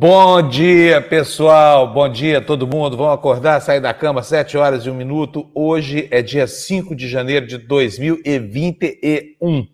Bom 0.00 0.48
dia, 0.48 1.02
pessoal. 1.02 1.92
Bom 1.92 2.08
dia, 2.08 2.40
todo 2.40 2.68
mundo. 2.68 2.96
Vamos 2.96 3.14
acordar, 3.14 3.60
sair 3.60 3.80
da 3.80 3.92
cama, 3.92 4.22
7 4.22 4.56
horas 4.56 4.86
e 4.86 4.90
1 4.90 4.94
minuto. 4.94 5.50
Hoje 5.52 6.06
é 6.12 6.22
dia 6.22 6.46
5 6.46 6.94
de 6.94 7.08
janeiro 7.08 7.48
de 7.48 7.58
2021. 7.58 9.66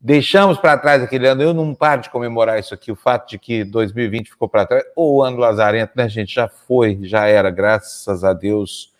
Deixamos 0.00 0.58
para 0.58 0.78
trás 0.78 1.02
aquele 1.02 1.26
ano. 1.26 1.42
Eu 1.42 1.52
não 1.52 1.74
paro 1.74 2.02
de 2.02 2.10
comemorar 2.10 2.60
isso 2.60 2.72
aqui, 2.72 2.92
o 2.92 2.94
fato 2.94 3.30
de 3.30 3.36
que 3.36 3.64
2020 3.64 4.30
ficou 4.30 4.48
para 4.48 4.64
trás. 4.64 4.84
Ou 4.94 5.16
o 5.16 5.22
ano 5.24 5.38
lazarento, 5.38 5.94
né, 5.96 6.08
gente? 6.08 6.32
Já 6.32 6.46
foi, 6.46 7.00
já 7.02 7.26
era, 7.26 7.50
graças 7.50 8.22
a 8.22 8.32
Deus. 8.32 8.92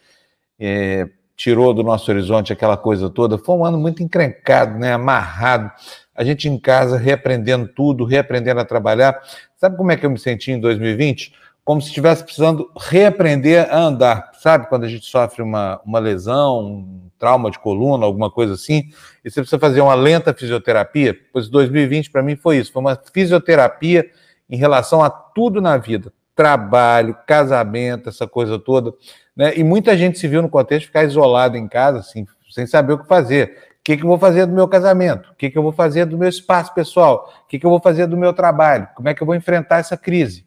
É, 0.59 1.09
tirou 1.37 1.73
do 1.73 1.85
nosso 1.85 2.11
horizonte 2.11 2.53
aquela 2.53 2.77
coisa 2.77 3.09
toda. 3.09 3.39
Foi 3.39 3.55
um 3.55 3.65
ano 3.65 3.79
muito 3.79 4.03
encrencado, 4.03 4.77
né? 4.77 4.93
Amarrado. 4.93 5.71
A 6.17 6.25
gente 6.25 6.49
em 6.49 6.59
casa 6.59 6.97
reaprendendo 6.97 7.69
tudo, 7.69 8.05
reaprendendo 8.05 8.61
a 8.61 8.65
trabalhar. 8.65 9.21
Sabe 9.65 9.79
como 9.79 9.91
é 9.91 9.97
que 9.97 10.05
eu 10.05 10.11
me 10.11 10.19
senti 10.19 10.53
em 10.53 10.61
2020? 10.61 11.33
Como 11.65 11.81
se 11.81 11.89
estivesse 11.89 12.23
precisando 12.23 12.71
reaprender 12.77 13.67
a 13.73 13.79
andar. 13.79 14.31
Sabe 14.35 14.69
quando 14.69 14.85
a 14.85 14.89
gente 14.89 15.07
sofre 15.07 15.43
uma, 15.43 15.81
uma 15.87 15.99
lesão, 15.99 16.61
um 16.61 17.11
trauma 17.19 17.51
de 17.51 17.59
coluna, 17.59 18.05
alguma 18.05 18.31
coisa 18.31 18.53
assim, 18.53 18.91
e 19.25 19.31
você 19.31 19.41
precisa 19.41 19.59
fazer 19.59 19.81
uma 19.81 19.95
lenta 19.95 20.35
fisioterapia? 20.35 21.17
Pois 21.33 21.49
2020 21.49 22.11
para 22.11 22.23
mim 22.23 22.37
foi 22.37 22.59
isso, 22.59 22.75
foi 22.75 22.83
uma 22.83 23.01
fisioterapia 23.11 24.05
em 24.51 24.59
relação 24.59 25.03
a 25.03 25.09
tudo 25.09 25.63
na 25.63 25.79
vida. 25.79 26.13
Trabalho, 26.37 27.17
casamento, 27.27 28.11
essa 28.11 28.27
coisa 28.27 28.59
toda. 28.59 28.93
Né? 29.35 29.57
E 29.57 29.65
muita 29.65 29.97
gente 29.97 30.19
se 30.19 30.29
viu 30.29 30.43
no 30.43 30.51
contexto 30.51 30.83
de 30.83 30.87
ficar 30.89 31.05
isolado 31.05 31.57
em 31.57 31.67
casa, 31.67 32.01
assim, 32.01 32.27
sem 32.51 32.67
saber 32.67 32.93
o 32.93 32.99
que 32.99 33.09
fazer 33.09 33.74
que, 33.85 33.99
que 33.99 34.03
eu 34.03 34.09
vou 34.09 34.19
fazer 34.19 34.47
do 34.47 34.53
meu 34.55 34.67
casamento? 34.67 35.31
O 35.31 35.35
que, 35.35 35.51
que 35.51 35.59
eu 35.59 35.63
vou 35.63 35.73
fazer 35.73 36.07
do 36.07 36.17
meu 36.17 36.29
espaço 36.29 36.73
pessoal? 36.73 37.31
O 37.45 37.47
que, 37.47 37.59
que 37.59 37.67
eu 37.67 37.71
vou 37.71 37.81
fazer 37.81 38.07
do 38.07 38.17
meu 38.17 38.33
trabalho? 38.33 38.89
Como 38.95 39.11
é 39.11 39.15
que 39.15 39.23
eu 39.23 39.27
vou 39.27 39.37
enfrentar 39.37 39.77
essa 39.77 39.95
crise? 39.95 40.47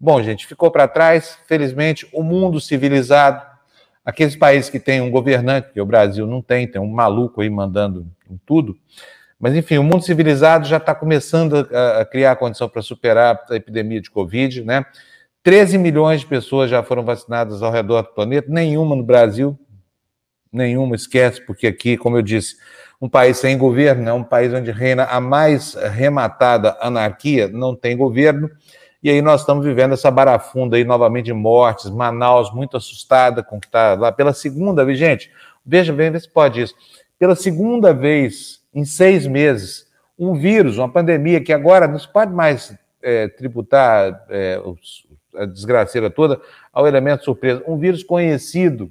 Bom, 0.00 0.22
gente, 0.22 0.46
ficou 0.46 0.70
para 0.70 0.88
trás, 0.88 1.38
felizmente, 1.46 2.08
o 2.14 2.22
mundo 2.22 2.58
civilizado, 2.60 3.42
aqueles 4.02 4.34
países 4.34 4.70
que 4.70 4.80
têm 4.80 5.02
um 5.02 5.10
governante, 5.10 5.70
que 5.72 5.80
o 5.80 5.86
Brasil 5.86 6.26
não 6.26 6.40
tem, 6.40 6.66
tem 6.66 6.80
um 6.80 6.90
maluco 6.90 7.42
aí 7.42 7.50
mandando 7.50 8.06
tudo, 8.46 8.74
mas 9.38 9.54
enfim, 9.54 9.76
o 9.76 9.84
mundo 9.84 10.02
civilizado 10.02 10.66
já 10.66 10.78
está 10.78 10.94
começando 10.94 11.68
a, 11.70 12.00
a, 12.00 12.04
criar 12.04 12.32
a 12.32 12.36
condição 12.36 12.68
para 12.68 12.80
superar 12.80 13.44
a 13.50 13.54
epidemia 13.54 14.00
de 14.00 14.10
Covid, 14.10 14.64
né? 14.64 14.84
13 15.42 15.76
milhões 15.76 16.20
de 16.20 16.26
pessoas 16.26 16.70
já 16.70 16.82
foram 16.82 17.04
vacinadas 17.04 17.62
ao 17.62 17.70
redor 17.70 18.02
do 18.02 18.08
planeta, 18.14 18.48
nenhuma 18.50 18.96
no 18.96 19.02
Brasil, 19.02 19.58
nenhuma, 20.52 20.94
esquece, 20.94 21.40
porque 21.40 21.66
aqui, 21.66 21.96
como 21.96 22.16
eu 22.16 22.22
disse, 22.22 22.56
um 23.00 23.08
país 23.08 23.38
sem 23.38 23.56
governo, 23.58 24.08
é 24.08 24.12
um 24.12 24.22
país 24.22 24.52
onde 24.52 24.70
reina 24.70 25.04
a 25.04 25.20
mais 25.20 25.74
rematada 25.74 26.76
anarquia, 26.80 27.48
não 27.48 27.74
tem 27.74 27.96
governo, 27.96 28.50
e 29.02 29.10
aí 29.10 29.20
nós 29.20 29.40
estamos 29.40 29.64
vivendo 29.64 29.94
essa 29.94 30.10
barafunda 30.10 30.76
aí 30.76 30.84
novamente 30.84 31.26
de 31.26 31.32
mortes, 31.32 31.90
Manaus 31.90 32.54
muito 32.54 32.76
assustada 32.76 33.42
com 33.42 33.56
o 33.56 33.60
que 33.60 33.66
está 33.66 33.94
lá. 33.94 34.12
Pela 34.12 34.32
segunda 34.32 34.84
vez, 34.84 34.96
gente, 34.96 35.32
veja 35.66 35.92
bem, 35.92 36.12
vê 36.12 36.20
se 36.20 36.28
pode 36.28 36.60
isso, 36.60 36.74
pela 37.18 37.34
segunda 37.34 37.92
vez 37.92 38.62
em 38.72 38.84
seis 38.84 39.26
meses, 39.26 39.90
um 40.16 40.34
vírus, 40.34 40.78
uma 40.78 40.88
pandemia 40.88 41.40
que 41.40 41.52
agora 41.52 41.88
não 41.88 41.98
se 41.98 42.06
pode 42.06 42.32
mais 42.32 42.72
é, 43.02 43.26
tributar 43.26 44.24
é, 44.30 44.60
a 45.34 45.44
desgraceira 45.46 46.08
toda 46.08 46.40
ao 46.72 46.86
elemento 46.86 47.24
surpresa, 47.24 47.62
um 47.66 47.76
vírus 47.76 48.04
conhecido, 48.04 48.90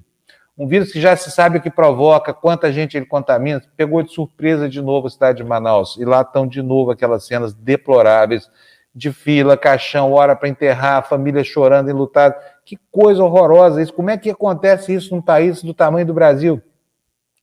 um 0.62 0.68
vírus 0.68 0.92
que 0.92 1.02
já 1.02 1.16
se 1.16 1.32
sabe 1.32 1.58
o 1.58 1.62
que 1.62 1.72
provoca, 1.72 2.32
quanta 2.36 2.72
gente 2.72 2.96
ele 2.96 3.08
contamina, 3.08 3.60
pegou 3.76 4.04
de 4.04 4.14
surpresa 4.14 4.70
de 4.70 4.80
novo 4.80 5.08
a 5.08 5.10
cidade 5.10 5.40
de 5.40 5.44
Manaus. 5.44 5.98
E 5.98 6.06
lá 6.06 6.22
estão 6.22 6.46
de 6.46 6.62
novo 6.62 6.92
aquelas 6.92 7.26
cenas 7.26 7.52
deploráveis 7.52 8.48
de 8.94 9.12
fila, 9.12 9.58
caixão, 9.58 10.12
hora 10.12 10.36
para 10.36 10.48
enterrar, 10.48 11.08
família 11.10 11.44
chorando, 11.44 11.90
enlutada. 11.90 12.38
Que 12.64 12.78
coisa 12.92 13.24
horrorosa 13.24 13.82
isso. 13.82 13.92
Como 13.92 14.12
é 14.12 14.18
que 14.20 14.30
acontece 14.30 14.94
isso 14.94 15.16
num 15.16 15.22
país 15.22 15.64
do 15.64 15.74
tamanho 15.74 16.06
do 16.06 16.14
Brasil? 16.14 16.62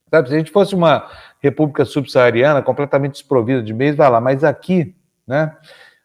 Sabe, 0.09 0.29
se 0.29 0.35
a 0.37 0.39
gente 0.39 0.53
fosse 0.53 0.77
uma 0.77 1.11
república 1.43 1.85
subsaariana, 1.85 2.63
completamente 2.63 3.15
desprovida 3.15 3.61
de 3.65 3.75
meios, 3.75 3.97
vai 3.97 4.09
lá, 4.09 4.21
mas 4.21 4.45
aqui, 4.45 4.95
né? 5.27 5.57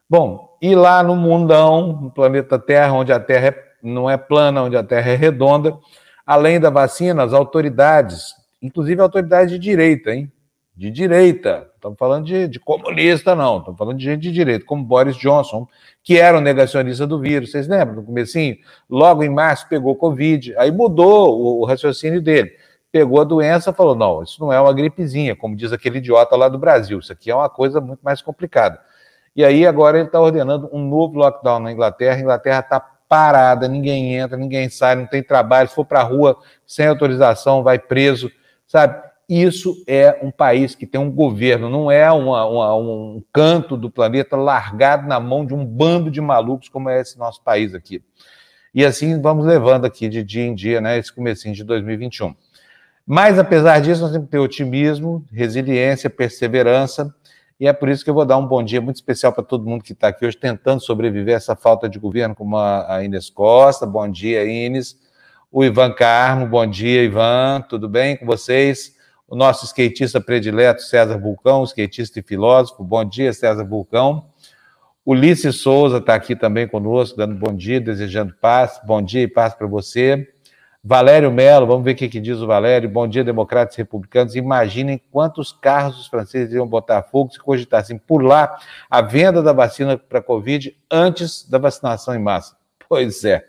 Bom, 0.10 0.58
e 0.60 0.74
lá 0.74 1.04
no 1.04 1.16
mundão, 1.16 1.94
no 2.02 2.10
planeta 2.10 2.58
Terra, 2.58 2.94
onde 2.94 3.14
a 3.14 3.20
Terra 3.20 3.50
é, 3.50 3.64
não 3.84 4.10
é 4.10 4.18
plana, 4.18 4.64
onde 4.64 4.76
a 4.76 4.84
Terra 4.84 5.12
é 5.12 5.16
redonda, 5.16 5.78
Além 6.26 6.60
da 6.60 6.70
vacina, 6.70 7.24
as 7.24 7.34
autoridades, 7.34 8.34
inclusive 8.62 9.02
a 9.02 9.04
autoridade 9.04 9.52
de 9.52 9.60
direita, 9.60 10.12
hein? 10.12 10.32
De 10.76 10.90
direita. 10.90 11.70
Estamos 11.76 12.00
falando 12.00 12.26
de, 12.26 12.48
de 12.48 12.60
comunista, 12.60 13.36
não. 13.36 13.60
Estamos 13.60 13.78
falando 13.78 13.98
de 13.98 14.06
gente 14.06 14.22
de 14.22 14.32
direita, 14.32 14.66
como 14.66 14.84
Boris 14.84 15.18
Johnson, 15.18 15.68
que 16.02 16.18
era 16.18 16.38
o 16.38 16.42
negacionista 16.42 17.06
do 17.06 17.20
vírus. 17.20 17.52
Vocês 17.52 17.68
lembram? 17.68 17.98
No 17.98 18.04
comecinho, 18.04 18.58
logo 18.90 19.22
em 19.24 19.30
março 19.30 19.68
pegou 19.68 19.96
Covid, 19.96 20.56
aí 20.58 20.72
mudou 20.72 21.38
o, 21.38 21.62
o 21.62 21.66
raciocínio 21.66 22.22
dele. 22.22 22.52
Pegou 22.92 23.20
a 23.20 23.24
doença 23.24 23.74
falou: 23.74 23.96
não, 23.96 24.24
isso 24.24 24.40
não 24.40 24.54
é 24.54 24.62
uma 24.62 24.72
gripezinha, 24.72 25.36
como 25.36 25.56
diz 25.56 25.74
aquele 25.74 25.98
idiota 25.98 26.36
lá 26.36 26.48
do 26.48 26.58
Brasil. 26.58 27.00
Isso 27.00 27.12
aqui 27.12 27.30
é 27.30 27.36
uma 27.36 27.50
coisa 27.50 27.82
muito 27.82 28.00
mais 28.02 28.22
complicada. 28.22 28.80
E 29.36 29.44
aí 29.44 29.66
agora 29.66 29.98
ele 29.98 30.08
está 30.08 30.22
ordenando 30.22 30.70
um 30.72 30.88
novo 30.88 31.18
lockdown 31.18 31.60
na 31.60 31.72
Inglaterra. 31.72 32.18
A 32.18 32.22
Inglaterra 32.22 32.60
está 32.60 32.80
parada, 33.14 33.68
ninguém 33.68 34.16
entra, 34.16 34.36
ninguém 34.36 34.68
sai, 34.70 34.96
não 34.96 35.06
tem 35.06 35.22
trabalho, 35.22 35.70
se 35.70 35.76
for 35.76 35.86
para 35.86 36.00
a 36.00 36.04
rua 36.04 36.36
sem 36.66 36.88
autorização, 36.88 37.62
vai 37.62 37.78
preso, 37.78 38.32
sabe? 38.66 39.00
Isso 39.30 39.84
é 39.86 40.20
um 40.24 40.32
país 40.32 40.74
que 40.74 40.88
tem 40.88 41.00
um 41.00 41.12
governo, 41.12 41.70
não 41.70 41.92
é 41.92 42.12
uma, 42.12 42.44
uma, 42.44 42.76
um 42.76 43.24
canto 43.32 43.78
do 43.78 43.88
planeta 43.88 44.36
largado 44.36 45.08
na 45.08 45.20
mão 45.20 45.46
de 45.46 45.54
um 45.54 45.64
bando 45.64 46.10
de 46.10 46.20
malucos 46.20 46.70
como 46.70 46.90
é 46.90 47.02
esse 47.02 47.20
nosso 47.20 47.40
país 47.44 47.76
aqui. 47.76 48.04
E 48.74 48.84
assim 48.84 49.22
vamos 49.22 49.46
levando 49.46 49.86
aqui 49.86 50.10
de 50.10 50.24
dia 50.24 50.48
em 50.48 50.56
dia, 50.56 50.82
né, 50.82 50.98
esse 50.98 51.14
comecinho 51.14 51.54
de 51.54 51.64
2021. 51.64 52.34
Mas, 53.06 53.38
apesar 53.38 53.80
disso, 53.80 54.02
nós 54.02 54.12
temos 54.12 54.26
que 54.26 54.32
ter 54.32 54.40
otimismo, 54.40 55.24
resiliência, 55.32 56.10
perseverança, 56.10 57.14
e 57.60 57.68
é 57.68 57.74
por 57.74 57.90
isso 57.90 58.04
que 58.04 58.10
eu 58.10 58.14
vou 58.14 58.26
dar 58.26 58.38
um 58.38 58.46
bom 58.46 58.64
dia 58.64 58.82
muito 58.82 58.96
especial 58.96 59.32
para 59.32 59.44
todo 59.44 59.66
mundo 59.66 59.84
que 59.84 59.94
está 59.94 60.08
aqui 60.08 60.26
hoje 60.26 60.38
tentando 60.38 60.82
sobreviver 60.82 61.36
a 61.36 61.38
essa 61.38 61.56
falta 61.56 61.88
de 61.88 62.00
governo, 62.00 62.36
como 62.36 62.58
a, 62.58 63.04
Inês 63.04 63.30
Costa. 63.30 63.86
Bom 63.86 64.10
dia, 64.10 64.44
Inês. 64.44 64.98
O 65.52 65.64
Ivan 65.64 65.92
Carmo, 65.92 66.48
bom 66.48 66.66
dia, 66.66 67.04
Ivan. 67.04 67.64
Tudo 67.70 67.88
bem 67.88 68.18
com 68.18 68.26
vocês? 68.26 68.96
O 69.28 69.36
nosso 69.36 69.66
skatista 69.66 70.20
predileto, 70.20 70.82
César 70.82 71.18
Vulcão, 71.18 71.64
skatista 71.64 72.20
e 72.20 72.24
filósofo. 72.24 72.84
Bom 72.84 73.06
dia, 73.06 73.32
César 73.32 73.64
Vulcão. 73.64 74.26
Ulisses 75.06 75.58
Souza 75.58 75.98
está 75.98 76.16
aqui 76.16 76.36
também 76.36 76.68
conosco, 76.68 77.18
dando 77.18 77.36
bom 77.36 77.54
dia, 77.54 77.80
desejando 77.80 78.34
paz. 78.42 78.80
Bom 78.86 79.02
dia 79.02 79.22
e 79.22 79.28
paz 79.28 79.54
para 79.54 79.68
você. 79.68 80.33
Valério 80.86 81.32
Melo, 81.32 81.66
vamos 81.66 81.86
ver 81.86 81.92
o 81.92 81.96
que, 81.96 82.10
que, 82.10 82.20
diz 82.20 82.40
o 82.40 82.48
Valério. 82.48 82.90
Bom 82.90 83.08
dia, 83.08 83.24
democratas 83.24 83.76
e 83.76 83.78
republicanos. 83.78 84.36
Imaginem 84.36 85.02
quantos 85.10 85.54
carros 85.54 85.98
os 85.98 86.08
franceses 86.08 86.54
iam 86.54 86.68
botar 86.68 87.02
fogo 87.04 87.32
se 87.32 87.40
cogitassem 87.40 88.02
lá 88.22 88.60
a 88.90 89.02
venda 89.02 89.42
da 89.42 89.54
vacina 89.54 89.98
para 89.98 90.20
a 90.20 90.22
Covid 90.22 90.76
antes 90.92 91.50
da 91.50 91.58
vacinação 91.58 92.14
em 92.14 92.20
massa. 92.20 92.58
Pois 92.90 93.24
é. 93.24 93.48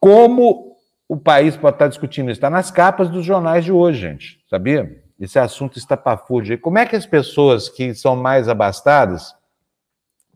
Como 0.00 0.76
o 1.08 1.16
país 1.16 1.56
pode 1.56 1.76
estar 1.76 1.86
discutindo 1.86 2.28
isso? 2.28 2.38
Está 2.38 2.50
nas 2.50 2.72
capas 2.72 3.08
dos 3.08 3.24
jornais 3.24 3.64
de 3.64 3.70
hoje, 3.70 4.00
gente. 4.00 4.40
Sabia? 4.50 5.00
Esse 5.20 5.38
assunto 5.38 5.78
está 5.78 5.94
estapafúrdio. 5.94 6.58
Como 6.58 6.76
é 6.76 6.86
que 6.86 6.96
as 6.96 7.06
pessoas 7.06 7.68
que 7.68 7.94
são 7.94 8.16
mais 8.16 8.48
abastadas 8.48 9.32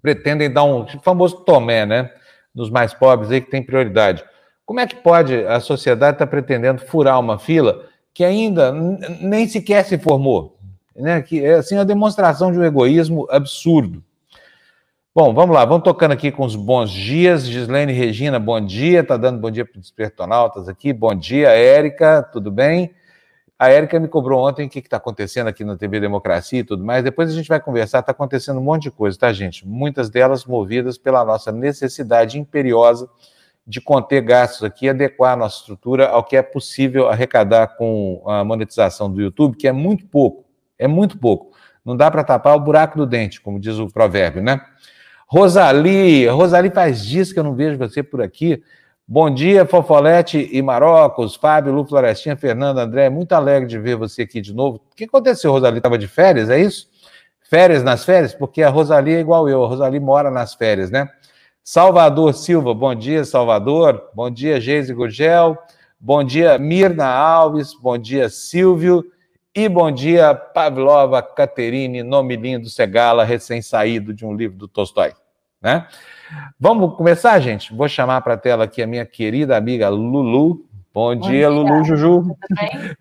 pretendem 0.01 0.53
dar 0.53 0.63
um 0.63 0.87
famoso 1.03 1.41
tomé, 1.41 1.85
né? 1.85 2.13
Nos 2.55 2.71
mais 2.71 2.95
pobres 2.95 3.33
aí 3.33 3.41
que 3.41 3.51
tem 3.51 3.61
prioridade. 3.61 4.25
Como 4.69 4.81
é 4.81 4.87
que 4.87 4.97
pode 4.97 5.35
a 5.47 5.61
sociedade 5.61 6.17
estar 6.17 6.27
tá 6.27 6.31
pretendendo 6.31 6.83
furar 6.83 7.19
uma 7.19 7.39
fila 7.39 7.87
que 8.13 8.23
ainda 8.23 8.71
nem 8.71 9.49
sequer 9.49 9.83
se 9.83 9.97
formou? 9.97 10.59
Né? 10.95 11.23
Que 11.23 11.43
é 11.43 11.55
assim 11.55 11.77
uma 11.77 11.87
demonstração 11.87 12.53
de 12.53 12.59
um 12.59 12.63
egoísmo 12.63 13.27
absurdo. 13.31 14.05
Bom, 15.15 15.33
vamos 15.33 15.57
lá, 15.57 15.65
vamos 15.65 15.85
tocando 15.85 16.13
aqui 16.13 16.31
com 16.31 16.45
os 16.45 16.55
bons 16.55 16.91
dias. 16.91 17.47
Gislene 17.49 17.95
Regina, 17.95 18.39
bom 18.39 18.61
dia, 18.61 19.03
tá 19.03 19.17
dando 19.17 19.41
bom 19.41 19.51
dia 19.51 19.65
para 19.65 19.79
os 19.79 19.85
despertonautas 19.85 20.69
aqui. 20.69 20.93
Bom 20.93 21.15
dia, 21.15 21.49
Érica, 21.49 22.23
tudo 22.31 22.51
bem? 22.51 22.95
A 23.59 23.71
Érica 23.71 23.99
me 23.99 24.07
cobrou 24.07 24.47
ontem 24.47 24.67
o 24.67 24.69
que 24.69 24.81
está 24.81 24.99
acontecendo 24.99 25.47
aqui 25.47 25.65
na 25.65 25.79
TV 25.79 25.99
Democracia 25.99 26.61
e 26.61 26.65
tudo 26.65 26.85
mais. 26.85 27.03
Depois 27.03 27.31
a 27.31 27.33
gente 27.33 27.49
vai 27.49 27.59
conversar, 27.59 28.01
está 28.01 28.13
acontecendo 28.13 28.61
um 28.61 28.65
monte 28.65 28.83
de 28.83 28.91
coisa, 28.91 29.19
tá, 29.19 29.33
gente? 29.33 29.67
Muitas 29.67 30.11
delas 30.11 30.45
movidas 30.45 30.99
pela 30.99 31.25
nossa 31.25 31.51
necessidade 31.51 32.39
imperiosa 32.39 33.09
de 33.69 33.83
conter 33.83 34.23
gastos 34.23 34.65
aqui 34.65 34.89
adequar 34.89 35.35
a 35.35 35.37
nossa 35.37 35.59
estrutura 35.59 36.09
ao 36.09 36.25
que 36.25 36.35
é 36.35 36.41
possível 36.41 37.11
arrecadar 37.11 37.77
com 37.77 38.23
a 38.27 38.43
monetização 38.43 39.13
do 39.13 39.21
YouTube, 39.21 39.59
que 39.59 39.69
é 39.69 39.73
muito 39.73 40.07
pouco, 40.07 40.47
é 40.79 40.89
muito 40.89 41.19
pouco. 41.19 41.55
Não 41.85 41.95
dá 41.95 42.11
para 42.11 42.25
tapar 42.25 42.57
o 42.57 42.61
buraco 42.61 42.97
do 42.97 43.05
dente, 43.05 43.43
como 43.43 43.61
diz 43.61 43.79
o 43.79 43.87
provérbio, 43.89 44.43
né? 44.43 44.59
Rosali, 45.27 46.27
Rosali 46.27 46.71
faz 46.71 47.05
dias 47.05 47.31
que 47.31 47.39
eu 47.39 47.45
não 47.45 47.55
vejo 47.55 47.77
você 47.77 48.03
por 48.03 48.23
aqui. 48.23 48.63
Bom 49.07 49.29
dia, 49.33 49.67
Fofolete 49.67 50.49
e 50.51 50.63
Marocos, 50.63 51.35
Fábio, 51.35 51.73
Lu 51.73 51.87
Florestinha, 51.87 52.37
Fernando, 52.37 52.79
André, 52.79 53.11
muito 53.11 53.33
alegre 53.35 53.69
de 53.69 53.79
ver 53.79 53.97
você 53.97 54.23
aqui 54.23 54.41
de 54.41 54.55
novo. 54.55 54.81
O 54.91 54.97
que 54.97 55.05
aconteceu, 55.05 55.53
Rosali? 55.53 55.77
Estava 55.77 55.99
de 55.99 56.09
férias, 56.09 56.49
é 56.49 56.59
isso? 56.59 56.89
Férias 57.43 57.83
nas 57.83 58.05
férias? 58.05 58.33
Porque 58.33 58.63
a 58.63 58.71
Rosali 58.71 59.15
é 59.15 59.21
igual 59.21 59.47
eu, 59.47 59.63
a 59.63 59.69
Rosali 59.69 60.01
mora 60.01 60.31
nas 60.31 60.55
férias, 60.55 60.91
né? 60.91 61.09
Salvador 61.71 62.33
Silva, 62.33 62.73
bom 62.73 62.95
dia, 62.95 63.27
Salvador. 63.27 64.09
Bom 64.15 64.31
dia, 64.31 64.59
Geise 64.59 64.95
Gurgel. 64.95 65.55
Bom 66.01 66.25
dia, 66.25 66.57
Mirna 66.57 67.05
Alves. 67.05 67.75
Bom 67.75 67.99
dia, 67.99 68.31
Silvio. 68.31 69.05
E 69.55 69.69
bom 69.69 69.91
dia, 69.91 70.35
Pavlova 70.35 71.21
Caterine, 71.21 72.03
nome 72.03 72.37
lindo, 72.37 72.71
Segala, 72.71 73.23
recém-saído 73.23 74.15
de 74.15 74.25
um 74.25 74.35
livro 74.35 74.57
do 74.57 74.67
Tolstói. 74.67 75.13
Né? 75.61 75.87
Vamos 76.59 76.97
começar, 76.97 77.39
gente? 77.39 77.75
Vou 77.75 77.87
chamar 77.87 78.23
para 78.23 78.33
a 78.33 78.39
tela 78.39 78.65
aqui 78.65 78.83
a 78.83 78.87
minha 78.87 79.05
querida 79.05 79.55
amiga 79.55 79.91
Lulu. 79.91 80.65
Bom, 80.95 81.15
bom 81.15 81.17
dia, 81.17 81.31
dia, 81.33 81.49
Lulu 81.51 81.85
Juju. 81.85 82.23
Tudo 82.23 82.37
bem? 82.59 82.97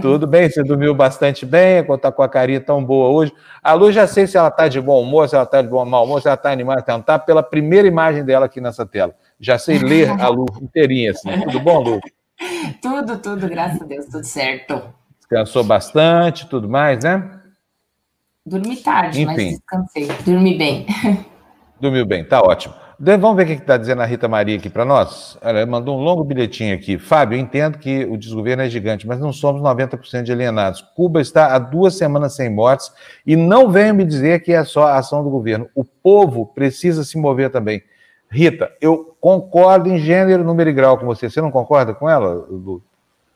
Tudo 0.00 0.26
bem, 0.26 0.48
você 0.48 0.62
dormiu 0.62 0.94
bastante 0.94 1.44
bem, 1.44 1.80
está 1.80 2.10
com 2.10 2.22
a 2.22 2.28
carinha 2.28 2.60
tão 2.60 2.82
boa 2.82 3.10
hoje. 3.10 3.32
A 3.62 3.74
Lu, 3.74 3.92
já 3.92 4.06
sei 4.06 4.26
se 4.26 4.36
ela 4.36 4.48
está 4.48 4.68
de 4.68 4.80
bom 4.80 5.02
humor, 5.02 5.28
se 5.28 5.34
ela 5.34 5.44
está 5.44 5.60
de 5.60 5.68
bom 5.68 5.84
mau 5.84 6.04
humor, 6.04 6.22
se 6.22 6.28
ela 6.28 6.34
está 6.34 6.50
animada, 6.50 6.82
se 6.82 6.90
ela 6.90 7.00
está, 7.00 7.18
pela 7.18 7.42
primeira 7.42 7.86
imagem 7.86 8.24
dela 8.24 8.46
aqui 8.46 8.60
nessa 8.60 8.86
tela. 8.86 9.14
Já 9.38 9.58
sei 9.58 9.78
ler 9.78 10.08
a 10.20 10.28
Lu 10.28 10.46
inteirinha, 10.62 11.10
assim. 11.10 11.28
Tudo 11.42 11.60
bom, 11.60 11.80
Lu? 11.80 12.00
Tudo, 12.82 13.16
tudo, 13.16 13.48
graças 13.48 13.80
a 13.80 13.84
Deus, 13.86 14.04
tudo 14.06 14.24
certo. 14.24 14.82
Descansou 15.18 15.64
bastante, 15.64 16.46
tudo 16.46 16.68
mais, 16.68 17.02
né? 17.02 17.40
Dormi 18.44 18.76
tarde, 18.76 19.22
Enfim. 19.22 19.34
mas 19.34 19.36
descansei. 19.36 20.08
Dormi 20.24 20.58
bem. 20.58 20.86
Dormiu 21.80 22.04
bem, 22.04 22.24
tá 22.24 22.42
ótimo. 22.42 22.74
Vamos 22.98 23.36
ver 23.36 23.42
o 23.42 23.46
que 23.46 23.52
está 23.52 23.76
dizendo 23.76 24.00
a 24.00 24.06
Rita 24.06 24.26
Maria 24.26 24.56
aqui 24.56 24.70
para 24.70 24.84
nós? 24.84 25.36
Ela 25.42 25.66
mandou 25.66 25.98
um 25.98 26.02
longo 26.02 26.24
bilhetinho 26.24 26.74
aqui. 26.74 26.96
Fábio, 26.96 27.36
eu 27.36 27.40
entendo 27.42 27.76
que 27.76 28.06
o 28.06 28.16
desgoverno 28.16 28.62
é 28.62 28.70
gigante, 28.70 29.06
mas 29.06 29.20
não 29.20 29.34
somos 29.34 29.60
90% 29.60 30.22
de 30.22 30.32
alienados. 30.32 30.80
Cuba 30.94 31.20
está 31.20 31.54
há 31.54 31.58
duas 31.58 31.94
semanas 31.94 32.34
sem 32.34 32.48
mortes 32.48 32.90
e 33.26 33.36
não 33.36 33.70
venha 33.70 33.92
me 33.92 34.02
dizer 34.02 34.42
que 34.42 34.50
é 34.50 34.64
só 34.64 34.84
a 34.84 34.96
ação 34.96 35.22
do 35.22 35.28
governo. 35.28 35.68
O 35.74 35.84
povo 35.84 36.46
precisa 36.46 37.04
se 37.04 37.18
mover 37.18 37.50
também. 37.50 37.82
Rita, 38.30 38.72
eu 38.80 39.14
concordo 39.20 39.90
em 39.90 39.98
gênero, 39.98 40.42
número 40.42 40.70
e 40.70 40.72
grau 40.72 40.96
com 40.96 41.04
você. 41.04 41.28
Você 41.28 41.40
não 41.42 41.50
concorda 41.50 41.92
com 41.94 42.08
ela, 42.08 42.46
Lu? 42.48 42.82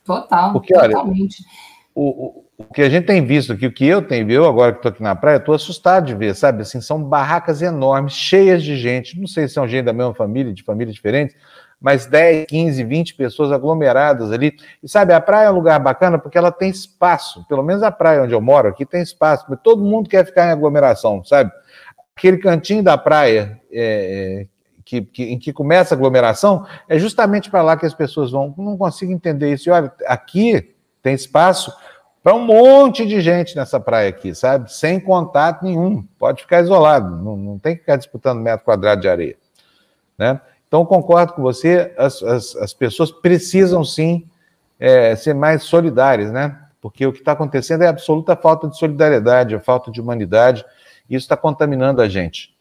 Total, 0.04 0.52
Porque, 0.54 0.72
totalmente. 0.72 1.44
Olha, 1.44 1.69
o, 2.02 2.44
o 2.56 2.64
que 2.72 2.80
a 2.80 2.88
gente 2.88 3.06
tem 3.06 3.24
visto 3.24 3.52
aqui, 3.52 3.66
o 3.66 3.72
que 3.72 3.86
eu 3.86 4.00
tenho 4.00 4.26
visto, 4.26 4.44
agora 4.44 4.72
que 4.72 4.78
estou 4.78 4.90
aqui 4.90 5.02
na 5.02 5.14
praia, 5.14 5.36
estou 5.36 5.54
assustado 5.54 6.06
de 6.06 6.14
ver, 6.14 6.34
sabe? 6.34 6.62
Assim, 6.62 6.80
são 6.80 7.02
barracas 7.02 7.60
enormes, 7.60 8.14
cheias 8.14 8.62
de 8.62 8.76
gente. 8.76 9.20
Não 9.20 9.26
sei 9.26 9.46
se 9.46 9.54
são 9.54 9.68
gente 9.68 9.84
da 9.84 9.92
mesma 9.92 10.14
família, 10.14 10.52
de 10.52 10.62
famílias 10.62 10.94
diferentes, 10.94 11.36
mas 11.78 12.06
10, 12.06 12.46
15, 12.46 12.84
20 12.84 13.14
pessoas 13.14 13.52
aglomeradas 13.52 14.32
ali. 14.32 14.54
E 14.82 14.88
sabe, 14.88 15.12
a 15.12 15.20
praia 15.20 15.46
é 15.46 15.50
um 15.50 15.54
lugar 15.54 15.78
bacana 15.78 16.18
porque 16.18 16.38
ela 16.38 16.50
tem 16.50 16.70
espaço. 16.70 17.46
Pelo 17.46 17.62
menos 17.62 17.82
a 17.82 17.90
praia 17.90 18.22
onde 18.22 18.32
eu 18.32 18.40
moro 18.40 18.68
aqui 18.68 18.86
tem 18.86 19.02
espaço. 19.02 19.44
Mas 19.48 19.58
todo 19.62 19.84
mundo 19.84 20.08
quer 20.08 20.24
ficar 20.24 20.46
em 20.46 20.50
aglomeração, 20.50 21.22
sabe? 21.22 21.50
Aquele 22.16 22.38
cantinho 22.38 22.82
da 22.82 22.96
praia 22.96 23.60
é, 23.70 24.42
é 24.42 24.46
que, 24.84 25.02
que, 25.02 25.24
em 25.24 25.38
que 25.38 25.52
começa 25.52 25.94
a 25.94 25.96
aglomeração 25.96 26.66
é 26.88 26.98
justamente 26.98 27.50
para 27.50 27.62
lá 27.62 27.76
que 27.76 27.86
as 27.86 27.94
pessoas 27.94 28.30
vão. 28.30 28.54
Não 28.56 28.76
consigo 28.78 29.12
entender 29.12 29.52
isso. 29.52 29.68
E 29.68 29.72
olha, 29.72 29.92
aqui 30.06 30.74
tem 31.02 31.14
espaço 31.14 31.72
para 32.22 32.34
um 32.34 32.44
monte 32.44 33.06
de 33.06 33.20
gente 33.20 33.56
nessa 33.56 33.80
praia 33.80 34.08
aqui, 34.08 34.34
sabe? 34.34 34.72
Sem 34.72 35.00
contato 35.00 35.64
nenhum. 35.64 36.04
Pode 36.18 36.42
ficar 36.42 36.60
isolado, 36.60 37.16
não, 37.16 37.36
não 37.36 37.58
tem 37.58 37.74
que 37.74 37.80
ficar 37.80 37.96
disputando 37.96 38.40
metro 38.40 38.64
quadrado 38.64 39.00
de 39.00 39.08
areia. 39.08 39.36
Né? 40.18 40.40
Então, 40.68 40.84
concordo 40.84 41.32
com 41.32 41.42
você, 41.42 41.94
as, 41.96 42.22
as, 42.22 42.56
as 42.56 42.74
pessoas 42.74 43.10
precisam 43.10 43.84
sim 43.84 44.26
é, 44.78 45.16
ser 45.16 45.34
mais 45.34 45.62
solidárias, 45.62 46.30
né? 46.30 46.58
Porque 46.80 47.06
o 47.06 47.12
que 47.12 47.18
está 47.18 47.32
acontecendo 47.32 47.82
é 47.82 47.88
absoluta 47.88 48.36
falta 48.36 48.68
de 48.68 48.78
solidariedade, 48.78 49.54
a 49.54 49.60
falta 49.60 49.90
de 49.90 50.00
humanidade, 50.00 50.64
e 51.08 51.16
isso 51.16 51.24
está 51.24 51.36
contaminando 51.36 52.00
a 52.00 52.08
gente. 52.08 52.54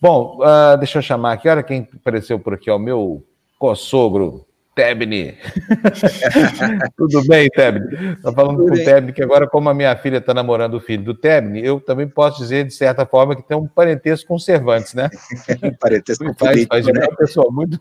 Bom, 0.00 0.38
uh, 0.40 0.76
deixa 0.78 0.98
eu 0.98 1.02
chamar 1.02 1.32
aqui, 1.32 1.48
olha 1.48 1.62
quem 1.62 1.88
apareceu 1.94 2.38
por 2.38 2.54
aqui, 2.54 2.70
ó, 2.70 2.76
o 2.76 2.78
meu 2.78 3.24
co-sogro 3.58 4.46
Tebni. 4.74 5.36
Tudo 6.96 7.22
bem, 7.26 7.48
Tebni? 7.50 8.14
Estou 8.14 8.32
falando 8.32 8.58
Tudo 8.58 8.68
com 8.68 8.74
o 8.74 8.84
Tebni 8.84 9.12
que 9.12 9.22
agora, 9.22 9.46
como 9.46 9.68
a 9.68 9.74
minha 9.74 9.94
filha 9.96 10.16
está 10.16 10.32
namorando 10.32 10.74
o 10.74 10.80
filho 10.80 11.04
do 11.04 11.14
Tebni, 11.14 11.64
eu 11.64 11.78
também 11.80 12.08
posso 12.08 12.38
dizer, 12.38 12.64
de 12.64 12.72
certa 12.72 13.04
forma, 13.04 13.36
que 13.36 13.42
tem 13.42 13.56
um 13.56 13.66
parentesco 13.66 14.28
com 14.28 14.38
Cervantes, 14.38 14.94
né? 14.94 15.10
parentesco 15.78 16.24
faz, 16.24 16.36
político, 16.38 16.74
faz 16.74 16.86
né? 16.86 17.06
uma 17.06 17.16
pessoa 17.16 17.50
muito, 17.50 17.78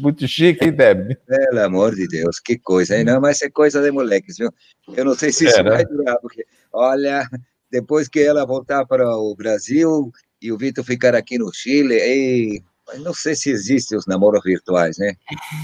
muito 0.00 0.26
chique, 0.26 0.64
hein, 0.64 0.76
Tebni? 0.76 1.16
Pelo 1.26 1.60
amor 1.60 1.94
de 1.94 2.08
Deus, 2.08 2.40
que 2.40 2.58
coisa, 2.58 2.96
hein? 2.96 3.04
Não, 3.04 3.20
mas 3.20 3.40
é 3.42 3.48
coisa 3.48 3.80
de 3.80 3.90
moleques, 3.90 4.36
viu? 4.36 4.50
Eu 4.96 5.04
não 5.04 5.14
sei 5.14 5.32
se 5.32 5.46
isso 5.46 5.60
é, 5.60 5.62
né? 5.62 5.70
vai 5.70 5.84
durar, 5.84 6.18
porque, 6.20 6.44
olha, 6.72 7.28
depois 7.70 8.08
que 8.08 8.20
ela 8.20 8.44
voltar 8.44 8.84
para 8.86 9.08
o 9.16 9.34
Brasil 9.36 10.10
e 10.42 10.50
o 10.50 10.58
Vitor 10.58 10.84
ficar 10.84 11.14
aqui 11.14 11.38
no 11.38 11.52
Chile, 11.54 11.94
e 11.94 12.60
mas 12.60 12.62
não 12.98 13.14
sei 13.14 13.34
se 13.34 13.50
existem 13.50 13.96
os 13.96 14.06
namoros 14.06 14.42
virtuais, 14.44 14.98
né? 14.98 15.14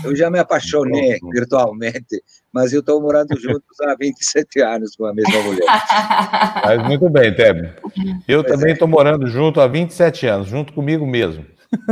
Eu 0.04 0.16
já 0.16 0.30
me 0.30 0.38
apaixonei 0.38 1.18
virtualmente, 1.32 2.22
mas 2.52 2.72
eu 2.72 2.80
estou 2.80 3.00
morando 3.00 3.38
juntos 3.38 3.80
há 3.82 3.94
27 3.94 4.60
anos 4.60 4.96
com 4.96 5.04
a 5.06 5.14
mesma 5.14 5.42
mulher. 5.42 5.66
Mas 6.64 6.86
muito 6.86 7.08
bem, 7.08 7.34
Tebe. 7.34 7.72
Eu 8.26 8.42
pois 8.42 8.54
também 8.54 8.72
estou 8.72 8.88
é. 8.88 8.90
morando 8.90 9.26
junto 9.26 9.60
há 9.60 9.66
27 9.66 10.26
anos, 10.26 10.48
junto 10.48 10.72
comigo 10.72 11.06
mesmo. 11.06 11.44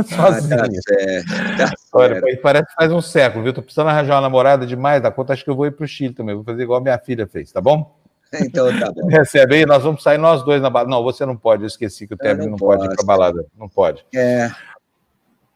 Sozinho. 0.05 0.59
Ah, 0.59 0.67
tá 0.67 0.67
certo, 0.87 1.57
tá 1.57 1.73
Olha, 1.93 2.21
parece 2.41 2.65
que 2.65 2.73
faz 2.73 2.91
um 2.91 3.01
século, 3.01 3.43
viu? 3.43 3.51
Estou 3.51 3.63
precisando 3.63 3.87
arranjar 3.89 4.15
uma 4.15 4.21
namorada 4.21 4.65
demais 4.65 5.01
da 5.01 5.11
conta, 5.11 5.33
acho 5.33 5.43
que 5.43 5.49
eu 5.49 5.55
vou 5.55 5.65
ir 5.65 5.71
para 5.71 5.85
o 5.85 5.87
Chile 5.87 6.13
também. 6.13 6.35
Vou 6.35 6.43
fazer 6.43 6.63
igual 6.63 6.81
minha 6.81 6.99
filha 6.99 7.25
fez, 7.25 7.51
tá 7.51 7.61
bom? 7.61 7.97
Então 8.33 8.67
tá 8.77 8.91
bom. 8.91 9.07
Recebe 9.09 9.55
aí, 9.55 9.65
nós 9.65 9.83
vamos 9.83 10.03
sair 10.03 10.17
nós 10.17 10.43
dois 10.43 10.61
na 10.61 10.69
balada. 10.69 10.91
Não, 10.91 11.01
você 11.01 11.25
não 11.25 11.37
pode, 11.37 11.63
eu 11.63 11.67
esqueci 11.67 12.07
que 12.07 12.13
o 12.13 12.17
Tebe 12.17 12.43
não, 12.43 12.51
não 12.51 12.57
pode 12.57 12.85
ir 12.85 12.95
para 12.95 13.05
balada. 13.05 13.45
Não 13.57 13.69
pode. 13.69 14.05
É. 14.13 14.51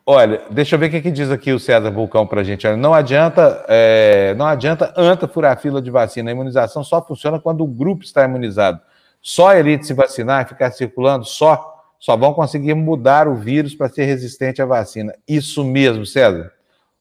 Olha, 0.06 0.42
deixa 0.50 0.76
eu 0.76 0.80
ver 0.80 0.88
o 0.88 0.90
que, 0.90 1.02
que 1.02 1.12
diz 1.12 1.32
aqui 1.32 1.54
o 1.54 1.60
César 1.60 1.90
Vulcão 1.90 2.28
para 2.28 2.42
a 2.42 2.44
gente. 2.44 2.68
não 2.76 2.94
adianta, 2.94 3.64
é, 3.70 4.34
não 4.36 4.46
adianta 4.46 4.94
anta 4.98 5.30
furar 5.30 5.54
a 5.54 5.56
fila 5.56 5.82
de 5.82 5.90
vacina. 5.90 6.30
A 6.30 6.34
imunização 6.34 6.84
só 6.84 7.02
funciona 7.02 7.40
quando 7.40 7.64
o 7.64 7.68
grupo 7.68 8.04
está 8.04 8.26
imunizado. 8.26 8.82
Só 9.22 9.50
a 9.50 9.60
elite 9.60 9.88
se 9.88 9.94
vacinar 9.94 10.44
e 10.44 10.50
ficar 10.50 10.72
circulando, 10.72 11.24
só, 11.24 11.82
só 11.98 12.18
vão 12.18 12.34
conseguir 12.34 12.74
mudar 12.74 13.30
o 13.30 13.36
vírus 13.36 13.74
para 13.74 13.88
ser 13.88 14.04
resistente 14.04 14.62
à 14.62 14.66
vacina. 14.66 15.16
Isso 15.26 15.64
mesmo, 15.64 16.06
César. 16.06 16.52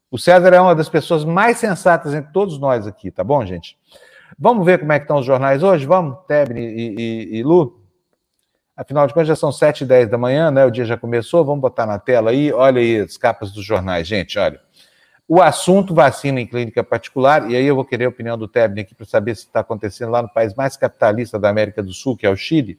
O 0.08 0.16
César 0.16 0.54
é 0.54 0.60
uma 0.60 0.74
das 0.74 0.88
pessoas 0.88 1.24
mais 1.24 1.56
sensatas 1.56 2.14
entre 2.14 2.32
todos 2.32 2.60
nós 2.60 2.86
aqui, 2.86 3.10
tá 3.10 3.24
bom, 3.24 3.44
gente? 3.44 3.76
Vamos 4.38 4.64
ver 4.64 4.78
como 4.78 4.92
é 4.92 4.98
que 5.00 5.04
estão 5.04 5.18
os 5.18 5.26
jornais 5.26 5.64
hoje? 5.64 5.84
Vamos, 5.86 6.18
Tebni 6.28 6.60
e, 6.60 6.94
e, 6.96 7.38
e 7.38 7.42
Lu? 7.42 7.81
Afinal 8.82 9.06
de 9.06 9.14
contas, 9.14 9.28
já 9.28 9.36
são 9.36 9.52
7 9.52 9.82
e 9.82 9.86
10 9.86 10.10
da 10.10 10.18
manhã, 10.18 10.50
né? 10.50 10.66
O 10.66 10.70
dia 10.70 10.84
já 10.84 10.96
começou. 10.96 11.44
Vamos 11.44 11.60
botar 11.60 11.86
na 11.86 12.00
tela 12.00 12.30
aí. 12.32 12.52
Olha 12.52 12.80
aí 12.80 12.98
as 12.98 13.16
capas 13.16 13.52
dos 13.52 13.64
jornais, 13.64 14.08
gente. 14.08 14.36
Olha. 14.40 14.60
O 15.28 15.40
assunto 15.40 15.94
vacina 15.94 16.40
em 16.40 16.46
clínica 16.46 16.82
particular, 16.82 17.48
e 17.48 17.54
aí 17.54 17.64
eu 17.64 17.76
vou 17.76 17.84
querer 17.84 18.06
a 18.06 18.08
opinião 18.08 18.36
do 18.36 18.48
Tebni 18.48 18.80
aqui 18.80 18.92
para 18.92 19.06
saber 19.06 19.36
se 19.36 19.42
está 19.44 19.60
acontecendo 19.60 20.10
lá 20.10 20.20
no 20.20 20.28
país 20.28 20.52
mais 20.54 20.76
capitalista 20.76 21.38
da 21.38 21.48
América 21.48 21.80
do 21.80 21.92
Sul, 21.92 22.16
que 22.16 22.26
é 22.26 22.28
o 22.28 22.34
Chile. 22.34 22.76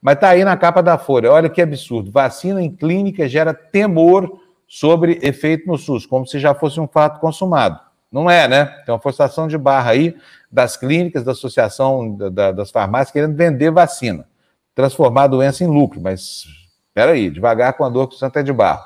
Mas 0.00 0.16
está 0.16 0.28
aí 0.28 0.44
na 0.44 0.58
capa 0.58 0.82
da 0.82 0.98
Folha. 0.98 1.32
Olha 1.32 1.48
que 1.48 1.62
absurdo. 1.62 2.12
Vacina 2.12 2.62
em 2.62 2.70
clínica 2.70 3.26
gera 3.26 3.54
temor 3.54 4.38
sobre 4.68 5.18
efeito 5.22 5.66
no 5.66 5.78
SUS, 5.78 6.04
como 6.04 6.26
se 6.26 6.38
já 6.38 6.54
fosse 6.54 6.78
um 6.78 6.86
fato 6.86 7.18
consumado. 7.18 7.80
Não 8.12 8.30
é, 8.30 8.46
né? 8.46 8.66
Tem 8.84 8.92
uma 8.94 9.00
forçação 9.00 9.48
de 9.48 9.56
barra 9.56 9.92
aí 9.92 10.14
das 10.52 10.76
clínicas, 10.76 11.24
da 11.24 11.32
associação 11.32 12.14
da, 12.14 12.28
da, 12.28 12.52
das 12.52 12.70
farmácias 12.70 13.10
querendo 13.10 13.34
vender 13.34 13.70
vacina 13.70 14.26
transformar 14.76 15.22
a 15.22 15.28
doença 15.28 15.64
em 15.64 15.66
lucro, 15.66 15.98
mas 16.00 16.44
espera 16.88 17.12
aí, 17.12 17.30
devagar 17.30 17.72
com 17.72 17.82
a 17.82 17.88
dor 17.88 18.08
que 18.08 18.14
o 18.14 18.18
santo 18.18 18.38
é 18.38 18.42
de 18.42 18.52
barro. 18.52 18.84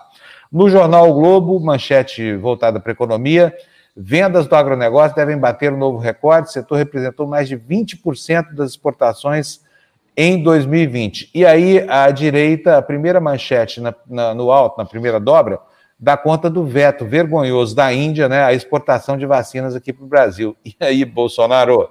No 0.50 0.70
jornal 0.70 1.10
o 1.10 1.14
Globo, 1.14 1.58
manchete 1.60 2.34
voltada 2.36 2.78
para 2.78 2.92
a 2.92 2.94
economia, 2.94 3.52
vendas 3.94 4.46
do 4.46 4.54
agronegócio 4.54 5.16
devem 5.16 5.36
bater 5.36 5.72
um 5.72 5.76
novo 5.76 5.98
recorde, 5.98 6.48
o 6.48 6.52
setor 6.52 6.76
representou 6.76 7.26
mais 7.26 7.48
de 7.48 7.58
20% 7.58 8.54
das 8.54 8.70
exportações 8.70 9.60
em 10.16 10.40
2020. 10.42 11.30
E 11.34 11.44
aí, 11.44 11.84
a 11.88 12.08
direita, 12.12 12.78
a 12.78 12.82
primeira 12.82 13.20
manchete 13.20 13.80
na, 13.80 13.92
na, 14.08 14.32
no 14.32 14.52
alto, 14.52 14.78
na 14.78 14.84
primeira 14.84 15.18
dobra, 15.18 15.58
dá 15.98 16.16
conta 16.16 16.48
do 16.48 16.64
veto 16.64 17.04
vergonhoso 17.04 17.74
da 17.74 17.92
Índia, 17.92 18.28
né, 18.28 18.44
a 18.44 18.52
exportação 18.52 19.18
de 19.18 19.26
vacinas 19.26 19.74
aqui 19.74 19.92
para 19.92 20.04
o 20.04 20.08
Brasil. 20.08 20.56
E 20.64 20.76
aí, 20.78 21.04
Bolsonaro, 21.04 21.90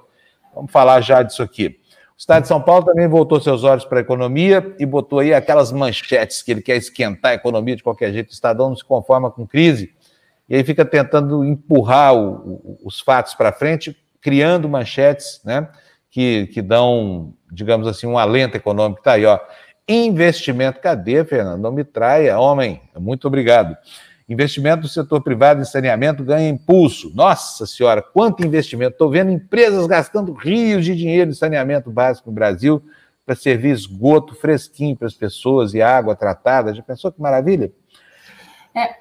vamos 0.56 0.72
falar 0.72 1.02
já 1.02 1.22
disso 1.22 1.44
aqui. 1.44 1.79
Estado 2.20 2.42
de 2.42 2.50
São 2.50 2.62
Paulo 2.62 2.84
também 2.84 3.08
voltou 3.08 3.40
seus 3.40 3.64
olhos 3.64 3.86
para 3.86 4.00
a 4.00 4.02
economia 4.02 4.76
e 4.78 4.86
botou 4.86 5.20
aí 5.20 5.34
aquelas 5.34 5.72
manchetes 5.72 6.42
que 6.42 6.52
ele 6.52 6.62
quer 6.62 6.76
esquentar 6.76 7.32
a 7.32 7.36
economia 7.36 7.78
de 7.78 7.82
qualquer 7.82 8.12
jeito. 8.12 8.32
O 8.32 8.34
Estadão 8.34 8.68
não 8.68 8.76
se 8.76 8.84
conforma 8.84 9.32
com 9.32 9.48
crise 9.48 9.94
e 10.50 10.56
aí 10.58 10.64
fica 10.66 10.84
tentando 10.84 11.46
empurrar 11.46 12.14
o, 12.14 12.78
os 12.84 13.00
fatos 13.00 13.34
para 13.36 13.54
frente, 13.54 13.96
criando 14.20 14.68
manchetes 14.68 15.40
né, 15.46 15.70
que, 16.12 16.48
que 16.48 16.62
dão, 16.62 17.34
digamos 17.50 17.88
assim, 17.88 18.06
um 18.06 18.18
alento 18.18 18.58
econômico. 18.58 19.00
Está 19.00 19.14
aí, 19.14 19.26
ó. 19.26 19.40
Investimento. 19.88 20.82
Cadê, 20.82 21.24
Fernando? 21.24 21.62
Não 21.62 21.72
me 21.72 21.86
traia, 21.86 22.38
homem. 22.38 22.82
Muito 23.00 23.28
obrigado. 23.28 23.78
Investimento 24.30 24.84
do 24.84 24.88
setor 24.88 25.22
privado 25.22 25.60
em 25.60 25.66
saneamento 25.66 26.24
ganha 26.24 26.48
impulso. 26.48 27.12
Nossa 27.16 27.66
Senhora, 27.66 28.02
quanto 28.02 28.46
investimento! 28.46 28.92
Estou 28.92 29.10
vendo 29.10 29.32
empresas 29.32 29.88
gastando 29.88 30.34
rios 30.34 30.86
de 30.86 30.96
dinheiro 30.96 31.32
em 31.32 31.34
saneamento 31.34 31.90
básico 31.90 32.30
no 32.30 32.36
Brasil 32.36 32.82
para 33.26 33.36
servir 33.36 33.72
esgoto 33.72 34.36
fresquinho 34.36 34.96
para 34.96 35.08
as 35.08 35.14
pessoas 35.16 35.74
e 35.74 35.82
água 35.82 36.16
tratada. 36.16 36.74
Já 36.74 36.84
pensou 36.84 37.12
que 37.12 37.20
maravilha? 37.20 37.72
É, 38.76 39.00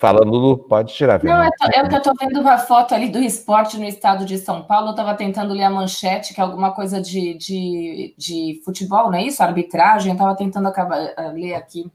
Fala, 0.00 0.24
Lulu, 0.24 0.56
pode 0.56 0.94
tirar. 0.94 1.22
Não, 1.22 1.42
é, 1.42 1.50
é 1.74 1.86
que 1.86 1.94
eu 1.94 1.98
estou 1.98 2.14
vendo 2.18 2.40
uma 2.40 2.56
foto 2.56 2.94
ali 2.94 3.10
do 3.10 3.18
esporte 3.18 3.76
no 3.76 3.84
estado 3.84 4.24
de 4.24 4.38
São 4.38 4.62
Paulo. 4.62 4.86
Eu 4.86 4.90
estava 4.92 5.12
tentando 5.12 5.52
ler 5.52 5.64
a 5.64 5.70
manchete, 5.70 6.32
que 6.32 6.40
é 6.40 6.42
alguma 6.42 6.72
coisa 6.72 7.02
de, 7.02 7.34
de, 7.34 8.14
de 8.16 8.62
futebol, 8.64 9.10
não 9.10 9.18
é 9.18 9.24
isso? 9.24 9.42
Arbitragem. 9.42 10.08
Eu 10.08 10.14
estava 10.14 10.34
tentando 10.34 10.68
acabar, 10.68 11.02
uh, 11.02 11.32
ler 11.34 11.52
aqui. 11.52 11.92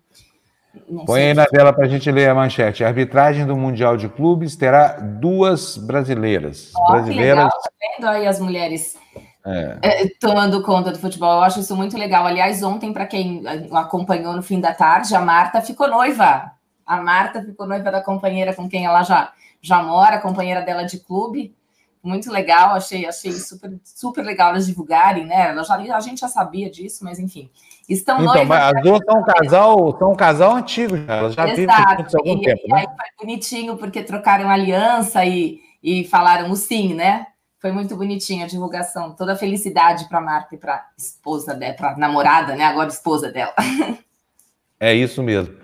Não 0.88 1.06
Põe 1.06 1.22
aí 1.22 1.34
na 1.34 1.46
tela 1.46 1.74
para 1.74 1.86
a 1.86 1.90
gente 1.90 2.10
ler 2.12 2.30
a 2.30 2.36
manchete. 2.36 2.84
A 2.84 2.88
arbitragem 2.88 3.46
do 3.46 3.56
Mundial 3.56 3.98
de 3.98 4.10
Clubes 4.10 4.56
terá 4.56 4.98
duas 5.00 5.78
brasileiras. 5.78 6.72
Oh, 6.76 6.92
brasileiras. 6.92 7.52
Tá 7.52 7.70
vendo 7.82 8.08
aí 8.08 8.28
as 8.28 8.40
mulheres 8.40 8.98
é. 9.46 9.78
É, 9.82 10.08
tomando 10.20 10.64
conta 10.64 10.92
do 10.92 11.00
futebol? 11.00 11.36
Eu 11.36 11.44
acho 11.44 11.60
isso 11.60 11.76
muito 11.76 11.98
legal. 11.98 12.26
Aliás, 12.26 12.64
ontem, 12.64 12.92
para 12.92 13.06
quem 13.06 13.44
acompanhou 13.72 14.34
no 14.34 14.42
fim 14.42 14.60
da 14.60 14.74
tarde, 14.74 15.16
a 15.16 15.22
Marta 15.22 15.62
ficou 15.62 15.88
noiva 15.88 16.56
a 16.86 17.02
Marta 17.02 17.44
ficou 17.44 17.66
noiva 17.66 17.92
da 17.92 18.02
companheira 18.02 18.54
com 18.54 18.70
quem 18.70 18.86
ela 18.86 19.02
já, 19.04 19.34
já 19.60 19.82
mora, 19.82 20.22
companheira 20.22 20.62
dela 20.62 20.84
de 20.84 21.00
clube. 21.00 21.56
Muito 22.04 22.32
legal, 22.32 22.76
achei, 22.76 23.08
achei 23.08 23.32
super, 23.32 23.80
super 23.84 24.24
legal 24.24 24.52
elas 24.52 24.68
divulgarem, 24.68 25.26
né? 25.26 25.50
Ela 25.50 25.64
já, 25.64 25.76
a 25.76 26.00
gente 26.00 26.20
já 26.20 26.28
sabia 26.28 26.70
disso, 26.70 27.04
mas 27.04 27.18
enfim. 27.18 27.50
Estão 27.88 28.16
então, 28.16 28.34
noivas. 28.34 28.48
Mas 28.48 28.76
as 28.76 28.82
duas 28.82 29.00
são 29.06 29.20
um 29.20 29.24
casal, 29.24 29.98
são 30.00 30.12
um 30.12 30.16
casal 30.16 30.56
antigo, 30.56 30.96
elas 31.08 31.36
já 31.36 31.46
vivem 31.46 31.68
juntos 31.98 32.16
há 32.16 32.18
algum 32.18 32.38
e, 32.38 32.42
tempo. 32.42 32.62
E 32.66 32.72
né? 32.72 32.80
aí 32.80 32.86
foi 32.86 33.26
bonitinho, 33.26 33.78
porque 33.78 34.04
trocaram 34.04 34.50
aliança 34.50 35.24
e, 35.24 35.60
e 35.84 36.04
falaram 36.06 36.50
o 36.50 36.56
sim, 36.56 36.94
né? 36.94 37.28
Foi 37.60 37.72
muito 37.72 37.96
bonitinho 37.96 38.44
a 38.44 38.48
divulgação. 38.48 39.16
Toda 39.16 39.34
a 39.34 39.36
felicidade 39.36 40.08
para 40.10 40.22
Marta 40.22 40.56
e 40.56 40.58
para 40.58 40.88
esposa 40.98 41.54
dela, 41.54 41.74
para 41.74 41.98
namorada, 41.98 42.56
né? 42.56 42.64
Agora 42.64 42.90
esposa 42.90 43.32
dela. 43.32 43.54
É 44.78 44.94
isso 44.94 45.24
mesmo. 45.24 45.56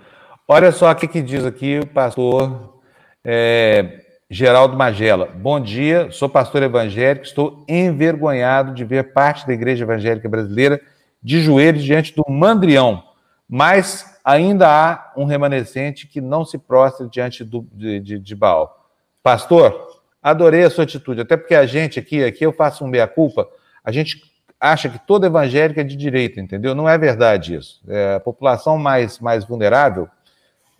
Olha 0.48 0.72
só 0.72 0.90
o 0.90 0.94
que, 0.94 1.06
que 1.06 1.20
diz 1.20 1.44
aqui 1.44 1.78
o 1.78 1.86
pastor 1.86 2.80
é, 3.24 4.00
Geraldo 4.28 4.76
Magela. 4.76 5.26
Bom 5.26 5.60
dia, 5.60 6.10
sou 6.10 6.28
pastor 6.28 6.62
evangélico, 6.62 7.24
estou 7.24 7.64
envergonhado 7.68 8.74
de 8.74 8.84
ver 8.84 9.12
parte 9.12 9.46
da 9.46 9.52
igreja 9.52 9.84
evangélica 9.84 10.28
brasileira 10.28 10.80
de 11.22 11.40
joelhos 11.40 11.84
diante 11.84 12.14
do 12.14 12.24
mandrião, 12.28 13.04
mas 13.48 14.18
ainda 14.24 14.68
há 14.68 15.12
um 15.16 15.24
remanescente 15.24 16.06
que 16.06 16.20
não 16.20 16.44
se 16.44 16.58
prostra 16.58 17.06
diante 17.06 17.44
do, 17.44 17.66
de, 17.72 18.00
de, 18.00 18.18
de 18.18 18.34
Baal. 18.34 18.88
Pastor, 19.22 20.02
adorei 20.22 20.64
a 20.64 20.70
sua 20.70 20.84
atitude, 20.84 21.20
até 21.20 21.36
porque 21.36 21.54
a 21.54 21.66
gente 21.66 21.98
aqui, 21.98 22.24
aqui 22.24 22.44
eu 22.44 22.52
faço 22.52 22.84
um 22.84 22.88
meia-culpa, 22.88 23.48
a 23.84 23.92
gente 23.92 24.22
acha 24.60 24.88
que 24.88 24.98
todo 24.98 25.26
evangélico 25.26 25.80
é 25.80 25.84
de 25.84 25.96
direita, 25.96 26.40
entendeu? 26.40 26.74
Não 26.74 26.88
é 26.88 26.96
verdade 26.96 27.56
isso. 27.56 27.82
É, 27.88 28.14
a 28.14 28.20
população 28.20 28.78
mais, 28.78 29.18
mais 29.18 29.44
vulnerável 29.44 30.08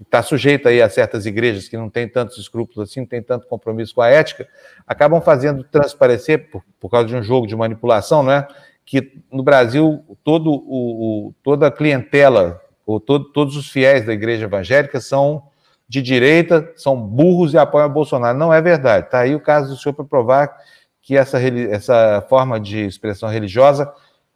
está 0.00 0.22
sujeito 0.22 0.68
aí 0.68 0.80
a 0.80 0.88
certas 0.88 1.26
igrejas 1.26 1.68
que 1.68 1.76
não 1.76 1.90
têm 1.90 2.08
tantos 2.08 2.38
escrúpulos 2.38 2.88
assim, 2.88 3.00
não 3.00 3.06
tem 3.06 3.22
tanto 3.22 3.46
compromisso 3.46 3.94
com 3.94 4.00
a 4.00 4.08
ética, 4.08 4.48
acabam 4.86 5.20
fazendo 5.20 5.64
transparecer, 5.64 6.50
por, 6.50 6.62
por 6.80 6.90
causa 6.90 7.06
de 7.08 7.16
um 7.16 7.22
jogo 7.22 7.46
de 7.46 7.56
manipulação, 7.56 8.22
né, 8.22 8.46
que 8.84 9.22
no 9.32 9.42
Brasil 9.42 10.04
todo 10.22 10.50
o, 10.50 11.28
o 11.28 11.34
toda 11.42 11.66
a 11.66 11.70
clientela, 11.70 12.60
ou 12.84 13.00
todo, 13.00 13.26
todos 13.32 13.56
os 13.56 13.70
fiéis 13.70 14.04
da 14.04 14.12
igreja 14.12 14.44
evangélica 14.44 15.00
são 15.00 15.44
de 15.88 16.00
direita, 16.00 16.72
são 16.74 16.96
burros 16.96 17.52
e 17.52 17.58
apoiam 17.58 17.88
Bolsonaro. 17.88 18.36
Não 18.38 18.52
é 18.52 18.60
verdade. 18.62 19.06
Está 19.06 19.20
aí 19.20 19.34
o 19.34 19.40
caso 19.40 19.74
do 19.74 19.78
senhor 19.78 19.94
para 19.94 20.04
provar 20.04 20.56
que 21.02 21.16
essa, 21.16 21.38
essa 21.38 22.24
forma 22.28 22.58
de 22.58 22.86
expressão 22.86 23.28
religiosa 23.28 23.92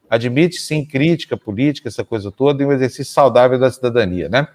admite 0.08 0.60
sim 0.60 0.84
crítica 0.84 1.36
política, 1.36 1.88
essa 1.88 2.04
coisa 2.04 2.30
toda, 2.30 2.62
e 2.62 2.66
um 2.66 2.72
exercício 2.72 3.12
saudável 3.12 3.58
da 3.58 3.70
cidadania, 3.70 4.28
né? 4.28 4.46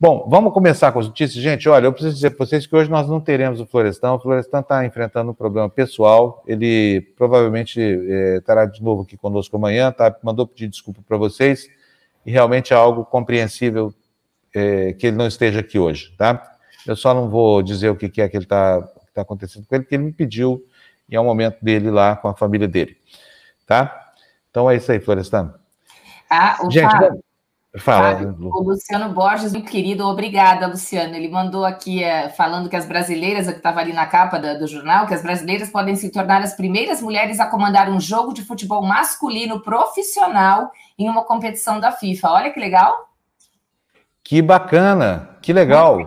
Bom, 0.00 0.28
vamos 0.30 0.52
começar 0.52 0.92
com 0.92 1.00
as 1.00 1.08
notícias. 1.08 1.42
Gente, 1.42 1.68
olha, 1.68 1.86
eu 1.86 1.92
preciso 1.92 2.14
dizer 2.14 2.30
para 2.30 2.46
vocês 2.46 2.64
que 2.64 2.76
hoje 2.76 2.88
nós 2.88 3.08
não 3.08 3.20
teremos 3.20 3.60
o 3.60 3.66
Florestan. 3.66 4.12
O 4.12 4.20
Florestan 4.20 4.60
está 4.60 4.86
enfrentando 4.86 5.32
um 5.32 5.34
problema 5.34 5.68
pessoal. 5.68 6.40
Ele 6.46 7.00
provavelmente 7.16 7.80
é, 7.80 8.36
estará 8.36 8.64
de 8.64 8.80
novo 8.80 9.02
aqui 9.02 9.16
conosco 9.16 9.56
amanhã, 9.56 9.90
tá? 9.90 10.14
Mandou 10.22 10.46
pedir 10.46 10.68
desculpa 10.68 11.00
para 11.06 11.16
vocês 11.16 11.68
e 12.24 12.30
realmente 12.30 12.72
é 12.72 12.76
algo 12.76 13.04
compreensível 13.04 13.92
é, 14.54 14.92
que 14.92 15.08
ele 15.08 15.16
não 15.16 15.26
esteja 15.26 15.58
aqui 15.58 15.80
hoje, 15.80 16.14
tá? 16.16 16.48
Eu 16.86 16.94
só 16.94 17.12
não 17.12 17.28
vou 17.28 17.60
dizer 17.60 17.90
o 17.90 17.96
que, 17.96 18.08
que 18.08 18.22
é 18.22 18.28
que 18.28 18.36
ele 18.36 18.44
está 18.44 18.80
tá 19.12 19.22
acontecendo 19.22 19.66
com 19.66 19.74
ele, 19.74 19.82
porque 19.82 19.96
ele 19.96 20.04
me 20.04 20.12
pediu 20.12 20.64
e 21.08 21.16
é 21.16 21.20
o 21.20 21.24
momento 21.24 21.58
dele 21.60 21.90
lá 21.90 22.14
com 22.14 22.28
a 22.28 22.36
família 22.36 22.68
dele, 22.68 22.96
tá? 23.66 24.12
Então 24.48 24.70
é 24.70 24.76
isso 24.76 24.92
aí, 24.92 25.00
Florestan. 25.00 25.54
Ah, 26.30 26.58
o 26.62 26.70
Gente, 26.70 26.88
Fábio, 26.88 27.20
Fala. 27.76 28.34
O 28.40 28.62
Luciano 28.62 29.12
Borges, 29.12 29.52
muito 29.52 29.70
querido, 29.70 30.06
obrigada, 30.06 30.66
Luciano. 30.66 31.14
Ele 31.14 31.28
mandou 31.28 31.66
aqui 31.66 32.02
é, 32.02 32.30
falando 32.30 32.68
que 32.68 32.76
as 32.76 32.86
brasileiras, 32.86 33.46
que 33.46 33.52
estava 33.52 33.80
ali 33.80 33.92
na 33.92 34.06
capa 34.06 34.38
da, 34.38 34.54
do 34.54 34.66
jornal, 34.66 35.06
que 35.06 35.12
as 35.12 35.22
brasileiras 35.22 35.68
podem 35.68 35.94
se 35.94 36.10
tornar 36.10 36.40
as 36.40 36.54
primeiras 36.54 37.02
mulheres 37.02 37.38
a 37.38 37.46
comandar 37.46 37.90
um 37.90 38.00
jogo 38.00 38.32
de 38.32 38.42
futebol 38.42 38.82
masculino 38.82 39.60
profissional 39.60 40.70
em 40.98 41.10
uma 41.10 41.24
competição 41.24 41.78
da 41.78 41.92
FIFA. 41.92 42.30
Olha 42.30 42.50
que 42.50 42.58
legal. 42.58 43.10
Que 44.24 44.40
bacana, 44.40 45.36
que 45.42 45.52
legal. 45.52 45.98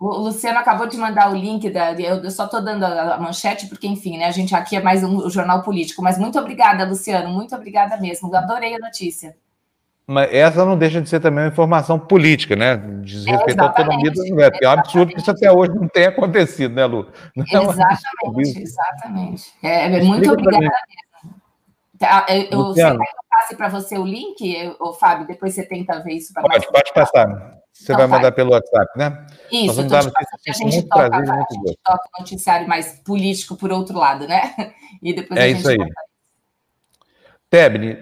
O 0.00 0.18
Luciano 0.18 0.58
acabou 0.58 0.88
de 0.88 0.96
mandar 0.96 1.30
o 1.30 1.36
link, 1.36 1.70
da, 1.70 1.92
eu 1.92 2.28
só 2.30 2.46
estou 2.46 2.60
dando 2.60 2.84
a 2.84 3.16
manchete, 3.18 3.68
porque, 3.68 3.86
enfim, 3.86 4.18
né, 4.18 4.26
a 4.26 4.32
gente 4.32 4.54
aqui 4.54 4.76
é 4.76 4.82
mais 4.82 5.04
um, 5.04 5.26
um 5.26 5.30
jornal 5.30 5.62
político, 5.62 6.02
mas 6.02 6.18
muito 6.18 6.38
obrigada, 6.38 6.84
Luciano, 6.84 7.30
muito 7.30 7.54
obrigada 7.54 7.96
mesmo. 7.96 8.34
Adorei 8.34 8.74
a 8.74 8.78
notícia. 8.80 9.36
Mas 10.06 10.32
essa 10.34 10.64
não 10.66 10.76
deixa 10.76 11.00
de 11.00 11.08
ser 11.08 11.18
também 11.18 11.44
uma 11.44 11.50
informação 11.50 11.98
política, 11.98 12.54
né? 12.54 12.76
Diz 13.02 13.24
respeito 13.24 13.60
à 13.60 13.64
autonomia 13.64 14.10
da 14.10 14.22
mulher, 14.24 14.50
porque 14.50 14.64
é 14.64 14.68
um 14.68 14.72
absurdo 14.72 15.12
que 15.14 15.20
isso 15.20 15.30
até 15.30 15.50
hoje 15.50 15.72
não 15.74 15.88
tenha 15.88 16.10
acontecido, 16.10 16.74
né, 16.74 16.84
Lu? 16.84 17.08
Não 17.34 17.44
é 17.44 17.64
exatamente, 17.64 18.62
exatamente. 18.62 19.52
É, 19.62 19.96
é 19.96 20.02
muito 20.02 20.30
obrigada. 20.30 20.74
Tá, 21.98 22.26
eu, 22.28 22.42
eu 22.50 22.58
Luciano. 22.58 22.98
que 22.98 23.04
eu 23.04 23.24
passe 23.30 23.56
para 23.56 23.68
você 23.68 23.96
o 23.96 24.04
link, 24.04 24.76
o 24.78 24.92
Fábio, 24.92 25.26
depois 25.26 25.54
você 25.54 25.64
tenta 25.64 26.00
ver 26.00 26.14
isso 26.14 26.34
para 26.34 26.42
Pode, 26.42 26.66
pode 26.70 26.92
passar. 26.92 27.54
Você 27.72 27.92
então, 27.92 27.96
vai 27.96 28.06
mandar 28.06 28.32
pelo 28.32 28.52
WhatsApp, 28.52 28.86
né? 28.96 29.26
Isso, 29.50 29.80
então, 29.80 29.98
a 29.98 30.02
gente, 30.02 30.82
toca, 30.82 31.08
prazer, 31.08 31.30
a 31.30 31.38
gente 31.38 31.78
toca 31.82 32.08
o 32.14 32.20
noticiário 32.20 32.68
mais 32.68 33.00
político 33.00 33.56
por 33.56 33.72
outro 33.72 33.98
lado, 33.98 34.28
né? 34.28 34.54
E 35.02 35.12
depois 35.12 35.38
é 35.38 35.48
isso 35.48 35.68
aí. 35.68 35.76
Tebni, 37.50 37.98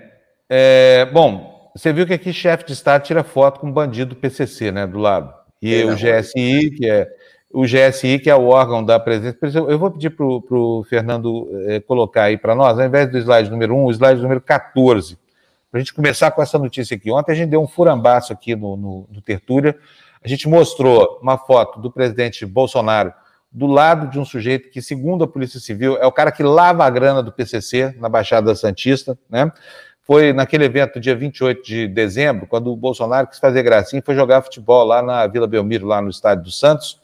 é, 0.48 1.06
bom, 1.06 1.51
você 1.74 1.92
viu 1.92 2.06
que 2.06 2.12
aqui 2.12 2.32
chefe 2.32 2.64
de 2.64 2.72
Estado 2.72 3.02
tira 3.02 3.24
foto 3.24 3.60
com 3.60 3.68
o 3.68 3.72
bandido 3.72 4.14
do 4.14 4.16
PCC, 4.16 4.70
né, 4.70 4.86
do 4.86 4.98
lado. 4.98 5.32
E 5.60 5.74
é, 5.74 5.84
o 5.84 5.94
GSI, 5.94 6.70
que 6.70 6.86
é 6.86 7.08
o 7.52 7.64
GSI, 7.64 8.18
que 8.18 8.30
é 8.30 8.34
o 8.34 8.46
órgão 8.46 8.82
da 8.84 8.98
presidência. 8.98 9.58
Eu 9.58 9.78
vou 9.78 9.90
pedir 9.90 10.10
para 10.10 10.24
o 10.26 10.84
Fernando 10.88 11.48
eh, 11.68 11.80
colocar 11.80 12.24
aí 12.24 12.38
para 12.38 12.54
nós, 12.54 12.78
ao 12.78 12.86
invés 12.86 13.10
do 13.10 13.18
slide 13.18 13.50
número 13.50 13.74
1, 13.76 13.84
o 13.84 13.90
slide 13.90 14.22
número 14.22 14.40
14, 14.40 15.18
para 15.70 15.78
a 15.78 15.82
gente 15.82 15.92
começar 15.92 16.30
com 16.30 16.42
essa 16.42 16.58
notícia 16.58 16.96
aqui. 16.96 17.10
Ontem 17.10 17.32
a 17.32 17.34
gente 17.34 17.50
deu 17.50 17.62
um 17.62 17.68
furambaço 17.68 18.32
aqui 18.32 18.56
no, 18.56 18.76
no, 18.76 19.08
no 19.10 19.20
Tertúlia. 19.20 19.76
A 20.24 20.28
gente 20.28 20.48
mostrou 20.48 21.18
uma 21.22 21.36
foto 21.36 21.78
do 21.78 21.90
presidente 21.90 22.46
Bolsonaro 22.46 23.12
do 23.50 23.66
lado 23.66 24.08
de 24.08 24.18
um 24.18 24.24
sujeito 24.24 24.70
que, 24.70 24.80
segundo 24.80 25.24
a 25.24 25.28
Polícia 25.28 25.60
Civil, 25.60 25.98
é 25.98 26.06
o 26.06 26.12
cara 26.12 26.32
que 26.32 26.42
lava 26.42 26.86
a 26.86 26.90
grana 26.90 27.22
do 27.22 27.30
PCC 27.30 27.94
na 27.98 28.08
Baixada 28.08 28.54
Santista, 28.54 29.18
né? 29.28 29.52
Foi 30.02 30.32
naquele 30.32 30.64
evento, 30.64 30.98
dia 30.98 31.14
28 31.14 31.62
de 31.62 31.88
dezembro, 31.88 32.46
quando 32.46 32.72
o 32.72 32.76
Bolsonaro 32.76 33.28
quis 33.28 33.38
fazer 33.38 33.62
gracinha 33.62 34.02
foi 34.04 34.14
jogar 34.14 34.42
futebol 34.42 34.84
lá 34.84 35.00
na 35.00 35.26
Vila 35.26 35.46
Belmiro, 35.46 35.86
lá 35.86 36.02
no 36.02 36.10
estádio 36.10 36.44
do 36.44 36.50
Santos, 36.50 37.00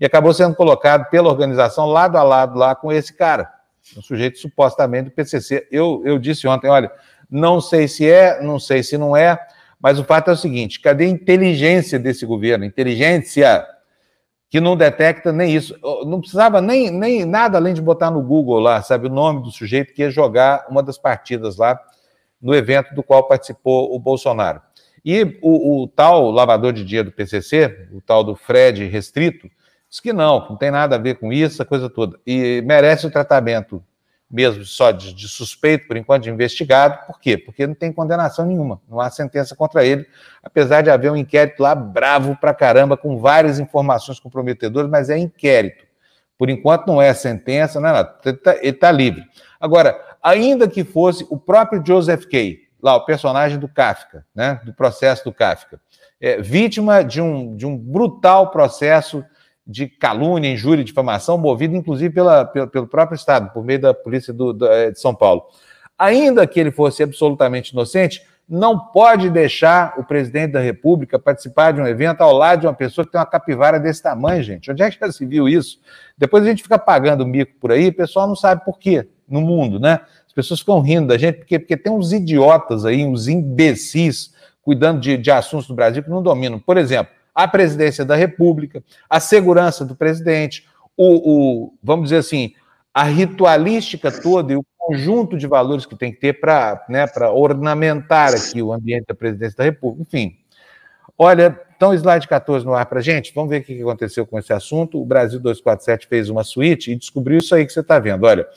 e 0.00 0.04
acabou 0.04 0.32
sendo 0.32 0.54
colocado 0.54 1.10
pela 1.10 1.28
organização 1.28 1.86
lado 1.86 2.16
a 2.16 2.22
lado 2.22 2.58
lá 2.58 2.74
com 2.74 2.90
esse 2.90 3.12
cara, 3.12 3.50
um 3.96 4.02
sujeito 4.02 4.38
supostamente 4.38 5.04
do 5.04 5.10
PCC. 5.10 5.66
Eu, 5.70 6.02
eu 6.04 6.18
disse 6.18 6.48
ontem, 6.48 6.68
olha, 6.68 6.90
não 7.30 7.60
sei 7.60 7.86
se 7.86 8.10
é, 8.10 8.42
não 8.42 8.58
sei 8.58 8.82
se 8.82 8.96
não 8.96 9.14
é, 9.14 9.38
mas 9.80 9.98
o 9.98 10.04
fato 10.04 10.30
é 10.30 10.32
o 10.32 10.36
seguinte: 10.36 10.80
cadê 10.80 11.04
a 11.04 11.08
inteligência 11.08 11.98
desse 11.98 12.24
governo? 12.24 12.64
Inteligência 12.64 13.66
que 14.48 14.60
não 14.60 14.76
detecta 14.76 15.30
nem 15.32 15.54
isso. 15.54 15.76
Não 16.06 16.20
precisava 16.20 16.60
nem, 16.62 16.90
nem 16.90 17.26
nada 17.26 17.58
além 17.58 17.74
de 17.74 17.82
botar 17.82 18.10
no 18.10 18.22
Google 18.22 18.58
lá, 18.58 18.80
sabe, 18.80 19.06
o 19.06 19.10
nome 19.10 19.42
do 19.42 19.50
sujeito 19.50 19.92
que 19.92 20.02
ia 20.02 20.10
jogar 20.10 20.66
uma 20.70 20.82
das 20.82 20.96
partidas 20.96 21.58
lá 21.58 21.78
no 22.40 22.54
evento 22.54 22.94
do 22.94 23.02
qual 23.02 23.26
participou 23.26 23.94
o 23.94 23.98
Bolsonaro. 23.98 24.60
E 25.04 25.38
o, 25.42 25.82
o, 25.82 25.88
tal 25.88 26.30
lavador 26.30 26.72
de 26.72 26.84
dinheiro 26.84 27.10
do 27.10 27.14
PCC, 27.14 27.88
o 27.92 28.00
tal 28.00 28.22
do 28.22 28.36
Fred 28.36 28.84
restrito, 28.86 29.48
diz 29.88 30.00
que 30.00 30.12
não, 30.12 30.46
não 30.48 30.56
tem 30.56 30.70
nada 30.70 30.96
a 30.96 30.98
ver 30.98 31.16
com 31.18 31.32
isso, 31.32 31.62
a 31.62 31.66
coisa 31.66 31.88
toda. 31.88 32.18
E 32.26 32.62
merece 32.66 33.06
o 33.06 33.10
tratamento 33.10 33.82
mesmo 34.30 34.64
só 34.64 34.90
de, 34.90 35.14
de, 35.14 35.26
suspeito, 35.28 35.86
por 35.86 35.96
enquanto, 35.96 36.24
de 36.24 36.30
investigado. 36.30 37.06
Por 37.06 37.18
quê? 37.18 37.38
Porque 37.38 37.66
não 37.66 37.74
tem 37.74 37.92
condenação 37.92 38.44
nenhuma, 38.44 38.80
não 38.88 39.00
há 39.00 39.10
sentença 39.10 39.56
contra 39.56 39.84
ele, 39.84 40.06
apesar 40.42 40.82
de 40.82 40.90
haver 40.90 41.10
um 41.10 41.16
inquérito 41.16 41.62
lá 41.62 41.74
bravo 41.74 42.36
pra 42.36 42.52
caramba, 42.52 42.96
com 42.96 43.16
várias 43.16 43.58
informações 43.58 44.20
comprometedoras, 44.20 44.90
mas 44.90 45.08
é 45.08 45.16
inquérito. 45.16 45.86
Por 46.36 46.50
enquanto 46.50 46.86
não 46.86 47.00
é 47.02 47.12
sentença, 47.14 47.80
não 47.80 47.88
é 47.88 47.92
nada. 47.92 48.16
Ele 48.24 48.36
está 48.36 48.88
tá 48.88 48.92
livre. 48.92 49.24
Agora, 49.58 49.98
ainda 50.22 50.68
que 50.68 50.84
fosse 50.84 51.26
o 51.30 51.38
próprio 51.38 51.82
Joseph 51.84 52.24
Kay, 52.26 52.58
lá 52.82 52.96
o 52.96 53.04
personagem 53.04 53.58
do 53.58 53.68
Kafka, 53.68 54.24
né, 54.34 54.60
do 54.64 54.72
processo 54.72 55.24
do 55.24 55.32
Kafka, 55.32 55.80
é, 56.20 56.40
vítima 56.40 57.02
de 57.02 57.20
um, 57.20 57.56
de 57.56 57.66
um 57.66 57.76
brutal 57.76 58.50
processo 58.50 59.24
de 59.66 59.86
calúnia, 59.86 60.50
injúria 60.50 60.84
difamação, 60.84 61.36
movido 61.36 61.76
inclusive 61.76 62.14
pela, 62.14 62.44
pelo, 62.44 62.68
pelo 62.68 62.86
próprio 62.86 63.16
Estado, 63.16 63.52
por 63.52 63.64
meio 63.64 63.80
da 63.80 63.92
polícia 63.92 64.32
do, 64.32 64.52
do, 64.52 64.66
é, 64.66 64.90
de 64.90 65.00
São 65.00 65.14
Paulo. 65.14 65.42
Ainda 65.98 66.46
que 66.46 66.58
ele 66.58 66.70
fosse 66.70 67.02
absolutamente 67.02 67.72
inocente, 67.72 68.22
não 68.48 68.78
pode 68.78 69.28
deixar 69.28 69.94
o 69.98 70.04
presidente 70.04 70.52
da 70.52 70.60
República 70.60 71.18
participar 71.18 71.72
de 71.72 71.82
um 71.82 71.86
evento 71.86 72.22
ao 72.22 72.32
lado 72.32 72.60
de 72.60 72.66
uma 72.66 72.72
pessoa 72.72 73.04
que 73.04 73.12
tem 73.12 73.20
uma 73.20 73.26
capivara 73.26 73.78
desse 73.78 74.02
tamanho, 74.02 74.42
gente. 74.42 74.70
Onde 74.70 74.82
é 74.82 74.90
que 74.90 74.98
já 74.98 75.12
se 75.12 75.26
viu 75.26 75.46
isso? 75.46 75.78
Depois 76.16 76.44
a 76.44 76.46
gente 76.46 76.62
fica 76.62 76.78
pagando 76.78 77.26
mico 77.26 77.52
por 77.60 77.72
aí, 77.72 77.88
o 77.88 77.94
pessoal 77.94 78.26
não 78.26 78.36
sabe 78.36 78.64
por 78.64 78.78
quê 78.78 79.06
no 79.28 79.40
mundo, 79.40 79.78
né? 79.78 80.00
As 80.26 80.32
pessoas 80.32 80.60
ficam 80.60 80.80
rindo 80.80 81.08
da 81.08 81.18
gente, 81.18 81.38
porque, 81.38 81.58
porque 81.58 81.76
tem 81.76 81.92
uns 81.92 82.12
idiotas 82.12 82.84
aí, 82.84 83.04
uns 83.04 83.28
imbecis, 83.28 84.32
cuidando 84.62 85.00
de, 85.00 85.16
de 85.16 85.30
assuntos 85.30 85.66
do 85.66 85.74
Brasil 85.74 86.02
que 86.02 86.10
não 86.10 86.22
dominam. 86.22 86.58
Por 86.58 86.76
exemplo, 86.76 87.12
a 87.34 87.46
presidência 87.46 88.04
da 88.04 88.16
República, 88.16 88.82
a 89.08 89.20
segurança 89.20 89.84
do 89.84 89.94
presidente, 89.94 90.66
o, 90.96 91.66
o 91.66 91.74
vamos 91.82 92.04
dizer 92.04 92.16
assim, 92.16 92.52
a 92.92 93.04
ritualística 93.04 94.10
toda 94.10 94.52
e 94.52 94.56
o 94.56 94.64
conjunto 94.76 95.36
de 95.36 95.46
valores 95.46 95.86
que 95.86 95.94
tem 95.94 96.10
que 96.12 96.18
ter 96.18 96.40
para 96.40 96.84
né, 96.88 97.06
ornamentar 97.32 98.34
aqui 98.34 98.60
o 98.60 98.72
ambiente 98.72 99.06
da 99.06 99.14
presidência 99.14 99.56
da 99.58 99.64
República. 99.64 100.02
Enfim, 100.02 100.36
olha, 101.16 101.60
então 101.76 101.94
slide 101.94 102.26
14 102.26 102.66
no 102.66 102.74
ar 102.74 102.86
para 102.86 103.00
gente, 103.00 103.32
vamos 103.32 103.50
ver 103.50 103.60
o 103.60 103.64
que 103.64 103.80
aconteceu 103.80 104.26
com 104.26 104.36
esse 104.36 104.52
assunto. 104.52 105.00
O 105.00 105.06
Brasil 105.06 105.38
247 105.38 106.08
fez 106.08 106.28
uma 106.28 106.42
suíte 106.42 106.90
e 106.90 106.96
descobriu 106.96 107.38
isso 107.38 107.54
aí 107.54 107.64
que 107.64 107.72
você 107.72 107.80
está 107.80 108.00
vendo. 108.00 108.24
Olha, 108.24 108.48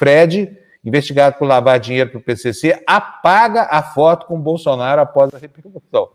Fred, 0.00 0.56
investigado 0.82 1.36
por 1.36 1.44
lavar 1.44 1.78
dinheiro 1.78 2.08
para 2.08 2.18
o 2.18 2.22
PCC, 2.22 2.82
apaga 2.86 3.64
a 3.64 3.82
foto 3.82 4.24
com 4.24 4.40
Bolsonaro 4.40 5.02
após 5.02 5.34
a 5.34 5.36
repercussão. 5.36 6.08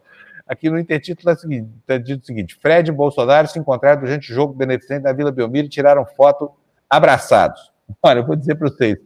Aqui 0.47 0.71
no 0.71 0.79
intertítulo 0.79 1.31
está 1.31 1.93
é 1.93 1.99
dito 1.99 2.23
o 2.23 2.25
seguinte: 2.25 2.55
Fred 2.55 2.89
e 2.89 2.91
Bolsonaro 2.91 3.47
se 3.47 3.59
encontraram 3.59 4.01
durante 4.01 4.31
o 4.31 4.35
jogo 4.35 4.55
beneficente 4.55 5.03
da 5.03 5.13
Vila 5.13 5.31
Belmiro 5.31 5.67
e 5.67 5.69
tiraram 5.69 6.03
foto 6.03 6.51
abraçados. 6.89 7.71
Olha, 8.01 8.19
eu 8.19 8.25
vou 8.25 8.35
dizer 8.35 8.55
para 8.55 8.69
vocês: 8.69 8.97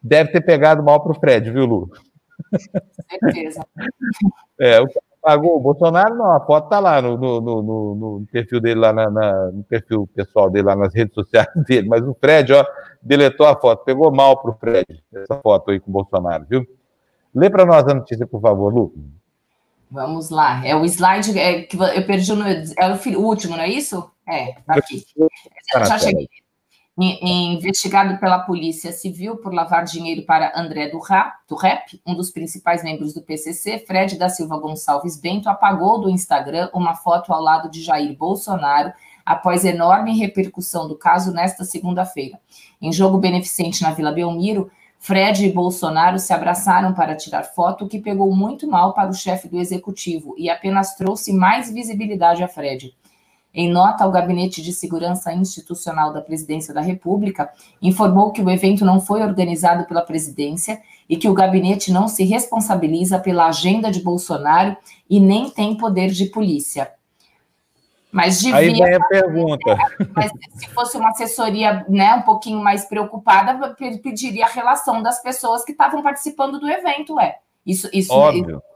deve 0.00 0.30
ter 0.30 0.42
pegado 0.42 0.80
mal 0.80 1.02
para 1.02 1.10
o 1.10 1.18
Fred, 1.18 1.50
viu, 1.50 1.66
Lu? 1.66 1.90
Certeza. 3.10 3.66
É, 4.60 4.80
o 4.80 4.86
pagou 5.24 5.56
o 5.56 5.60
Bolsonaro, 5.60 6.14
não, 6.14 6.32
a 6.32 6.40
foto 6.40 6.64
está 6.64 6.78
lá 6.78 7.00
no, 7.00 7.16
no, 7.16 7.40
no, 7.40 7.94
no, 7.94 8.26
perfil 8.30 8.60
dele, 8.60 8.78
lá 8.78 8.92
na, 8.92 9.10
na, 9.10 9.50
no 9.50 9.64
perfil 9.64 10.06
pessoal 10.14 10.50
dele, 10.50 10.66
lá 10.66 10.76
nas 10.76 10.94
redes 10.94 11.14
sociais 11.14 11.48
dele, 11.66 11.88
mas 11.88 12.06
o 12.06 12.14
Fred, 12.20 12.52
ó, 12.52 12.64
deletou 13.00 13.46
a 13.46 13.58
foto, 13.58 13.84
pegou 13.84 14.12
mal 14.12 14.36
para 14.42 14.50
o 14.50 14.54
Fred, 14.54 15.02
essa 15.14 15.40
foto 15.42 15.70
aí 15.70 15.80
com 15.80 15.90
o 15.90 15.94
Bolsonaro, 15.94 16.44
viu? 16.48 16.66
Lê 17.34 17.48
para 17.48 17.64
nós 17.64 17.88
a 17.88 17.94
notícia, 17.94 18.26
por 18.26 18.40
favor, 18.40 18.72
Lu. 18.72 18.94
Vamos 19.90 20.28
lá. 20.28 20.64
É 20.66 20.76
o 20.76 20.84
slide 20.84 21.38
é, 21.38 21.62
que 21.62 21.76
eu 21.76 22.06
perdi 22.06 22.32
no. 22.32 22.44
É 22.46 23.16
o, 23.16 23.20
último, 23.20 23.56
não 23.56 23.62
é 23.62 23.68
isso? 23.68 24.10
É, 24.28 24.52
tá 24.66 24.74
aqui. 24.74 25.04
Já 25.72 25.98
cheguei. 25.98 26.28
Investigado 26.96 28.20
pela 28.20 28.38
Polícia 28.38 28.92
Civil 28.92 29.36
por 29.38 29.52
lavar 29.52 29.84
dinheiro 29.84 30.22
para 30.22 30.52
André 30.54 30.90
do 30.90 31.00
Rep, 31.00 32.00
um 32.06 32.14
dos 32.14 32.30
principais 32.30 32.84
membros 32.84 33.12
do 33.12 33.20
PCC, 33.20 33.80
Fred 33.84 34.16
da 34.16 34.28
Silva 34.28 34.56
Gonçalves 34.58 35.16
Bento 35.16 35.48
apagou 35.48 36.00
do 36.00 36.08
Instagram 36.08 36.70
uma 36.72 36.94
foto 36.94 37.32
ao 37.32 37.42
lado 37.42 37.68
de 37.68 37.82
Jair 37.82 38.16
Bolsonaro 38.16 38.92
após 39.26 39.64
enorme 39.64 40.16
repercussão 40.16 40.86
do 40.86 40.96
caso 40.96 41.32
nesta 41.32 41.64
segunda-feira. 41.64 42.38
Em 42.80 42.92
jogo 42.92 43.18
beneficente 43.18 43.82
na 43.82 43.90
Vila 43.90 44.12
Belmiro, 44.12 44.70
Fred 45.00 45.44
e 45.44 45.52
Bolsonaro 45.52 46.20
se 46.20 46.32
abraçaram 46.32 46.94
para 46.94 47.16
tirar 47.16 47.42
foto, 47.42 47.86
o 47.86 47.88
que 47.88 47.98
pegou 47.98 48.32
muito 48.32 48.68
mal 48.68 48.94
para 48.94 49.10
o 49.10 49.14
chefe 49.14 49.48
do 49.48 49.58
executivo 49.58 50.32
e 50.38 50.48
apenas 50.48 50.94
trouxe 50.94 51.32
mais 51.32 51.72
visibilidade 51.72 52.44
a 52.44 52.46
Fred. 52.46 52.94
Em 53.54 53.70
nota, 53.70 54.04
o 54.04 54.10
Gabinete 54.10 54.60
de 54.60 54.72
Segurança 54.72 55.32
Institucional 55.32 56.12
da 56.12 56.20
Presidência 56.20 56.74
da 56.74 56.80
República 56.80 57.48
informou 57.80 58.32
que 58.32 58.42
o 58.42 58.50
evento 58.50 58.84
não 58.84 59.00
foi 59.00 59.22
organizado 59.22 59.84
pela 59.84 60.02
presidência 60.02 60.82
e 61.08 61.16
que 61.16 61.28
o 61.28 61.34
gabinete 61.34 61.92
não 61.92 62.08
se 62.08 62.24
responsabiliza 62.24 63.18
pela 63.18 63.46
agenda 63.46 63.92
de 63.92 64.00
Bolsonaro 64.00 64.76
e 65.08 65.20
nem 65.20 65.48
tem 65.48 65.76
poder 65.76 66.10
de 66.10 66.26
polícia. 66.26 66.90
Mas 68.10 68.40
devia. 68.40 68.56
Aí 68.56 68.72
vem 68.72 68.94
a 68.94 69.00
pergunta. 69.00 69.76
Mas 70.14 70.32
se 70.56 70.68
fosse 70.70 70.96
uma 70.96 71.10
assessoria 71.10 71.84
né, 71.88 72.14
um 72.14 72.22
pouquinho 72.22 72.60
mais 72.60 72.86
preocupada, 72.86 73.74
pediria 74.02 74.46
a 74.46 74.48
relação 74.48 75.00
das 75.00 75.22
pessoas 75.22 75.64
que 75.64 75.72
estavam 75.72 76.02
participando 76.02 76.58
do 76.58 76.68
evento, 76.68 77.20
é. 77.20 77.38
Isso, 77.64 77.88
isso, 77.92 78.12
Óbvio. 78.12 78.58
Isso 78.58 78.73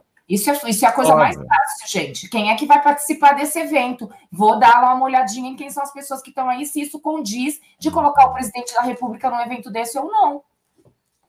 é, 0.51 0.69
isso 0.69 0.85
é 0.85 0.89
a 0.89 0.93
coisa 0.93 1.13
Óbvio. 1.13 1.25
mais 1.25 1.37
fácil, 1.37 1.89
gente. 1.89 2.29
Quem 2.29 2.51
é 2.51 2.55
que 2.55 2.67
vai 2.67 2.83
participar 2.83 3.33
desse 3.33 3.59
evento? 3.59 4.11
Vou 4.31 4.59
dar 4.59 4.83
lá 4.83 4.95
uma 4.95 5.07
olhadinha 5.07 5.51
em 5.51 5.57
quem 5.57 5.71
são 5.71 5.83
as 5.83 5.93
pessoas 5.93 6.21
que 6.21 6.29
estão 6.29 6.49
aí, 6.49 6.67
se 6.67 6.81
isso 6.83 7.01
condiz 7.01 7.59
de 7.79 7.91
colocar 7.91 8.27
o 8.27 8.35
presidente 8.35 8.75
da 8.75 8.83
República 8.83 9.31
num 9.31 9.41
evento 9.41 9.71
desse 9.71 9.99
ou 9.99 10.07
não. 10.07 10.43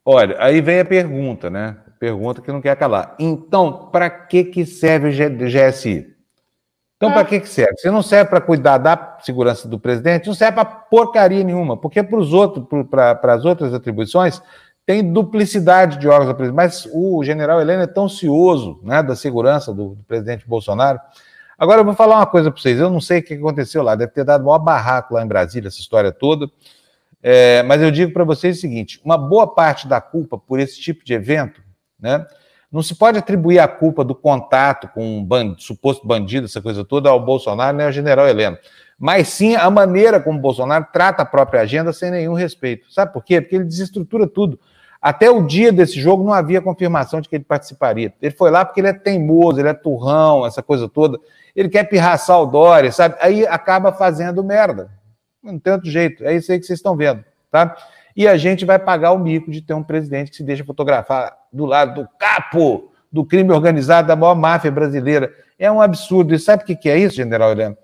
Olha, 0.05 0.35
aí 0.39 0.59
vem 0.59 0.79
a 0.81 0.85
pergunta, 0.85 1.49
né? 1.49 1.77
Pergunta 1.99 2.41
que 2.41 2.51
não 2.51 2.61
quer 2.61 2.75
calar. 2.75 3.15
Então, 3.19 3.89
para 3.91 4.09
que, 4.09 4.43
que 4.43 4.65
serve 4.65 5.09
o 5.09 5.11
GSI? 5.11 6.15
Então, 6.97 7.13
para 7.13 7.23
que, 7.23 7.39
que 7.39 7.47
serve? 7.47 7.77
Se 7.77 7.89
não 7.89 8.01
serve 8.01 8.29
para 8.29 8.41
cuidar 8.41 8.77
da 8.77 9.17
segurança 9.21 9.69
do 9.69 9.79
presidente, 9.79 10.27
não 10.27 10.33
serve 10.33 10.55
para 10.55 10.65
porcaria 10.65 11.45
nenhuma, 11.45 11.77
porque 11.77 12.03
para 12.03 12.19
os 12.19 12.33
outros, 12.33 12.65
para 12.89 13.33
as 13.33 13.45
outras 13.45 13.73
atribuições, 13.73 14.41
tem 14.89 15.13
duplicidade 15.13 15.99
de 15.99 16.07
órgãos 16.07 16.29
da 16.29 16.33
presidência. 16.33 16.55
Mas 16.55 16.89
o 16.91 17.23
general 17.23 17.61
Helena 17.61 17.83
é 17.83 17.87
tão 17.87 18.09
cioso 18.09 18.79
né, 18.81 19.03
da 19.03 19.15
segurança 19.15 19.71
do, 19.71 19.89
do 19.89 20.03
presidente 20.03 20.47
Bolsonaro. 20.47 20.99
Agora 21.59 21.81
eu 21.81 21.85
vou 21.85 21.93
falar 21.93 22.15
uma 22.15 22.25
coisa 22.25 22.49
para 22.49 22.59
vocês. 22.59 22.79
Eu 22.79 22.89
não 22.89 22.99
sei 22.99 23.19
o 23.19 23.23
que 23.23 23.35
aconteceu 23.35 23.83
lá, 23.83 23.93
deve 23.93 24.11
ter 24.13 24.23
dado 24.23 24.43
maior 24.43 24.57
barraco 24.57 25.13
lá 25.13 25.23
em 25.23 25.27
Brasília, 25.27 25.67
essa 25.67 25.79
história 25.79 26.11
toda. 26.11 26.49
É, 27.21 27.61
mas 27.61 27.83
eu 27.83 27.91
digo 27.91 28.11
para 28.11 28.23
vocês 28.23 28.57
o 28.57 28.61
seguinte: 28.61 28.99
uma 29.05 29.15
boa 29.15 29.53
parte 29.53 29.87
da 29.87 30.01
culpa 30.01 30.39
por 30.39 30.59
esse 30.59 30.81
tipo 30.81 31.05
de 31.05 31.13
evento, 31.13 31.61
né? 31.99 32.25
Não 32.71 32.81
se 32.81 32.95
pode 32.95 33.19
atribuir 33.19 33.59
a 33.59 33.67
culpa 33.67 34.03
do 34.03 34.15
contato 34.15 34.87
com 34.87 35.19
um 35.19 35.23
bandido, 35.23 35.61
suposto 35.61 36.07
bandido, 36.07 36.45
essa 36.45 36.63
coisa 36.63 36.83
toda, 36.83 37.11
ao 37.11 37.23
Bolsonaro 37.23 37.77
nem 37.77 37.85
ao 37.85 37.91
general 37.91 38.27
Heleno. 38.27 38.57
Mas 38.97 39.27
sim 39.27 39.55
a 39.55 39.69
maneira 39.69 40.19
como 40.19 40.39
Bolsonaro 40.39 40.87
trata 40.91 41.21
a 41.21 41.25
própria 41.25 41.61
agenda 41.61 41.93
sem 41.93 42.09
nenhum 42.09 42.33
respeito. 42.33 42.91
Sabe 42.91 43.13
por 43.13 43.23
quê? 43.23 43.39
Porque 43.39 43.55
ele 43.55 43.65
desestrutura 43.65 44.25
tudo. 44.25 44.59
Até 45.01 45.29
o 45.29 45.45
dia 45.45 45.71
desse 45.71 45.99
jogo 45.99 46.23
não 46.23 46.33
havia 46.33 46.61
confirmação 46.61 47.21
de 47.21 47.29
que 47.29 47.35
ele 47.35 47.45
participaria. 47.45 48.13
Ele 48.21 48.35
foi 48.35 48.51
lá 48.51 48.65
porque 48.65 48.81
ele 48.81 48.89
é 48.89 48.93
teimoso, 48.93 49.59
ele 49.59 49.69
é 49.69 49.73
turrão, 49.73 50.45
essa 50.45 50.61
coisa 50.61 50.89
toda. 50.89 51.17
Ele 51.55 51.69
quer 51.69 51.85
pirraçar 51.85 52.41
o 52.41 52.45
Dória, 52.45 52.91
sabe? 52.91 53.15
Aí 53.19 53.47
acaba 53.47 53.93
fazendo 53.93 54.43
merda. 54.43 54.91
Não 55.41 55.57
tem 55.57 55.73
outro 55.73 55.89
jeito. 55.89 56.25
É 56.25 56.35
isso 56.35 56.51
aí 56.51 56.59
que 56.59 56.65
vocês 56.65 56.79
estão 56.79 56.97
vendo, 56.97 57.23
tá? 57.49 57.75
e 58.19 58.27
a 58.27 58.35
gente 58.35 58.65
vai 58.65 58.77
pagar 58.77 59.13
o 59.13 59.17
mico 59.17 59.49
de 59.49 59.61
ter 59.61 59.73
um 59.73 59.81
presidente 59.81 60.31
que 60.31 60.35
se 60.35 60.43
deixa 60.43 60.65
fotografar 60.65 61.37
do 61.53 61.65
lado 61.65 62.01
do 62.01 62.09
capo 62.19 62.91
do 63.09 63.23
crime 63.23 63.49
organizado 63.53 64.09
da 64.09 64.15
maior 64.15 64.35
máfia 64.35 64.69
brasileira. 64.69 65.33
É 65.57 65.71
um 65.71 65.81
absurdo. 65.81 66.35
E 66.35 66.37
sabe 66.37 66.63
o 66.63 66.65
que 66.65 66.89
é 66.89 66.97
isso, 66.97 67.15
general 67.15 67.51
Heleno? 67.51 67.77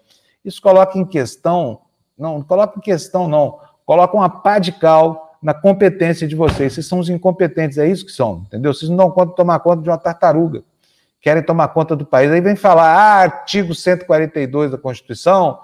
Isso 0.43 0.61
coloca 0.61 0.99
em 0.99 1.05
questão, 1.05 1.79
não, 2.17 2.39
não 2.39 2.43
coloca 2.43 2.77
em 2.77 2.81
questão, 2.81 3.29
não, 3.29 3.59
coloca 3.85 4.13
uma 4.13 4.29
pá 4.29 4.59
de 4.59 4.73
cal 4.73 5.24
na 5.45 5.53
competência 5.53 6.27
de 6.27 6.35
vocês. 6.35 6.73
Vocês 6.73 6.87
são 6.87 6.97
os 6.97 7.07
incompetentes, 7.07 7.77
é 7.77 7.87
isso 7.87 8.03
que 8.03 8.11
são, 8.11 8.45
entendeu? 8.47 8.73
Vocês 8.73 8.89
não 8.89 8.97
dão 8.97 9.11
conta 9.11 9.35
tomar 9.35 9.59
conta 9.59 9.83
de 9.83 9.89
uma 9.91 9.97
tartaruga. 9.97 10.63
Querem 11.21 11.43
tomar 11.43 11.67
conta 11.67 11.95
do 11.95 12.03
país. 12.03 12.31
Aí 12.31 12.41
vem 12.41 12.55
falar, 12.55 12.87
ah, 12.87 13.21
artigo 13.21 13.75
142 13.75 14.71
da 14.71 14.77
Constituição, 14.79 15.59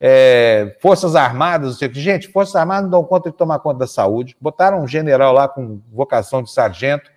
é, 0.00 0.74
Forças 0.80 1.14
Armadas, 1.14 1.76
gente, 1.76 2.28
Forças 2.28 2.56
Armadas 2.56 2.84
não 2.84 2.90
dão 2.90 3.04
conta 3.04 3.30
de 3.30 3.36
tomar 3.36 3.58
conta 3.58 3.80
da 3.80 3.86
saúde, 3.86 4.34
botaram 4.40 4.82
um 4.82 4.88
general 4.88 5.34
lá 5.34 5.46
com 5.46 5.82
vocação 5.92 6.42
de 6.42 6.50
sargento. 6.50 7.10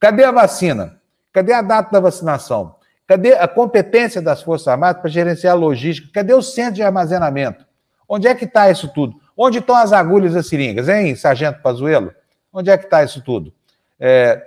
Cadê 0.00 0.24
a 0.24 0.32
vacina? 0.32 0.98
Cadê 1.34 1.52
a 1.52 1.60
data 1.60 1.92
da 1.92 2.00
vacinação? 2.00 2.76
Cadê 3.06 3.34
a 3.34 3.46
competência 3.46 4.22
das 4.22 4.40
Forças 4.40 4.68
Armadas 4.68 5.02
para 5.02 5.10
gerenciar 5.10 5.52
a 5.52 5.58
logística? 5.58 6.08
Cadê 6.14 6.32
o 6.32 6.40
centro 6.40 6.76
de 6.76 6.82
armazenamento? 6.82 7.66
Onde 8.08 8.26
é 8.26 8.34
que 8.34 8.46
está 8.46 8.70
isso 8.70 8.88
tudo? 8.88 9.20
Onde 9.40 9.58
estão 9.58 9.76
as 9.76 9.92
agulhas 9.92 10.34
das 10.34 10.48
seringas, 10.48 10.88
hein, 10.88 11.14
Sargento 11.14 11.62
Pazuello? 11.62 12.12
Onde 12.52 12.70
é 12.70 12.76
que 12.76 12.86
está 12.86 13.04
isso 13.04 13.22
tudo? 13.22 13.52
É, 14.00 14.44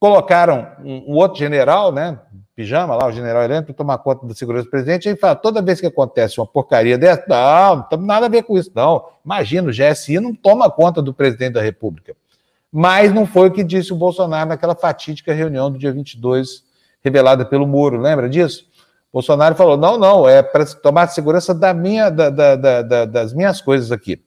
colocaram 0.00 0.66
um, 0.84 1.12
um, 1.12 1.14
outro 1.14 1.38
general, 1.38 1.92
né, 1.92 2.18
pijama 2.56 2.96
lá, 2.96 3.06
o 3.06 3.12
general 3.12 3.44
Heleno, 3.44 3.64
para 3.64 3.72
tomar 3.72 3.98
conta 3.98 4.26
da 4.26 4.34
segurança 4.34 4.64
do 4.64 4.70
presidente, 4.70 5.08
e 5.08 5.14
fala, 5.14 5.36
toda 5.36 5.62
vez 5.62 5.80
que 5.80 5.86
acontece 5.86 6.40
uma 6.40 6.46
porcaria 6.46 6.98
dessa, 6.98 7.24
não, 7.28 7.76
não 7.76 7.82
tem 7.84 8.00
nada 8.00 8.26
a 8.26 8.28
ver 8.28 8.42
com 8.42 8.58
isso, 8.58 8.72
não. 8.74 9.10
Imagina, 9.24 9.68
o 9.68 9.72
GSI 9.72 10.18
não 10.18 10.34
toma 10.34 10.68
conta 10.68 11.00
do 11.00 11.14
presidente 11.14 11.52
da 11.52 11.62
República. 11.62 12.16
Mas 12.72 13.14
não 13.14 13.24
foi 13.24 13.46
o 13.46 13.52
que 13.52 13.62
disse 13.62 13.92
o 13.92 13.96
Bolsonaro 13.96 14.48
naquela 14.48 14.74
fatídica 14.74 15.32
reunião 15.32 15.70
do 15.70 15.78
dia 15.78 15.92
22, 15.92 16.64
revelada 17.00 17.44
pelo 17.44 17.64
Moro, 17.64 17.96
lembra 17.96 18.28
disso? 18.28 18.66
Bolsonaro 19.12 19.54
falou, 19.54 19.76
não, 19.76 19.96
não, 19.96 20.28
é 20.28 20.42
para 20.42 20.66
tomar 20.66 21.06
segurança 21.06 21.54
da 21.54 21.72
minha, 21.72 22.10
da, 22.10 22.28
da, 22.28 22.56
da, 22.56 23.04
das 23.04 23.32
minhas 23.32 23.60
coisas 23.60 23.92
aqui. 23.92 24.20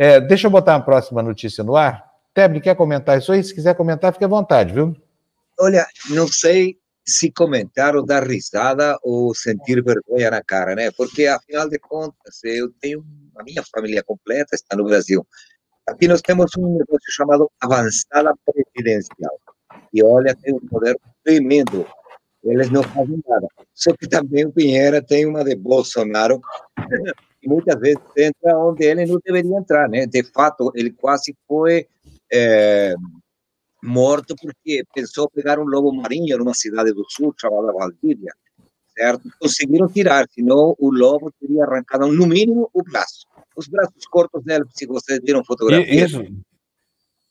É, 0.00 0.20
deixa 0.20 0.46
eu 0.46 0.50
botar 0.50 0.76
a 0.76 0.80
próxima 0.80 1.20
notícia 1.20 1.64
no 1.64 1.74
ar. 1.74 2.08
Tebre, 2.32 2.60
quer 2.60 2.76
comentar 2.76 3.18
isso 3.18 3.32
aí? 3.32 3.42
Se 3.42 3.52
quiser 3.52 3.74
comentar, 3.74 4.12
fique 4.12 4.24
à 4.24 4.28
vontade, 4.28 4.72
viu? 4.72 4.96
Olha, 5.58 5.84
não 6.10 6.28
sei 6.28 6.78
se 7.04 7.32
comentar 7.32 7.96
ou 7.96 8.06
dar 8.06 8.22
risada 8.22 8.96
ou 9.02 9.34
sentir 9.34 9.82
vergonha 9.82 10.30
na 10.30 10.40
cara, 10.40 10.76
né? 10.76 10.92
Porque, 10.92 11.26
afinal 11.26 11.68
de 11.68 11.80
contas, 11.80 12.44
eu 12.44 12.70
tenho 12.80 13.04
a 13.36 13.42
minha 13.42 13.64
família 13.74 14.02
completa 14.04 14.54
está 14.54 14.76
no 14.76 14.84
Brasil. 14.84 15.26
Aqui 15.88 16.06
nós 16.06 16.20
temos 16.20 16.52
um 16.56 16.78
negócio 16.78 17.10
chamado 17.10 17.50
avançada 17.60 18.32
presidencial. 18.46 19.40
E 19.92 20.00
olha, 20.04 20.32
tem 20.36 20.54
um 20.54 20.60
poder 20.60 20.96
tremendo. 21.24 21.84
Eles 22.44 22.70
não 22.70 22.84
fazem 22.84 23.20
nada. 23.26 23.48
Só 23.74 23.92
que 23.96 24.06
também 24.06 24.46
o 24.46 24.52
Pinheira 24.52 25.02
tem 25.02 25.26
uma 25.26 25.42
de 25.42 25.56
Bolsonaro, 25.56 26.40
muitas 27.48 27.80
vezes 27.80 28.00
entra 28.16 28.56
onde 28.58 28.84
ele 28.84 29.06
não 29.06 29.18
deveria 29.24 29.56
entrar, 29.56 29.88
né? 29.88 30.06
De 30.06 30.22
fato, 30.22 30.70
ele 30.74 30.90
quase 30.90 31.34
foi 31.46 31.86
é, 32.30 32.94
morto 33.82 34.36
porque 34.36 34.84
pensou 34.94 35.30
pegar 35.30 35.58
um 35.58 35.64
lobo 35.64 35.92
marinho 35.92 36.36
numa 36.38 36.54
cidade 36.54 36.92
do 36.92 37.04
sul 37.08 37.34
chamada 37.40 37.72
Valdívia, 37.72 38.32
certo? 38.96 39.28
Conseguiram 39.40 39.88
tirar, 39.88 40.26
senão 40.30 40.76
o 40.78 40.90
lobo 40.90 41.32
teria 41.40 41.64
arrancado 41.64 42.06
no 42.06 42.26
mínimo 42.26 42.68
o 42.72 42.82
braço. 42.82 43.26
Os 43.56 43.66
braços 43.66 44.06
cortos 44.06 44.44
dele, 44.44 44.64
se 44.70 44.86
vocês 44.86 45.18
viram 45.24 45.44
fotografia. 45.44 46.04
Isso, 46.04 46.22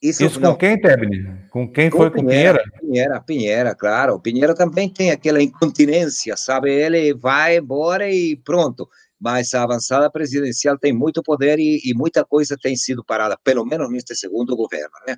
isso, 0.02 0.24
isso 0.24 0.40
com 0.40 0.56
quem, 0.56 0.80
Tebni? 0.80 1.26
Com 1.50 1.72
quem 1.72 1.90
com 1.90 1.98
foi 1.98 2.12
com 2.12 2.20
Pinheira? 2.20 2.64
Pinheira, 2.80 3.22
Pinheira, 3.22 3.76
claro. 3.76 4.20
Pinheira 4.20 4.54
também 4.54 4.90
tem 4.90 5.12
aquela 5.12 5.42
incontinência, 5.42 6.38
sabe? 6.38 6.72
Ele 6.72 7.14
vai 7.14 7.58
embora 7.58 8.12
e 8.12 8.36
pronto. 8.36 8.88
Mas 9.20 9.54
a 9.54 9.64
avançada 9.64 10.12
presidencial 10.12 10.78
tem 10.78 10.94
muito 10.94 11.24
poder 11.24 11.60
e, 11.60 11.82
e 11.84 11.94
muita 11.94 12.24
coisa 12.24 12.56
tem 12.62 12.76
sido 12.76 13.04
parada, 13.04 13.38
pelo 13.44 13.66
menos 13.66 13.90
neste 13.92 14.16
segundo 14.16 14.56
governo, 14.56 14.94
né? 15.08 15.18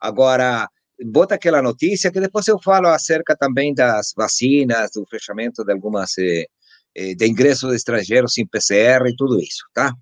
Agora, 0.00 0.68
bota 1.04 1.34
aquela 1.34 1.60
notícia 1.60 2.10
que 2.12 2.20
depois 2.20 2.46
eu 2.46 2.60
falo 2.62 2.88
acerca 2.88 3.36
também 3.36 3.74
das 3.74 4.12
vacinas, 4.16 4.90
do 4.94 5.04
fechamento 5.06 5.64
de 5.64 5.72
algumas, 5.72 6.16
eh, 6.18 6.46
eh 6.94 7.14
de 7.14 7.26
ingresso 7.26 7.68
de 7.68 7.76
estrangeiros 7.76 8.34
sem 8.34 8.46
PCR 8.46 9.08
e 9.08 9.16
tudo 9.16 9.40
isso, 9.40 9.64
tá? 9.74 9.92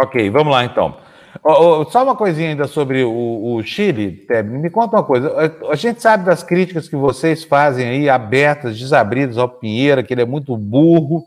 Ok, 0.00 0.30
vamos 0.30 0.52
lá 0.52 0.64
então. 0.64 0.96
Oh, 1.42 1.80
oh, 1.80 1.90
só 1.90 2.02
uma 2.02 2.14
coisinha 2.14 2.50
ainda 2.50 2.66
sobre 2.66 3.02
o, 3.04 3.54
o 3.54 3.62
Chile, 3.62 4.12
Teb, 4.26 4.50
me 4.50 4.68
conta 4.68 4.96
uma 4.96 5.04
coisa. 5.04 5.32
A 5.70 5.74
gente 5.76 6.02
sabe 6.02 6.24
das 6.24 6.42
críticas 6.42 6.88
que 6.88 6.96
vocês 6.96 7.42
fazem 7.42 7.88
aí, 7.88 8.08
abertas, 8.08 8.78
desabridas 8.78 9.38
ao 9.38 9.48
Pinheira, 9.48 10.02
que 10.02 10.12
ele 10.12 10.22
é 10.22 10.26
muito 10.26 10.56
burro, 10.56 11.24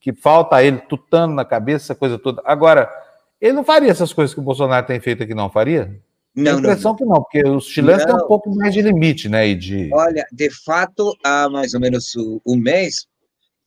que 0.00 0.12
falta 0.12 0.62
ele 0.62 0.78
tutando 0.78 1.34
na 1.34 1.44
cabeça, 1.44 1.86
essa 1.86 1.94
coisa 1.94 2.18
toda. 2.18 2.42
Agora, 2.44 2.90
ele 3.40 3.52
não 3.52 3.64
faria 3.64 3.90
essas 3.90 4.12
coisas 4.12 4.34
que 4.34 4.40
o 4.40 4.44
Bolsonaro 4.44 4.86
tem 4.86 5.00
feito 5.00 5.22
aqui, 5.22 5.34
não 5.34 5.50
faria? 5.50 6.00
Não, 6.34 6.56
a 6.56 6.58
impressão 6.58 6.92
não. 6.92 6.96
que 6.96 7.04
não, 7.04 7.22
porque 7.22 7.42
os 7.48 7.66
chilenos 7.66 8.04
não. 8.04 8.16
têm 8.16 8.24
um 8.24 8.28
pouco 8.28 8.54
mais 8.54 8.72
de 8.72 8.82
limite, 8.82 9.28
né? 9.28 9.48
E 9.48 9.54
de... 9.54 9.90
Olha, 9.92 10.26
de 10.32 10.50
fato, 10.64 11.12
há 11.24 11.48
mais 11.48 11.74
ou 11.74 11.80
menos 11.80 12.14
um 12.46 12.56
mês, 12.56 13.06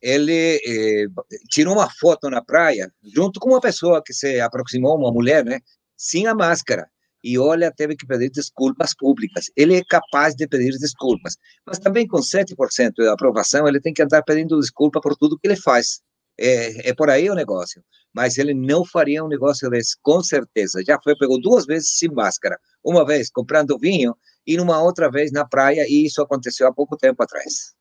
ele 0.00 0.60
eh, 0.66 1.06
tirou 1.48 1.74
uma 1.74 1.88
foto 2.00 2.28
na 2.30 2.42
praia, 2.42 2.90
junto 3.14 3.38
com 3.38 3.50
uma 3.50 3.60
pessoa 3.60 4.02
que 4.04 4.12
se 4.12 4.40
aproximou, 4.40 4.96
uma 4.96 5.12
mulher, 5.12 5.44
né? 5.44 5.60
Sem 5.96 6.26
a 6.26 6.34
máscara. 6.34 6.88
E 7.22 7.38
olha, 7.38 7.70
teve 7.70 7.94
que 7.94 8.04
pedir 8.04 8.30
desculpas 8.30 8.94
públicas. 8.94 9.46
Ele 9.56 9.76
é 9.76 9.84
capaz 9.84 10.34
de 10.34 10.48
pedir 10.48 10.76
desculpas. 10.76 11.36
Mas 11.64 11.78
também 11.78 12.06
com 12.06 12.18
7% 12.18 12.94
de 12.96 13.08
aprovação, 13.08 13.68
ele 13.68 13.80
tem 13.80 13.92
que 13.92 14.02
andar 14.02 14.22
pedindo 14.22 14.58
desculpa 14.58 15.00
por 15.00 15.16
tudo 15.16 15.38
que 15.38 15.46
ele 15.46 15.56
faz. 15.56 16.00
É, 16.42 16.90
é 16.90 16.94
por 16.94 17.08
aí 17.08 17.30
o 17.30 17.34
negócio. 17.34 17.82
Mas 18.12 18.36
ele 18.36 18.52
não 18.52 18.84
faria 18.84 19.24
um 19.24 19.28
negócio 19.28 19.70
desse, 19.70 19.96
com 20.02 20.22
certeza. 20.22 20.82
Já 20.84 20.98
foi, 21.02 21.16
pegou 21.16 21.40
duas 21.40 21.64
vezes 21.64 21.96
sem 21.96 22.10
máscara. 22.10 22.58
Uma 22.84 23.06
vez 23.06 23.30
comprando 23.30 23.78
vinho 23.78 24.14
e 24.46 24.56
numa 24.56 24.82
outra 24.82 25.10
vez 25.10 25.30
na 25.30 25.46
praia, 25.46 25.86
e 25.88 26.04
isso 26.04 26.20
aconteceu 26.20 26.66
há 26.66 26.72
pouco 26.72 26.96
tempo 26.96 27.22
atrás. 27.22 27.74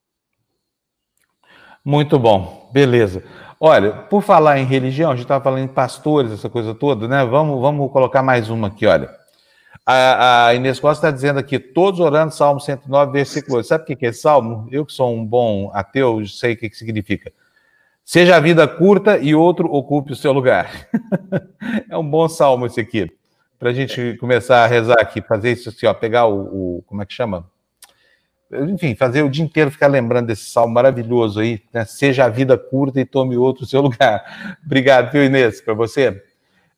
Muito 1.84 2.19
bom, 2.19 2.69
beleza. 2.71 3.24
Olha, 3.60 3.91
por 3.91 4.21
falar 4.21 4.60
em 4.60 4.65
religião, 4.65 5.12
a 5.12 5.15
gente 5.15 5.26
estava 5.26 5.43
falando 5.43 5.63
em 5.63 5.67
pastores, 5.67 6.32
essa 6.32 6.50
coisa 6.50 6.76
toda, 6.76 7.08
né? 7.08 7.26
Vamos, 7.26 7.60
vamos 7.60 7.91
colocar 7.91 8.21
mais 8.21 8.50
uma 8.50 8.67
aqui, 8.67 8.86
olha. 8.86 9.10
A, 9.86 10.47
a 10.47 10.56
Inês 10.56 10.80
Costa 10.80 11.08
está 11.08 11.12
dizendo 11.12 11.39
aqui, 11.39 11.58
todos 11.60 12.00
orando, 12.00 12.34
Salmo 12.34 12.60
109, 12.60 13.12
versículo 13.12 13.58
8. 13.58 13.67
Sabe 13.67 13.84
o 13.84 13.97
que 13.97 14.06
é 14.06 14.13
salmo? 14.13 14.67
Eu 14.71 14.86
que 14.86 14.93
sou 14.93 15.13
um 15.13 15.26
bom 15.26 15.71
ateu, 15.74 16.24
sei 16.28 16.54
o 16.54 16.58
que, 16.58 16.69
que 16.69 16.78
significa. 16.78 17.34
Seja 18.12 18.36
a 18.36 18.41
vida 18.41 18.67
curta 18.67 19.17
e 19.19 19.34
outro 19.34 19.74
ocupe 19.74 20.12
o 20.12 20.15
seu 20.17 20.34
lugar. 20.34 20.69
é 21.89 21.97
um 21.97 22.06
bom 22.06 22.28
salmo 22.28 22.65
esse 22.65 22.78
aqui. 22.78 23.10
Para 23.58 23.69
a 23.69 23.74
gente 23.74 24.17
começar 24.19 24.65
a 24.65 24.67
rezar 24.67 25.00
aqui, 25.00 25.21
fazer 25.21 25.54
isso 25.54 25.69
assim, 25.69 25.86
ó, 25.86 25.93
pegar 25.93 26.26
o, 26.26 26.41
o, 26.80 26.84
como 26.88 27.02
é 27.02 27.06
que 27.06 27.13
chama? 27.13 27.50
Enfim, 28.52 28.95
fazer 28.95 29.24
o 29.24 29.30
dia 29.30 29.45
inteiro 29.45 29.71
ficar 29.71 29.88
lembrando 29.88 30.28
desse 30.28 30.52
salmo 30.52 30.74
maravilhoso 30.74 31.39
aí, 31.39 31.63
né? 31.74 31.86
Seja 31.86 32.26
a 32.26 32.28
vida 32.28 32.58
curta 32.58 33.00
e 33.00 33.06
tome 33.06 33.38
outro 33.38 33.63
o 33.63 33.65
seu 33.65 33.80
lugar. 33.80 34.58
Obrigado, 34.65 35.10
viu, 35.10 35.24
Inês, 35.24 35.62
para 35.62 35.74
você. 35.74 36.21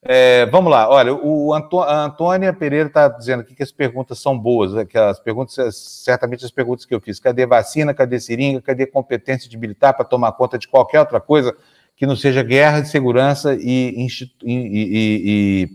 É, 0.05 0.45
vamos 0.47 0.69
lá, 0.69 0.89
olha, 0.89 1.13
o 1.13 1.53
Antô, 1.53 1.79
a 1.79 2.03
Antônia 2.03 2.51
Pereira 2.51 2.87
está 2.87 3.07
dizendo 3.07 3.39
aqui 3.39 3.55
que 3.55 3.63
as 3.63 3.71
perguntas 3.71 4.19
são 4.19 4.37
boas, 4.37 4.73
né, 4.73 4.83
que 4.83 4.97
as 4.97 5.17
perguntas, 5.17 5.77
certamente 6.03 6.43
as 6.43 6.51
perguntas 6.51 6.85
que 6.85 6.93
eu 6.93 6.99
fiz, 6.99 7.21
cadê 7.21 7.45
vacina, 7.45 7.93
cadê 7.93 8.19
seringa, 8.19 8.61
cadê 8.61 8.85
competência 8.85 9.49
de 9.49 9.57
militar 9.57 9.93
para 9.93 10.03
tomar 10.03 10.33
conta 10.33 10.57
de 10.57 10.67
qualquer 10.67 10.99
outra 10.99 11.21
coisa 11.21 11.55
que 11.95 12.05
não 12.05 12.17
seja 12.17 12.43
guerra 12.43 12.81
de 12.81 12.89
segurança 12.89 13.55
e, 13.55 13.95
e, 13.95 14.07
e, 14.43 15.19
e 15.25 15.69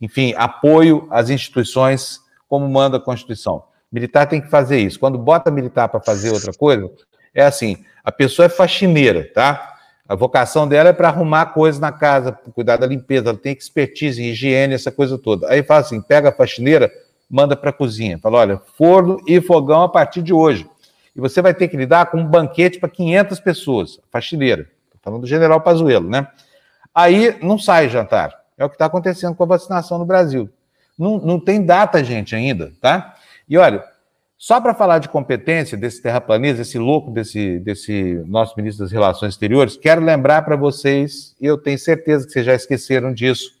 enfim, 0.00 0.34
apoio 0.36 1.06
às 1.08 1.30
instituições 1.30 2.20
como 2.48 2.68
manda 2.68 2.96
a 2.96 3.00
Constituição. 3.00 3.62
Militar 3.92 4.26
tem 4.26 4.40
que 4.40 4.50
fazer 4.50 4.78
isso. 4.78 4.98
Quando 4.98 5.18
bota 5.18 5.50
militar 5.50 5.88
para 5.88 6.00
fazer 6.00 6.30
outra 6.30 6.52
coisa, 6.52 6.90
é 7.34 7.44
assim, 7.44 7.76
a 8.02 8.10
pessoa 8.10 8.46
é 8.46 8.48
faxineira, 8.48 9.30
tá? 9.32 9.77
A 10.08 10.14
vocação 10.14 10.66
dela 10.66 10.88
é 10.88 10.92
para 10.92 11.08
arrumar 11.08 11.46
coisas 11.46 11.78
na 11.78 11.92
casa, 11.92 12.32
cuidar 12.54 12.78
da 12.78 12.86
limpeza, 12.86 13.28
ela 13.28 13.36
tem 13.36 13.52
expertise 13.52 14.22
em 14.22 14.30
higiene, 14.30 14.72
essa 14.72 14.90
coisa 14.90 15.18
toda. 15.18 15.46
Aí 15.50 15.62
fala 15.62 15.80
assim: 15.80 16.00
pega 16.00 16.30
a 16.30 16.32
faxineira, 16.32 16.90
manda 17.30 17.54
para 17.54 17.68
a 17.68 17.72
cozinha. 17.72 18.18
Fala: 18.18 18.38
olha, 18.38 18.62
forno 18.78 19.20
e 19.26 19.38
fogão 19.38 19.82
a 19.82 19.88
partir 19.88 20.22
de 20.22 20.32
hoje. 20.32 20.66
E 21.14 21.20
você 21.20 21.42
vai 21.42 21.52
ter 21.52 21.68
que 21.68 21.76
lidar 21.76 22.06
com 22.06 22.18
um 22.18 22.24
banquete 22.24 22.78
para 22.78 22.88
500 22.88 23.40
pessoas, 23.40 24.00
faxineira. 24.10 24.62
Estou 24.86 25.00
falando 25.02 25.20
do 25.20 25.26
general 25.26 25.60
Pazuello, 25.60 26.08
né? 26.08 26.26
Aí 26.94 27.36
não 27.42 27.58
sai 27.58 27.90
jantar. 27.90 28.34
É 28.56 28.64
o 28.64 28.68
que 28.68 28.76
está 28.76 28.86
acontecendo 28.86 29.34
com 29.34 29.42
a 29.42 29.46
vacinação 29.46 29.98
no 29.98 30.06
Brasil. 30.06 30.48
Não, 30.98 31.18
não 31.18 31.38
tem 31.38 31.64
data, 31.64 32.02
gente, 32.02 32.34
ainda, 32.34 32.72
tá? 32.80 33.14
E 33.48 33.58
olha, 33.58 33.84
só 34.38 34.60
para 34.60 34.72
falar 34.72 35.00
de 35.00 35.08
competência 35.08 35.76
desse 35.76 36.00
terraplanista, 36.00 36.62
esse 36.62 36.78
louco 36.78 37.10
desse, 37.10 37.58
desse 37.58 38.22
nosso 38.24 38.54
ministro 38.56 38.84
das 38.84 38.92
Relações 38.92 39.34
Exteriores, 39.34 39.76
quero 39.76 40.00
lembrar 40.00 40.42
para 40.42 40.54
vocês, 40.54 41.34
e 41.40 41.46
eu 41.46 41.58
tenho 41.58 41.76
certeza 41.76 42.24
que 42.24 42.32
vocês 42.32 42.46
já 42.46 42.54
esqueceram 42.54 43.12
disso, 43.12 43.58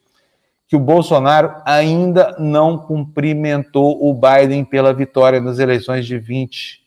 que 0.68 0.76
o 0.76 0.80
Bolsonaro 0.80 1.52
ainda 1.64 2.36
não 2.38 2.78
cumprimentou 2.78 3.98
o 4.00 4.14
Biden 4.14 4.64
pela 4.64 4.92
vitória 4.92 5.40
nas 5.40 5.58
eleições 5.58 6.06
de 6.06 6.16
20 6.16 6.86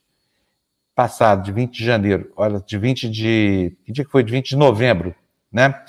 passado, 0.96 1.44
de 1.44 1.52
20 1.52 1.78
de 1.78 1.84
janeiro, 1.84 2.32
olha, 2.38 2.64
de 2.66 2.78
20 2.78 3.10
de. 3.10 3.76
Que 3.84 3.92
dia 3.92 4.06
que 4.06 4.12
foi? 4.12 4.24
De 4.24 4.32
20 4.32 4.50
de 4.50 4.56
novembro, 4.56 5.14
né? 5.52 5.82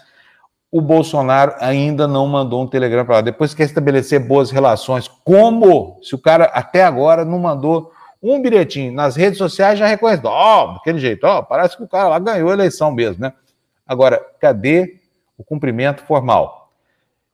O 0.71 0.81
Bolsonaro 0.81 1.55
ainda 1.61 2.09
não 2.09 2.27
mandou 2.27 2.63
um 2.63 2.67
telegrama 2.67 3.05
para 3.05 3.17
lá. 3.17 3.21
Depois 3.21 3.53
quer 3.53 3.65
estabelecer 3.65 4.27
boas 4.27 4.51
relações. 4.51 5.07
Como? 5.07 6.01
Se 6.03 6.15
o 6.15 6.19
cara 6.19 6.47
até 6.47 6.83
agora 6.83 7.27
não 7.27 7.39
mandou 7.39 7.92
um 8.23 8.41
bilhetinho 8.41 8.93
nas 8.93 9.17
redes 9.17 9.39
sociais 9.39 9.79
já 9.79 9.87
reconhece, 9.87 10.23
ó, 10.25 10.65
oh, 10.65 10.75
daquele 10.75 10.99
jeito, 10.99 11.25
ó, 11.27 11.39
oh, 11.39 11.43
parece 11.43 11.77
que 11.77 11.83
o 11.83 11.89
cara 11.89 12.09
lá 12.09 12.19
ganhou 12.19 12.51
a 12.51 12.53
eleição 12.53 12.93
mesmo, 12.93 13.21
né? 13.23 13.33
Agora, 13.87 14.25
cadê 14.39 15.01
o 15.37 15.43
cumprimento 15.43 16.03
formal? 16.05 16.71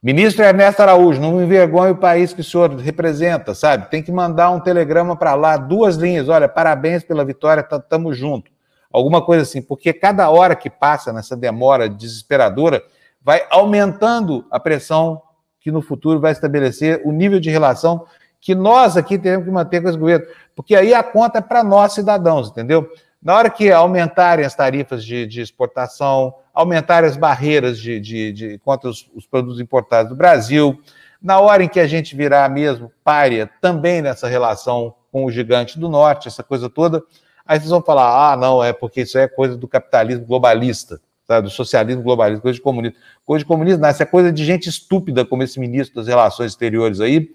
Ministro 0.03 0.44
Ernesto 0.44 0.81
Araújo, 0.81 1.20
não 1.20 1.42
envergonhe 1.42 1.90
o 1.90 1.96
país 1.96 2.33
que 2.33 2.40
o 2.40 2.44
senhor 2.44 2.74
representa, 2.77 3.53
sabe? 3.55 3.90
Tem 3.90 4.03
que 4.03 4.12
mandar 4.12 4.51
um 4.51 4.61
telegrama 4.61 5.16
para 5.16 5.35
lá, 5.35 5.57
duas 5.57 5.96
linhas, 5.96 6.29
olha, 6.29 6.48
parabéns 6.48 7.03
pela 7.03 7.24
vitória, 7.24 7.66
estamos 7.70 8.16
juntos. 8.16 8.51
Alguma 8.90 9.20
coisa 9.20 9.42
assim, 9.42 9.61
porque 9.61 9.92
cada 9.92 10.31
hora 10.31 10.57
que 10.57 10.70
passa 10.70 11.12
nessa 11.12 11.37
demora 11.37 11.88
desesperadora, 11.88 12.83
vai 13.20 13.44
aumentando 13.51 14.46
a 14.51 14.59
pressão 14.59 15.20
que 15.61 15.70
no 15.70 15.83
futuro 15.83 16.20
vai 16.20 16.33
estabelecer 16.33 17.03
o 17.05 17.12
nível 17.12 17.40
de 17.40 17.51
relação 17.51 18.07
que 18.40 18.55
nós 18.55 18.96
aqui 18.96 19.18
temos 19.18 19.44
que 19.44 19.51
manter 19.51 19.83
com 19.83 19.88
esse 19.88 19.98
governo, 19.98 20.27
porque 20.55 20.74
aí 20.74 20.94
a 20.94 21.03
conta 21.03 21.38
é 21.38 21.42
para 21.42 21.62
nós, 21.62 21.92
cidadãos, 21.92 22.51
entendeu? 22.51 22.88
Na 23.22 23.35
hora 23.35 23.51
que 23.51 23.70
aumentarem 23.70 24.44
as 24.44 24.55
tarifas 24.55 25.05
de, 25.05 25.27
de 25.27 25.40
exportação, 25.40 26.35
aumentarem 26.55 27.09
as 27.09 27.16
barreiras 27.16 27.79
de, 27.79 27.98
de, 27.98 28.33
de 28.33 28.59
contra 28.59 28.88
os, 28.88 29.11
os, 29.14 29.27
produtos 29.27 29.61
importados 29.61 30.11
do 30.11 30.16
Brasil, 30.16 30.81
na 31.20 31.40
hora 31.40 31.64
em 31.64 31.68
que 31.68 31.81
a 31.81 31.87
gente 31.87 32.14
virar 32.14 32.48
mesmo 32.48 32.92
párea 33.03 33.51
também 33.61 34.01
nessa 34.01 34.29
relação 34.29 34.94
com 35.11 35.24
o 35.24 35.31
gigante 35.31 35.79
do 35.79 35.88
norte, 35.88 36.29
essa 36.29 36.44
coisa 36.44 36.70
toda, 36.70 37.03
aí 37.44 37.59
vocês 37.59 37.70
vão 37.70 37.83
falar: 37.83 38.33
ah, 38.33 38.37
não, 38.37 38.62
é 38.62 38.72
porque 38.72 39.01
isso 39.01 39.18
é 39.18 39.27
coisa 39.27 39.57
do 39.57 39.66
capitalismo 39.66 40.24
globalista, 40.24 41.01
tá? 41.27 41.40
do 41.40 41.51
socialismo 41.51 42.03
globalista, 42.03 42.40
coisa 42.40 42.57
de 42.57 42.62
comunismo. 42.62 42.96
Coisa 43.24 43.44
de 43.44 43.48
comunismo, 43.48 43.83
não, 43.83 43.90
isso 43.90 44.03
é 44.03 44.07
coisa 44.07 44.31
de 44.31 44.44
gente 44.44 44.68
estúpida 44.68 45.24
como 45.24 45.42
esse 45.42 45.59
ministro 45.59 45.96
das 45.96 46.07
Relações 46.07 46.53
Exteriores 46.53 47.01
aí, 47.01 47.33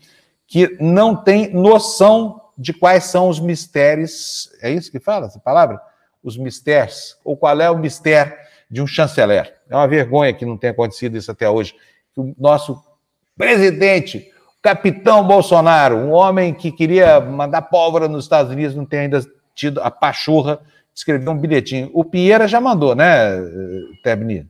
que 0.47 0.77
não 0.79 1.15
tem 1.15 1.53
noção 1.53 2.41
de 2.57 2.73
quais 2.73 3.05
são 3.05 3.29
os 3.29 3.39
mistérios. 3.39 4.49
É 4.61 4.69
isso 4.69 4.91
que 4.91 4.99
fala 4.99 5.27
essa 5.27 5.39
palavra? 5.39 5.81
Os 6.23 6.37
mistérios. 6.37 7.17
Ou 7.23 7.35
qual 7.35 7.59
é 7.59 7.69
o 7.69 7.77
mistério 7.77 8.33
de 8.73 8.81
um 8.81 8.87
chanceler. 8.87 9.53
É 9.69 9.75
uma 9.75 9.87
vergonha 9.87 10.33
que 10.33 10.45
não 10.45 10.57
tenha 10.57 10.71
acontecido 10.71 11.15
isso 11.15 11.31
até 11.31 11.47
hoje. 11.47 11.75
O 12.17 12.33
nosso 12.37 12.83
presidente, 13.37 14.31
capitão 14.63 15.27
Bolsonaro, 15.27 15.95
um 15.95 16.11
homem 16.11 16.53
que 16.53 16.71
queria 16.71 17.19
mandar 17.19 17.61
pólvora 17.63 18.07
nos 18.07 18.25
Estados 18.25 18.51
Unidos, 18.51 18.75
não 18.75 18.85
tem 18.85 19.01
ainda 19.01 19.21
tido 19.53 19.79
a 19.79 19.91
pachorra 19.91 20.55
de 20.91 20.99
escrever 20.99 21.29
um 21.29 21.37
bilhetinho. 21.37 21.91
O 21.93 22.03
Pinheira 22.03 22.47
já 22.47 22.59
mandou, 22.59 22.95
né, 22.95 23.39
Tebni? 24.03 24.49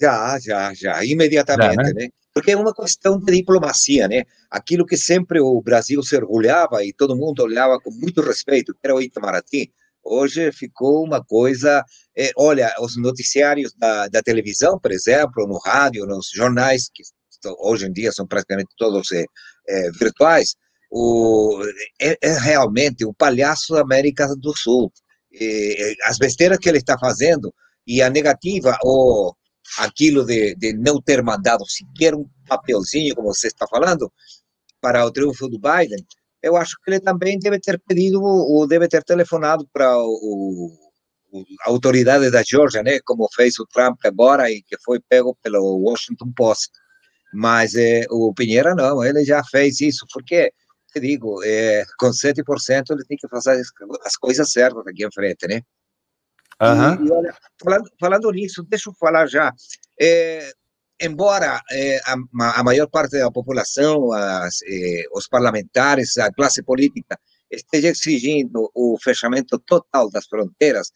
Já, 0.00 0.38
já, 0.38 0.72
já, 0.72 1.04
imediatamente, 1.04 1.74
já, 1.74 1.82
né? 1.82 1.92
né? 1.94 2.08
Porque 2.38 2.52
é 2.52 2.56
uma 2.56 2.72
questão 2.72 3.18
de 3.18 3.32
diplomacia, 3.32 4.06
né? 4.06 4.22
Aquilo 4.48 4.86
que 4.86 4.96
sempre 4.96 5.40
o 5.40 5.60
Brasil 5.60 6.00
se 6.04 6.14
orgulhava 6.14 6.84
e 6.84 6.92
todo 6.92 7.16
mundo 7.16 7.42
olhava 7.42 7.80
com 7.80 7.90
muito 7.90 8.22
respeito, 8.22 8.72
que 8.72 8.78
era 8.84 8.94
o 8.94 9.02
Itamaraty, 9.02 9.72
hoje 10.04 10.52
ficou 10.52 11.04
uma 11.04 11.20
coisa. 11.20 11.84
É, 12.16 12.30
olha, 12.36 12.72
os 12.78 12.96
noticiários 12.96 13.74
da, 13.76 14.06
da, 14.06 14.22
televisão, 14.22 14.78
por 14.78 14.92
exemplo, 14.92 15.48
no 15.48 15.58
rádio, 15.58 16.06
nos 16.06 16.30
jornais, 16.32 16.88
que 16.94 17.02
hoje 17.58 17.86
em 17.86 17.92
dia 17.92 18.12
são 18.12 18.24
praticamente 18.24 18.70
todos 18.78 19.10
é, 19.10 19.24
é, 19.68 19.90
virtuais, 19.90 20.54
o, 20.92 21.60
é, 22.00 22.16
é, 22.22 22.38
realmente 22.38 23.04
o 23.04 23.12
palhaço 23.12 23.74
da 23.74 23.80
América 23.80 24.28
do 24.36 24.56
Sul. 24.56 24.92
as 26.04 26.18
besteiras 26.18 26.58
que 26.58 26.68
ele 26.68 26.78
está 26.78 26.96
fazendo 26.96 27.52
e 27.84 28.00
a 28.00 28.08
negativa 28.08 28.78
ou 28.84 29.36
aquilo 29.78 30.24
de, 30.24 30.54
de 30.54 30.72
não 30.72 31.00
ter 31.00 31.22
mandado 31.22 31.64
sequer 31.68 32.14
um 32.14 32.24
papelzinho, 32.48 33.14
como 33.14 33.32
você 33.32 33.48
está 33.48 33.66
falando, 33.66 34.12
para 34.80 35.04
o 35.04 35.10
triunfo 35.10 35.48
do 35.48 35.58
Biden, 35.58 36.04
eu 36.42 36.56
acho 36.56 36.76
que 36.82 36.90
ele 36.90 37.00
também 37.00 37.38
deve 37.38 37.58
ter 37.58 37.80
pedido 37.86 38.22
ou 38.22 38.66
deve 38.66 38.88
ter 38.88 39.02
telefonado 39.02 39.68
para 39.72 39.98
o, 39.98 40.70
o, 41.32 41.44
a 41.66 41.70
autoridade 41.70 42.30
da 42.30 42.42
Georgia, 42.42 42.82
né, 42.82 43.00
como 43.04 43.28
fez 43.34 43.58
o 43.58 43.66
Trump 43.66 43.98
agora 44.04 44.50
e 44.50 44.62
que 44.62 44.76
foi 44.84 45.00
pego 45.00 45.36
pelo 45.42 45.78
Washington 45.78 46.32
Post. 46.34 46.70
Mas 47.34 47.74
é, 47.74 48.04
o 48.10 48.32
Pinheira 48.32 48.74
não, 48.74 49.04
ele 49.04 49.24
já 49.24 49.42
fez 49.44 49.80
isso, 49.80 50.06
porque, 50.12 50.52
te 50.92 51.00
digo, 51.00 51.42
é, 51.44 51.84
com 51.98 52.10
7% 52.10 52.90
ele 52.90 53.04
tem 53.04 53.18
que 53.18 53.28
fazer 53.28 53.52
as, 53.52 53.68
as 54.04 54.16
coisas 54.16 54.50
certas 54.50 54.86
aqui 54.86 55.04
em 55.04 55.12
frente, 55.12 55.46
né? 55.46 55.60
Uhum. 56.60 57.04
E, 57.04 57.08
e 57.08 57.12
olha, 57.12 57.34
falando, 57.62 57.90
falando 58.00 58.30
nisso, 58.32 58.64
deixa 58.68 58.90
eu 58.90 58.94
falar 58.94 59.26
já. 59.26 59.52
É, 60.00 60.50
embora 61.00 61.60
é, 61.70 61.98
a, 62.04 62.16
a, 62.58 62.64
maior 62.64 62.88
parte 62.88 63.18
da 63.18 63.30
população, 63.30 64.12
as, 64.12 64.58
é, 64.66 65.04
os 65.12 65.28
parlamentares, 65.28 66.16
a 66.18 66.32
classe 66.32 66.62
política 66.62 67.18
esteja 67.50 67.88
exigindo 67.88 68.70
o 68.74 68.98
fechamento 69.02 69.58
total 69.60 70.10
das 70.10 70.26
fronteiras, 70.26 70.90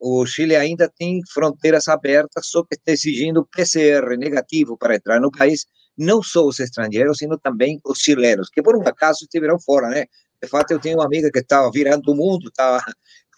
o 0.00 0.24
Chile 0.24 0.54
ainda 0.54 0.88
tem 0.88 1.20
fronteiras 1.32 1.88
abertas, 1.88 2.46
só 2.46 2.62
que 2.62 2.76
está 2.76 2.92
exigindo 2.92 3.46
PCR 3.46 4.16
negativo 4.16 4.76
para 4.78 4.94
entrar 4.94 5.20
no 5.20 5.30
país, 5.30 5.66
não 5.96 6.22
só 6.22 6.46
os 6.46 6.60
estrangeiros, 6.60 7.18
sino 7.18 7.36
também 7.36 7.80
os 7.84 7.98
chilenos, 7.98 8.48
que 8.48 8.62
por 8.62 8.76
um 8.76 8.86
acaso 8.86 9.24
estiveram 9.24 9.58
fora, 9.58 9.88
né? 9.88 10.06
De 10.40 10.48
fato, 10.48 10.70
eu 10.70 10.78
tenho 10.78 10.98
uma 10.98 11.04
amiga 11.04 11.30
que 11.32 11.40
estava 11.40 11.68
virando 11.72 12.12
o 12.12 12.14
mundo, 12.14 12.48
estava 12.48 12.80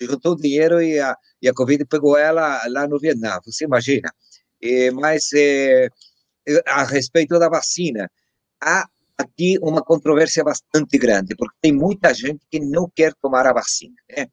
juntou 0.06 0.36
dinheiro 0.36 0.82
e 0.82 0.98
a, 0.98 1.16
e 1.42 1.48
a 1.48 1.54
Covid 1.54 1.84
pegou 1.86 2.16
ela 2.16 2.60
lá 2.68 2.86
no 2.86 2.98
Vietnã, 2.98 3.38
você 3.44 3.64
imagina. 3.64 4.12
É, 4.62 4.90
mas 4.90 5.28
é, 5.34 5.88
a 6.66 6.84
respeito 6.84 7.38
da 7.38 7.48
vacina, 7.48 8.10
há 8.62 8.86
aqui 9.16 9.58
uma 9.62 9.82
controvérsia 9.82 10.42
bastante 10.42 10.98
grande, 10.98 11.34
porque 11.36 11.56
tem 11.60 11.72
muita 11.72 12.12
gente 12.14 12.40
que 12.50 12.60
não 12.60 12.90
quer 12.94 13.14
tomar 13.20 13.46
a 13.46 13.52
vacina. 13.52 13.94
Né? 14.10 14.26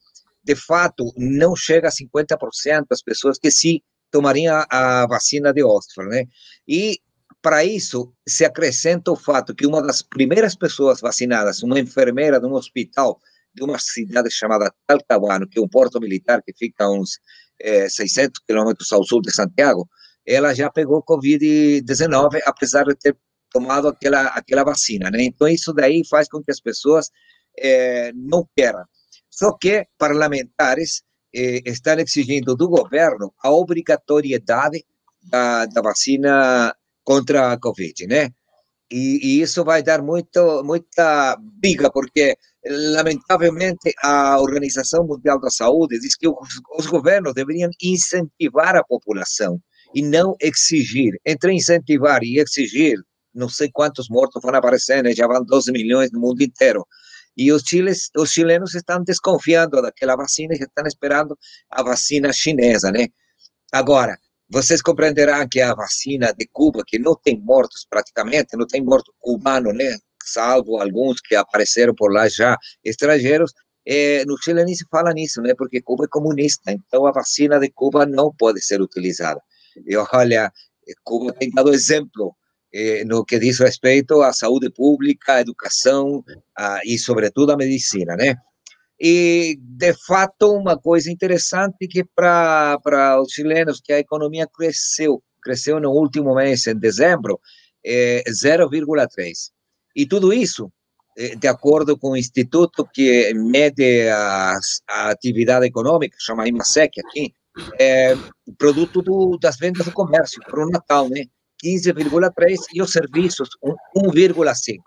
De 0.44 0.56
fato, 0.56 1.14
não 1.18 1.56
chega 1.56 1.90
a 1.90 1.92
50% 1.92 2.86
das 2.90 3.02
pessoas 3.02 3.38
que 3.38 3.52
sim 3.52 3.82
tomariam 4.10 4.56
a, 4.70 5.04
a 5.04 5.08
vacina 5.08 5.54
de 5.54 5.64
Oxford. 5.64 6.10
Né? 6.10 6.26
E 6.68 7.00
para 7.42 7.64
isso, 7.64 8.14
se 8.28 8.46
acrescenta 8.46 9.12
o 9.12 9.16
fato 9.16 9.54
que 9.54 9.68
uma 9.68 9.82
das 9.82 10.02
primeiras 10.02 10.56
pessoas 10.56 11.02
vacinadas, 11.02 11.64
uma 11.64 11.80
enfermeira 11.80 12.40
de 12.40 12.46
um 12.46 12.54
hospital 12.54 13.20
de 13.58 13.64
uma 13.64 13.80
cidade 13.80 14.30
chamada 14.32 14.72
Talcahuano, 14.86 15.48
que 15.48 15.58
é 15.58 15.62
um 15.62 15.68
porto 15.68 16.00
militar 16.00 16.44
que 16.44 16.54
fica 16.56 16.86
a 16.86 16.92
uns 16.92 17.20
é, 17.60 17.90
600 17.90 18.40
quilômetros 18.48 18.92
ao 18.92 19.04
sul 19.04 19.20
de 19.20 19.34
Santiago, 19.34 19.90
ela 20.26 20.54
já 20.54 20.70
pegou 20.70 21.04
Covid-19, 21.04 22.40
apesar 22.46 22.84
de 22.84 22.96
ter 22.96 23.18
tomado 23.50 23.88
aquela, 23.88 24.28
aquela 24.28 24.64
vacina, 24.64 25.10
né? 25.10 25.24
Então, 25.24 25.48
isso 25.48 25.74
daí 25.74 26.04
faz 26.08 26.30
com 26.30 26.44
que 26.44 26.52
as 26.52 26.60
pessoas 26.60 27.10
é, 27.58 28.12
não 28.14 28.48
queiram. 28.56 28.84
Só 29.30 29.52
que 29.54 29.88
parlamentares 29.98 31.02
é, 31.34 31.62
estão 31.66 31.98
exigindo 31.98 32.56
do 32.56 32.70
governo 32.70 33.34
a 33.42 33.50
obrigatoriedade 33.50 34.86
da, 35.24 35.66
da 35.66 35.82
vacina 35.82 36.76
contra 37.04 37.54
a 37.54 37.60
Covid, 37.60 38.06
né? 38.06 38.30
E, 38.92 39.20
e, 39.22 39.42
isso 39.42 39.64
vai 39.66 39.84
dar 39.84 40.02
muito, 40.02 40.64
muita 40.64 41.38
briga, 41.40 41.92
porque 41.92 42.38
lamentavelmente, 42.70 43.94
a 44.04 44.40
Organização 44.40 45.06
Mundial 45.06 45.40
da 45.40 45.50
Saúde 45.50 46.00
diz 46.00 46.16
que 46.16 46.28
os, 46.28 46.36
os 46.78 46.86
governos 46.86 47.34
deveriam 47.34 47.70
incentivar 47.82 48.76
a 48.76 48.84
população 48.84 49.60
e 49.94 50.02
não 50.02 50.36
exigir. 50.42 51.20
Entre 51.26 51.54
incentivar 51.54 52.24
e 52.24 52.40
exigir, 52.40 52.98
não 53.34 53.50
sei 53.50 53.70
quantos 53.72 54.10
mortos 54.10 54.42
vão 54.42 54.54
aparecer, 54.54 55.04
né? 55.04 55.14
já 55.14 55.28
vão 55.28 55.44
12 55.44 55.72
milhões 55.72 56.12
no 56.12 56.20
mundo 56.20 56.42
inteiro. 56.42 56.86
E 57.38 57.52
os, 57.52 57.62
chiles, 57.62 58.10
os 58.18 58.32
chilenos 58.32 58.74
estão 58.74 59.04
desconfiando 59.04 59.82
daquela 59.82 60.16
vacina 60.16 60.56
e 60.56 60.58
estão 60.58 60.86
esperando 60.88 61.38
a 61.70 61.84
vacina 61.84 62.34
chinesa, 62.34 62.92
né? 62.92 63.08
Agora, 63.72 64.18
vocês 64.50 64.82
compreenderão 64.82 65.48
que 65.48 65.62
a 65.62 65.76
vacina 65.76 66.34
de 66.34 66.48
Cuba, 66.52 66.84
que 66.86 66.98
não 66.98 67.16
tem 67.16 67.40
mortos 67.40 67.86
praticamente, 67.88 68.58
não 68.58 68.66
tem 68.66 68.82
morto 68.82 69.14
cubano, 69.20 69.72
né? 69.72 69.98
Salvo 70.28 70.82
alguns 70.82 71.20
que 71.22 71.36
apareceram 71.36 71.94
por 71.96 72.12
lá 72.12 72.28
já 72.28 72.58
estrangeiros, 72.84 73.54
é, 73.86 74.26
no 74.26 74.38
Chile 74.42 74.66
nem 74.66 74.76
se 74.76 74.86
fala 74.92 75.14
nisso, 75.14 75.42
né? 75.42 75.54
Porque 75.58 75.82
Cuba 75.82 76.06
é 76.06 76.08
comunista, 76.08 76.72
então 76.72 77.06
a 77.06 77.12
vacina 77.12 77.60
de 77.60 77.70
Cuba 77.72 78.06
não 78.06 78.34
pode 78.34 78.62
ser 78.62 78.82
utilizada. 78.82 79.42
E 79.86 79.96
olha, 79.96 80.52
Cuba 81.04 81.32
tem 81.34 81.50
dado 81.52 81.74
exemplo 81.74 82.36
eh, 82.74 83.04
no 83.06 83.24
que 83.24 83.40
diz 83.40 83.60
respeito 83.60 84.22
à 84.22 84.34
saúde 84.34 84.70
pública, 84.70 85.36
à 85.36 85.42
educação 85.42 86.24
a, 86.56 86.82
e, 86.84 86.98
sobretudo, 86.98 87.52
à 87.54 87.58
medicina, 87.58 88.16
né? 88.16 88.36
E, 89.00 89.58
de 89.62 89.94
fato, 90.06 90.54
uma 90.54 90.78
coisa 90.78 91.12
interessante 91.12 91.88
que 91.88 92.04
para 92.04 93.22
os 93.22 93.32
chilenos, 93.32 93.80
que 93.80 93.94
a 93.94 94.00
economia 94.00 94.48
cresceu, 94.48 95.24
cresceu 95.42 95.80
no 95.80 95.92
último 95.92 96.36
mês, 96.36 96.68
em 96.68 96.78
dezembro, 96.78 97.40
é 97.86 98.24
0,3. 98.30 99.52
E 99.98 100.06
tudo 100.06 100.32
isso, 100.32 100.72
eh, 101.18 101.36
de 101.36 101.48
acordo 101.48 101.98
com 101.98 102.12
o 102.12 102.18
instituto 102.18 102.88
que 102.94 103.34
mede 103.34 104.08
a, 104.10 104.54
a 104.88 105.10
atividade 105.10 105.66
econômica, 105.66 106.16
chama 106.20 106.48
IMASEC 106.48 107.02
aqui, 107.02 107.34
é 107.80 108.16
produto 108.60 109.02
do, 109.02 109.40
das 109.42 109.58
vendas 109.58 109.88
do 109.88 109.92
comércio 109.92 110.40
para 110.46 110.64
o 110.64 110.70
Natal, 110.70 111.10
né? 111.10 111.26
15,3 111.66 112.56
e 112.76 112.82
os 112.84 112.92
serviços 112.92 113.50
1,5. 113.96 114.78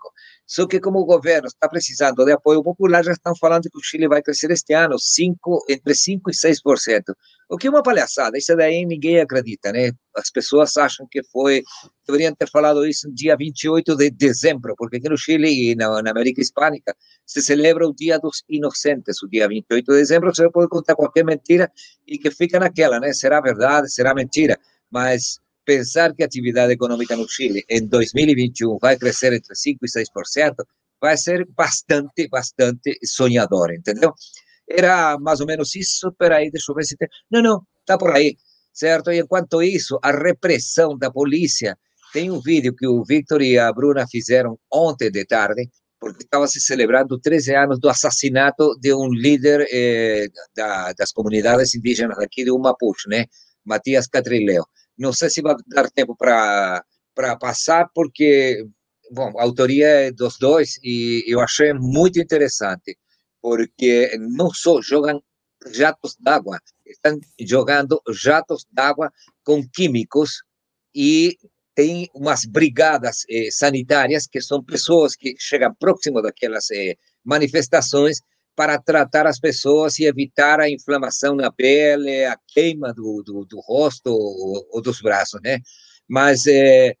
Só 0.45 0.67
que 0.67 0.79
como 0.79 0.99
o 0.99 1.05
governo 1.05 1.47
está 1.47 1.69
precisando 1.69 2.25
de 2.25 2.31
apoio 2.33 2.61
popular, 2.61 3.03
já 3.03 3.13
estão 3.13 3.33
falando 3.35 3.69
que 3.69 3.77
o 3.77 3.83
Chile 3.83 4.07
vai 4.07 4.21
crescer 4.21 4.51
este 4.51 4.73
ano 4.73 4.99
5, 4.99 5.65
entre 5.69 5.93
5% 5.93 6.21
e 6.27 6.33
6%. 6.33 7.15
O 7.49 7.57
que 7.57 7.67
é 7.67 7.69
uma 7.69 7.83
palhaçada, 7.83 8.37
isso 8.37 8.55
daí 8.55 8.85
ninguém 8.85 9.19
acredita, 9.19 9.71
né? 9.71 9.91
As 10.15 10.29
pessoas 10.29 10.75
acham 10.77 11.07
que 11.09 11.23
foi, 11.23 11.63
deveriam 12.05 12.33
ter 12.35 12.49
falado 12.49 12.85
isso 12.85 13.07
no 13.07 13.15
dia 13.15 13.35
28 13.37 13.95
de 13.95 14.09
dezembro, 14.09 14.73
porque 14.77 14.97
aqui 14.97 15.09
no 15.09 15.17
Chile 15.17 15.71
e 15.71 15.75
na, 15.75 16.01
na 16.01 16.11
América 16.11 16.41
Hispânica 16.41 16.95
se 17.25 17.41
celebra 17.41 17.87
o 17.87 17.93
Dia 17.93 18.19
dos 18.19 18.43
Inocentes, 18.49 19.21
o 19.23 19.27
dia 19.27 19.47
28 19.47 19.85
de 19.85 19.97
dezembro, 19.97 20.33
você 20.33 20.49
pode 20.49 20.69
contar 20.69 20.95
qualquer 20.95 21.23
mentira 21.23 21.71
e 22.07 22.17
que 22.17 22.31
fica 22.31 22.59
naquela, 22.59 22.99
né? 22.99 23.13
Será 23.13 23.39
verdade, 23.41 23.91
será 23.91 24.13
mentira, 24.13 24.57
mas 24.89 25.39
pensar 25.65 26.13
que 26.13 26.23
a 26.23 26.25
atividade 26.25 26.73
econômica 26.73 27.15
no 27.15 27.27
Chile 27.27 27.63
em 27.69 27.85
2021 27.85 28.77
vai 28.79 28.97
crescer 28.97 29.33
entre 29.33 29.53
5% 29.53 29.77
e 29.81 29.87
6%, 29.87 30.55
vai 30.99 31.17
ser 31.17 31.47
bastante, 31.55 32.27
bastante 32.27 32.97
sonhador, 33.03 33.73
entendeu? 33.73 34.13
Era 34.69 35.17
mais 35.19 35.39
ou 35.39 35.47
menos 35.47 35.75
isso, 35.75 36.09
espera 36.09 36.37
aí, 36.37 36.51
deixa 36.51 36.71
eu 36.71 36.75
ver 36.75 36.83
se 36.83 36.95
tem... 36.95 37.07
Não, 37.29 37.41
não, 37.41 37.61
está 37.79 37.97
por 37.97 38.11
aí, 38.11 38.37
certo? 38.73 39.11
E 39.11 39.19
enquanto 39.19 39.61
isso, 39.61 39.99
a 40.03 40.11
repressão 40.11 40.97
da 40.97 41.11
polícia, 41.11 41.77
tem 42.13 42.29
um 42.29 42.41
vídeo 42.41 42.75
que 42.75 42.87
o 42.87 43.03
Victor 43.03 43.41
e 43.41 43.57
a 43.57 43.71
Bruna 43.71 44.05
fizeram 44.09 44.59
ontem 44.71 45.09
de 45.09 45.25
tarde, 45.25 45.69
porque 45.99 46.23
estava 46.23 46.47
se 46.47 46.59
celebrando 46.59 47.19
13 47.19 47.55
anos 47.55 47.79
do 47.79 47.89
assassinato 47.89 48.75
de 48.79 48.93
um 48.93 49.07
líder 49.09 49.67
eh, 49.71 50.27
da, 50.55 50.93
das 50.93 51.11
comunidades 51.11 51.75
indígenas 51.75 52.17
aqui 52.19 52.43
de 52.43 52.51
Mapuche, 52.51 53.07
né? 53.07 53.25
Matias 53.63 54.07
Catrileo. 54.07 54.65
Não 54.97 55.13
sei 55.13 55.29
se 55.29 55.41
vai 55.41 55.55
dar 55.67 55.89
tempo 55.89 56.15
para 56.15 56.83
passar, 57.39 57.89
porque 57.93 58.65
bom, 59.11 59.37
a 59.37 59.43
autoria 59.43 59.87
é 59.87 60.11
dos 60.11 60.37
dois 60.37 60.79
e 60.83 61.23
eu 61.27 61.39
achei 61.41 61.73
muito 61.73 62.19
interessante, 62.19 62.97
porque 63.41 64.17
não 64.19 64.51
só 64.53 64.81
jogam 64.81 65.21
jatos 65.71 66.15
d'água, 66.19 66.59
estão 66.85 67.19
jogando 67.39 68.01
jatos 68.09 68.65
d'água 68.71 69.11
com 69.43 69.61
químicos 69.67 70.43
e 70.95 71.37
tem 71.75 72.09
umas 72.13 72.45
brigadas 72.45 73.23
eh, 73.29 73.49
sanitárias 73.51 74.27
que 74.27 74.41
são 74.41 74.63
pessoas 74.63 75.15
que 75.15 75.35
chegam 75.39 75.73
próximo 75.75 76.21
daquelas 76.21 76.69
eh, 76.71 76.95
manifestações 77.23 78.19
para 78.55 78.79
tratar 78.79 79.25
as 79.25 79.39
pessoas 79.39 79.97
e 79.99 80.05
evitar 80.05 80.59
a 80.59 80.69
inflamação 80.69 81.35
na 81.35 81.51
pele, 81.51 82.25
a 82.25 82.37
queima 82.47 82.93
do, 82.93 83.23
do, 83.23 83.45
do 83.45 83.59
rosto 83.59 84.07
ou, 84.11 84.67
ou, 84.71 84.81
dos 84.81 85.01
braços, 85.01 85.39
né? 85.43 85.59
Mas 86.07 86.45
é, 86.47 86.95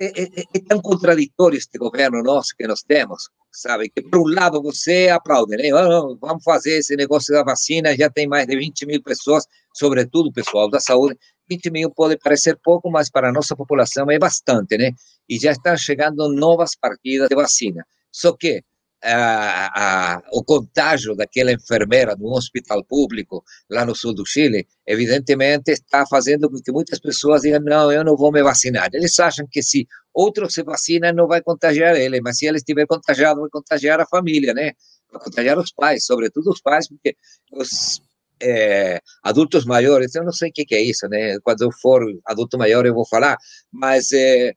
é, 0.00 0.22
é, 0.22 0.44
é, 0.54 0.60
tão 0.68 0.80
contraditório 0.80 1.56
este 1.56 1.78
governo 1.78 2.22
nosso 2.22 2.54
que 2.56 2.66
nós 2.66 2.82
temos, 2.82 3.30
sabe? 3.50 3.88
Que 3.88 4.02
por 4.02 4.20
um 4.20 4.32
lado 4.32 4.62
você 4.62 5.08
aplaude, 5.08 5.56
né? 5.56 5.72
Oh, 5.72 6.16
vamos 6.20 6.44
fazer 6.44 6.78
esse 6.78 6.94
negócio 6.94 7.34
da 7.34 7.42
vacina, 7.42 7.96
já 7.96 8.10
tem 8.10 8.28
mais 8.28 8.46
de 8.46 8.56
20 8.56 8.86
mil 8.86 9.02
pessoas, 9.02 9.44
sobretudo 9.74 10.28
o 10.28 10.32
pessoal 10.32 10.70
da 10.70 10.78
saúde. 10.78 11.18
20 11.50 11.70
mil 11.70 11.90
pode 11.90 12.18
parecer 12.18 12.58
pouco, 12.62 12.90
mas 12.90 13.10
para 13.10 13.30
a 13.30 13.32
nossa 13.32 13.56
população 13.56 14.10
é 14.10 14.18
bastante, 14.18 14.76
né? 14.76 14.92
E 15.28 15.38
já 15.38 15.52
estão 15.52 15.76
chegando 15.76 16.28
novas 16.28 16.76
partidas 16.76 17.28
de 17.28 17.34
vacina. 17.34 17.84
Só 18.12 18.36
que 18.36 18.62
a, 19.02 20.16
a, 20.16 20.22
o 20.32 20.42
contágio 20.42 21.14
daquela 21.14 21.52
enfermeira 21.52 22.16
no 22.16 22.32
hospital 22.32 22.84
público 22.84 23.44
lá 23.70 23.84
no 23.84 23.94
sul 23.94 24.14
do 24.14 24.26
Chile, 24.26 24.66
evidentemente 24.86 25.72
está 25.72 26.04
fazendo 26.06 26.50
com 26.50 26.60
que 26.60 26.72
muitas 26.72 26.98
pessoas 26.98 27.42
digam, 27.42 27.60
não, 27.60 27.92
eu 27.92 28.04
não 28.04 28.16
vou 28.16 28.32
me 28.32 28.42
vacinar. 28.42 28.88
Eles 28.92 29.18
acham 29.20 29.46
que 29.50 29.62
se 29.62 29.86
outro 30.12 30.50
se 30.50 30.62
vacina, 30.62 31.12
não 31.12 31.28
vai 31.28 31.40
contagiar 31.40 31.96
ele, 31.96 32.20
mas 32.20 32.38
se 32.38 32.46
ele 32.46 32.58
estiver 32.58 32.86
contagiado, 32.86 33.40
vai 33.40 33.50
contagiar 33.50 34.00
a 34.00 34.06
família, 34.06 34.52
né? 34.52 34.72
Vai 35.12 35.22
contagiar 35.22 35.58
os 35.58 35.72
pais, 35.72 36.04
sobretudo 36.04 36.50
os 36.50 36.60
pais, 36.60 36.88
porque 36.88 37.16
os 37.52 38.02
é, 38.42 39.00
adultos 39.22 39.64
maiores, 39.64 40.14
eu 40.14 40.24
não 40.24 40.32
sei 40.32 40.50
o 40.50 40.52
que, 40.52 40.64
que, 40.64 40.74
é 40.74 40.82
isso, 40.82 41.08
né? 41.08 41.38
Quando 41.40 41.62
eu 41.62 41.70
for 41.72 42.02
adulto 42.26 42.58
maior 42.58 42.84
eu 42.84 42.94
vou 42.94 43.06
falar, 43.06 43.36
mas... 43.72 44.12
É, 44.12 44.54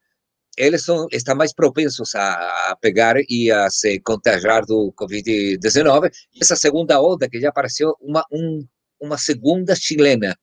eles 0.56 0.84
são, 0.84 1.06
estão 1.10 1.34
mais 1.34 1.52
propensos 1.52 2.14
a, 2.14 2.70
a, 2.70 2.76
pegar 2.76 3.16
e 3.28 3.50
a 3.50 3.70
se 3.70 3.98
contagiar 4.00 4.64
do 4.66 4.92
Covid-19. 4.92 6.10
Essa 6.40 6.56
segunda 6.56 7.00
onda, 7.00 7.28
que 7.28 7.40
já 7.40 7.48
apareceu 7.48 7.96
uma, 8.00 8.24
um, 8.30 8.66
uma 9.00 9.16
segunda 9.16 9.74
chilena, 9.74 10.36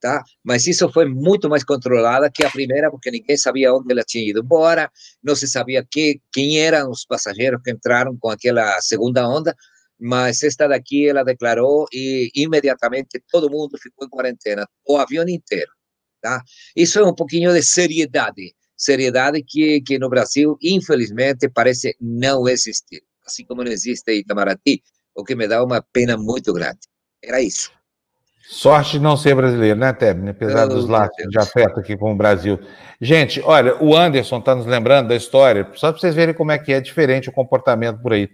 tá? 0.00 0.22
Mas 0.44 0.66
isso 0.66 0.90
foi 0.92 1.06
muito 1.06 1.48
mais 1.48 1.64
controlada 1.64 2.30
que 2.30 2.44
a 2.44 2.50
primeira, 2.50 2.90
porque 2.90 3.10
ninguém 3.10 3.36
sabia 3.36 3.72
onde 3.72 3.92
ela 3.92 4.02
tinha 4.02 4.28
ido 4.28 4.40
embora, 4.40 4.90
não 5.22 5.36
se 5.36 5.46
sabia 5.46 5.86
que, 5.88 6.20
quem 6.32 6.60
eram 6.60 6.90
os 6.90 7.04
passageiros 7.04 7.60
que 7.62 7.70
entraram 7.70 8.16
com 8.18 8.30
aquela 8.30 8.80
segunda 8.80 9.28
onda, 9.28 9.54
mas 9.98 10.42
esta 10.42 10.66
daqui 10.66 11.08
ela 11.08 11.22
declarou 11.22 11.86
e 11.92 12.32
imediatamente 12.34 13.22
todo 13.30 13.48
mundo 13.48 13.78
ficou 13.78 14.04
em 14.06 14.10
quarentena, 14.10 14.66
o 14.84 14.96
avião 14.96 15.24
inteiro, 15.28 15.70
tá? 16.20 16.42
Isso 16.74 16.98
é 16.98 17.04
um 17.06 17.14
pouquinho 17.14 17.52
de 17.52 17.62
seriedade 17.62 18.52
seriedade 18.82 19.42
que, 19.46 19.80
que 19.80 19.98
no 19.98 20.08
Brasil, 20.08 20.58
infelizmente, 20.60 21.48
parece 21.48 21.96
não 22.00 22.48
existir. 22.48 23.02
Assim 23.24 23.44
como 23.44 23.62
não 23.62 23.70
existe 23.70 24.12
Itamaraty, 24.12 24.82
o 25.14 25.22
que 25.22 25.36
me 25.36 25.46
dá 25.46 25.62
uma 25.62 25.80
pena 25.92 26.16
muito 26.16 26.52
grande. 26.52 26.80
Era 27.22 27.40
isso. 27.40 27.70
Sorte 28.40 28.92
de 28.92 29.00
não 29.00 29.16
ser 29.16 29.36
brasileiro, 29.36 29.78
né, 29.78 29.92
Tebni? 29.92 30.30
Apesar 30.30 30.66
dos 30.66 30.88
laços 30.88 31.14
de 31.30 31.38
afeto 31.38 31.78
aqui 31.78 31.96
com 31.96 32.12
o 32.12 32.16
Brasil. 32.16 32.58
Gente, 33.00 33.40
olha, 33.40 33.80
o 33.80 33.96
Anderson 33.96 34.38
está 34.40 34.54
nos 34.54 34.66
lembrando 34.66 35.08
da 35.08 35.16
história, 35.16 35.70
só 35.74 35.92
para 35.92 36.00
vocês 36.00 36.14
verem 36.14 36.34
como 36.34 36.50
é 36.50 36.58
que 36.58 36.72
é 36.72 36.80
diferente 36.80 37.28
o 37.28 37.32
comportamento 37.32 38.02
por 38.02 38.12
aí. 38.12 38.28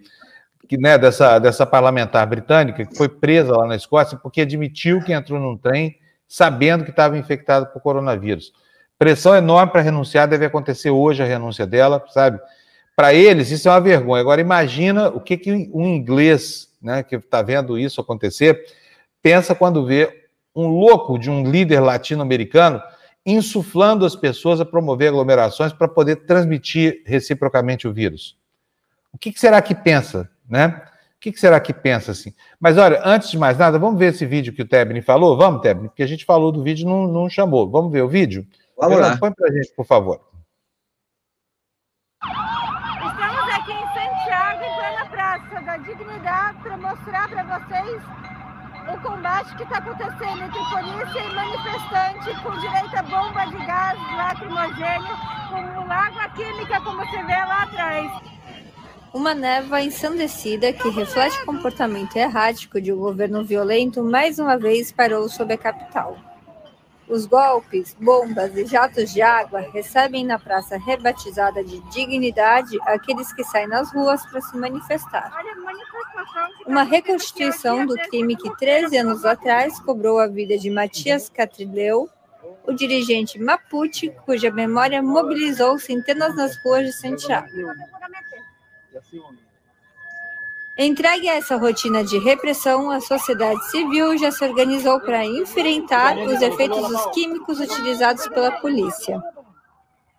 Que, 0.67 0.77
né, 0.77 0.97
dessa, 0.97 1.37
dessa 1.37 1.65
parlamentar 1.65 2.27
britânica 2.27 2.85
que 2.85 2.95
foi 2.95 3.07
presa 3.07 3.55
lá 3.55 3.67
na 3.67 3.75
Escócia 3.75 4.17
porque 4.21 4.41
admitiu 4.41 5.01
que 5.03 5.13
entrou 5.13 5.39
num 5.39 5.57
trem 5.57 5.95
sabendo 6.27 6.83
que 6.83 6.91
estava 6.91 7.17
infectado 7.17 7.67
por 7.67 7.81
coronavírus. 7.81 8.51
Pressão 8.99 9.33
enorme 9.33 9.71
para 9.71 9.81
renunciar, 9.81 10.27
deve 10.27 10.45
acontecer 10.45 10.91
hoje 10.91 11.23
a 11.23 11.25
renúncia 11.25 11.65
dela, 11.65 12.03
sabe? 12.09 12.37
Para 12.97 13.13
eles, 13.13 13.49
isso 13.49 13.69
é 13.69 13.71
uma 13.71 13.79
vergonha. 13.79 14.19
Agora, 14.19 14.41
imagina 14.41 15.07
o 15.07 15.21
que, 15.21 15.37
que 15.37 15.69
um 15.73 15.87
inglês, 15.87 16.67
né, 16.81 17.01
que 17.01 17.15
está 17.15 17.41
vendo 17.41 17.79
isso 17.79 18.01
acontecer, 18.01 18.61
pensa 19.21 19.55
quando 19.55 19.85
vê 19.85 20.27
um 20.53 20.67
louco 20.67 21.17
de 21.17 21.29
um 21.29 21.49
líder 21.49 21.79
latino-americano 21.79 22.81
insuflando 23.25 24.05
as 24.05 24.17
pessoas 24.17 24.59
a 24.59 24.65
promover 24.65 25.07
aglomerações 25.07 25.71
para 25.71 25.87
poder 25.87 26.17
transmitir 26.25 27.01
reciprocamente 27.05 27.87
o 27.87 27.93
vírus. 27.93 28.37
O 29.13 29.17
que, 29.17 29.31
que 29.31 29.39
será 29.39 29.61
que 29.61 29.73
pensa, 29.73 30.29
né? 30.47 30.83
O 31.15 31.19
que, 31.21 31.31
que, 31.31 31.39
será 31.39 31.59
que 31.59 31.73
pensa 31.73 32.11
assim? 32.11 32.33
Mas 32.59 32.77
olha, 32.77 33.01
antes 33.03 33.29
de 33.29 33.37
mais 33.37 33.57
nada, 33.57 33.79
vamos 33.79 33.99
ver 33.99 34.13
esse 34.13 34.25
vídeo 34.25 34.53
que 34.53 34.61
o 34.61 34.67
Tebni 34.67 35.01
falou? 35.01 35.37
Vamos, 35.37 35.61
Tebni, 35.61 35.89
porque 35.89 36.03
a 36.03 36.07
gente 36.07 36.25
falou 36.25 36.51
do 36.51 36.63
vídeo 36.63 36.87
não, 36.87 37.07
não 37.07 37.29
chamou. 37.29 37.69
Vamos 37.69 37.91
ver 37.91 38.03
o 38.03 38.07
vídeo? 38.07 38.47
Vamos 38.79 38.99
lá. 38.99 39.17
Põe 39.17 39.33
para 39.33 39.49
a 39.49 39.51
gente, 39.51 39.73
por 39.75 39.85
favor. 39.85 40.21
Estamos 42.23 43.53
aqui 43.53 43.73
em 43.73 43.87
Santiago, 43.93 44.63
em 44.63 44.75
plena 44.75 45.05
Praça 45.09 45.61
da 45.61 45.77
Dignidade, 45.77 46.63
para 46.63 46.77
mostrar 46.77 47.29
para 47.29 47.59
vocês 47.59 48.01
o 48.93 49.01
combate 49.01 49.55
que 49.57 49.63
está 49.63 49.79
acontecendo 49.79 50.43
entre 50.43 50.59
polícia 50.71 51.19
e 51.19 51.35
manifestante 51.35 52.41
com 52.41 52.57
direito 52.59 52.95
a 52.95 53.03
bomba 53.03 53.45
de 53.45 53.65
gás 53.65 53.99
lacrimogêneo, 54.15 55.17
com 55.49 55.91
água 55.91 56.29
química, 56.29 56.81
como 56.81 57.05
você 57.05 57.23
vê 57.23 57.35
lá 57.35 57.63
atrás. 57.63 58.11
Uma 59.13 59.33
névoa 59.33 59.81
ensandecida 59.81 60.71
que 60.71 60.89
reflete 60.89 61.37
o 61.41 61.45
comportamento 61.45 62.15
errático 62.15 62.79
de 62.79 62.93
um 62.93 62.97
governo 62.97 63.43
violento 63.43 64.03
mais 64.03 64.39
uma 64.39 64.57
vez 64.57 64.91
parou 64.91 65.27
sobre 65.27 65.55
a 65.55 65.57
capital. 65.57 66.28
Os 67.09 67.25
golpes, 67.25 67.95
bombas 67.99 68.55
e 68.55 68.65
jatos 68.65 69.11
de 69.11 69.19
água 69.19 69.61
recebem 69.73 70.23
na 70.23 70.37
praça 70.37 70.77
rebatizada 70.77 71.63
de 71.63 71.79
Dignidade 71.89 72.77
aqueles 72.81 73.33
que 73.33 73.43
saem 73.43 73.67
nas 73.67 73.91
ruas 73.91 74.23
para 74.27 74.39
se 74.41 74.55
manifestar. 74.55 75.31
Uma 76.67 76.83
reconstituição 76.83 77.85
do 77.87 77.95
crime 77.95 78.35
que 78.35 78.55
13 78.57 78.95
anos 78.97 79.25
atrás 79.25 79.79
cobrou 79.79 80.19
a 80.19 80.27
vida 80.27 80.55
de 80.55 80.69
Matias 80.69 81.29
Catrileu, 81.29 82.07
o 82.67 82.73
dirigente 82.73 83.39
Mapuche, 83.39 84.09
cuja 84.23 84.51
memória 84.51 85.01
mobilizou 85.01 85.79
centenas 85.79 86.35
nas 86.35 86.63
ruas 86.63 86.85
de 86.85 86.93
Santiago. 86.93 87.49
Entregue 90.81 91.27
a 91.27 91.35
essa 91.35 91.57
rotina 91.57 92.05
de 92.05 92.17
repressão, 92.19 92.89
a 92.89 93.01
sociedade 93.01 93.69
civil 93.69 94.17
já 94.17 94.31
se 94.31 94.41
organizou 94.45 94.97
para 95.01 95.25
enfrentar 95.25 96.17
os 96.17 96.41
efeitos 96.41 96.87
dos 96.87 97.05
químicos 97.07 97.59
utilizados 97.59 98.25
pela 98.29 98.49
polícia. 98.61 99.21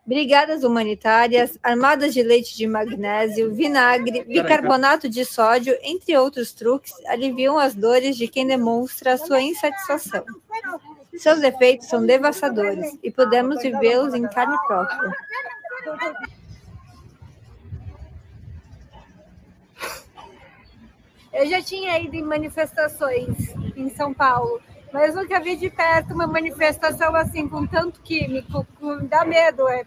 Brigadas 0.04 0.62
humanitárias, 0.62 1.58
armadas 1.62 2.12
de 2.12 2.22
leite 2.22 2.54
de 2.58 2.66
magnésio, 2.66 3.54
vinagre, 3.54 4.22
bicarbonato 4.24 5.08
de 5.08 5.24
sódio, 5.24 5.74
entre 5.82 6.14
outros 6.18 6.52
truques, 6.52 6.92
aliviam 7.06 7.58
as 7.58 7.74
dores 7.74 8.14
de 8.14 8.28
quem 8.28 8.46
demonstra 8.46 9.16
sua 9.16 9.40
insatisfação. 9.40 10.22
Seus 11.16 11.42
efeitos 11.42 11.88
são 11.88 12.04
devastadores 12.04 12.98
e 13.02 13.10
podemos 13.10 13.62
vivê-los 13.62 14.12
em 14.12 14.28
carne 14.28 14.58
própria. 14.66 15.10
Eu 21.32 21.46
já 21.46 21.62
tinha 21.62 21.98
ido 21.98 22.16
em 22.16 22.22
manifestações 22.22 23.54
em 23.76 23.88
São 23.90 24.12
Paulo, 24.12 24.60
mas 24.92 25.14
nunca 25.14 25.38
vi 25.40 25.56
de 25.56 25.70
perto 25.70 26.12
uma 26.12 26.26
manifestação 26.26 27.14
assim, 27.14 27.48
com 27.48 27.66
tanto 27.66 28.00
químico, 28.02 28.66
com, 28.78 29.06
dá 29.06 29.24
medo, 29.24 29.68
é, 29.68 29.84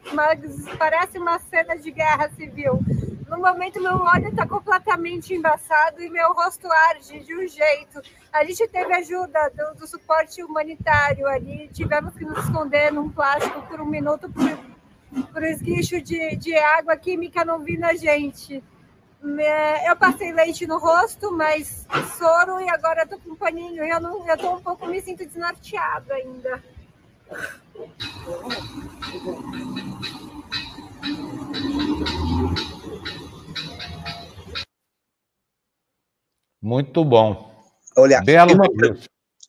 parece 0.78 1.20
uma 1.20 1.38
cena 1.40 1.76
de 1.76 1.92
guerra 1.92 2.30
civil. 2.30 2.80
No 3.28 3.40
momento, 3.40 3.82
meu 3.82 3.98
olho 3.98 4.30
está 4.30 4.48
completamente 4.48 5.34
embaçado 5.34 6.02
e 6.02 6.10
meu 6.10 6.32
rosto 6.34 6.72
arde 6.72 7.20
de 7.20 7.36
um 7.36 7.48
jeito. 7.48 8.02
A 8.32 8.46
gente 8.46 8.68
teve 8.68 8.94
ajuda 8.94 9.50
do, 9.50 9.80
do 9.80 9.88
suporte 9.88 10.42
humanitário 10.44 11.28
ali, 11.28 11.68
tivemos 11.74 12.14
que 12.14 12.24
nos 12.24 12.38
esconder 12.38 12.92
num 12.92 13.10
plástico 13.10 13.62
por 13.64 13.82
um 13.82 13.86
minuto 13.86 14.30
por, 14.30 15.26
por 15.34 15.44
esguicho 15.44 16.02
de, 16.02 16.36
de 16.38 16.56
água 16.56 16.96
química 16.96 17.44
não 17.44 17.60
vi 17.60 17.78
na 17.78 17.96
gente. 17.96 18.64
Eu 19.88 19.96
passei 19.96 20.34
leite 20.34 20.68
no 20.68 20.78
rosto, 20.78 21.32
mas 21.32 21.88
soro 22.18 22.60
e 22.60 22.70
agora 22.70 23.04
eu 23.04 23.08
tô 23.08 23.18
com 23.20 23.32
um 23.32 23.36
paninho. 23.36 23.84
Eu, 23.84 24.00
não, 24.02 24.28
eu 24.28 24.38
tô 24.38 24.56
um 24.56 24.62
pouco, 24.62 24.86
me 24.86 25.02
sinto 25.02 25.26
desnorteada 25.26 26.14
ainda. 26.14 26.62
Muito 36.62 37.06
bom. 37.06 37.52
Olha, 37.96 38.22
Belo 38.22 38.54
uma, 38.54 38.66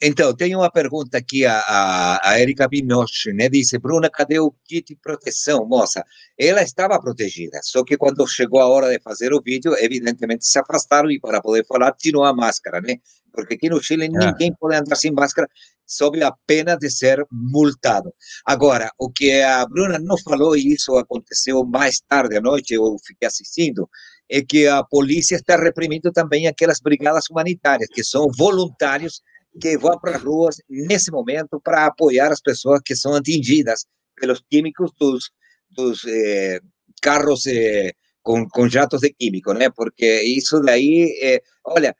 Então, 0.06 0.36
tem 0.36 0.54
uma 0.54 0.70
pergunta 0.70 1.16
aqui, 1.16 1.46
a, 1.46 1.60
a, 1.60 2.28
a 2.28 2.38
Erika 2.38 2.68
Pinoche, 2.68 3.32
né? 3.32 3.48
Disse, 3.48 3.78
Bruna, 3.78 4.10
cadê 4.10 4.38
o 4.38 4.52
kit 4.62 4.88
de 4.88 5.00
proteção? 5.00 5.66
Moça, 5.66 6.04
ela 6.38 6.62
estava 6.62 7.00
protegida, 7.00 7.58
só 7.62 7.82
que 7.82 7.96
quando 7.96 8.26
chegou 8.26 8.60
a 8.60 8.68
hora 8.68 8.90
de 8.90 9.00
fazer 9.00 9.32
o 9.32 9.40
vídeo, 9.40 9.74
evidentemente 9.78 10.46
se 10.46 10.58
afastaram 10.58 11.10
e 11.10 11.18
para 11.18 11.40
poder 11.40 11.64
falar, 11.66 11.92
tirou 11.92 12.22
a 12.22 12.34
máscara, 12.34 12.82
né? 12.82 12.98
Porque 13.32 13.54
aqui 13.54 13.70
no 13.70 13.82
Chile 13.82 14.04
é. 14.04 14.08
ninguém 14.08 14.54
pode 14.60 14.76
andar 14.76 14.94
sem 14.94 15.10
máscara 15.10 15.48
sob 15.86 16.22
a 16.22 16.34
pena 16.46 16.76
de 16.76 16.90
ser 16.90 17.24
multado. 17.32 18.12
Agora, 18.44 18.90
o 18.98 19.10
que 19.10 19.40
a 19.40 19.64
Bruna 19.64 19.98
não 19.98 20.18
falou, 20.18 20.54
e 20.54 20.74
isso 20.74 20.98
aconteceu 20.98 21.64
mais 21.64 22.02
tarde 22.06 22.36
à 22.36 22.42
noite, 22.42 22.74
eu 22.74 22.94
fiquei 23.06 23.26
assistindo, 23.26 23.88
é 24.30 24.42
que 24.42 24.66
a 24.66 24.84
polícia 24.84 25.36
está 25.36 25.56
reprimindo 25.56 26.12
também 26.12 26.46
aquelas 26.46 26.78
brigadas 26.78 27.24
humanitárias, 27.30 27.88
que 27.88 28.04
são 28.04 28.28
voluntários 28.36 29.22
que 29.60 29.76
vão 29.78 29.98
para 29.98 30.16
as 30.16 30.22
ruas 30.22 30.56
nesse 30.68 31.10
momento 31.10 31.60
para 31.62 31.86
apoiar 31.86 32.32
as 32.32 32.40
pessoas 32.40 32.80
que 32.84 32.96
são 32.96 33.14
atingidas 33.14 33.86
pelos 34.16 34.42
químicos 34.50 34.90
dos, 34.98 35.30
dos 35.70 36.04
eh, 36.06 36.60
carros 37.00 37.46
eh, 37.46 37.92
com, 38.22 38.48
com 38.48 38.68
jatos 38.68 39.00
de 39.00 39.12
químico, 39.12 39.52
né? 39.52 39.70
Porque 39.70 40.22
isso 40.22 40.60
daí, 40.60 41.16
eh, 41.22 41.40
olha, 41.64 41.94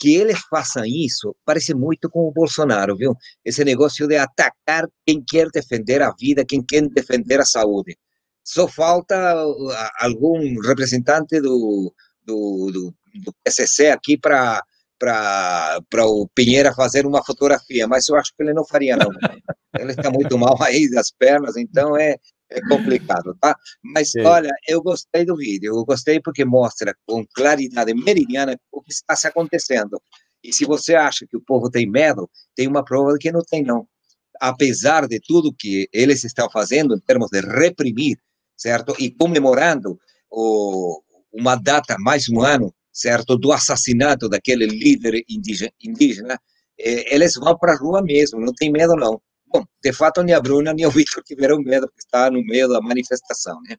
que 0.00 0.14
eles 0.14 0.38
façam 0.50 0.84
isso 0.84 1.34
parece 1.44 1.74
muito 1.74 2.10
com 2.10 2.28
o 2.28 2.32
Bolsonaro, 2.32 2.96
viu? 2.96 3.14
Esse 3.44 3.64
negócio 3.64 4.06
de 4.06 4.16
atacar 4.16 4.88
quem 5.06 5.22
quer 5.26 5.48
defender 5.50 6.02
a 6.02 6.12
vida, 6.18 6.44
quem 6.44 6.62
quer 6.64 6.82
defender 6.88 7.40
a 7.40 7.44
saúde. 7.44 7.96
Só 8.44 8.66
falta 8.66 9.14
algum 10.00 10.58
representante 10.60 11.40
do, 11.40 11.92
do, 12.24 12.70
do, 12.72 12.94
do 13.22 13.34
PSC 13.44 13.88
aqui 13.88 14.16
para 14.16 14.62
para 14.98 16.06
o 16.06 16.28
Pinheira 16.34 16.74
fazer 16.74 17.06
uma 17.06 17.24
fotografia, 17.24 17.86
mas 17.86 18.08
eu 18.08 18.16
acho 18.16 18.34
que 18.34 18.42
ele 18.42 18.52
não 18.52 18.64
faria, 18.64 18.96
não. 18.96 19.08
ele 19.78 19.92
está 19.92 20.10
muito 20.10 20.36
mal 20.36 20.60
aí 20.62 20.90
das 20.90 21.10
pernas, 21.10 21.56
então 21.56 21.96
é, 21.96 22.16
é 22.50 22.60
complicado, 22.62 23.36
tá? 23.40 23.56
Mas 23.82 24.10
Sim. 24.10 24.22
olha, 24.24 24.50
eu 24.66 24.82
gostei 24.82 25.24
do 25.24 25.36
vídeo, 25.36 25.74
eu 25.74 25.84
gostei 25.84 26.20
porque 26.20 26.44
mostra 26.44 26.94
com 27.06 27.24
claridade 27.34 27.94
meridiana 27.94 28.58
o 28.72 28.82
que 28.82 28.92
está 28.92 29.14
se 29.14 29.28
acontecendo. 29.28 30.00
E 30.42 30.52
se 30.52 30.64
você 30.64 30.94
acha 30.94 31.26
que 31.26 31.36
o 31.36 31.44
povo 31.44 31.70
tem 31.70 31.88
medo, 31.88 32.28
tem 32.54 32.66
uma 32.66 32.84
prova 32.84 33.12
de 33.12 33.18
que 33.18 33.32
não 33.32 33.42
tem, 33.42 33.62
não. 33.62 33.86
Apesar 34.40 35.06
de 35.06 35.20
tudo 35.20 35.54
que 35.56 35.88
eles 35.92 36.24
estão 36.24 36.48
fazendo 36.50 36.94
em 36.94 37.00
termos 37.00 37.28
de 37.30 37.40
reprimir, 37.40 38.18
certo? 38.56 38.94
E 38.98 39.10
comemorando 39.10 39.98
o, 40.30 41.02
uma 41.32 41.56
data, 41.56 41.96
mais 41.98 42.28
um 42.28 42.40
ano, 42.40 42.72
certo, 42.98 43.36
do 43.36 43.52
assassinato 43.52 44.28
daquele 44.28 44.66
líder 44.66 45.22
indígena, 45.28 45.70
indígena 45.80 46.40
eh, 46.78 47.14
eles 47.14 47.34
vão 47.34 47.56
para 47.56 47.72
a 47.72 47.76
rua 47.76 48.02
mesmo, 48.02 48.40
não 48.40 48.52
tem 48.52 48.72
medo 48.72 48.96
não. 48.96 49.20
Bom, 49.46 49.64
de 49.82 49.92
fato, 49.92 50.22
nem 50.22 50.34
a 50.34 50.40
Bruna 50.40 50.74
nem 50.74 50.84
o 50.84 50.90
Victor 50.98 51.22
tiveram 51.22 51.60
medo, 51.60 51.86
porque 51.86 52.00
está 52.00 52.30
no 52.30 52.42
meio 52.44 52.68
da 52.68 52.80
manifestação, 52.80 53.60
né? 53.62 53.76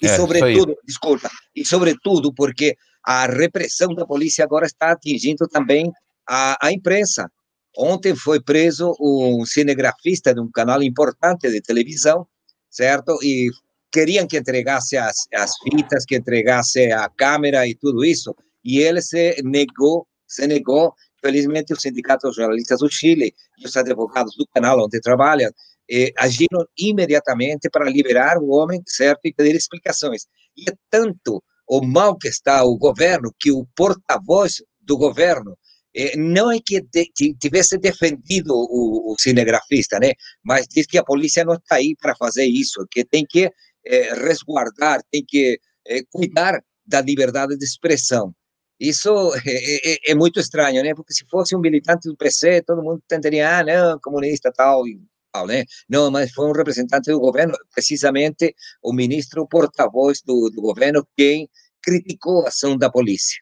E 0.00 0.06
é, 0.06 0.16
sobretudo, 0.16 0.76
desculpa, 0.84 1.30
e 1.54 1.64
sobretudo 1.64 2.32
porque 2.32 2.76
a 3.02 3.26
repressão 3.26 3.94
da 3.94 4.06
polícia 4.06 4.44
agora 4.44 4.66
está 4.66 4.92
atingindo 4.92 5.48
também 5.48 5.90
a, 6.28 6.66
a 6.66 6.72
imprensa. 6.72 7.30
Ontem 7.76 8.14
foi 8.14 8.40
preso 8.40 8.94
um 9.00 9.44
cinegrafista 9.44 10.34
de 10.34 10.40
um 10.40 10.50
canal 10.50 10.82
importante 10.82 11.50
de 11.50 11.60
televisão, 11.60 12.26
certo? 12.70 13.18
E 13.22 13.50
queriam 13.90 14.26
que 14.26 14.38
entregasse 14.38 14.96
as, 14.96 15.16
as 15.34 15.52
fitas, 15.62 16.04
que 16.04 16.16
entregasse 16.16 16.90
a 16.92 17.08
câmera 17.08 17.66
e 17.66 17.74
tudo 17.74 18.04
isso, 18.04 18.34
e 18.64 18.78
ele 18.78 19.00
se 19.00 19.40
negou, 19.42 20.06
se 20.26 20.46
negou. 20.46 20.92
Felizmente, 21.20 21.72
o 21.72 21.80
Sindicato 21.80 22.26
dos 22.26 22.36
Jornalistas 22.36 22.80
do 22.80 22.90
Chile 22.90 23.34
e 23.58 23.66
os 23.66 23.76
advogados 23.76 24.36
do 24.36 24.46
canal 24.54 24.84
onde 24.84 25.00
trabalham 25.00 25.50
eh, 25.90 26.12
agiram 26.16 26.64
imediatamente 26.78 27.70
para 27.70 27.88
liberar 27.90 28.38
o 28.38 28.48
homem, 28.50 28.82
certo, 28.86 29.20
e 29.24 29.32
pedir 29.32 29.54
explicações. 29.56 30.26
E 30.56 30.70
é 30.70 30.74
tanto 30.90 31.42
o 31.68 31.84
mal 31.84 32.16
que 32.16 32.28
está 32.28 32.64
o 32.64 32.76
governo 32.76 33.34
que 33.38 33.50
o 33.50 33.66
porta-voz 33.74 34.62
do 34.80 34.96
governo 34.96 35.56
eh, 35.94 36.16
não 36.16 36.50
é 36.50 36.58
que 36.64 36.80
de, 36.80 37.10
tivesse 37.40 37.78
defendido 37.78 38.54
o, 38.54 39.12
o, 39.12 39.16
cinegrafista, 39.18 39.98
né? 39.98 40.12
Mas 40.44 40.66
diz 40.68 40.86
que 40.86 40.98
a 40.98 41.04
polícia 41.04 41.44
não 41.44 41.54
está 41.54 41.76
aí 41.76 41.96
para 42.00 42.14
fazer 42.14 42.44
isso, 42.44 42.86
que 42.90 43.04
tem 43.04 43.24
que 43.28 43.50
é, 43.86 44.14
resguardar, 44.14 45.00
tem 45.10 45.24
que 45.26 45.58
é, 45.86 46.02
cuidar 46.10 46.60
da 46.84 47.00
liberdade 47.00 47.56
de 47.56 47.64
expressão. 47.64 48.34
Isso 48.78 49.10
é, 49.46 50.10
é, 50.10 50.14
muito 50.14 50.38
estranho, 50.38 50.82
né? 50.82 50.94
Porque 50.94 51.14
se 51.14 51.24
fosse 51.30 51.56
um 51.56 51.60
militante 51.60 52.08
do 52.08 52.16
PC, 52.16 52.62
todo 52.62 52.82
mundo 52.82 53.02
tentaria, 53.08 53.58
ah, 53.58 53.64
não, 53.64 53.98
comunista 54.00 54.52
tal 54.52 54.86
e 54.86 55.00
tal, 55.32 55.46
né? 55.46 55.64
Não, 55.88 56.10
mas 56.10 56.32
foi 56.32 56.46
um 56.46 56.52
representante 56.52 57.10
do 57.10 57.18
governo, 57.18 57.54
precisamente 57.72 58.54
o 58.82 58.92
ministro 58.92 59.46
porta-voz 59.46 60.20
do, 60.22 60.50
do 60.50 60.60
governo, 60.60 61.06
quem 61.16 61.48
criticou 61.82 62.44
a 62.44 62.48
ação 62.48 62.76
da 62.76 62.90
polícia. 62.90 63.40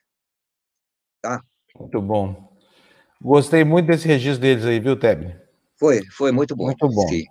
Tá? 1.21 1.43
Muito 1.79 2.01
bom. 2.01 2.55
Gostei 3.21 3.65
muito 3.65 3.87
desse 3.87 4.07
registro 4.07 4.43
deles 4.43 4.65
aí, 4.65 4.79
viu, 4.79 4.97
Tebni? 4.99 5.35
Foi, 5.77 6.05
foi 6.11 6.31
muito 6.31 6.55
bom. 6.55 6.67
Muito 6.67 6.89
bom. 6.89 7.09
Sim. 7.09 7.25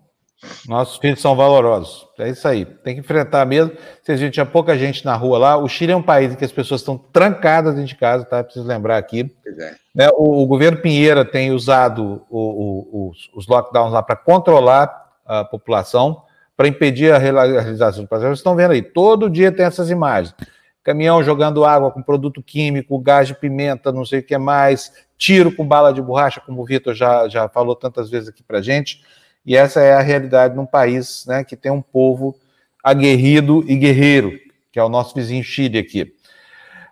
Nossos 0.68 0.98
filhos 0.98 1.22
são 1.22 1.36
valorosos. 1.36 2.08
É 2.18 2.30
isso 2.30 2.48
aí. 2.48 2.66
Tem 2.66 2.96
que 2.96 3.02
enfrentar 3.02 3.46
mesmo. 3.46 3.72
Se 4.02 4.12
a 4.12 4.16
gente 4.16 4.34
tinha 4.34 4.46
pouca 4.46 4.78
gente 4.78 5.06
na 5.06 5.16
rua 5.16 5.38
lá, 5.38 5.58
o 5.58 5.68
Chile 5.68 5.92
é 5.92 5.96
um 5.96 6.02
país 6.02 6.34
em 6.34 6.36
que 6.36 6.46
as 6.46 6.52
pessoas 6.52 6.82
estão 6.82 6.98
trancadas 6.98 7.76
dentro 7.76 7.88
de 7.90 7.96
casa, 7.96 8.26
tá? 8.26 8.44
Preciso 8.44 8.66
lembrar 8.66 8.98
aqui. 8.98 9.32
É. 9.46 9.76
Né? 9.94 10.10
O, 10.14 10.44
o, 10.44 10.48
governo 10.48 10.78
Pinheira 10.78 11.24
tem 11.24 11.52
usado 11.52 12.24
o, 12.30 12.40
o, 12.40 13.10
os, 13.10 13.30
os, 13.34 13.48
lockdowns 13.48 13.94
lá 13.94 14.02
para 14.02 14.16
controlar 14.16 15.12
a 15.26 15.44
população, 15.44 16.24
para 16.56 16.68
impedir 16.68 17.14
a 17.14 17.18
realização 17.18 18.04
do 18.04 18.08
processo. 18.08 18.30
Vocês 18.30 18.40
estão 18.40 18.56
vendo 18.56 18.72
aí, 18.72 18.82
todo 18.82 19.30
dia 19.30 19.52
tem 19.52 19.66
essas 19.66 19.90
imagens. 19.90 20.36
Caminhão 20.84 21.24
jogando 21.24 21.64
água 21.64 21.92
com 21.92 22.02
produto 22.02 22.44
químico, 22.44 23.00
gás 23.00 23.28
de 23.28 23.36
pimenta, 23.36 23.92
não 23.92 24.06
sei 24.06 24.20
o 24.20 24.24
que 24.24 24.38
mais, 24.38 24.92
tiro 25.18 25.56
com 25.56 25.66
bala 25.66 25.94
de 25.94 26.02
borracha, 26.02 26.42
como 26.42 26.62
o 26.62 26.66
Vitor 26.66 26.94
já, 26.94 27.30
já 27.30 27.48
falou 27.48 27.74
tantas 27.74 28.10
vezes 28.10 28.28
aqui 28.28 28.44
para 28.44 28.62
gente. 28.62 28.96
gente 28.98 29.23
e 29.46 29.56
essa 29.56 29.82
é 29.82 29.94
a 29.94 30.02
realidade 30.02 30.56
num 30.56 30.66
país 30.66 31.26
né, 31.26 31.44
que 31.44 31.56
tem 31.56 31.72
um 31.72 31.82
povo 31.82 32.36
aguerrido 32.84 33.64
e 33.68 33.76
guerreiro, 33.76 34.32
que 34.72 34.80
é 34.80 34.84
o 34.84 34.90
nosso 34.90 35.16
vizinho 35.16 35.44
Chile 35.44 35.78
aqui. 35.78 36.14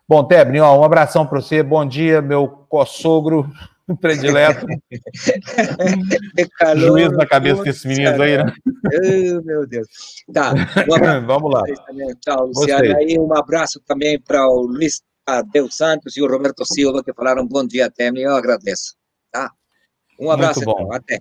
Bom, 0.07 0.23
Tebni, 0.23 0.59
ó, 0.59 0.77
um 0.77 0.83
abração 0.83 1.25
para 1.25 1.39
você. 1.39 1.63
Bom 1.63 1.85
dia, 1.85 2.21
meu 2.21 2.47
co-sogro 2.67 3.49
predileto. 4.01 4.65
calor, 6.59 6.99
Juízo 6.99 7.11
na 7.11 7.25
cabeça 7.25 7.63
desses 7.63 7.85
meninos 7.85 8.19
aí, 8.19 8.37
né? 8.37 8.53
Meu 9.43 9.65
Deus. 9.65 9.87
Tá, 10.33 10.53
um 10.53 10.55
vamos 11.25 11.53
lá. 11.53 11.63
Tchau, 12.19 12.47
Luciano. 12.47 12.97
Aí 12.97 13.17
um 13.17 13.33
abraço 13.33 13.79
também 13.85 14.19
para 14.19 14.45
o 14.47 14.63
Luiz 14.63 15.01
Tadeu 15.25 15.71
Santos 15.71 16.17
e 16.17 16.21
o 16.21 16.27
Roberto 16.27 16.65
Silva, 16.65 17.03
que 17.03 17.13
falaram 17.13 17.47
bom 17.47 17.65
dia, 17.65 17.89
Tebni. 17.89 18.23
Eu 18.23 18.35
agradeço. 18.35 18.95
Tá? 19.31 19.49
Um 20.19 20.29
abraço, 20.29 20.59
Muito 20.59 20.75
bom. 20.75 20.83
Então, 20.83 20.93
até. 20.93 21.19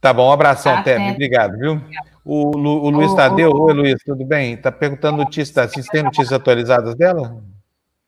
Tá 0.00 0.14
bom, 0.14 0.28
um 0.28 0.32
abração, 0.32 0.76
tá, 0.76 0.82
Tebe. 0.82 1.10
Obrigado, 1.10 1.58
viu? 1.58 1.80
O, 2.24 2.56
Lu, 2.56 2.84
o 2.84 2.90
Luiz 2.90 3.12
Tadeu, 3.14 3.50
oi 3.52 3.72
Luiz, 3.74 4.02
tudo 4.04 4.24
bem? 4.24 4.54
Está 4.54 4.72
perguntando 4.72 5.18
notícias, 5.18 5.50
tá, 5.50 5.68
vocês 5.68 5.86
têm 5.86 6.02
notícias 6.02 6.32
atualizadas 6.32 6.94
dela? 6.94 7.42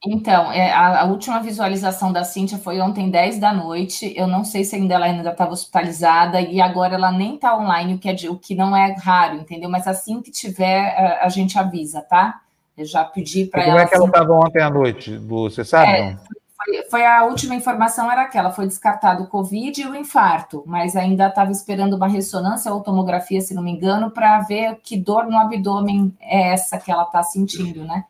Então, 0.05 0.51
é, 0.51 0.73
a, 0.73 1.03
a, 1.03 1.05
última 1.05 1.41
visualização 1.41 2.13
da 2.13 2.25
Cíntia 2.25 2.59
foi 2.59 2.81
ontem, 2.81 3.09
10 3.09 3.39
da 3.39 3.53
noite. 3.53 4.13
Eu 4.17 4.27
não 4.27 4.43
sei 4.45 4.65
se 4.65 4.75
ainda 4.75 4.95
ela 4.95 5.07
ainda 5.07 5.31
estava 5.31 5.53
hospitalizada 5.53 6.41
e 6.41 6.61
agora 6.61 6.95
ela 6.95 7.13
nem 7.13 7.37
está 7.37 7.57
online, 7.57 7.95
o 7.95 7.99
que, 7.99 8.09
é 8.09 8.13
de, 8.13 8.29
o 8.29 8.37
que 8.37 8.55
não 8.55 8.77
é 8.77 8.97
raro, 9.01 9.37
entendeu? 9.37 9.71
Mas 9.71 9.87
assim 9.87 10.21
que 10.21 10.33
tiver, 10.33 10.97
a, 10.97 11.27
a 11.27 11.29
gente 11.29 11.57
avisa, 11.57 12.01
tá? 12.03 12.41
Eu 12.77 12.85
já 12.85 13.05
pedi 13.05 13.45
para 13.45 13.63
ela. 13.63 13.71
Como 13.71 13.81
é 13.81 13.87
que 13.87 13.95
ela 13.95 14.07
estava 14.07 14.33
ontem 14.33 14.63
à 14.63 14.71
noite, 14.71 15.11
Lu? 15.13 15.49
Você 15.49 15.65
sabe? 15.65 15.93
É, 15.93 16.17
foi, 16.65 16.83
foi, 16.91 17.07
a 17.07 17.25
última 17.25 17.55
informação 17.55 18.11
era 18.11 18.23
aquela, 18.23 18.51
foi 18.53 18.67
descartado 18.67 19.25
o 19.25 19.27
Covid 19.27 19.81
e 19.81 19.87
o 19.87 19.95
infarto, 19.95 20.63
mas 20.67 20.97
ainda 20.97 21.29
estava 21.29 21.51
esperando 21.51 21.95
uma 21.95 22.09
ressonância 22.09 22.73
ou 22.73 22.83
tomografia, 22.83 23.41
se 23.41 23.55
não 23.55 23.63
me 23.63 23.71
engano, 23.71 24.11
para 24.11 24.41
ver 24.41 24.81
que 24.83 24.97
dor 24.97 25.27
no 25.27 25.37
abdômen 25.39 26.17
é 26.21 26.53
essa 26.53 26.79
que 26.79 26.91
ela 26.91 27.05
está 27.05 27.23
sentindo, 27.23 27.85
né? 27.85 28.05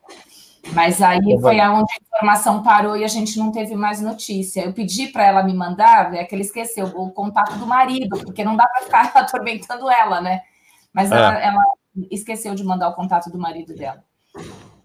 Mas 0.73 1.03
aí 1.03 1.21
foi 1.41 1.59
aonde 1.59 1.93
a 1.93 2.05
informação 2.05 2.63
parou 2.63 2.97
e 2.97 3.05
a 3.05 3.09
gente 3.09 3.37
não 3.39 3.51
teve 3.51 3.75
mais 3.75 4.01
notícia. 4.01 4.65
Eu 4.65 4.73
pedi 4.73 5.09
para 5.09 5.27
ela 5.27 5.43
me 5.43 5.53
mandar, 5.53 6.15
é 6.15 6.25
que 6.25 6.35
ela 6.35 6.43
esqueceu 6.43 6.87
o 6.87 7.11
contato 7.11 7.59
do 7.59 7.67
marido, 7.67 8.17
porque 8.21 8.45
não 8.45 8.57
dá 8.57 8.67
para 8.69 8.83
ficar 8.83 9.13
atormentando 9.19 9.91
ela, 9.91 10.21
né? 10.21 10.43
Mas 10.93 11.11
é. 11.11 11.17
ela, 11.17 11.39
ela 11.39 11.65
esqueceu 12.11 12.55
de 12.55 12.63
mandar 12.63 12.89
o 12.89 12.95
contato 12.95 13.29
do 13.29 13.39
marido 13.39 13.75
dela. 13.75 14.05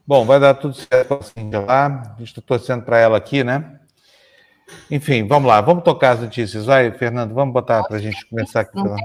Bom, 0.08 0.26
vai 0.26 0.40
dar 0.40 0.54
tudo 0.54 0.74
certo 0.74 1.16
assim 1.16 1.50
de 1.50 1.58
lá. 1.58 2.16
Estou 2.22 2.42
torcendo 2.42 2.82
para 2.84 2.98
ela 2.98 3.18
aqui, 3.18 3.44
né? 3.44 3.78
Enfim, 4.90 5.28
vamos 5.28 5.50
lá, 5.50 5.60
vamos 5.60 5.84
tocar 5.84 6.12
as 6.12 6.22
notícias. 6.22 6.66
Vai, 6.66 6.90
Fernando, 6.92 7.34
vamos 7.34 7.54
botar 7.54 7.84
para 7.84 7.98
a 7.98 8.00
gente 8.00 8.26
começar 8.30 8.62
aqui. 8.62 8.72
Pela... 8.72 8.96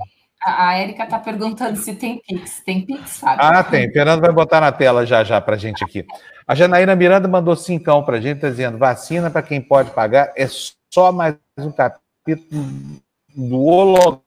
A 0.45 0.75
Érica 0.75 1.03
está 1.03 1.19
perguntando 1.19 1.77
se 1.77 1.95
tem 1.95 2.23
Pix. 2.25 2.63
Tem 2.65 2.87
Pix, 2.87 3.19
Fábio? 3.19 3.45
Ah, 3.45 3.65
tem. 3.65 3.91
Fernando 3.91 4.21
vai 4.21 4.33
botar 4.33 4.61
na 4.61 4.71
tela 4.71 5.05
já 5.05 5.25
já 5.25 5.41
para 5.41 5.57
a 5.57 5.59
gente 5.59 5.83
aqui. 5.83 6.07
A 6.47 6.55
Janaína 6.55 6.95
Miranda 6.95 7.27
mandou 7.27 7.57
cincão 7.57 8.05
para 8.05 8.19
a 8.19 8.21
gente, 8.21 8.41
tá 8.41 8.49
dizendo: 8.49 8.79
vacina 8.79 9.29
para 9.29 9.43
quem 9.43 9.61
pode 9.61 9.91
pagar 9.91 10.33
é 10.37 10.47
só 10.89 11.11
mais 11.11 11.37
um 11.59 11.73
capítulo 11.73 12.65
do 13.35 14.23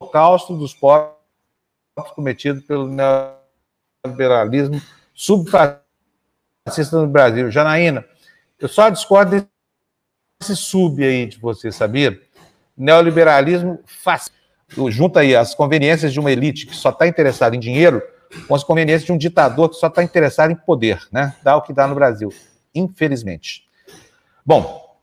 holocausto 0.00 0.54
dos 0.54 0.74
povos 0.74 1.16
cometido 2.14 2.60
pelo 2.62 2.86
neoliberalismo 4.04 4.80
subfascista 5.18 5.82
no 6.92 7.08
Brasil. 7.08 7.50
Janaína, 7.50 8.04
eu 8.56 8.68
só 8.68 8.88
discordo 8.88 9.44
desse 10.40 10.54
sub 10.54 11.04
aí 11.04 11.26
de 11.26 11.38
você, 11.38 11.72
sabia? 11.72 12.18
Neoliberalismo 12.76 13.80
fascista. 13.84 14.38
Junta 14.90 15.20
aí 15.20 15.34
as 15.34 15.54
conveniências 15.54 16.12
de 16.12 16.20
uma 16.20 16.30
elite 16.30 16.66
que 16.66 16.76
só 16.76 16.90
está 16.90 17.08
interessada 17.08 17.56
em 17.56 17.58
dinheiro 17.58 18.00
com 18.46 18.54
as 18.54 18.62
conveniências 18.62 19.06
de 19.06 19.12
um 19.12 19.18
ditador 19.18 19.70
que 19.70 19.76
só 19.76 19.88
está 19.88 20.04
interessado 20.04 20.52
em 20.52 20.54
poder, 20.54 21.00
né? 21.10 21.34
Dá 21.42 21.56
o 21.56 21.62
que 21.62 21.72
dá 21.72 21.86
no 21.86 21.94
Brasil, 21.94 22.32
infelizmente. 22.74 23.66
Bom, 24.44 25.00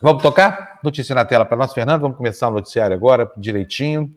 vamos 0.00 0.22
tocar? 0.22 0.80
Notícia 0.82 1.14
na 1.14 1.24
tela 1.24 1.44
para 1.44 1.56
nós, 1.56 1.72
Fernando. 1.72 2.00
Vamos 2.00 2.16
começar 2.16 2.48
o 2.48 2.52
noticiário 2.52 2.96
agora, 2.96 3.30
direitinho. 3.36 4.12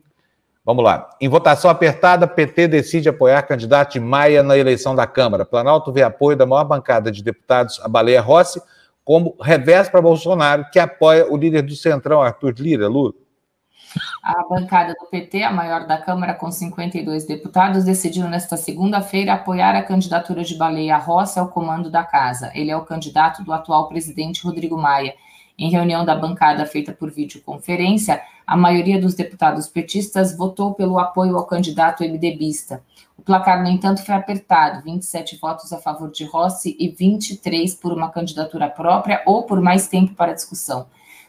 Vamos 0.66 0.82
lá. 0.82 1.10
Em 1.20 1.28
votação 1.28 1.70
apertada, 1.70 2.26
PT 2.26 2.66
decide 2.66 3.08
apoiar 3.08 3.40
candidato 3.42 3.92
de 3.92 4.00
Maia 4.00 4.42
na 4.42 4.58
eleição 4.58 4.96
da 4.96 5.06
Câmara. 5.06 5.44
Planalto 5.44 5.92
vê 5.92 6.02
apoio 6.02 6.36
da 6.36 6.44
maior 6.44 6.64
bancada 6.64 7.12
de 7.12 7.22
deputados, 7.22 7.80
a 7.84 7.86
Baleia 7.86 8.20
Rossi, 8.20 8.60
como 9.04 9.36
revés 9.40 9.88
para 9.88 10.02
Bolsonaro, 10.02 10.66
que 10.72 10.80
apoia 10.80 11.32
o 11.32 11.36
líder 11.36 11.62
do 11.62 11.76
Centrão, 11.76 12.20
Arthur 12.20 12.52
Lira, 12.58 12.88
Lula. 12.88 13.12
A 14.20 14.42
bancada 14.48 14.92
do 14.94 15.06
PT, 15.06 15.44
a 15.44 15.52
maior 15.52 15.86
da 15.86 15.98
Câmara, 15.98 16.34
com 16.34 16.50
52 16.50 17.24
deputados, 17.24 17.84
decidiu 17.84 18.28
nesta 18.28 18.56
segunda-feira 18.56 19.34
apoiar 19.34 19.76
a 19.76 19.84
candidatura 19.84 20.42
de 20.42 20.56
Baleia 20.56 20.96
Rossi 20.96 21.38
ao 21.38 21.46
comando 21.46 21.88
da 21.88 22.02
casa. 22.02 22.50
Ele 22.52 22.72
é 22.72 22.76
o 22.76 22.84
candidato 22.84 23.44
do 23.44 23.52
atual 23.52 23.88
presidente 23.88 24.44
Rodrigo 24.44 24.76
Maia. 24.76 25.14
Em 25.58 25.70
reunião 25.70 26.04
da 26.04 26.14
bancada 26.14 26.66
feita 26.66 26.92
por 26.92 27.10
videoconferência, 27.10 28.20
a 28.46 28.56
maioria 28.56 29.00
dos 29.00 29.14
deputados 29.14 29.66
petistas 29.66 30.36
votou 30.36 30.74
pelo 30.74 30.98
apoio 30.98 31.36
ao 31.36 31.46
candidato 31.46 32.04
MDBista. 32.04 32.82
O 33.16 33.22
placar, 33.22 33.62
no 33.62 33.68
entanto, 33.68 34.04
foi 34.04 34.14
apertado: 34.14 34.84
27 34.84 35.38
votos 35.38 35.72
a 35.72 35.78
favor 35.78 36.10
de 36.10 36.24
Rossi 36.24 36.76
e 36.78 36.88
23 36.88 37.74
por 37.74 37.92
uma 37.92 38.10
candidatura 38.10 38.68
própria 38.68 39.22
ou 39.24 39.44
por 39.44 39.60
mais 39.60 39.88
tempo 39.88 40.14
para 40.14 40.34
discussão. 40.34 40.86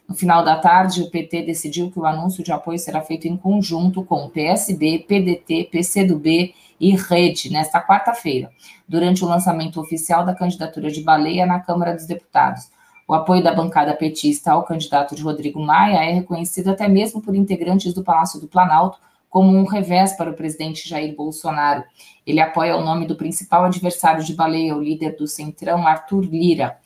No 0.08 0.16
final 0.16 0.44
da 0.44 0.58
tarde, 0.58 1.02
o 1.02 1.10
PT 1.10 1.44
decidiu 1.44 1.90
que 1.90 2.00
o 2.00 2.06
anúncio 2.06 2.44
de 2.44 2.52
apoio 2.52 2.80
será 2.80 3.02
feito 3.02 3.28
em 3.28 3.36
conjunto 3.36 4.04
com 4.04 4.30
PSB, 4.30 5.06
PDT, 5.08 5.70
PCdoB 5.72 6.54
e 6.80 6.96
Rede, 6.96 7.52
nesta 7.52 7.82
quarta-feira, 7.82 8.52
durante 8.88 9.24
o 9.24 9.28
lançamento 9.28 9.82
oficial 9.82 10.26
da 10.26 10.36
candidatura 10.36 10.92
de 10.92 11.02
Baleia 11.02 11.46
na 11.46 11.60
Câmara 11.60 11.94
dos 11.94 12.06
Deputados. 12.06 12.70
O 13.10 13.14
apoio 13.14 13.42
da 13.42 13.54
bancada 13.54 13.94
petista 13.94 14.52
ao 14.52 14.64
candidato 14.64 15.16
de 15.16 15.24
Rodrigo 15.24 15.62
Maia 15.62 16.04
é 16.04 16.12
reconhecido 16.12 16.72
até 16.72 16.90
mesmo 16.90 17.22
por 17.22 17.34
integrantes 17.34 17.94
do 17.94 18.04
Palácio 18.04 18.38
do 18.38 18.50
Planalto 18.50 19.00
como 19.30 19.56
um 19.56 19.64
revés 19.64 20.12
para 20.12 20.30
o 20.30 20.34
presidente 20.34 20.90
Jair 20.90 21.16
Bolsonaro. 21.16 21.86
Ele 22.26 22.42
apoia 22.42 22.76
o 22.76 22.84
nome 22.84 23.06
do 23.06 23.16
principal 23.16 23.64
adversário 23.64 24.26
de 24.26 24.34
Baleia, 24.34 24.76
o 24.76 24.84
líder 24.84 25.16
do 25.16 25.26
Centrão, 25.26 25.88
Arthur 25.88 26.26
Lira. 26.26 26.78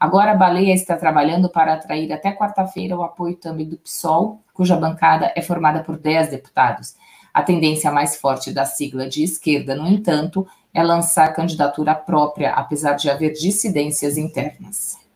Agora 0.00 0.32
a 0.32 0.34
Baleia 0.34 0.74
está 0.74 0.96
trabalhando 0.96 1.48
para 1.48 1.74
atrair 1.74 2.12
até 2.12 2.32
quarta-feira 2.32 2.98
o 2.98 3.04
apoio 3.04 3.36
também 3.36 3.68
do 3.68 3.78
PSOL, 3.78 4.40
cuja 4.52 4.76
bancada 4.76 5.32
é 5.36 5.42
formada 5.42 5.84
por 5.84 5.96
10 5.96 6.30
deputados. 6.30 6.96
A 7.32 7.40
tendência 7.40 7.92
mais 7.92 8.16
forte 8.16 8.52
da 8.52 8.64
sigla 8.64 9.08
de 9.08 9.22
esquerda, 9.22 9.76
no 9.76 9.86
entanto, 9.86 10.44
é 10.74 10.82
lançar 10.82 11.32
candidatura 11.32 11.94
própria, 11.94 12.52
apesar 12.54 12.94
de 12.94 13.08
haver 13.08 13.32
dissidências 13.32 14.18
internas 14.18 15.07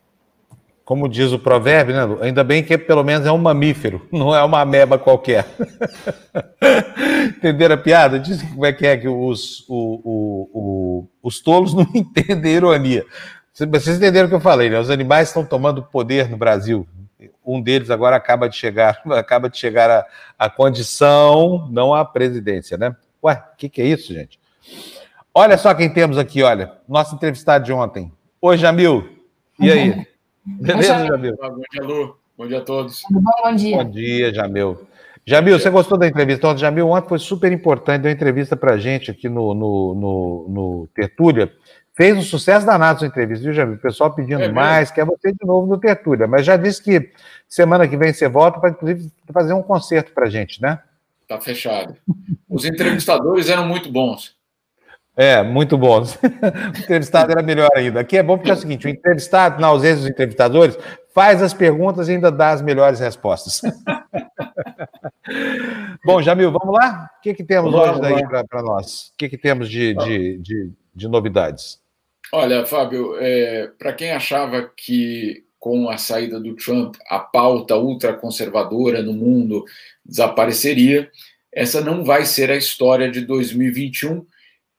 como 0.85 1.07
diz 1.07 1.31
o 1.31 1.39
provérbio, 1.39 1.95
né, 1.95 2.03
Lu? 2.03 2.21
Ainda 2.21 2.43
bem 2.43 2.63
que 2.63 2.77
pelo 2.77 3.03
menos 3.03 3.25
é 3.25 3.31
um 3.31 3.37
mamífero, 3.37 4.05
não 4.11 4.35
é 4.35 4.43
uma 4.43 4.61
ameba 4.61 4.97
qualquer. 4.97 5.45
Entenderam 7.37 7.75
a 7.75 7.77
piada? 7.77 8.19
Dizem 8.19 8.49
como 8.49 8.65
é 8.65 8.73
que 8.73 8.85
é 8.85 8.97
que 8.97 9.07
os, 9.07 9.65
o, 9.69 10.01
o, 10.03 10.49
o, 10.53 11.07
os 11.21 11.39
tolos 11.39 11.73
não 11.73 11.87
entendem 11.95 12.53
ironia. 12.53 13.05
Vocês 13.53 13.97
entenderam 13.97 14.25
o 14.25 14.29
que 14.29 14.35
eu 14.35 14.41
falei, 14.41 14.69
né? 14.69 14.79
Os 14.79 14.89
animais 14.89 15.27
estão 15.27 15.45
tomando 15.45 15.83
poder 15.83 16.27
no 16.29 16.37
Brasil. 16.37 16.87
Um 17.45 17.61
deles 17.61 17.89
agora 17.89 18.15
acaba 18.15 18.49
de 18.49 18.55
chegar, 18.55 18.99
acaba 19.11 19.49
de 19.49 19.57
chegar 19.57 19.89
à, 19.89 20.05
à 20.37 20.49
condição, 20.49 21.67
não 21.71 21.93
à 21.93 22.03
presidência, 22.03 22.77
né? 22.77 22.95
Ué, 23.23 23.41
o 23.53 23.57
que, 23.57 23.69
que 23.69 23.81
é 23.81 23.85
isso, 23.85 24.13
gente? 24.13 24.39
Olha 25.33 25.57
só 25.57 25.73
quem 25.73 25.89
temos 25.89 26.17
aqui, 26.17 26.43
olha. 26.43 26.73
Nosso 26.87 27.15
entrevistado 27.15 27.63
de 27.63 27.71
ontem. 27.71 28.11
Oi, 28.41 28.57
Jamil. 28.57 29.07
E 29.59 29.71
aí? 29.71 30.07
Beleza, 30.45 31.05
Jamil? 31.05 31.35
Bom 31.37 31.61
dia, 31.71 31.83
Lu. 31.83 32.17
Bom 32.37 32.47
dia 32.47 32.57
a 32.57 32.61
todos. 32.61 33.01
Bom? 33.09 33.21
Bom 33.21 33.55
dia. 33.55 33.77
Bom 33.77 33.89
dia, 33.89 34.33
Jamil. 34.33 34.87
Jamil, 35.25 35.57
você 35.57 35.69
gostou 35.69 35.97
da 35.97 36.07
entrevista? 36.07 36.47
Então, 36.47 36.57
Jamil 36.57 36.89
ontem 36.89 37.07
foi 37.07 37.19
super 37.19 37.51
importante, 37.51 38.01
deu 38.01 38.11
entrevista 38.11 38.57
para 38.57 38.73
a 38.73 38.77
gente 38.77 39.09
aqui 39.09 39.29
no, 39.29 39.53
no, 39.53 39.95
no, 39.95 40.45
no 40.49 40.89
Tertúlia. 40.93 41.51
Fez 41.95 42.17
um 42.17 42.21
sucesso 42.21 42.65
danado 42.65 42.99
sua 42.99 43.07
entrevista, 43.07 43.43
viu, 43.43 43.53
Jamil? 43.53 43.75
O 43.75 43.79
pessoal 43.79 44.13
pedindo 44.13 44.41
é 44.41 44.51
mais, 44.51 44.91
quer 44.91 45.05
você 45.05 45.31
de 45.31 45.45
novo 45.45 45.67
no 45.67 45.77
Tertúlia. 45.79 46.27
Mas 46.27 46.45
já 46.45 46.57
disse 46.57 46.83
que 46.83 47.11
semana 47.47 47.87
que 47.87 47.95
vem 47.95 48.11
você 48.11 48.27
volta 48.27 48.59
para, 48.59 48.71
inclusive, 48.71 49.11
fazer 49.31 49.53
um 49.53 49.63
concerto 49.63 50.11
para 50.11 50.25
a 50.25 50.29
gente, 50.29 50.61
né? 50.61 50.79
Tá 51.27 51.39
fechado. 51.39 51.95
Os 52.49 52.65
entrevistadores 52.65 53.47
eram 53.47 53.65
muito 53.65 53.89
bons. 53.89 54.35
É, 55.15 55.43
muito 55.43 55.77
bom. 55.77 56.01
o 56.01 56.79
entrevistado 56.79 57.31
era 57.31 57.43
melhor 57.43 57.69
ainda. 57.75 57.99
Aqui 57.99 58.17
é 58.17 58.23
bom 58.23 58.37
porque 58.37 58.49
é 58.49 58.53
o 58.53 58.57
seguinte: 58.57 58.87
o 58.87 58.89
entrevistado, 58.89 59.61
na 59.61 59.67
ausência 59.67 59.97
dos 59.97 60.09
entrevistadores, 60.09 60.77
faz 61.13 61.41
as 61.41 61.53
perguntas 61.53 62.09
e 62.09 62.13
ainda 62.13 62.31
dá 62.31 62.51
as 62.51 62.61
melhores 62.61 62.99
respostas. 62.99 63.61
bom, 66.03 66.21
Jamil, 66.21 66.51
vamos 66.51 66.75
lá? 66.75 67.09
O 67.17 67.21
que, 67.21 67.33
que 67.33 67.43
temos 67.43 67.71
vamos 67.71 67.99
hoje 67.99 68.13
aí 68.13 68.27
para 68.47 68.63
nós? 68.63 69.09
O 69.09 69.17
que, 69.17 69.29
que 69.29 69.37
temos 69.37 69.69
de, 69.69 69.93
de, 69.93 70.37
de, 70.39 70.71
de 70.95 71.07
novidades? 71.07 71.79
Olha, 72.31 72.65
Fábio, 72.65 73.15
é, 73.19 73.69
para 73.77 73.93
quem 73.93 74.11
achava 74.11 74.67
que 74.75 75.43
com 75.59 75.87
a 75.89 75.97
saída 75.97 76.39
do 76.39 76.55
Trump 76.55 76.95
a 77.07 77.19
pauta 77.19 77.77
ultraconservadora 77.77 79.01
no 79.03 79.13
mundo 79.13 79.63
desapareceria, 80.03 81.09
essa 81.53 81.79
não 81.79 82.03
vai 82.03 82.25
ser 82.25 82.49
a 82.49 82.55
história 82.55 83.09
de 83.09 83.21
2021 83.21 84.25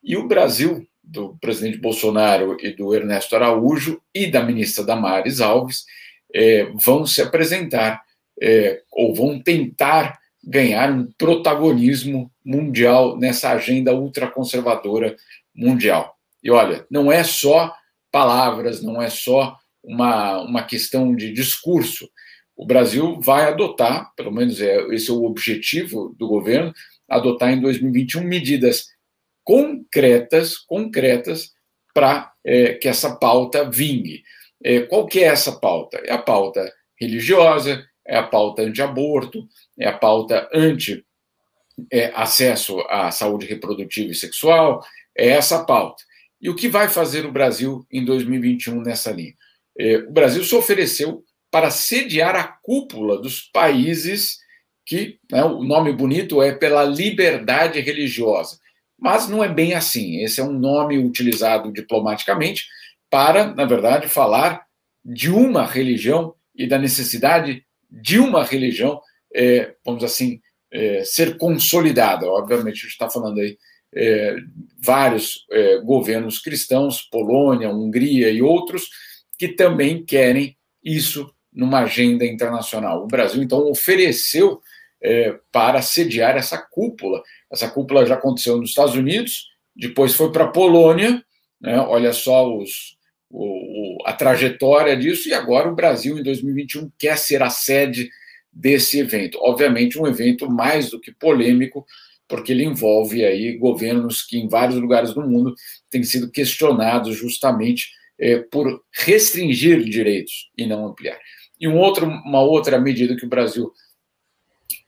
e 0.04 0.16
o 0.16 0.28
Brasil, 0.28 0.86
do 1.02 1.36
presidente 1.40 1.78
Bolsonaro 1.78 2.56
e 2.60 2.70
do 2.70 2.94
Ernesto 2.94 3.34
Araújo 3.34 4.00
e 4.14 4.26
da 4.26 4.42
ministra 4.42 4.84
Damares 4.84 5.40
Alves, 5.40 5.84
é, 6.34 6.64
vão 6.74 7.06
se 7.06 7.22
apresentar 7.22 8.02
é, 8.42 8.82
ou 8.92 9.14
vão 9.14 9.40
tentar 9.40 10.18
ganhar 10.42 10.90
um 10.90 11.10
protagonismo 11.16 12.30
mundial 12.44 13.16
nessa 13.16 13.50
agenda 13.50 13.94
ultraconservadora 13.94 15.16
mundial. 15.54 16.14
E 16.42 16.50
olha, 16.50 16.86
não 16.90 17.10
é 17.10 17.24
só 17.24 17.72
palavras, 18.12 18.82
não 18.82 19.00
é 19.00 19.08
só 19.08 19.56
uma, 19.82 20.42
uma 20.42 20.62
questão 20.62 21.14
de 21.16 21.32
discurso. 21.32 22.08
O 22.54 22.66
Brasil 22.66 23.18
vai 23.20 23.46
adotar, 23.46 24.12
pelo 24.14 24.30
menos 24.30 24.60
é, 24.60 24.86
esse 24.94 25.10
é 25.10 25.12
o 25.14 25.24
objetivo 25.24 26.14
do 26.18 26.28
governo, 26.28 26.74
adotar 27.08 27.50
em 27.52 27.60
2021 27.60 28.22
medidas 28.22 28.93
concretas, 29.44 30.56
concretas 30.56 31.52
para 31.94 32.32
é, 32.44 32.74
que 32.74 32.88
essa 32.88 33.14
pauta 33.14 33.70
vingue. 33.70 34.24
É, 34.62 34.80
qual 34.80 35.06
que 35.06 35.20
é 35.20 35.26
essa 35.26 35.52
pauta? 35.52 36.02
É 36.04 36.12
a 36.12 36.18
pauta 36.18 36.70
religiosa, 36.98 37.86
é 38.06 38.16
a 38.16 38.22
pauta 38.22 38.62
anti-aborto, 38.62 39.46
é 39.78 39.86
a 39.86 39.92
pauta 39.92 40.48
anti-acesso 40.52 42.80
é, 42.80 42.86
à 42.88 43.10
saúde 43.10 43.46
reprodutiva 43.46 44.12
e 44.12 44.14
sexual, 44.14 44.82
é 45.16 45.28
essa 45.28 45.64
pauta. 45.64 46.02
E 46.40 46.50
o 46.50 46.54
que 46.54 46.68
vai 46.68 46.88
fazer 46.88 47.24
o 47.24 47.32
Brasil 47.32 47.86
em 47.90 48.04
2021 48.04 48.82
nessa 48.82 49.10
linha? 49.10 49.32
É, 49.78 49.96
o 49.98 50.12
Brasil 50.12 50.44
se 50.44 50.54
ofereceu 50.54 51.24
para 51.50 51.70
sediar 51.70 52.36
a 52.36 52.44
cúpula 52.44 53.20
dos 53.20 53.42
países 53.42 54.38
que, 54.84 55.18
né, 55.30 55.42
o 55.44 55.62
nome 55.62 55.92
bonito 55.92 56.42
é 56.42 56.52
pela 56.52 56.84
liberdade 56.84 57.80
religiosa. 57.80 58.58
Mas 59.04 59.28
não 59.28 59.44
é 59.44 59.48
bem 59.50 59.74
assim. 59.74 60.22
Esse 60.22 60.40
é 60.40 60.42
um 60.42 60.58
nome 60.58 60.96
utilizado 60.96 61.70
diplomaticamente 61.70 62.64
para, 63.10 63.54
na 63.54 63.66
verdade, 63.66 64.08
falar 64.08 64.64
de 65.04 65.28
uma 65.28 65.66
religião 65.66 66.34
e 66.56 66.66
da 66.66 66.78
necessidade 66.78 67.62
de 67.90 68.18
uma 68.18 68.42
religião, 68.42 68.98
é, 69.34 69.74
vamos 69.84 70.02
assim, 70.02 70.40
é, 70.72 71.04
ser 71.04 71.36
consolidada. 71.36 72.26
Obviamente, 72.26 72.78
a 72.78 72.80
gente 72.80 72.86
está 72.86 73.10
falando 73.10 73.40
aí 73.40 73.58
é, 73.94 74.36
vários 74.82 75.44
é, 75.50 75.80
governos 75.80 76.38
cristãos, 76.38 77.02
Polônia, 77.02 77.68
Hungria 77.68 78.30
e 78.30 78.40
outros, 78.40 78.84
que 79.38 79.48
também 79.48 80.02
querem 80.02 80.56
isso 80.82 81.30
numa 81.52 81.80
agenda 81.80 82.24
internacional. 82.24 83.04
O 83.04 83.06
Brasil, 83.06 83.42
então, 83.42 83.70
ofereceu 83.70 84.62
é, 85.04 85.38
para 85.52 85.82
sediar 85.82 86.34
essa 86.34 86.56
cúpula. 86.56 87.22
Essa 87.52 87.68
cúpula 87.68 88.06
já 88.06 88.14
aconteceu 88.14 88.56
nos 88.56 88.70
Estados 88.70 88.94
Unidos, 88.94 89.48
depois 89.76 90.14
foi 90.14 90.32
para 90.32 90.44
a 90.44 90.48
Polônia, 90.48 91.22
né? 91.60 91.78
olha 91.78 92.12
só 92.12 92.56
os, 92.56 92.96
o, 93.30 93.98
a 94.06 94.14
trajetória 94.14 94.96
disso, 94.96 95.28
e 95.28 95.34
agora 95.34 95.68
o 95.68 95.74
Brasil, 95.74 96.18
em 96.18 96.22
2021, 96.22 96.90
quer 96.98 97.18
ser 97.18 97.42
a 97.42 97.50
sede 97.50 98.08
desse 98.50 98.98
evento. 98.98 99.38
Obviamente, 99.42 99.98
um 99.98 100.06
evento 100.06 100.50
mais 100.50 100.90
do 100.90 101.00
que 101.00 101.12
polêmico, 101.12 101.84
porque 102.26 102.52
ele 102.52 102.64
envolve 102.64 103.24
aí 103.24 103.58
governos 103.58 104.22
que 104.22 104.38
em 104.38 104.48
vários 104.48 104.80
lugares 104.80 105.12
do 105.12 105.20
mundo 105.20 105.54
têm 105.90 106.02
sido 106.02 106.30
questionados 106.30 107.14
justamente 107.14 107.90
é, 108.18 108.38
por 108.38 108.82
restringir 108.90 109.84
direitos 109.84 110.50
e 110.56 110.64
não 110.64 110.86
ampliar. 110.86 111.18
E 111.60 111.68
um 111.68 111.76
outro, 111.76 112.06
uma 112.06 112.40
outra 112.40 112.80
medida 112.80 113.16
que 113.16 113.26
o 113.26 113.28
Brasil 113.28 113.70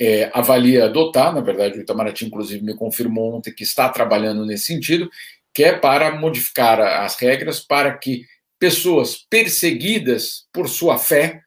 é, 0.01 0.31
avalia 0.33 0.85
adotar, 0.85 1.35
na 1.35 1.41
verdade, 1.41 1.79
o 1.79 1.81
Itamaraty, 1.81 2.27
inclusive, 2.27 2.65
me 2.65 2.77
confirmou 2.77 3.35
ontem 3.35 3.55
que 3.55 3.63
está 3.63 3.89
trabalhando 3.89 4.45
nesse 4.45 4.67
sentido, 4.67 5.09
que 5.55 5.65
é 5.65 5.73
para 5.73 6.15
modificar 6.15 6.81
as 6.81 7.17
regras 7.17 7.61
para 7.61 7.97
que 7.97 8.25
pessoas 8.59 9.17
perseguidas 9.29 10.47
por 10.53 10.69
sua 10.69 10.99
fé 10.99 11.41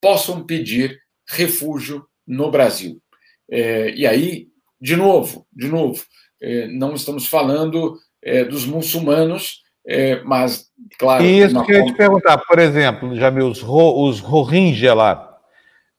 possam 0.00 0.44
pedir 0.44 0.98
refúgio 1.28 2.04
no 2.26 2.50
Brasil. 2.50 3.00
É, 3.50 3.90
e 3.90 4.06
aí, 4.06 4.48
de 4.80 4.96
novo, 4.96 5.46
de 5.52 5.68
novo, 5.68 6.02
é, 6.40 6.66
não 6.68 6.94
estamos 6.94 7.26
falando 7.26 7.98
é, 8.22 8.44
dos 8.44 8.66
muçulmanos, 8.66 9.62
é, 9.86 10.22
mas, 10.22 10.66
claro. 10.98 11.24
Isso 11.24 11.62
que 11.64 11.72
eu 11.72 11.78
ia 11.78 11.86
te 11.86 11.94
perguntar, 11.94 12.38
por 12.38 12.58
exemplo, 12.58 13.14
Jamil, 13.16 13.48
os, 13.48 13.62
os 13.62 14.20
Rohingya 14.20 14.94
lá, 14.94 15.33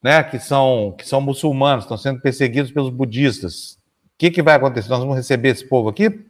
né, 0.06 0.22
que, 0.22 0.38
são, 0.38 0.94
que 0.96 1.08
são 1.08 1.20
muçulmanos, 1.20 1.86
estão 1.86 1.98
sendo 1.98 2.22
perseguidos 2.22 2.72
pelos 2.72 2.92
budistas. 2.92 3.72
O 4.06 4.18
que, 4.20 4.30
que 4.30 4.44
vai 4.44 4.54
acontecer? 4.54 4.88
Nós 4.88 5.00
vamos 5.00 5.16
receber 5.16 5.50
esse 5.50 5.68
povo 5.68 5.90
aqui? 5.90 6.24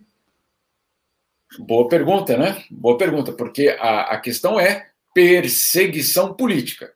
Boa 1.60 1.86
pergunta, 1.90 2.38
né? 2.38 2.64
Boa 2.72 2.98
pergunta, 2.98 3.34
porque 3.34 3.76
a, 3.78 4.14
a 4.14 4.18
questão 4.22 4.58
é 4.58 4.88
perseguição 5.14 6.34
política. 6.34 6.94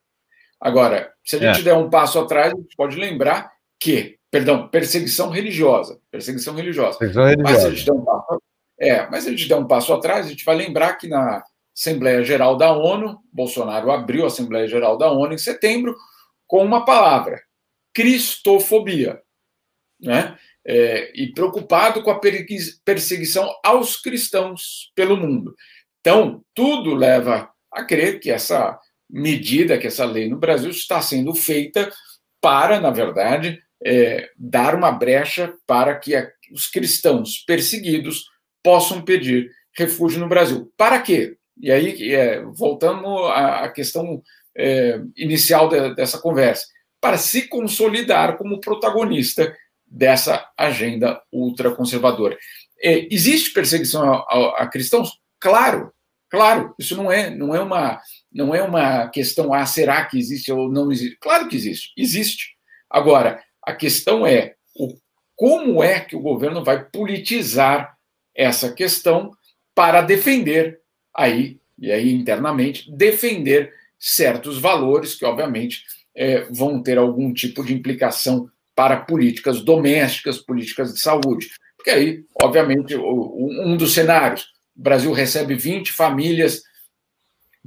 Agora, 0.58 1.12
se 1.22 1.36
a 1.36 1.40
gente 1.40 1.60
é. 1.60 1.64
der 1.64 1.74
um 1.74 1.90
passo 1.90 2.18
atrás, 2.18 2.54
a 2.54 2.56
gente 2.56 2.78
pode 2.78 2.98
lembrar 2.98 3.52
que, 3.78 4.18
perdão, 4.32 4.70
perseguição 4.70 5.30
religiosa. 5.30 6.00
Perseguição 6.10 6.56
religiosa. 6.56 6.98
Perseguição 6.98 7.26
religiosa. 7.26 7.54
Mas 7.54 7.62
se 7.62 7.68
a 7.68 7.72
gente 7.72 7.86
der 7.86 7.94
um 7.94 8.06
passo, 8.06 8.42
é, 8.80 9.10
mas 9.10 9.24
se 9.24 9.28
a 9.28 9.32
gente 9.32 9.50
der 9.50 9.56
um 9.58 9.68
passo 9.68 9.94
atrás, 9.94 10.26
a 10.26 10.30
gente 10.30 10.46
vai 10.46 10.56
lembrar 10.56 10.94
que 10.94 11.10
na 11.10 11.44
Assembleia 11.78 12.24
Geral 12.24 12.56
da 12.56 12.72
ONU, 12.72 13.20
Bolsonaro 13.34 13.92
abriu 13.92 14.24
a 14.24 14.28
Assembleia 14.28 14.66
Geral 14.66 14.98
da 14.98 15.12
ONU 15.12 15.34
em 15.34 15.38
setembro 15.38 15.94
com 16.50 16.66
uma 16.66 16.84
palavra: 16.84 17.42
cristofobia. 17.94 19.22
Né? 20.02 20.38
É, 20.66 21.12
e 21.16 21.32
preocupado 21.32 22.04
com 22.04 22.12
a 22.12 22.20
perseguição 22.84 23.50
aos 23.64 23.96
cristãos 23.96 24.92
pelo 24.96 25.16
mundo. 25.16 25.56
Então, 26.00 26.44
tudo 26.54 26.94
leva 26.94 27.50
a 27.72 27.84
crer 27.84 28.20
que 28.20 28.30
essa 28.30 28.78
medida, 29.10 29.78
que 29.78 29.88
essa 29.88 30.06
lei 30.06 30.30
no 30.30 30.38
Brasil 30.38 30.70
está 30.70 31.02
sendo 31.02 31.34
feita 31.34 31.92
para, 32.42 32.80
na 32.80 32.92
verdade, 32.92 33.62
é, 33.84 34.30
dar 34.38 34.76
uma 34.76 34.92
brecha 34.92 35.54
para 35.66 35.98
que 35.98 36.16
a, 36.16 36.30
os 36.52 36.68
cristãos 36.68 37.44
perseguidos 37.46 38.26
possam 38.64 39.02
pedir 39.02 39.50
refúgio 39.76 40.20
no 40.20 40.30
Brasil. 40.30 40.72
Para 40.78 41.02
quê? 41.02 41.38
E 41.62 41.72
aí, 41.72 42.14
é, 42.14 42.42
voltando 42.42 43.08
à, 43.26 43.66
à 43.66 43.70
questão 43.72 44.22
é, 44.60 45.02
inicial 45.16 45.70
de, 45.70 45.96
dessa 45.96 46.20
conversa, 46.20 46.68
para 47.00 47.18
se 47.18 47.48
consolidar 47.48 48.38
como 48.38 48.60
protagonista 48.60 49.56
dessa 49.88 50.48
agenda 50.58 51.22
ultraconservadora. 51.32 52.38
É, 52.82 53.08
existe 53.14 53.54
perseguição 53.54 54.04
a, 54.04 54.18
a, 54.18 54.64
a, 54.64 54.68
cristãos? 54.68 55.12
Claro, 55.40 55.94
claro. 56.30 56.76
Isso 56.78 56.98
não 56.98 57.10
é, 57.10 57.30
não 57.30 57.56
é 57.56 57.62
uma, 57.62 58.02
não 58.32 58.54
é 58.54 58.62
uma 58.62 59.08
questão. 59.08 59.54
Ah, 59.54 59.66
será 59.66 60.04
que 60.06 60.20
existe 60.20 60.52
ou 60.52 60.70
não 60.70 60.92
existe? 60.92 61.18
Claro 61.22 61.48
que 61.48 61.56
existe. 61.56 61.94
Existe. 61.98 62.56
Agora, 62.90 63.42
a 63.66 63.74
questão 63.74 64.28
é 64.28 64.56
o, 64.76 64.94
como 65.36 65.82
é 65.82 66.02
que 66.02 66.16
o 66.16 66.22
governo 66.22 66.64
vai 66.64 66.84
politizar 66.84 67.98
essa 68.36 68.72
questão 68.74 69.32
para 69.74 70.02
defender 70.02 70.82
aí 71.16 71.60
e 71.78 71.92
aí 71.92 72.12
internamente 72.14 72.92
defender 72.92 73.74
certos 74.00 74.58
valores 74.58 75.16
que 75.16 75.26
obviamente 75.26 75.84
é, 76.16 76.42
vão 76.50 76.82
ter 76.82 76.98
algum 76.98 77.34
tipo 77.34 77.64
de 77.64 77.74
implicação 77.74 78.50
para 78.76 78.98
políticas 78.98 79.62
domésticas, 79.62 80.38
políticas 80.38 80.94
de 80.94 81.02
saúde. 81.02 81.50
Porque 81.76 81.90
aí, 81.90 82.24
obviamente, 82.42 82.96
um 82.96 83.76
dos 83.76 83.94
cenários, 83.94 84.48
o 84.76 84.82
Brasil 84.82 85.12
recebe 85.12 85.56
20 85.56 85.92
famílias 85.92 86.64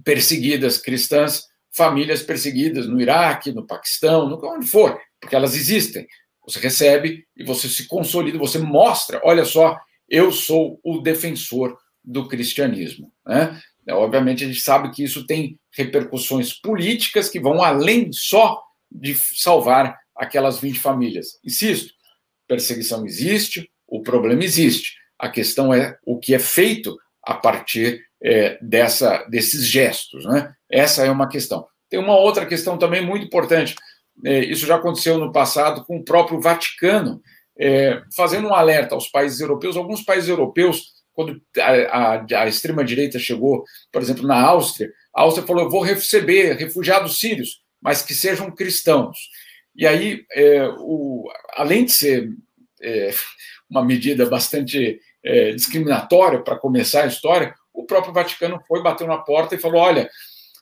perseguidas 0.05 0.79
cristãs, 0.79 1.47
famílias 1.71 2.23
perseguidas 2.23 2.87
no 2.87 3.01
Iraque, 3.01 3.53
no 3.53 3.67
Paquistão, 3.67 4.29
no 4.29 4.41
onde 4.45 4.67
for, 4.67 4.99
porque 5.21 5.37
elas 5.37 5.55
existem. 5.55 6.07
Você 6.47 6.59
recebe 6.59 7.27
e 7.37 7.45
você 7.45 7.69
se 7.69 7.87
consolida, 7.87 8.39
você 8.39 8.59
mostra, 8.59 9.21
olha 9.25 9.45
só, 9.45 9.79
eu 10.09 10.33
sou 10.33 10.81
o 10.83 11.01
defensor 11.01 11.77
do 12.05 12.27
cristianismo. 12.27 13.13
Né? 13.27 13.61
Obviamente, 13.91 14.45
a 14.45 14.47
gente 14.47 14.61
sabe 14.61 14.91
que 14.91 15.05
isso 15.05 15.27
tem 15.27 15.59
repercussões 15.75 16.53
políticas 16.53 17.29
que 17.29 17.41
vão 17.41 17.63
além 17.63 18.11
só 18.13 18.63
de 18.91 19.15
salvar 19.15 19.99
aquelas 20.15 20.61
20 20.61 20.79
famílias. 20.79 21.39
Insisto, 21.45 21.93
perseguição 22.47 23.07
existe, 23.07 23.71
o 23.87 24.03
problema 24.03 24.45
existe. 24.45 24.95
A 25.19 25.29
questão 25.29 25.73
é 25.73 25.97
o 26.05 26.19
que 26.19 26.35
é 26.35 26.39
feito 26.39 26.97
a 27.23 27.35
partir 27.35 28.03
é, 28.23 28.59
dessa, 28.61 29.25
desses 29.25 29.67
gestos. 29.67 30.25
Né? 30.25 30.53
Essa 30.71 31.05
é 31.05 31.11
uma 31.11 31.29
questão. 31.29 31.67
Tem 31.89 31.99
uma 31.99 32.17
outra 32.17 32.47
questão 32.47 32.79
também 32.79 33.05
muito 33.05 33.27
importante. 33.27 33.75
É, 34.25 34.41
isso 34.41 34.67
já 34.67 34.77
aconteceu 34.77 35.19
no 35.19 35.33
passado 35.33 35.85
com 35.85 35.97
o 35.97 36.05
próprio 36.05 36.41
Vaticano, 36.41 37.21
é, 37.59 38.03
fazendo 38.15 38.49
um 38.49 38.55
alerta 38.55 38.95
aos 38.95 39.09
países 39.09 39.41
europeus. 39.41 39.77
Alguns 39.77 40.03
países 40.03 40.29
europeus, 40.29 40.93
quando 41.13 41.41
a, 41.59 42.17
a, 42.19 42.43
a 42.43 42.49
extrema-direita 42.49 43.19
chegou, 43.19 43.65
por 43.91 44.03
exemplo, 44.03 44.27
na 44.27 44.41
Áustria, 44.41 44.91
a 45.15 45.23
Áustria 45.23 45.47
falou: 45.47 45.65
eu 45.65 45.71
vou 45.71 45.83
receber 45.83 46.57
refugiados 46.57 47.19
sírios, 47.19 47.63
mas 47.81 48.03
que 48.03 48.15
sejam 48.15 48.51
cristãos. 48.51 49.19
E 49.75 49.87
aí, 49.87 50.25
é, 50.33 50.67
o, 50.79 51.29
além 51.55 51.85
de 51.85 51.93
ser 51.93 52.31
é, 52.83 53.11
uma 53.69 53.85
medida 53.85 54.27
bastante 54.27 55.01
é, 55.25 55.53
discriminatória 55.53 56.41
para 56.41 56.59
começar 56.59 57.05
a 57.05 57.07
história, 57.07 57.55
o 57.73 57.85
próprio 57.85 58.13
Vaticano 58.13 58.61
foi, 58.67 58.83
bateu 58.83 59.07
na 59.07 59.19
porta 59.19 59.55
e 59.55 59.59
falou: 59.59 59.81
olha, 59.81 60.11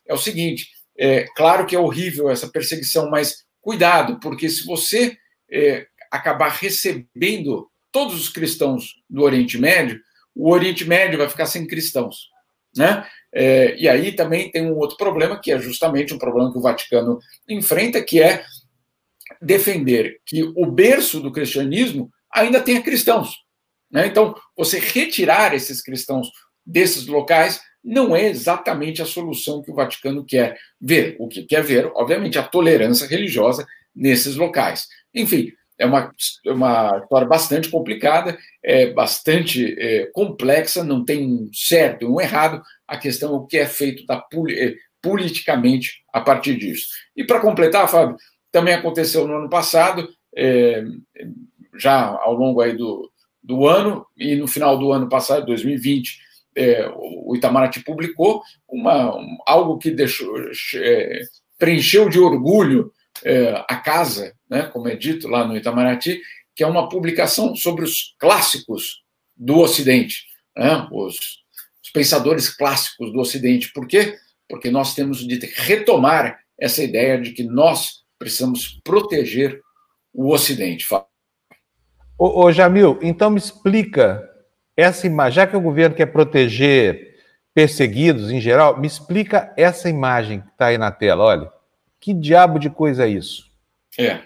é 0.07 0.15
o 0.15 0.19
seguinte, 0.19 0.69
é, 0.99 1.27
claro 1.35 1.67
que 1.67 1.75
é 1.75 1.79
horrível 1.79 2.31
essa 2.31 2.49
perseguição, 2.49 3.11
mas 3.11 3.45
cuidado, 3.61 4.19
porque 4.21 4.49
se 4.49 4.65
você 4.65 5.17
é, 5.51 5.87
acabar 6.11 6.51
recebendo 6.51 7.69
todos 7.93 8.15
os 8.15 8.29
cristãos 8.29 8.95
do 9.09 9.23
Oriente 9.23 9.59
Médio, 9.59 10.01
o 10.35 10.53
Oriente 10.53 10.85
Médio 10.85 11.19
vai 11.19 11.29
ficar 11.29 11.47
sem 11.47 11.67
cristãos. 11.67 12.29
Né? 12.77 13.05
É, 13.33 13.77
e 13.77 13.89
aí 13.89 14.13
também 14.13 14.51
tem 14.51 14.63
um 14.63 14.77
outro 14.77 14.97
problema, 14.97 15.41
que 15.41 15.53
é 15.53 15.59
justamente 15.59 16.15
um 16.15 16.19
problema 16.19 16.53
que 16.53 16.59
o 16.59 16.63
Vaticano 16.63 17.19
enfrenta, 17.49 18.03
que 18.03 18.23
é 18.23 18.45
defender 19.41 20.21
que 20.27 20.43
o 20.43 20.67
berço 20.67 21.21
do 21.21 21.33
cristianismo 21.33 22.11
ainda 22.33 22.61
tenha 22.61 22.83
cristãos. 22.83 23.35
Né? 23.91 24.07
Então, 24.07 24.35
você 24.57 24.79
retirar 24.79 25.55
esses 25.55 25.83
cristãos 25.83 26.31
desses 26.65 27.07
locais 27.07 27.61
não 27.83 28.15
é 28.15 28.29
exatamente 28.29 29.01
a 29.01 29.07
solução 29.07 29.63
que 29.63 29.71
o 29.71 29.75
Vaticano 29.75 30.25
quer 30.25 30.57
ver. 30.81 31.17
O 31.19 31.29
que 31.29 31.45
quer 31.45 31.63
ver, 31.63 31.91
obviamente, 31.95 32.39
a 32.39 32.43
tolerância 32.43 33.07
religiosa 33.07 33.67
nesses 33.95 34.37
locais. 34.37 34.87
Enfim, 35.15 35.53
é 35.81 35.87
uma, 35.87 36.13
uma 36.47 36.99
história 37.03 37.27
bastante 37.27 37.71
complicada, 37.71 38.39
é 38.63 38.93
bastante 38.93 39.75
é, 39.79 40.11
complexa, 40.13 40.85
não 40.85 41.03
tem 41.03 41.27
um 41.27 41.51
certo 41.55 42.03
e 42.03 42.07
um 42.07 42.21
errado. 42.21 42.63
A 42.87 42.99
questão 42.99 43.33
é 43.33 43.37
o 43.39 43.47
que 43.47 43.57
é 43.57 43.67
feito 43.67 44.05
da, 44.05 44.23
é, 44.51 44.75
politicamente 45.01 46.05
a 46.13 46.21
partir 46.21 46.59
disso. 46.59 46.87
E 47.17 47.25
para 47.25 47.41
completar, 47.41 47.89
Fábio, 47.89 48.17
também 48.53 48.75
aconteceu 48.75 49.27
no 49.27 49.37
ano 49.37 49.49
passado, 49.49 50.07
é, 50.37 50.85
já 51.79 52.09
ao 52.09 52.35
longo 52.35 52.61
aí 52.61 52.77
do, 52.77 53.11
do 53.43 53.67
ano, 53.67 54.07
e 54.15 54.37
no 54.37 54.47
final 54.47 54.77
do 54.77 54.93
ano 54.93 55.09
passado, 55.09 55.47
2020, 55.47 56.19
é, 56.57 56.93
o 56.95 57.35
Itamaraty 57.35 57.83
publicou 57.83 58.43
uma, 58.69 59.17
um, 59.17 59.39
algo 59.47 59.79
que 59.79 59.91
deixou, 59.91 60.37
é, 60.75 61.23
preencheu 61.59 62.11
de 62.11 62.19
orgulho 62.19 62.93
é, 63.25 63.65
a 63.69 63.77
casa, 63.77 64.35
né, 64.49 64.63
como 64.63 64.89
é 64.89 64.97
dito 64.97 65.29
lá 65.29 65.47
no 65.47 65.57
Itamaraty, 65.57 66.21
que 66.55 66.63
é 66.63 66.67
uma 66.67 66.89
publicação 66.89 67.55
sobre 67.55 67.85
os 67.85 68.15
clássicos 68.19 69.03
do 69.37 69.59
Ocidente, 69.59 70.25
né, 70.57 70.87
os, 70.93 71.17
os 71.83 71.91
pensadores 71.93 72.49
clássicos 72.49 73.13
do 73.13 73.21
Ocidente. 73.21 73.73
Por 73.73 73.87
quê? 73.87 74.17
Porque 74.49 74.71
nós 74.71 74.95
temos 74.95 75.27
de 75.27 75.39
retomar 75.57 76.41
essa 76.59 76.83
ideia 76.83 77.21
de 77.21 77.33
que 77.33 77.43
nós 77.43 78.01
precisamos 78.19 78.81
proteger 78.85 79.61
o 80.13 80.33
Ocidente. 80.33 80.87
Ô, 82.19 82.45
ô 82.45 82.53
Jamil, 82.53 82.99
então 83.01 83.31
me 83.31 83.39
explica 83.39 84.29
essa 84.77 85.07
imagem, 85.07 85.37
já 85.37 85.47
que 85.47 85.57
o 85.57 85.61
governo 85.61 85.97
quer 85.97 86.07
proteger 86.07 87.11
perseguidos 87.55 88.31
em 88.31 88.41
geral, 88.41 88.79
me 88.79 88.87
explica 88.87 89.53
essa 89.57 89.89
imagem 89.89 90.41
que 90.41 90.49
está 90.49 90.67
aí 90.67 90.79
na 90.79 90.91
tela, 90.91 91.25
olha. 91.25 91.60
Que 92.01 92.15
diabo 92.15 92.59
de 92.59 92.71
coisa 92.71 93.05
é 93.05 93.09
isso? 93.09 93.51
É. 93.99 94.23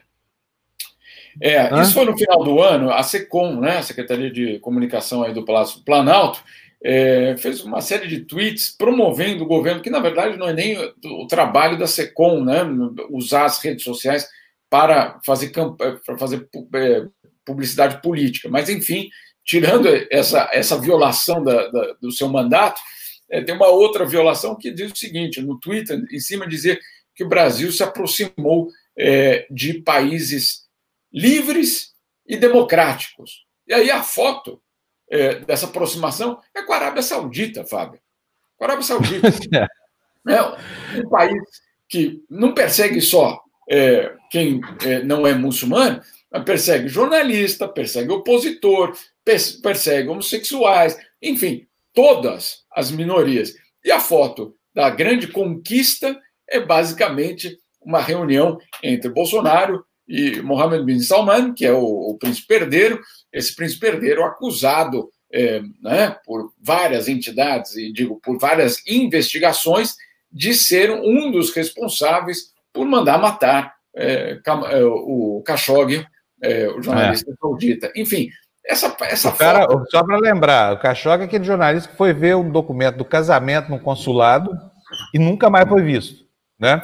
É, 1.40 1.80
isso 1.80 1.94
foi 1.94 2.04
no 2.04 2.16
final 2.16 2.44
do 2.44 2.60
ano, 2.60 2.92
a 2.92 3.02
SECOM, 3.02 3.60
né, 3.60 3.78
a 3.78 3.82
Secretaria 3.82 4.30
de 4.30 4.60
Comunicação 4.60 5.24
aí 5.24 5.34
do 5.34 5.44
Palácio 5.44 5.78
do 5.78 5.84
Planalto, 5.84 6.40
é, 6.80 7.34
fez 7.38 7.64
uma 7.64 7.80
série 7.80 8.06
de 8.06 8.20
tweets 8.20 8.68
promovendo 8.76 9.42
o 9.42 9.46
governo, 9.46 9.82
que 9.82 9.90
na 9.90 9.98
verdade 9.98 10.36
não 10.36 10.48
é 10.48 10.52
nem 10.52 10.76
o, 11.04 11.26
trabalho 11.26 11.76
da 11.76 11.88
SECOM, 11.88 12.44
né, 12.44 12.60
usar 13.10 13.46
as 13.46 13.58
redes 13.58 13.82
sociais 13.82 14.28
para 14.70 15.18
fazer, 15.24 15.50
para 15.50 16.18
fazer 16.18 16.46
é, 16.74 17.06
publicidade 17.44 18.00
política. 18.00 18.48
Mas, 18.48 18.68
enfim, 18.68 19.08
tirando 19.44 19.88
essa, 20.10 20.48
essa 20.52 20.78
violação 20.78 21.42
da, 21.42 21.68
da, 21.68 21.94
do 22.00 22.12
seu 22.12 22.28
mandato, 22.28 22.80
é, 23.30 23.42
tem 23.42 23.54
uma 23.54 23.68
outra 23.68 24.04
violação 24.04 24.56
que 24.56 24.70
diz 24.70 24.92
o 24.92 24.96
seguinte: 24.96 25.40
no 25.40 25.58
Twitter, 25.58 26.02
em 26.10 26.20
cima, 26.20 26.46
dizer 26.46 26.78
que 27.14 27.24
o 27.24 27.28
Brasil 27.28 27.70
se 27.72 27.82
aproximou 27.82 28.70
é, 28.96 29.46
de 29.50 29.74
países 29.74 30.66
livres 31.12 31.92
e 32.26 32.36
democráticos. 32.36 33.44
E 33.66 33.74
aí 33.74 33.90
a 33.90 34.02
foto 34.02 34.60
é, 35.10 35.36
dessa 35.36 35.66
aproximação 35.66 36.40
é 36.54 36.62
com 36.62 36.72
a 36.72 36.76
Arábia 36.76 37.02
Saudita, 37.02 37.64
Fábio. 37.64 38.00
Com 38.56 38.64
a 38.64 38.66
Arábia 38.68 38.84
Saudita. 38.84 39.28
é 40.28 40.42
um 41.00 41.08
país 41.08 41.42
que 41.88 42.22
não 42.28 42.54
persegue 42.54 43.00
só 43.00 43.40
é, 43.70 44.14
quem 44.30 44.60
é, 44.84 45.02
não 45.02 45.26
é 45.26 45.34
muçulmano, 45.34 46.02
mas 46.30 46.44
persegue 46.44 46.88
jornalista, 46.88 47.68
persegue 47.68 48.10
opositor, 48.10 48.96
persegue 49.62 50.08
homossexuais, 50.08 50.98
enfim, 51.22 51.66
todas 51.92 52.64
as 52.74 52.90
minorias. 52.90 53.54
E 53.84 53.90
a 53.90 54.00
foto 54.00 54.54
da 54.74 54.90
grande 54.90 55.28
conquista 55.28 56.20
é 56.48 56.60
basicamente 56.60 57.58
uma 57.80 58.00
reunião 58.00 58.58
entre 58.82 59.10
Bolsonaro 59.10 59.84
e 60.06 60.40
Mohammed 60.42 60.84
bin 60.84 61.00
Salman, 61.00 61.54
que 61.54 61.64
é 61.64 61.72
o, 61.72 61.84
o 61.84 62.18
príncipe 62.18 62.54
herdeiro, 62.54 63.00
esse 63.32 63.54
príncipe 63.54 63.86
herdeiro 63.86 64.24
acusado 64.24 65.10
é, 65.32 65.62
né, 65.82 66.16
por 66.24 66.52
várias 66.60 67.08
entidades, 67.08 67.74
e 67.74 67.92
digo, 67.92 68.20
por 68.22 68.38
várias 68.38 68.86
investigações, 68.86 69.94
de 70.30 70.52
ser 70.52 70.90
um 70.90 71.30
dos 71.30 71.54
responsáveis 71.54 72.52
por 72.72 72.86
mandar 72.86 73.18
matar 73.18 73.74
é, 73.96 74.40
é 74.44 74.84
o 74.84 75.42
Khashoggi, 75.46 76.04
é, 76.42 76.68
o 76.68 76.82
jornalista 76.82 77.30
é. 77.30 77.34
saudita. 77.40 77.92
Enfim, 77.94 78.28
essa, 78.66 78.94
essa 79.02 79.32
cara, 79.32 79.62
foto... 79.62 79.90
Só 79.90 80.04
para 80.04 80.18
lembrar, 80.18 80.74
o 80.74 80.78
Khashoggi 80.78 81.22
é 81.22 81.26
aquele 81.26 81.44
jornalista 81.44 81.88
que 81.88 81.96
foi 81.96 82.12
ver 82.12 82.34
um 82.36 82.50
documento 82.50 82.96
do 82.96 83.04
casamento 83.04 83.70
no 83.70 83.78
consulado 83.78 84.50
e 85.12 85.18
nunca 85.18 85.48
mais 85.48 85.68
foi 85.68 85.82
visto, 85.82 86.23
né? 86.58 86.82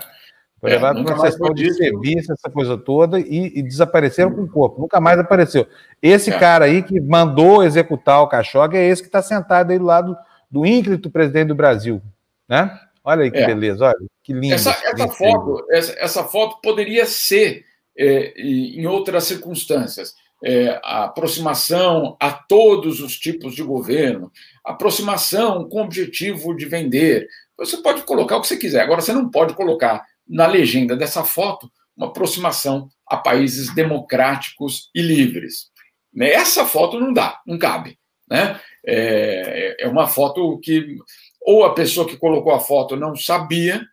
Foi 0.60 0.70
é, 0.70 0.74
levado 0.74 1.02
para 1.02 1.14
uma 1.14 1.30
sessão 1.30 1.54
de 1.54 1.72
serviço, 1.72 2.32
essa 2.32 2.50
coisa 2.50 2.76
toda, 2.76 3.18
e, 3.18 3.58
e, 3.58 3.62
desapareceram 3.62 4.34
com 4.34 4.42
o 4.42 4.48
corpo. 4.48 4.80
Nunca 4.80 5.00
mais 5.00 5.18
apareceu. 5.18 5.66
Esse 6.02 6.30
é. 6.30 6.38
cara 6.38 6.66
aí 6.66 6.82
que 6.82 7.00
mandou 7.00 7.64
executar 7.64 8.20
o 8.20 8.28
Khashoggi 8.28 8.76
é 8.76 8.86
esse 8.86 9.00
que 9.00 9.08
está 9.08 9.22
sentado 9.22 9.70
aí 9.70 9.78
do 9.78 9.86
lado 9.86 10.14
do 10.50 10.66
ínclito 10.66 11.10
presidente 11.10 11.48
do 11.48 11.54
Brasil. 11.54 12.02
Né? 12.46 12.78
Olha 13.02 13.22
aí 13.22 13.30
que 13.30 13.38
é. 13.38 13.46
beleza, 13.46 13.86
olha 13.86 13.96
que 14.22 14.34
lindo. 14.34 14.54
Essa, 14.54 14.76
essa 14.84 15.08
foto, 15.08 15.66
essa, 15.70 15.92
essa, 15.98 16.24
foto 16.24 16.60
poderia 16.60 17.06
ser 17.06 17.64
é, 17.96 18.32
em 18.38 18.86
outras 18.86 19.24
circunstâncias. 19.24 20.14
É, 20.42 20.80
a 20.82 21.04
aproximação 21.04 22.16
a 22.18 22.32
todos 22.32 23.00
os 23.00 23.18
tipos 23.18 23.54
de 23.54 23.62
governo, 23.62 24.32
aproximação 24.64 25.68
com 25.68 25.80
o 25.80 25.84
objetivo 25.84 26.56
de 26.56 26.64
vender. 26.64 27.28
Você 27.60 27.76
pode 27.76 28.02
colocar 28.02 28.36
o 28.36 28.40
que 28.40 28.48
você 28.48 28.56
quiser. 28.56 28.80
Agora, 28.80 29.00
você 29.00 29.12
não 29.12 29.30
pode 29.30 29.54
colocar 29.54 30.04
na 30.26 30.46
legenda 30.46 30.96
dessa 30.96 31.22
foto 31.24 31.70
uma 31.96 32.06
aproximação 32.06 32.88
a 33.06 33.16
países 33.16 33.74
democráticos 33.74 34.90
e 34.94 35.02
livres. 35.02 35.70
Essa 36.18 36.64
foto 36.64 36.98
não 36.98 37.12
dá, 37.12 37.40
não 37.46 37.58
cabe. 37.58 37.98
Né? 38.28 38.58
É, 38.86 39.84
é 39.84 39.88
uma 39.88 40.08
foto 40.08 40.58
que 40.60 40.96
ou 41.40 41.64
a 41.64 41.74
pessoa 41.74 42.06
que 42.06 42.16
colocou 42.16 42.52
a 42.52 42.60
foto 42.60 42.96
não 42.96 43.16
sabia, 43.16 43.84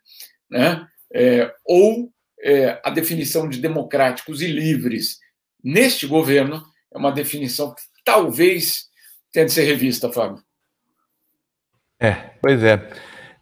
né? 0.50 0.86
É, 1.12 1.52
ou 1.64 2.12
é, 2.40 2.80
a 2.84 2.90
definição 2.90 3.48
de 3.48 3.58
democráticos 3.58 4.42
e 4.42 4.46
livres 4.46 5.18
neste 5.64 6.06
governo 6.06 6.62
é 6.92 6.98
uma 6.98 7.10
definição 7.10 7.74
que 7.74 7.82
talvez 8.04 8.88
tenha 9.32 9.46
de 9.46 9.52
ser 9.52 9.64
revista, 9.64 10.12
Fábio. 10.12 10.42
É, 11.98 12.12
pois 12.40 12.62
é. 12.62 12.90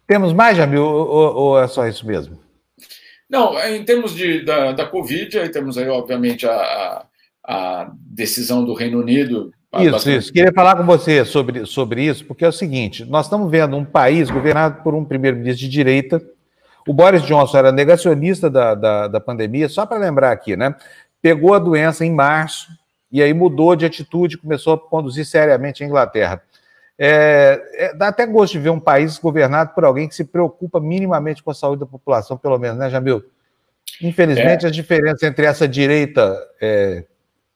Temos 0.07 0.31
mais, 0.31 0.55
Jamil, 0.55 0.83
ou, 0.83 1.35
ou 1.35 1.61
é 1.61 1.67
só 1.67 1.85
isso 1.85 2.07
mesmo? 2.07 2.39
Não, 3.29 3.59
em 3.67 3.83
termos 3.83 4.15
de, 4.15 4.43
da, 4.45 4.71
da 4.71 4.85
Covid, 4.85 5.37
aí 5.37 5.49
temos 5.49 5.77
aí, 5.77 5.89
obviamente, 5.89 6.47
a, 6.47 7.05
a 7.45 7.91
decisão 7.93 8.63
do 8.63 8.73
Reino 8.73 8.99
Unido. 8.99 9.51
Isso, 9.77 9.91
bastante... 9.91 10.17
isso. 10.17 10.33
Queria 10.33 10.53
falar 10.53 10.77
com 10.77 10.85
você 10.85 11.25
sobre, 11.25 11.65
sobre 11.65 12.03
isso, 12.03 12.23
porque 12.25 12.45
é 12.45 12.47
o 12.47 12.53
seguinte: 12.53 13.03
nós 13.03 13.25
estamos 13.25 13.51
vendo 13.51 13.75
um 13.75 13.83
país 13.83 14.29
governado 14.29 14.81
por 14.81 14.95
um 14.95 15.03
primeiro-ministro 15.03 15.59
de 15.59 15.69
direita. 15.69 16.21
O 16.87 16.93
Boris 16.93 17.21
Johnson 17.23 17.57
era 17.57 17.71
negacionista 17.71 18.49
da, 18.49 18.73
da, 18.73 19.07
da 19.09 19.19
pandemia, 19.19 19.67
só 19.67 19.85
para 19.85 19.97
lembrar 19.97 20.31
aqui, 20.31 20.55
né? 20.55 20.73
Pegou 21.21 21.53
a 21.53 21.59
doença 21.59 22.05
em 22.05 22.13
março 22.13 22.69
e 23.11 23.21
aí 23.21 23.33
mudou 23.33 23.75
de 23.75 23.85
atitude, 23.85 24.37
começou 24.37 24.73
a 24.73 24.79
conduzir 24.79 25.25
seriamente 25.25 25.83
a 25.83 25.85
Inglaterra. 25.85 26.41
É, 26.99 27.61
é, 27.73 27.93
dá 27.93 28.07
até 28.07 28.25
gosto 28.25 28.53
de 28.53 28.59
ver 28.59 28.71
um 28.71 28.79
país 28.79 29.19
governado 29.19 29.73
por 29.75 29.85
alguém 29.85 30.07
que 30.07 30.15
se 30.15 30.25
preocupa 30.25 30.79
minimamente 30.79 31.43
com 31.43 31.51
a 31.51 31.53
saúde 31.53 31.81
da 31.81 31.85
população, 31.85 32.37
pelo 32.37 32.57
menos, 32.57 32.77
né, 32.77 32.89
Jamil? 32.89 33.23
Infelizmente, 34.01 34.65
é. 34.65 34.69
as 34.69 34.75
diferenças 34.75 35.23
entre 35.23 35.45
essa 35.45 35.67
direita, 35.67 36.37
é, 36.59 37.05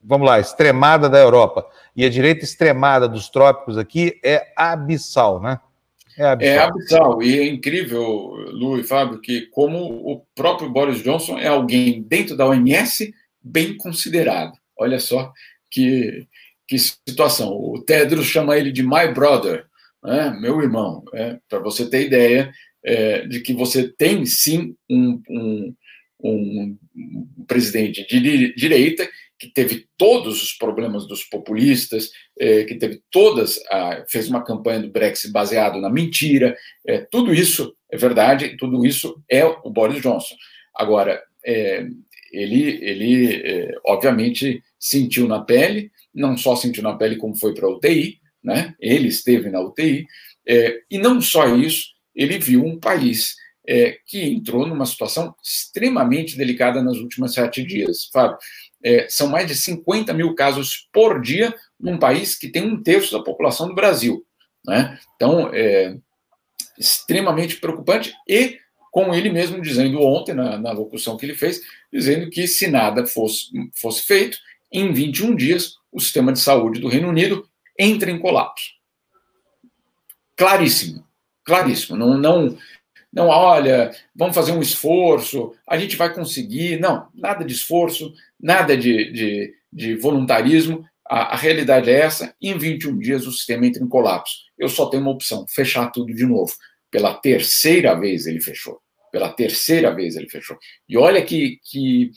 vamos 0.03 0.27
lá, 0.27 0.39
extremada 0.39 1.09
da 1.09 1.19
Europa 1.19 1.65
e 1.95 2.05
a 2.05 2.09
direita 2.09 2.43
extremada 2.43 3.07
dos 3.07 3.29
trópicos 3.29 3.77
aqui 3.77 4.19
é 4.23 4.47
abissal, 4.55 5.41
né? 5.41 5.59
É 6.17 6.25
abissal. 6.25 6.55
É 6.55 6.59
abissal. 6.59 7.23
E 7.23 7.39
é 7.39 7.47
incrível, 7.47 8.03
Lu 8.51 8.79
e 8.79 8.83
Fábio, 8.83 9.19
que 9.19 9.47
como 9.47 9.77
o 9.77 10.23
próprio 10.35 10.69
Boris 10.69 11.01
Johnson 11.01 11.37
é 11.39 11.47
alguém 11.47 12.01
dentro 12.03 12.35
da 12.35 12.45
OMS 12.45 13.11
bem 13.41 13.75
considerado. 13.77 14.53
Olha 14.77 14.99
só 14.99 15.31
que 15.69 16.27
que 16.67 16.77
situação. 16.77 17.49
O 17.49 17.81
Tedros 17.83 18.25
chama 18.25 18.57
ele 18.57 18.71
de 18.71 18.83
my 18.83 19.13
brother, 19.13 19.65
né? 20.03 20.37
meu 20.39 20.61
irmão, 20.61 21.03
é, 21.13 21.37
para 21.49 21.59
você 21.59 21.89
ter 21.89 22.05
ideia 22.05 22.51
é, 22.83 23.27
de 23.27 23.41
que 23.41 23.53
você 23.53 23.87
tem 23.87 24.25
sim 24.25 24.75
um, 24.89 25.21
um, 25.29 25.75
um, 26.23 26.77
presidente 27.47 28.05
de 28.07 28.53
direita 28.55 29.07
que 29.37 29.47
teve 29.47 29.87
todos 29.97 30.43
os 30.43 30.53
problemas 30.53 31.07
dos 31.07 31.23
populistas, 31.23 32.11
é, 32.39 32.63
que 32.63 32.75
teve 32.75 33.01
todas, 33.09 33.59
a, 33.71 34.05
fez 34.07 34.29
uma 34.29 34.43
campanha 34.43 34.81
do 34.81 34.91
Brexit 34.91 35.31
baseado 35.31 35.81
na 35.81 35.89
mentira, 35.89 36.55
é, 36.87 36.99
tudo 37.11 37.33
isso 37.33 37.75
é 37.91 37.97
verdade, 37.97 38.55
tudo 38.55 38.85
isso 38.85 39.21
é 39.29 39.43
o 39.43 39.69
Boris 39.69 40.01
Johnson. 40.01 40.35
Agora, 40.75 41.21
é, 41.43 41.87
ele, 42.31 42.79
ele 42.83 43.35
é, 43.43 43.75
obviamente 43.85 44.63
sentiu 44.79 45.27
na 45.27 45.41
pele, 45.41 45.91
não 46.13 46.37
só 46.37 46.55
sentiu 46.55 46.83
na 46.83 46.95
pele 46.95 47.15
como 47.15 47.35
foi 47.35 47.53
para 47.53 47.67
a 47.67 47.69
UTI, 47.69 48.19
né? 48.43 48.75
ele 48.79 49.07
esteve 49.07 49.49
na 49.49 49.61
UTI, 49.61 50.05
é, 50.47 50.81
e 50.89 50.97
não 50.97 51.21
só 51.21 51.55
isso, 51.55 51.89
ele 52.15 52.39
viu 52.39 52.65
um 52.65 52.79
país 52.79 53.35
é, 53.67 53.97
que 54.05 54.21
entrou 54.23 54.65
numa 54.67 54.85
situação 54.85 55.35
extremamente 55.43 56.37
delicada 56.37 56.81
nos 56.81 56.99
últimos 56.99 57.33
sete 57.33 57.63
dias. 57.63 58.09
Fábio, 58.11 58.37
é, 58.83 59.07
são 59.07 59.27
mais 59.27 59.47
de 59.47 59.55
50 59.55 60.13
mil 60.13 60.33
casos 60.33 60.89
por 60.91 61.21
dia 61.21 61.53
num 61.79 61.97
país 61.97 62.35
que 62.35 62.49
tem 62.49 62.63
um 62.63 62.81
terço 62.81 63.17
da 63.17 63.23
população 63.23 63.67
do 63.67 63.75
Brasil. 63.75 64.25
Né? 64.65 64.99
Então, 65.15 65.49
é 65.53 65.95
extremamente 66.77 67.57
preocupante 67.57 68.13
e 68.27 68.57
com 68.91 69.13
ele 69.13 69.29
mesmo 69.29 69.61
dizendo 69.61 70.01
ontem, 70.01 70.33
na, 70.33 70.57
na 70.57 70.71
locução 70.71 71.15
que 71.15 71.25
ele 71.25 71.35
fez, 71.35 71.61
dizendo 71.93 72.29
que 72.29 72.45
se 72.47 72.67
nada 72.67 73.05
fosse, 73.05 73.45
fosse 73.73 74.01
feito, 74.01 74.37
em 74.71 74.91
21 74.91 75.35
dias 75.35 75.75
o 75.91 75.99
sistema 75.99 76.31
de 76.31 76.39
saúde 76.39 76.79
do 76.79 76.87
Reino 76.87 77.09
Unido 77.09 77.47
entra 77.77 78.09
em 78.09 78.19
colapso. 78.19 78.69
Claríssimo, 80.35 81.05
claríssimo. 81.43 81.97
Não, 81.97 82.17
não, 82.17 82.57
não, 83.11 83.27
olha, 83.27 83.91
vamos 84.15 84.33
fazer 84.33 84.53
um 84.53 84.61
esforço, 84.61 85.53
a 85.67 85.77
gente 85.77 85.97
vai 85.97 86.13
conseguir. 86.13 86.79
Não, 86.79 87.07
nada 87.13 87.43
de 87.43 87.53
esforço, 87.53 88.13
nada 88.39 88.77
de, 88.77 89.11
de, 89.11 89.53
de 89.71 89.95
voluntarismo. 89.95 90.85
A, 91.07 91.33
a, 91.33 91.35
realidade 91.35 91.89
é 91.89 91.99
essa. 91.99 92.33
Em 92.41 92.57
21 92.57 92.97
dias 92.97 93.27
o 93.27 93.31
sistema 93.31 93.65
entra 93.65 93.83
em 93.83 93.87
colapso. 93.87 94.35
Eu 94.57 94.69
só 94.69 94.85
tenho 94.85 95.03
uma 95.03 95.11
opção: 95.11 95.45
fechar 95.49 95.91
tudo 95.91 96.13
de 96.13 96.25
novo. 96.25 96.53
Pela 96.89 97.13
terceira 97.13 97.93
vez 97.99 98.25
ele 98.25 98.39
fechou. 98.39 98.79
Pela 99.11 99.29
terceira 99.29 99.93
vez 99.93 100.15
ele 100.15 100.29
fechou. 100.29 100.57
E 100.87 100.97
olha 100.97 101.21
que, 101.21 101.59
que 101.69 102.11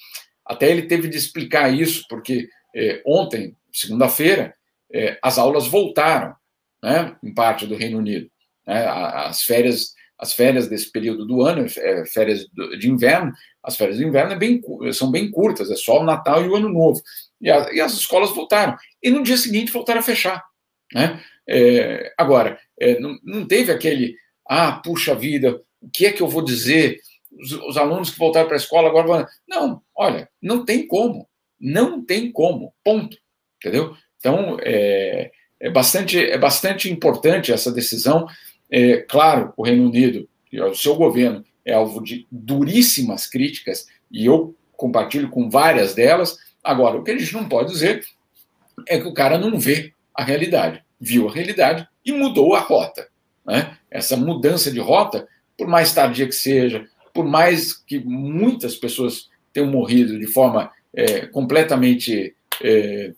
até 0.47 0.71
ele 0.71 0.83
teve 0.83 1.09
de 1.09 1.17
explicar 1.17 1.75
isso, 1.75 2.05
porque 2.09 2.49
é, 2.75 3.03
ontem, 3.05 3.57
segunda-feira, 3.75 4.55
é, 4.93 5.19
as 5.23 5.39
aulas 5.39 5.67
voltaram, 5.67 6.35
né, 6.83 7.17
em 7.23 7.35
parte 7.35 7.67
do 7.67 7.77
Reino 7.77 7.99
Unido. 7.99 8.31
Né, 8.67 8.87
as 8.87 9.43
férias 9.43 9.95
as 10.19 10.33
férias 10.33 10.69
desse 10.69 10.91
período 10.91 11.27
do 11.27 11.43
ano, 11.43 11.67
é, 11.67 12.07
férias 12.07 12.47
de 12.79 12.89
inverno, 12.89 13.33
as 13.63 13.77
férias 13.77 13.99
de 13.99 14.05
inverno 14.05 14.33
é 14.33 14.37
bem, 14.37 14.61
são 14.93 15.11
bem 15.11 15.31
curtas, 15.31 15.71
é 15.71 15.77
só 15.77 16.01
o 16.01 16.05
Natal 16.05 16.45
e 16.45 16.49
o 16.49 16.55
Ano 16.55 16.69
Novo. 16.69 17.03
E, 17.41 17.51
a, 17.51 17.73
e 17.73 17.81
as 17.81 17.93
escolas 17.95 18.31
voltaram. 18.31 18.77
E 19.03 19.11
no 19.11 19.23
dia 19.23 19.37
seguinte 19.37 19.73
voltaram 19.73 20.01
a 20.01 20.03
fechar. 20.03 20.43
Né? 20.93 21.23
É, 21.49 22.13
agora, 22.17 22.59
é, 22.81 22.99
não, 23.01 23.19
não, 23.23 23.47
teve 23.47 23.73
aquele, 23.73 24.17
ah, 24.49 24.73
puxa 24.73 25.15
vida, 25.15 25.61
o 25.81 25.91
que 25.91 26.07
é 26.07 26.13
que 26.13 26.23
eu 26.23 26.29
vou 26.29 26.43
dizer? 26.43 27.01
Os, 27.33 27.53
os 27.53 27.77
alunos 27.77 28.11
que 28.11 28.19
voltaram 28.19 28.47
para 28.47 28.57
a 28.57 28.59
escola 28.59 28.89
agora 28.89 29.07
vão. 29.07 29.27
Não, 29.49 29.83
olha, 29.95 30.29
não 30.41 30.65
tem 30.65 30.87
como. 30.87 31.29
Não 31.61 32.05
tem 32.05 32.31
como. 32.31 32.73
Ponto. 32.85 33.17
Entendeu? 33.65 33.97
Então, 34.19 34.59
é, 34.61 35.31
é, 35.61 35.71
bastante, 35.71 36.19
é 36.19 36.37
bastante 36.37 36.91
importante 36.91 37.53
essa 37.53 37.73
decisão. 37.73 38.27
É, 38.71 38.99
claro, 38.99 39.53
o 39.57 39.65
Reino 39.65 39.87
Unido, 39.87 40.29
o 40.53 40.75
seu 40.75 40.95
governo, 40.97 41.45
é 41.65 41.73
alvo 41.73 42.03
de 42.03 42.27
duríssimas 42.31 43.27
críticas, 43.27 43.87
e 44.11 44.27
eu 44.27 44.55
compartilho 44.77 45.31
com 45.31 45.49
várias 45.49 45.95
delas. 45.95 46.39
Agora, 46.63 46.99
o 46.99 47.03
que 47.03 47.11
a 47.11 47.19
gente 47.19 47.33
não 47.33 47.49
pode 47.49 47.73
dizer 47.73 48.05
é 48.87 48.99
que 48.99 49.09
o 49.09 49.15
cara 49.15 49.39
não 49.39 49.59
vê 49.59 49.93
a 50.15 50.23
realidade 50.23 50.85
viu 51.05 51.29
a 51.29 51.33
realidade 51.33 51.87
e 52.05 52.13
mudou 52.13 52.55
a 52.55 52.61
rota. 52.61 53.09
Né? 53.47 53.77
Essa 53.91 54.17
mudança 54.17 54.71
de 54.71 54.81
rota, 54.81 55.29
por 55.57 55.69
mais 55.69 55.93
tardia 55.93 56.27
que 56.27 56.35
seja, 56.35 56.87
por 57.13 57.25
mais 57.25 57.75
que 57.75 58.01
muitas 58.01 58.75
pessoas 58.75 59.29
tenham 59.53 59.71
morrido 59.71 60.19
de 60.19 60.27
forma 60.27 60.73
é, 60.93 61.27
completamente, 61.27 62.35
é, 62.63 63.13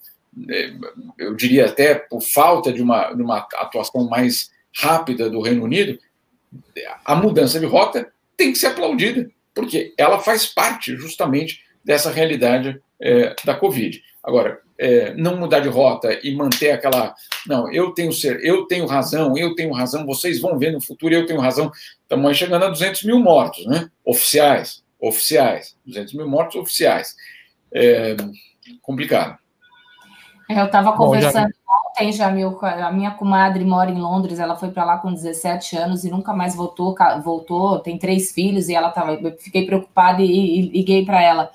eu 1.18 1.34
diria 1.34 1.66
até 1.66 1.95
por 1.95 2.20
falta 2.20 2.72
de 2.72 2.82
uma, 2.82 3.12
de 3.12 3.22
uma 3.22 3.39
atuação 3.55 4.09
mais 4.09 4.51
rápida 4.74 5.30
do 5.30 5.41
Reino 5.41 5.64
Unido, 5.64 5.99
a 7.05 7.14
mudança 7.14 7.59
de 7.59 7.66
rota 7.66 8.11
tem 8.37 8.53
que 8.53 8.59
ser 8.59 8.68
aplaudida, 8.68 9.30
porque 9.55 9.95
ela 9.97 10.18
faz 10.18 10.47
parte 10.47 10.97
justamente 10.97 11.61
dessa 11.84 12.11
realidade 12.11 12.80
é, 13.01 13.34
da 13.45 13.55
Covid. 13.55 14.03
Agora, 14.22 14.61
é, 14.78 15.14
não 15.14 15.37
mudar 15.37 15.61
de 15.61 15.68
rota 15.68 16.18
e 16.22 16.34
manter 16.34 16.70
aquela. 16.70 17.14
Não, 17.47 17.72
eu 17.72 17.93
tenho 17.93 18.12
ser, 18.12 18.45
eu 18.45 18.66
tenho 18.66 18.87
razão, 18.87 19.37
eu 19.37 19.55
tenho 19.55 19.72
razão, 19.72 20.05
vocês 20.05 20.41
vão 20.41 20.59
ver 20.59 20.72
no 20.72 20.80
futuro, 20.80 21.14
eu 21.14 21.26
tenho 21.26 21.41
razão. 21.41 21.70
Estamos 22.03 22.37
chegando 22.37 22.64
a 22.64 22.68
200 22.68 23.05
mil 23.05 23.18
mortos, 23.18 23.64
né? 23.66 23.91
Oficiais, 24.05 24.84
oficiais. 25.01 25.76
200 25.87 26.14
mil 26.14 26.28
mortos 26.28 26.57
oficiais. 26.57 27.14
É, 27.72 28.16
complicado. 28.82 29.39
É, 30.49 30.61
eu 30.61 30.66
estava 30.66 30.92
conversando 30.92 31.47
Bom, 31.47 31.51
já... 31.51 31.90
ontem, 31.90 32.12
Jamil, 32.12 32.59
a 32.62 32.92
minha 32.92 33.11
comadre 33.11 33.64
mora 33.64 33.90
em 33.90 33.99
Londres, 33.99 34.38
ela 34.38 34.57
foi 34.57 34.70
para 34.70 34.84
lá 34.84 34.99
com 34.99 35.12
17 35.12 35.76
anos 35.76 36.05
e 36.05 36.11
nunca 36.11 36.32
mais 36.32 36.55
voltou, 36.55 36.94
voltou, 37.22 37.80
tem 37.80 37.99
três 37.99 38.32
filhos 38.32 38.68
e 38.68 38.74
ela 38.74 38.90
tava, 38.90 39.14
eu 39.14 39.36
fiquei 39.38 39.66
preocupada 39.66 40.22
e, 40.22 40.59
e 40.59 40.62
liguei 40.68 41.05
para 41.05 41.20
ela. 41.20 41.51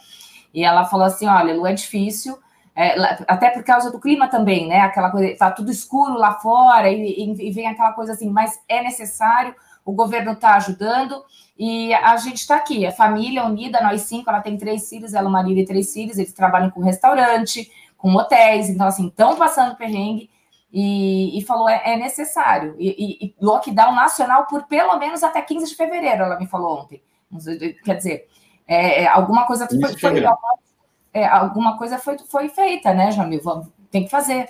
E 0.53 0.63
ela 0.63 0.85
falou 0.85 1.05
assim: 1.05 1.27
olha, 1.27 1.55
Lu, 1.55 1.65
é 1.65 1.73
difícil, 1.73 2.37
é, 2.75 2.95
até 3.27 3.49
por 3.49 3.63
causa 3.63 3.91
do 3.91 3.99
clima 3.99 4.27
também, 4.27 4.67
né? 4.67 4.81
Aquela 4.81 5.09
coisa, 5.09 5.35
tá 5.37 5.51
tudo 5.51 5.71
escuro 5.71 6.15
lá 6.15 6.33
fora 6.33 6.89
e, 6.89 7.33
e 7.39 7.51
vem 7.51 7.67
aquela 7.67 7.93
coisa 7.93 8.13
assim, 8.13 8.29
mas 8.29 8.59
é 8.67 8.81
necessário, 8.83 9.55
o 9.85 9.93
governo 9.93 10.33
está 10.33 10.55
ajudando 10.55 11.23
e 11.57 11.93
a 11.93 12.17
gente 12.17 12.37
está 12.37 12.55
aqui, 12.55 12.85
a 12.85 12.91
família 12.91 13.45
unida, 13.45 13.81
nós 13.81 14.01
cinco, 14.01 14.29
ela 14.29 14.41
tem 14.41 14.57
três 14.57 14.89
filhos, 14.89 15.13
ela, 15.13 15.29
o 15.29 15.31
marido 15.31 15.59
e 15.59 15.65
três 15.65 15.93
filhos, 15.93 16.17
eles 16.17 16.33
trabalham 16.33 16.71
com 16.71 16.81
restaurante, 16.81 17.69
com 18.01 18.15
hotéis, 18.15 18.67
então 18.67 18.87
assim, 18.87 19.07
estão 19.07 19.35
passando 19.35 19.77
perrengue 19.77 20.27
e, 20.73 21.37
e 21.37 21.43
falou, 21.43 21.69
é, 21.69 21.81
é 21.85 21.97
necessário. 21.97 22.75
E, 22.79 23.25
e, 23.25 23.35
lockdown 23.39 23.93
nacional 23.93 24.47
por 24.47 24.63
pelo 24.63 24.97
menos 24.97 25.21
até 25.21 25.39
15 25.39 25.69
de 25.69 25.75
fevereiro, 25.75 26.23
ela 26.23 26.39
me 26.39 26.47
falou 26.47 26.79
ontem. 26.79 27.01
Quer 27.85 27.95
dizer, 27.95 28.27
é, 28.67 29.03
é 29.03 29.07
alguma 29.07 29.45
coisa 29.45 29.67
foi, 29.67 29.97
foi, 29.97 30.23
é, 31.13 31.25
alguma 31.25 31.77
coisa 31.77 31.99
foi, 31.99 32.17
foi 32.17 32.49
feita, 32.49 32.91
né, 32.91 33.11
Jamil? 33.11 33.41
Vamos, 33.43 33.67
tem 33.91 34.05
que 34.05 34.09
fazer. 34.09 34.49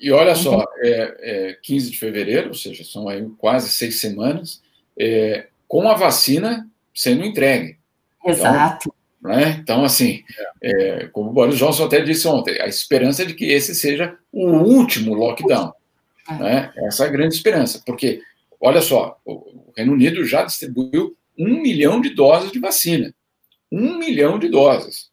E 0.00 0.10
olha 0.10 0.34
só, 0.34 0.64
é, 0.78 1.50
é, 1.50 1.58
15 1.62 1.90
de 1.90 1.98
fevereiro, 1.98 2.48
ou 2.48 2.54
seja, 2.54 2.82
são 2.84 3.08
aí 3.08 3.28
quase 3.38 3.70
seis 3.70 4.00
semanas, 4.00 4.60
é, 4.98 5.48
com 5.68 5.88
a 5.88 5.94
vacina 5.94 6.68
sendo 6.92 7.24
entregue. 7.24 7.78
Exato. 8.24 8.88
Então, 8.88 8.97
né? 9.20 9.58
então 9.60 9.84
assim, 9.84 10.22
é, 10.62 11.08
como 11.08 11.30
o 11.30 11.32
Boris 11.32 11.58
Johnson 11.58 11.86
até 11.86 12.00
disse 12.00 12.26
ontem, 12.28 12.60
a 12.60 12.66
esperança 12.66 13.22
é 13.22 13.26
de 13.26 13.34
que 13.34 13.46
esse 13.46 13.74
seja 13.74 14.16
o 14.32 14.46
último 14.46 15.14
lockdown. 15.14 15.72
É. 16.30 16.34
Né? 16.34 16.72
Essa 16.78 17.04
é 17.04 17.08
a 17.08 17.10
grande 17.10 17.34
esperança, 17.34 17.82
porque, 17.84 18.20
olha 18.60 18.80
só, 18.80 19.18
o 19.24 19.72
Reino 19.76 19.92
Unido 19.92 20.24
já 20.24 20.44
distribuiu 20.44 21.16
um 21.38 21.60
milhão 21.60 22.00
de 22.00 22.10
doses 22.10 22.52
de 22.52 22.58
vacina. 22.58 23.14
Um 23.70 23.98
milhão 23.98 24.38
de 24.38 24.48
doses. 24.48 25.10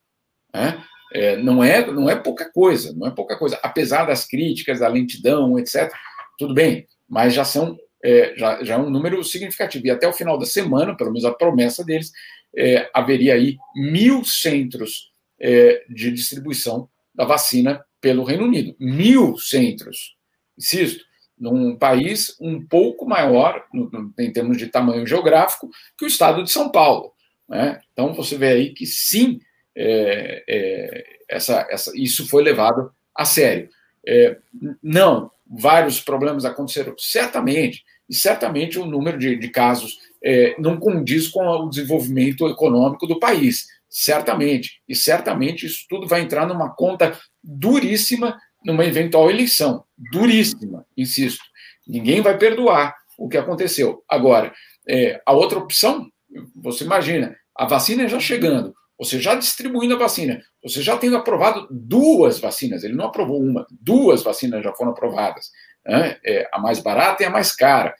Né? 0.53 0.83
É, 1.13 1.37
não, 1.37 1.63
é, 1.63 1.85
não 1.91 2.09
é 2.09 2.15
pouca 2.15 2.51
coisa, 2.51 2.93
não 2.93 3.07
é 3.07 3.11
pouca 3.11 3.37
coisa. 3.37 3.59
Apesar 3.61 4.05
das 4.05 4.25
críticas, 4.25 4.79
da 4.79 4.87
lentidão, 4.87 5.57
etc., 5.59 5.91
tudo 6.37 6.53
bem, 6.53 6.87
mas 7.07 7.33
já 7.33 7.45
são 7.45 7.77
é, 8.03 8.33
já, 8.37 8.63
já 8.63 8.75
é 8.75 8.77
um 8.77 8.89
número 8.89 9.23
significativo. 9.23 9.87
E 9.87 9.89
até 9.89 10.07
o 10.07 10.13
final 10.13 10.37
da 10.37 10.45
semana, 10.45 10.95
pelo 10.95 11.11
menos 11.11 11.25
a 11.25 11.33
promessa 11.33 11.83
deles, 11.83 12.11
é, 12.57 12.89
haveria 12.93 13.33
aí 13.33 13.57
mil 13.75 14.23
centros 14.23 15.11
é, 15.39 15.83
de 15.89 16.11
distribuição 16.11 16.89
da 17.13 17.25
vacina 17.25 17.83
pelo 17.99 18.23
Reino 18.23 18.45
Unido. 18.45 18.75
Mil 18.79 19.37
centros. 19.37 20.15
Insisto, 20.57 21.03
num 21.37 21.77
país 21.77 22.35
um 22.39 22.65
pouco 22.65 23.05
maior, 23.05 23.65
no, 23.73 23.89
no, 23.89 24.13
em 24.19 24.31
termos 24.31 24.57
de 24.57 24.67
tamanho 24.67 25.05
geográfico, 25.05 25.69
que 25.97 26.05
o 26.05 26.07
estado 26.07 26.43
de 26.43 26.51
São 26.51 26.69
Paulo. 26.69 27.13
Né? 27.47 27.79
Então, 27.91 28.13
você 28.13 28.37
vê 28.37 28.47
aí 28.49 28.73
que 28.73 28.85
sim, 28.85 29.39
é, 29.75 30.43
é, 30.47 31.03
essa, 31.29 31.67
essa, 31.69 31.91
isso 31.95 32.27
foi 32.27 32.43
levado 32.43 32.91
a 33.13 33.25
sério. 33.25 33.69
É, 34.07 34.37
não, 34.81 35.31
vários 35.45 35.99
problemas 35.99 36.45
aconteceram, 36.45 36.95
certamente, 36.97 37.83
e 38.09 38.13
certamente 38.13 38.77
o 38.79 38.85
número 38.85 39.17
de, 39.17 39.35
de 39.35 39.47
casos 39.49 39.97
é, 40.25 40.55
não 40.59 40.77
condiz 40.77 41.27
com 41.27 41.45
o 41.45 41.69
desenvolvimento 41.69 42.47
econômico 42.47 43.05
do 43.05 43.19
país, 43.19 43.67
certamente, 43.87 44.81
e 44.89 44.95
certamente 44.95 45.65
isso 45.65 45.85
tudo 45.87 46.07
vai 46.07 46.21
entrar 46.21 46.47
numa 46.47 46.73
conta 46.73 47.17
duríssima 47.43 48.37
numa 48.65 48.83
eventual 48.83 49.29
eleição, 49.29 49.83
duríssima, 50.11 50.85
insisto. 50.97 51.43
Ninguém 51.87 52.21
vai 52.21 52.35
perdoar 52.35 52.95
o 53.17 53.29
que 53.29 53.37
aconteceu. 53.37 54.03
Agora, 54.09 54.51
é, 54.89 55.21
a 55.23 55.31
outra 55.33 55.59
opção, 55.59 56.09
você 56.55 56.83
imagina, 56.83 57.35
a 57.55 57.67
vacina 57.67 58.07
já 58.07 58.19
chegando, 58.19 58.73
você 58.97 59.19
já 59.19 59.35
distribuindo 59.35 59.93
a 59.93 59.99
vacina, 59.99 60.41
você 60.63 60.81
já 60.81 60.97
tendo 60.97 61.15
aprovado 61.15 61.67
duas 61.69 62.39
vacinas, 62.39 62.83
ele 62.83 62.95
não 62.95 63.05
aprovou 63.05 63.39
uma, 63.39 63.67
duas 63.69 64.23
vacinas 64.23 64.63
já 64.63 64.73
foram 64.73 64.91
aprovadas, 64.91 65.51
né? 65.85 66.17
é, 66.25 66.49
a 66.51 66.59
mais 66.59 66.79
barata 66.79 67.21
e 67.21 67.25
a 67.25 67.29
mais 67.29 67.55
cara. 67.55 67.93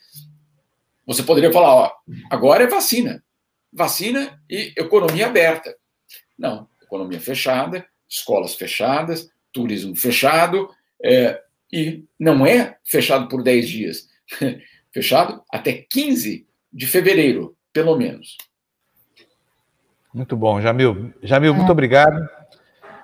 Você 1.06 1.24
poderia 1.24 1.51
falar, 1.51 1.76
ó, 1.76 1.91
agora 2.32 2.64
é 2.64 2.68
vacina, 2.68 3.24
vacina 3.72 4.41
e 4.49 4.74
economia 4.78 5.28
aberta. 5.28 5.76
Não, 6.38 6.68
economia 6.82 7.20
fechada, 7.20 7.86
escolas 8.10 8.56
fechadas, 8.56 9.30
turismo 9.51 9.95
fechado, 9.95 10.70
é, 11.03 11.41
e 11.72 12.03
não 12.20 12.45
é 12.45 12.78
fechado 12.84 13.28
por 13.28 13.43
10 13.43 13.70
dias, 13.70 14.10
fechado 14.91 15.43
até 15.51 15.86
15 15.89 16.47
de 16.72 16.88
fevereiro, 16.88 17.56
pelo 17.72 17.97
menos. 17.97 18.38
Muito 20.14 20.36
bom, 20.38 20.62
Jamil. 20.62 21.14
Jamil, 21.22 21.53
é. 21.53 21.56
muito 21.56 21.72
obrigado. 21.72 22.30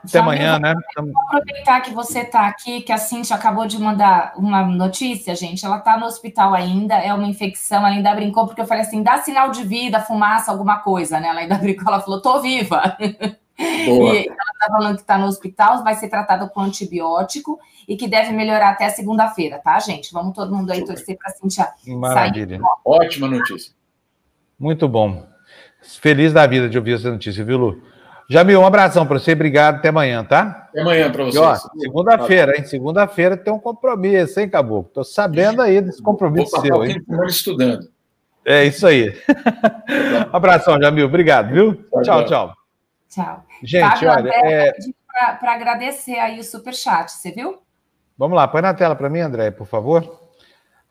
Até 0.04 0.18
Jamil, 0.18 0.32
amanhã, 0.32 0.60
né? 0.60 0.74
Vou 0.97 1.12
aproveitar 1.28 1.82
que 1.82 1.91
você 1.91 2.22
está 2.22 2.47
aqui, 2.47 2.82
que 2.82 2.91
a 2.91 2.97
Cintia 2.97 3.36
acabou 3.36 3.68
de 3.68 3.80
mandar 3.80 4.34
uma 4.36 4.64
notícia, 4.64 5.36
gente. 5.36 5.64
Ela 5.64 5.78
está 5.78 5.97
no 5.97 6.08
hospital 6.08 6.54
ainda, 6.54 6.95
é 6.95 7.14
uma 7.14 7.28
infecção. 7.28 7.80
Ela 7.80 7.89
ainda 7.89 8.16
brincou, 8.16 8.47
porque 8.47 8.62
eu 8.62 8.66
falei 8.66 8.84
assim: 8.84 9.04
dá 9.04 9.22
sinal 9.22 9.52
de 9.52 9.64
vida, 9.64 9.99
fumaça, 9.99 10.52
alguma 10.52 10.80
coisa, 10.80 11.20
né? 11.20 11.28
Ela 11.28 11.41
ainda 11.41 11.56
brincou, 11.60 11.88
ela 11.88 12.02
falou: 12.02 12.22
tô 12.22 12.41
viva. 12.41 12.97
Boa. 13.86 14.16
E 14.16 14.28
ela 14.28 14.36
está 14.54 14.68
falando 14.68 14.95
que 14.95 15.02
está 15.02 15.18
no 15.20 15.28
hospital, 15.28 15.84
vai 15.84 15.93
ser 15.93 16.10
tratada 16.10 16.47
com 16.49 16.62
antibiótico 16.62 17.60
e 17.88 17.95
que 17.95 18.08
deve 18.08 18.32
melhorar 18.32 18.70
até 18.70 18.89
segunda-feira, 18.89 19.60
tá, 19.60 19.80
gente? 19.80 20.12
Vamos 20.12 20.34
todo 20.34 20.56
mundo 20.56 20.72
aí 20.72 20.80
Super. 20.80 20.95
torcer 20.95 21.18
para 21.18 21.32
a 21.32 21.36
Cintia 21.36 21.68
Maravilha. 21.95 22.58
sair. 22.58 22.70
Ótima 22.84 23.28
notícia. 23.28 23.72
Muito 24.58 24.88
bom. 24.88 25.28
Feliz 25.82 26.34
da 26.34 26.47
vida 26.47 26.70
de 26.70 26.78
ouvir 26.78 26.95
essa 26.95 27.12
notícia, 27.12 27.43
viu, 27.43 27.58
Lu? 27.58 27.91
Jamil, 28.32 28.62
um 28.62 28.66
abração 28.66 29.06
para 29.06 29.20
você, 29.20 29.34
obrigado, 29.34 29.76
até 29.76 29.90
amanhã, 29.90 30.24
tá? 30.24 30.70
Até 30.70 30.80
amanhã 30.80 31.12
para 31.12 31.26
vocês. 31.26 31.64
Segunda-feira, 31.78 32.58
hein? 32.58 32.64
Segunda-feira 32.64 33.36
tem 33.36 33.52
um 33.52 33.60
compromisso, 33.60 34.40
hein, 34.40 34.48
Caboclo? 34.48 34.90
Tô 34.90 35.04
sabendo 35.04 35.62
aí 35.62 35.82
desse 35.82 36.02
compromisso 36.02 36.52
Vou 36.52 36.62
seu, 36.62 36.86
hein? 36.86 37.04
estudando. 37.28 37.90
É 38.46 38.64
isso 38.64 38.88
aí. 38.88 39.10
um 40.32 40.32
abração, 40.34 40.82
Jamil, 40.82 41.08
obrigado, 41.08 41.52
viu? 41.52 41.76
Tchau, 42.04 42.24
tchau. 42.24 42.54
Tchau. 43.10 43.44
Gente, 43.62 44.00
Fábio, 44.06 44.10
olha. 44.10 44.32
É... 44.46 44.74
Para 45.38 45.54
agradecer 45.54 46.18
aí 46.18 46.40
o 46.40 46.44
superchat, 46.46 47.12
você 47.12 47.32
viu? 47.32 47.62
Vamos 48.18 48.38
lá, 48.38 48.48
põe 48.48 48.62
na 48.62 48.74
tela 48.74 48.96
para 48.96 49.10
mim, 49.10 49.20
André, 49.20 49.52
por 49.52 49.68
favor. 49.68 50.20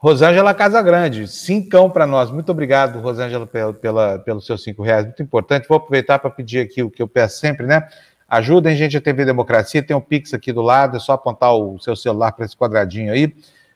Rosângela 0.00 0.54
Casagrande, 0.54 1.28
cincão 1.28 1.90
para 1.90 2.06
nós. 2.06 2.30
Muito 2.30 2.50
obrigado, 2.50 2.98
Rosângela, 3.00 3.46
pela, 3.46 3.74
pela, 3.74 4.18
pelos 4.18 4.46
seus 4.46 4.62
cinco 4.62 4.82
reais. 4.82 5.04
Muito 5.04 5.22
importante. 5.22 5.68
Vou 5.68 5.76
aproveitar 5.76 6.18
para 6.18 6.30
pedir 6.30 6.60
aqui 6.60 6.82
o 6.82 6.90
que 6.90 7.02
eu 7.02 7.06
peço 7.06 7.38
sempre, 7.38 7.66
né? 7.66 7.86
Ajudem, 8.26 8.74
gente, 8.74 8.96
a 8.96 9.00
TV 9.00 9.26
Democracia. 9.26 9.82
Tem 9.82 9.94
um 9.94 10.00
Pix 10.00 10.32
aqui 10.32 10.54
do 10.54 10.62
lado, 10.62 10.96
é 10.96 11.00
só 11.00 11.12
apontar 11.12 11.54
o 11.54 11.78
seu 11.80 11.94
celular 11.94 12.32
para 12.32 12.46
esse 12.46 12.56
quadradinho 12.56 13.12
aí. 13.12 13.34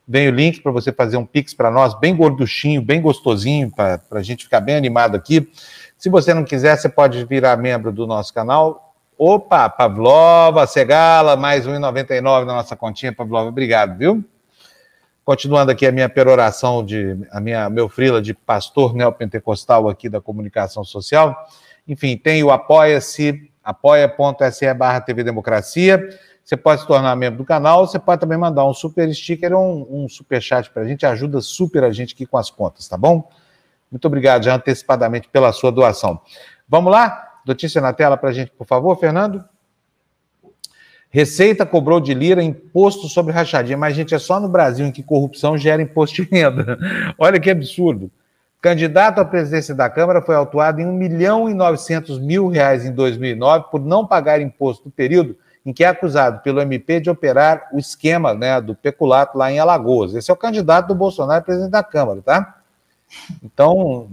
Vem 0.08 0.28
o 0.28 0.30
link 0.30 0.62
para 0.62 0.72
você 0.72 0.90
fazer 0.90 1.18
um 1.18 1.26
Pix 1.26 1.52
para 1.52 1.70
nós, 1.70 1.92
bem 2.00 2.16
gorduchinho, 2.16 2.80
bem 2.80 3.02
gostosinho, 3.02 3.70
para 3.70 4.00
a 4.10 4.22
gente 4.22 4.44
ficar 4.44 4.60
bem 4.60 4.76
animado 4.76 5.16
aqui. 5.16 5.46
Se 5.98 6.08
você 6.08 6.32
não 6.32 6.44
quiser, 6.44 6.78
você 6.78 6.88
pode 6.88 7.22
virar 7.26 7.58
membro 7.58 7.92
do 7.92 8.06
nosso 8.06 8.32
canal. 8.32 8.94
Opa, 9.18 9.68
Pavlova, 9.68 10.66
Segala, 10.66 11.36
mais 11.36 11.66
1,99 11.66 12.46
na 12.46 12.54
nossa 12.54 12.74
continha, 12.74 13.12
Pavlova. 13.14 13.50
Obrigado, 13.50 13.98
viu? 13.98 14.24
Continuando 15.24 15.72
aqui 15.72 15.86
a 15.86 15.92
minha 15.92 16.08
peroração 16.08 16.84
de 16.84 17.16
a 17.30 17.40
minha 17.40 17.70
meu 17.70 17.88
frila 17.88 18.20
de 18.20 18.34
pastor 18.34 18.94
neopentecostal 18.94 19.88
aqui 19.88 20.08
da 20.08 20.20
comunicação 20.20 20.84
social. 20.84 21.48
Enfim, 21.88 22.16
tem 22.16 22.42
o 22.44 22.50
apoia-se, 22.50 23.50
apoia.se 23.62 24.74
barra 24.74 25.00
TV 25.00 25.24
Democracia. 25.24 26.10
Você 26.44 26.58
pode 26.58 26.82
se 26.82 26.86
tornar 26.86 27.16
membro 27.16 27.38
do 27.38 27.44
canal, 27.44 27.86
você 27.86 27.98
pode 27.98 28.20
também 28.20 28.36
mandar 28.36 28.66
um 28.66 28.74
super 28.74 29.10
sticker 29.14 29.54
ou 29.54 29.64
um, 29.64 30.04
um 30.04 30.08
super 30.10 30.42
chat 30.42 30.70
para 30.70 30.82
a 30.82 30.86
gente, 30.86 31.06
ajuda 31.06 31.40
super 31.40 31.84
a 31.84 31.90
gente 31.90 32.12
aqui 32.12 32.26
com 32.26 32.36
as 32.36 32.50
contas, 32.50 32.86
tá 32.86 32.98
bom? 32.98 33.26
Muito 33.90 34.04
obrigado 34.06 34.44
já 34.44 34.54
antecipadamente 34.54 35.28
pela 35.28 35.52
sua 35.52 35.72
doação. 35.72 36.20
Vamos 36.68 36.92
lá? 36.92 37.40
Notícia 37.46 37.80
na 37.80 37.94
tela 37.94 38.18
para 38.18 38.28
a 38.28 38.32
gente, 38.32 38.50
por 38.50 38.66
favor, 38.66 38.94
Fernando? 38.98 39.42
Receita 41.14 41.64
cobrou 41.64 42.00
de 42.00 42.12
Lira 42.12 42.42
imposto 42.42 43.06
sobre 43.06 43.32
rachadinha, 43.32 43.78
mas, 43.78 43.94
gente, 43.94 44.12
é 44.12 44.18
só 44.18 44.40
no 44.40 44.48
Brasil 44.48 44.84
em 44.84 44.90
que 44.90 45.00
corrupção 45.00 45.56
gera 45.56 45.80
imposto 45.80 46.16
de 46.16 46.28
renda. 46.28 46.76
Olha 47.16 47.38
que 47.38 47.48
absurdo. 47.48 48.10
Candidato 48.60 49.20
à 49.20 49.24
presidência 49.24 49.76
da 49.76 49.88
Câmara 49.88 50.20
foi 50.20 50.34
autuado 50.34 50.80
em 50.80 50.86
1 50.86 50.92
milhão 50.92 51.48
e 51.48 51.54
900 51.54 52.18
mil 52.18 52.48
reais 52.48 52.84
em 52.84 52.90
2009 52.90 53.66
por 53.70 53.80
não 53.80 54.04
pagar 54.04 54.40
imposto 54.40 54.86
no 54.86 54.90
período 54.90 55.36
em 55.64 55.72
que 55.72 55.84
é 55.84 55.86
acusado 55.86 56.42
pelo 56.42 56.60
MP 56.60 56.98
de 56.98 57.08
operar 57.08 57.68
o 57.72 57.78
esquema 57.78 58.34
né, 58.34 58.60
do 58.60 58.74
peculato 58.74 59.38
lá 59.38 59.52
em 59.52 59.60
Alagoas. 59.60 60.16
Esse 60.16 60.32
é 60.32 60.34
o 60.34 60.36
candidato 60.36 60.88
do 60.88 60.96
Bolsonaro 60.96 61.44
presidente 61.44 61.70
da 61.70 61.84
Câmara, 61.84 62.22
tá? 62.22 62.56
Então, 63.40 64.08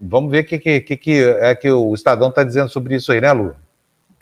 vamos 0.00 0.30
ver 0.30 0.42
o 0.42 0.46
que, 0.46 0.58
que, 0.58 0.96
que, 0.96 1.22
é 1.38 1.54
que 1.54 1.70
o 1.70 1.92
Estadão 1.92 2.30
está 2.30 2.42
dizendo 2.42 2.70
sobre 2.70 2.96
isso 2.96 3.12
aí, 3.12 3.20
né, 3.20 3.30
Lu? 3.30 3.54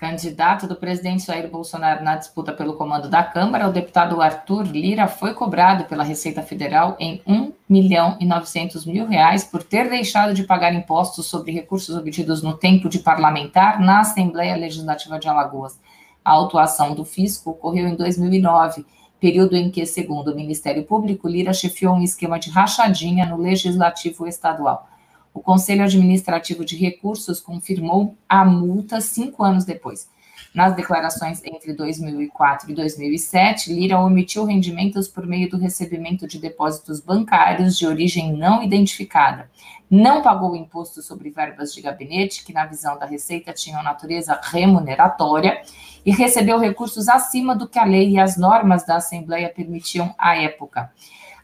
Candidato 0.04 0.66
do 0.66 0.76
presidente 0.76 1.24
Jair 1.24 1.48
Bolsonaro 1.48 2.04
na 2.04 2.14
disputa 2.14 2.52
pelo 2.52 2.74
comando 2.74 3.08
da 3.08 3.22
Câmara, 3.22 3.66
o 3.66 3.72
deputado 3.72 4.20
Arthur 4.20 4.64
Lira 4.64 5.08
foi 5.08 5.32
cobrado 5.32 5.84
pela 5.84 6.04
Receita 6.04 6.42
Federal 6.42 6.94
em 7.00 7.22
1 7.26 7.50
milhão 7.66 8.18
e 8.20 8.26
900 8.26 8.84
mil 8.84 9.06
reais 9.06 9.44
por 9.44 9.62
ter 9.62 9.88
deixado 9.88 10.34
de 10.34 10.44
pagar 10.44 10.74
impostos 10.74 11.24
sobre 11.24 11.52
recursos 11.52 11.96
obtidos 11.96 12.42
no 12.42 12.52
tempo 12.52 12.86
de 12.86 12.98
parlamentar 12.98 13.80
na 13.80 14.00
Assembleia 14.00 14.54
Legislativa 14.56 15.18
de 15.18 15.26
Alagoas. 15.26 15.80
A 16.22 16.32
autuação 16.32 16.94
do 16.94 17.06
fisco 17.06 17.52
ocorreu 17.52 17.88
em 17.88 17.96
2009, 17.96 18.84
período 19.18 19.56
em 19.56 19.70
que, 19.70 19.86
segundo 19.86 20.32
o 20.32 20.36
Ministério 20.36 20.84
Público, 20.84 21.26
Lira 21.26 21.54
chefiou 21.54 21.94
um 21.94 22.02
esquema 22.02 22.38
de 22.38 22.50
rachadinha 22.50 23.24
no 23.24 23.38
Legislativo 23.38 24.26
Estadual. 24.26 24.86
O 25.34 25.42
Conselho 25.42 25.82
Administrativo 25.82 26.64
de 26.64 26.76
Recursos 26.76 27.40
confirmou 27.40 28.16
a 28.28 28.44
multa 28.44 29.00
cinco 29.00 29.42
anos 29.42 29.64
depois. 29.64 30.08
Nas 30.54 30.76
declarações 30.76 31.42
entre 31.44 31.72
2004 31.72 32.70
e 32.70 32.74
2007, 32.74 33.72
Lira 33.72 33.98
omitiu 33.98 34.44
rendimentos 34.44 35.08
por 35.08 35.26
meio 35.26 35.50
do 35.50 35.58
recebimento 35.58 36.28
de 36.28 36.38
depósitos 36.38 37.00
bancários 37.00 37.76
de 37.76 37.84
origem 37.84 38.32
não 38.32 38.62
identificada. 38.62 39.50
Não 39.90 40.22
pagou 40.22 40.54
imposto 40.54 41.02
sobre 41.02 41.30
verbas 41.30 41.74
de 41.74 41.82
gabinete, 41.82 42.44
que, 42.44 42.52
na 42.52 42.66
visão 42.66 42.96
da 42.96 43.04
Receita, 43.04 43.52
tinham 43.52 43.82
natureza 43.82 44.38
remuneratória, 44.40 45.60
e 46.06 46.12
recebeu 46.12 46.60
recursos 46.60 47.08
acima 47.08 47.56
do 47.56 47.68
que 47.68 47.78
a 47.78 47.84
lei 47.84 48.10
e 48.10 48.20
as 48.20 48.36
normas 48.36 48.86
da 48.86 48.96
Assembleia 48.96 49.48
permitiam 49.48 50.14
à 50.16 50.36
época. 50.36 50.92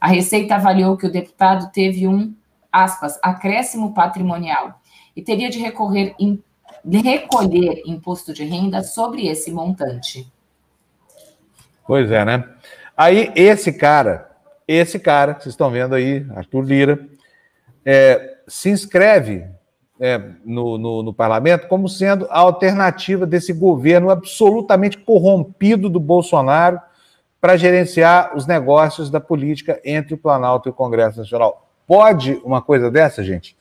A 0.01 0.07
Receita 0.07 0.55
avaliou 0.55 0.97
que 0.97 1.07
o 1.07 1.13
deputado 1.13 1.73
teve 1.73 2.07
um 2.07 2.33
aspas, 2.73 3.19
acréscimo 3.23 3.95
patrimonial 3.95 4.81
e 5.15 5.23
teria 5.23 5.51
de 5.51 5.59
recorrer 5.59 6.15
em, 6.19 6.43
recolher 6.85 7.83
imposto 7.87 8.33
de 8.33 8.45
renda 8.45 8.83
sobre 8.83 9.27
esse 9.27 9.51
montante. 9.51 10.31
Pois 11.87 12.11
é, 12.11 12.25
né? 12.25 12.49
Aí 12.97 13.33
esse 13.35 13.73
cara, 13.73 14.31
esse 14.67 14.99
cara, 14.99 15.35
vocês 15.35 15.55
estão 15.55 15.71
vendo 15.71 15.95
aí, 15.95 16.27
Arthur 16.37 16.63
Lira, 16.63 17.09
é, 17.85 18.39
se 18.47 18.71
inscreve 18.71 19.47
é, 19.99 20.19
no, 20.45 20.79
no, 20.79 21.03
no, 21.03 21.13
parlamento 21.13 21.69
como 21.69 21.89
sendo 21.89 22.27
a 22.31 22.39
alternativa 22.39 23.27
desse 23.27 23.53
governo 23.53 24.11
absolutamente 24.11 24.97
corrompido 24.99 25.91
do 25.91 26.01
Bolsonaro 26.01 26.81
para 27.41 27.57
gerenciar 27.57 28.37
os 28.37 28.47
negócios 28.47 29.11
da 29.11 29.21
política 29.21 29.81
entre 29.85 30.15
o 30.15 30.19
Planalto 30.19 30.69
e 30.69 30.71
o 30.71 30.75
Congresso 30.75 31.19
Nacional. 31.19 31.70
Pode 31.91 32.41
uma 32.45 32.63
coisa 32.63 32.89
dessa, 32.89 33.21
gente? 33.25 33.57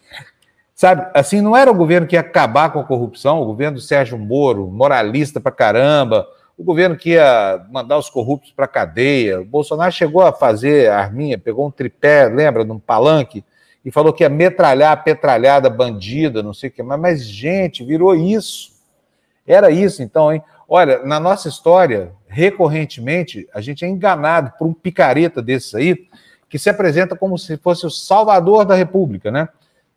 Sabe, 0.76 1.10
assim, 1.16 1.42
não 1.42 1.58
era 1.58 1.72
o 1.72 1.74
governo 1.74 2.06
que 2.06 2.16
ia 2.16 2.20
acabar 2.20 2.72
com 2.72 2.80
a 2.80 2.84
corrupção, 2.84 3.42
o 3.42 3.46
governo 3.46 3.78
do 3.78 3.82
Sérgio 3.82 4.20
Moro, 4.20 4.68
moralista 4.68 5.42
pra 5.42 5.52
caramba, 5.52 6.28
o 6.56 6.64
governo 6.64 6.96
que 6.96 7.14
ia 7.14 7.66
mandar 7.72 7.98
os 7.98 8.08
corruptos 8.08 8.52
para 8.52 8.68
cadeia. 8.68 9.42
O 9.42 9.46
Bolsonaro 9.46 9.92
chegou 9.92 10.22
a 10.22 10.32
fazer 10.32 10.92
a 10.92 11.00
arminha, 11.00 11.40
pegou 11.40 11.66
um 11.66 11.72
tripé, 11.72 12.26
lembra, 12.26 12.64
num 12.64 12.78
palanque, 12.78 13.44
e 13.84 13.90
falou 13.90 14.14
que 14.14 14.24
ia 14.24 14.30
metralhar 14.30 15.04
petralhada 15.04 15.68
bandida, 15.68 16.44
não 16.44 16.54
sei 16.54 16.70
o 16.70 16.72
que. 16.72 16.84
Mas, 16.84 17.26
gente, 17.26 17.84
virou 17.84 18.14
isso. 18.14 18.74
Era 19.48 19.72
isso, 19.72 20.04
então, 20.04 20.32
hein? 20.32 20.44
Olha, 20.68 21.04
na 21.04 21.20
nossa 21.20 21.50
história, 21.50 22.12
recorrentemente, 22.28 23.50
a 23.52 23.60
gente 23.60 23.84
é 23.84 23.88
enganado 23.88 24.54
por 24.60 24.68
um 24.68 24.74
picareta 24.74 25.42
desses 25.42 25.74
aí, 25.74 26.08
que 26.50 26.58
se 26.58 26.70
apresenta 26.70 27.16
como 27.16 27.38
se 27.38 27.56
fosse 27.58 27.86
o 27.86 27.90
salvador 27.90 28.66
da 28.66 28.74
República, 28.74 29.32
né? 29.32 29.48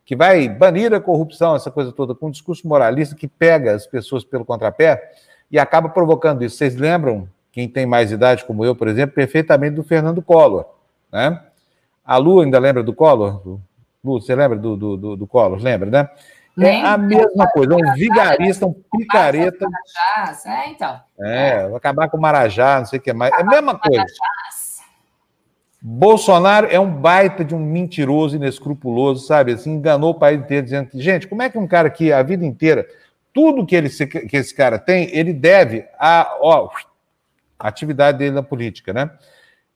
Que 0.05 0.15
vai 0.15 0.49
banir 0.49 0.93
a 0.93 1.01
corrupção, 1.01 1.57
essa 1.57 1.71
coisa 1.71 1.91
toda, 1.91 2.15
com 2.15 2.27
um 2.27 2.31
discurso 2.31 2.69
moralista 2.69 3.15
que 3.15 3.27
pega 3.27 3.75
as 3.75 3.87
pessoas 3.87 4.23
pelo 4.23 4.45
contrapé 4.45 5.13
e 5.51 5.59
acaba 5.59 5.89
provocando 5.89 6.45
isso. 6.45 6.57
Vocês 6.57 6.77
lembram, 6.77 7.27
quem 7.51 7.69
tem 7.69 7.87
mais 7.87 8.13
idade 8.13 8.45
como 8.45 8.65
eu, 8.65 8.77
por 8.77 8.89
exemplo, 8.89 9.15
perfeitamente 9.15 9.77
do 9.77 9.83
Fernando 9.83 10.21
Collor, 10.21 10.67
né? 11.11 11.41
A 12.05 12.17
Lu 12.17 12.41
ainda 12.41 12.59
lembra 12.59 12.83
do 12.83 12.93
Collor? 12.93 13.61
Lu, 14.05 14.21
você 14.21 14.35
lembra 14.35 14.59
do, 14.59 14.77
do, 14.77 14.97
do, 14.97 15.17
do 15.17 15.27
Collor? 15.27 15.59
Lembra, 15.63 15.89
né? 15.89 16.09
É 16.61 16.83
a 16.83 16.99
mesma 16.99 17.49
coisa, 17.49 17.75
um 17.75 17.95
vigarista, 17.95 18.67
um 18.67 18.75
picareta. 18.93 19.67
É, 20.45 20.69
então. 20.69 21.01
É, 21.19 21.67
vai 21.67 21.77
acabar 21.77 22.11
com 22.11 22.19
o 22.19 22.21
Marajá, 22.21 22.79
não 22.79 22.87
sei 22.87 22.99
o 22.99 23.03
que 23.03 23.13
mais. 23.13 23.33
É 23.33 23.41
a 23.41 23.45
mesma 23.45 23.79
coisa. 23.79 24.05
Bolsonaro 25.85 26.69
é 26.71 26.79
um 26.79 26.89
baita 26.89 27.45
de 27.45 27.57
um 27.57 27.59
mentiroso, 27.59 28.37
inescrupuloso, 28.37 29.27
sabe? 29.27 29.53
Assim, 29.53 29.73
enganou 29.73 30.11
o 30.11 30.19
país 30.19 30.39
inteiro, 30.39 30.63
dizendo 30.63 30.89
que, 30.89 31.01
gente, 31.01 31.27
como 31.27 31.43
é 31.43 31.51
que 31.51 31.59
um 31.59 31.67
cara 31.67 31.91
que 31.91 32.13
a 32.13 32.23
vida 32.23 32.47
inteira, 32.47 32.87
tudo 33.35 33.67
que, 33.67 33.75
ele, 33.75 33.89
que 33.91 34.37
esse 34.37 34.55
cara 34.55 34.79
tem, 34.79 35.09
ele 35.13 35.33
deve 35.33 35.85
à 35.99 36.37
ó, 36.41 36.71
atividade 37.59 38.19
dele 38.19 38.31
na 38.31 38.45
política, 38.45 38.93
né? 38.93 39.11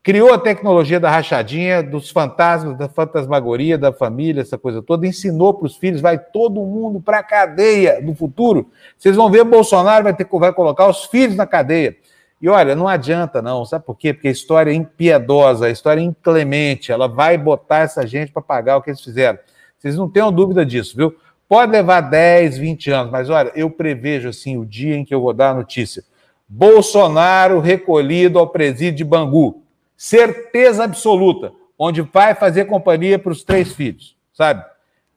Criou 0.01 0.33
a 0.33 0.39
tecnologia 0.39 1.01
da 1.01 1.11
rachadinha, 1.11 1.83
dos 1.83 2.09
fantasmas, 2.11 2.79
da 2.79 2.89
fantasmagoria, 2.89 3.77
da 3.77 3.93
família, 3.93 4.43
essa 4.43 4.57
coisa 4.57 4.81
toda, 4.81 5.09
ensinou 5.09 5.55
para 5.55 5.67
os 5.67 5.77
filhos, 5.77 6.01
vai 6.01 6.17
todo 6.17 6.65
mundo 6.65 7.01
para 7.01 7.19
a 7.19 7.25
cadeia 7.25 8.01
no 8.01 8.15
futuro. 8.15 8.71
Vocês 8.97 9.17
vão 9.17 9.29
ver, 9.29 9.43
Bolsonaro 9.43 10.05
vai, 10.05 10.15
ter, 10.15 10.29
vai 10.31 10.53
colocar 10.53 10.87
os 10.87 11.07
filhos 11.07 11.35
na 11.35 11.45
cadeia. 11.45 11.97
E 12.41 12.49
olha, 12.49 12.75
não 12.75 12.87
adianta 12.87 13.41
não, 13.41 13.65
sabe 13.65 13.85
por 13.85 13.97
quê? 13.97 14.13
Porque 14.13 14.29
a 14.29 14.33
história 14.33 14.71
é 14.71 14.75
impiedosa, 14.75 15.67
a 15.67 15.71
história 15.71 16.01
é 16.01 16.05
inclemente, 16.05 16.93
ela 16.93 17.09
vai 17.09 17.39
botar 17.39 17.79
essa 17.79 18.07
gente 18.07 18.31
para 18.31 18.43
pagar 18.43 18.77
o 18.77 18.83
que 18.83 18.91
eles 18.91 19.01
fizeram. 19.01 19.39
Vocês 19.79 19.97
não 19.97 20.09
tenham 20.09 20.31
dúvida 20.31 20.65
disso, 20.65 20.97
viu? 20.97 21.17
Pode 21.49 21.73
levar 21.73 22.01
10, 22.01 22.59
20 22.59 22.91
anos, 22.91 23.13
mas 23.13 23.31
olha, 23.31 23.53
eu 23.55 23.71
prevejo 23.71 24.29
assim 24.29 24.57
o 24.57 24.67
dia 24.67 24.97
em 24.97 25.05
que 25.05 25.15
eu 25.15 25.21
vou 25.21 25.33
dar 25.33 25.51
a 25.51 25.55
notícia. 25.55 26.05
Bolsonaro 26.49 27.61
recolhido 27.61 28.39
ao 28.39 28.49
presídio 28.49 28.97
de 28.97 29.05
Bangu. 29.05 29.63
Certeza 29.97 30.85
absoluta, 30.85 31.53
onde 31.79 32.03
vai 32.03 32.35
fazer 32.35 32.67
companhia 32.67 33.19
para 33.19 33.33
os 33.33 33.43
três 33.43 33.73
filhos, 33.73 34.17
sabe? 34.33 34.65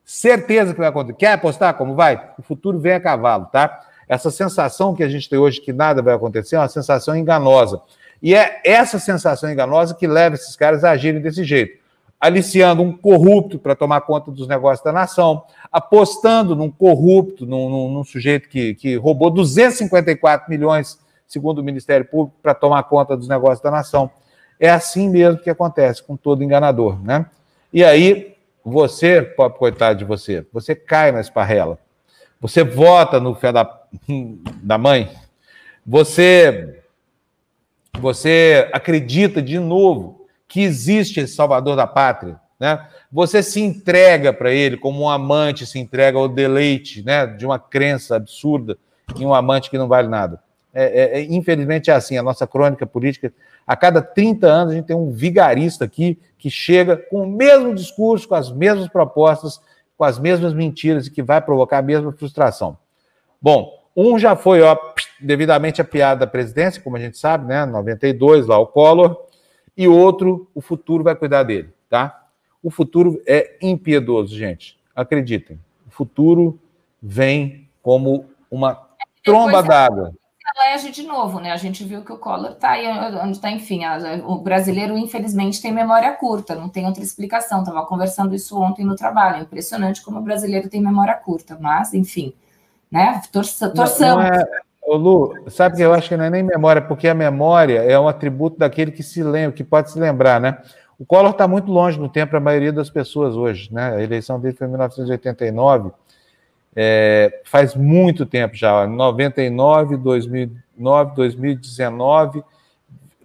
Certeza 0.04 0.72
que 0.72 0.80
vai 0.80 0.88
acontecer. 0.88 1.18
Quer 1.18 1.32
apostar 1.32 1.74
como 1.74 1.94
vai? 1.94 2.30
O 2.38 2.42
futuro 2.42 2.78
vem 2.78 2.94
a 2.94 3.00
cavalo, 3.00 3.46
tá? 3.46 3.80
Essa 4.10 4.28
sensação 4.28 4.92
que 4.92 5.04
a 5.04 5.08
gente 5.08 5.30
tem 5.30 5.38
hoje 5.38 5.60
que 5.60 5.72
nada 5.72 6.02
vai 6.02 6.12
acontecer 6.12 6.56
é 6.56 6.58
uma 6.58 6.66
sensação 6.66 7.16
enganosa. 7.16 7.80
E 8.20 8.34
é 8.34 8.60
essa 8.64 8.98
sensação 8.98 9.48
enganosa 9.48 9.94
que 9.94 10.04
leva 10.04 10.34
esses 10.34 10.56
caras 10.56 10.82
a 10.82 10.90
agirem 10.90 11.20
desse 11.20 11.44
jeito. 11.44 11.78
Aliciando 12.18 12.82
um 12.82 12.90
corrupto 12.90 13.56
para 13.56 13.76
tomar 13.76 14.00
conta 14.00 14.32
dos 14.32 14.48
negócios 14.48 14.84
da 14.84 14.90
nação, 14.90 15.44
apostando 15.70 16.56
num 16.56 16.68
corrupto, 16.68 17.46
num, 17.46 17.70
num, 17.70 17.88
num 17.92 18.02
sujeito 18.02 18.48
que, 18.48 18.74
que 18.74 18.96
roubou 18.96 19.30
254 19.30 20.50
milhões, 20.50 20.98
segundo 21.28 21.60
o 21.60 21.62
Ministério 21.62 22.04
Público, 22.04 22.36
para 22.42 22.52
tomar 22.52 22.82
conta 22.82 23.16
dos 23.16 23.28
negócios 23.28 23.60
da 23.60 23.70
nação. 23.70 24.10
É 24.58 24.68
assim 24.68 25.08
mesmo 25.08 25.40
que 25.40 25.48
acontece 25.48 26.02
com 26.02 26.16
todo 26.16 26.42
enganador, 26.42 27.00
né? 27.00 27.26
E 27.72 27.84
aí, 27.84 28.34
você, 28.64 29.22
pobre 29.22 29.56
coitado 29.56 30.00
de 30.00 30.04
você, 30.04 30.44
você 30.52 30.74
cai 30.74 31.12
na 31.12 31.20
esparrela. 31.20 31.78
Você 32.40 32.64
vota 32.64 33.20
no 33.20 33.34
fé 33.34 33.52
da, 33.52 33.70
da 34.62 34.78
mãe. 34.78 35.10
Você, 35.86 36.82
você 37.98 38.68
acredita 38.72 39.42
de 39.42 39.58
novo 39.58 40.26
que 40.48 40.62
existe 40.62 41.20
esse 41.20 41.34
salvador 41.34 41.76
da 41.76 41.86
pátria, 41.86 42.40
né? 42.58 42.88
Você 43.12 43.42
se 43.42 43.60
entrega 43.60 44.32
para 44.32 44.52
ele 44.52 44.76
como 44.76 45.02
um 45.02 45.08
amante 45.08 45.66
se 45.66 45.78
entrega 45.78 46.16
ao 46.16 46.28
deleite, 46.28 47.02
né, 47.02 47.26
de 47.26 47.44
uma 47.44 47.58
crença 47.58 48.16
absurda 48.16 48.78
em 49.16 49.26
um 49.26 49.34
amante 49.34 49.68
que 49.68 49.78
não 49.78 49.88
vale 49.88 50.08
nada. 50.08 50.40
É, 50.72 50.84
é, 50.84 51.20
é, 51.20 51.22
infelizmente 51.24 51.90
é 51.90 51.94
assim, 51.94 52.16
a 52.16 52.22
nossa 52.22 52.46
crônica 52.46 52.86
política, 52.86 53.32
a 53.66 53.74
cada 53.74 54.00
30 54.00 54.46
anos 54.46 54.72
a 54.72 54.76
gente 54.76 54.86
tem 54.86 54.96
um 54.96 55.10
vigarista 55.10 55.84
aqui 55.84 56.18
que 56.38 56.48
chega 56.48 56.96
com 56.96 57.22
o 57.22 57.26
mesmo 57.26 57.74
discurso, 57.74 58.28
com 58.28 58.36
as 58.36 58.52
mesmas 58.52 58.88
propostas, 58.88 59.60
com 60.00 60.04
as 60.04 60.18
mesmas 60.18 60.54
mentiras 60.54 61.06
e 61.06 61.10
que 61.10 61.22
vai 61.22 61.42
provocar 61.42 61.76
a 61.76 61.82
mesma 61.82 62.10
frustração. 62.10 62.78
Bom, 63.38 63.84
um 63.94 64.18
já 64.18 64.34
foi, 64.34 64.62
ó, 64.62 64.74
devidamente 65.20 65.82
a 65.82 65.84
piada 65.84 66.20
da 66.20 66.26
presidência, 66.26 66.80
como 66.80 66.96
a 66.96 66.98
gente 66.98 67.18
sabe, 67.18 67.46
né, 67.46 67.66
92, 67.66 68.46
lá 68.46 68.58
o 68.58 68.66
Collor, 68.66 69.14
e 69.76 69.86
outro, 69.86 70.48
o 70.54 70.62
futuro 70.62 71.04
vai 71.04 71.14
cuidar 71.14 71.42
dele, 71.42 71.68
tá? 71.86 72.28
O 72.62 72.70
futuro 72.70 73.20
é 73.26 73.58
impiedoso, 73.60 74.34
gente. 74.34 74.80
Acreditem. 74.96 75.60
O 75.86 75.90
futuro 75.90 76.58
vem 77.02 77.68
como 77.82 78.24
uma 78.50 78.80
tromba 79.22 79.62
d'água 79.62 80.14
elege 80.70 80.90
de 80.90 81.02
novo, 81.02 81.40
né? 81.40 81.50
A 81.50 81.56
gente 81.56 81.84
viu 81.84 82.02
que 82.02 82.12
o 82.12 82.18
Collor 82.18 82.52
está 82.52 82.70
aí 82.70 82.86
onde 83.22 83.32
está, 83.32 83.50
enfim, 83.50 83.84
a, 83.84 83.98
o 84.24 84.38
brasileiro, 84.38 84.96
infelizmente, 84.96 85.60
tem 85.60 85.72
memória 85.72 86.12
curta, 86.12 86.54
não 86.54 86.68
tem 86.68 86.86
outra 86.86 87.02
explicação. 87.02 87.60
Estava 87.60 87.84
conversando 87.84 88.34
isso 88.34 88.60
ontem 88.60 88.84
no 88.84 88.94
trabalho. 88.94 89.36
É 89.36 89.40
impressionante 89.40 90.02
como 90.02 90.18
o 90.18 90.22
brasileiro 90.22 90.68
tem 90.68 90.80
memória 90.80 91.14
curta, 91.14 91.58
mas, 91.60 91.92
enfim, 91.92 92.32
né? 92.90 93.20
Torça, 93.32 93.68
torçamos. 93.70 94.24
Não, 94.24 94.30
não 94.30 94.36
é... 94.36 94.46
Ô 94.82 94.96
Lu, 94.96 95.34
sabe 95.48 95.76
que 95.76 95.82
eu 95.82 95.92
acho 95.92 96.08
que 96.08 96.16
não 96.16 96.24
é 96.24 96.30
nem 96.30 96.42
memória, 96.42 96.82
porque 96.82 97.06
a 97.06 97.14
memória 97.14 97.80
é 97.80 97.98
um 97.98 98.08
atributo 98.08 98.58
daquele 98.58 98.90
que 98.90 99.02
se 99.02 99.22
lembra, 99.22 99.52
que 99.52 99.62
pode 99.62 99.90
se 99.90 99.98
lembrar, 99.98 100.40
né? 100.40 100.58
O 100.98 101.04
Collor 101.04 101.30
está 101.30 101.46
muito 101.46 101.70
longe 101.70 101.98
no 101.98 102.08
tempo 102.08 102.30
para 102.30 102.38
a 102.38 102.42
maioria 102.42 102.72
das 102.72 102.90
pessoas 102.90 103.36
hoje, 103.36 103.72
né? 103.72 103.94
A 103.94 104.02
eleição 104.02 104.40
dele 104.40 104.56
foi 104.56 104.66
em 104.66 104.70
1989 104.70 105.92
é, 106.74 107.40
faz 107.44 107.74
muito 107.74 108.24
tempo 108.24 108.54
já, 108.54 108.86
99, 108.86 109.96
2009, 109.96 111.14
2019, 111.16 112.44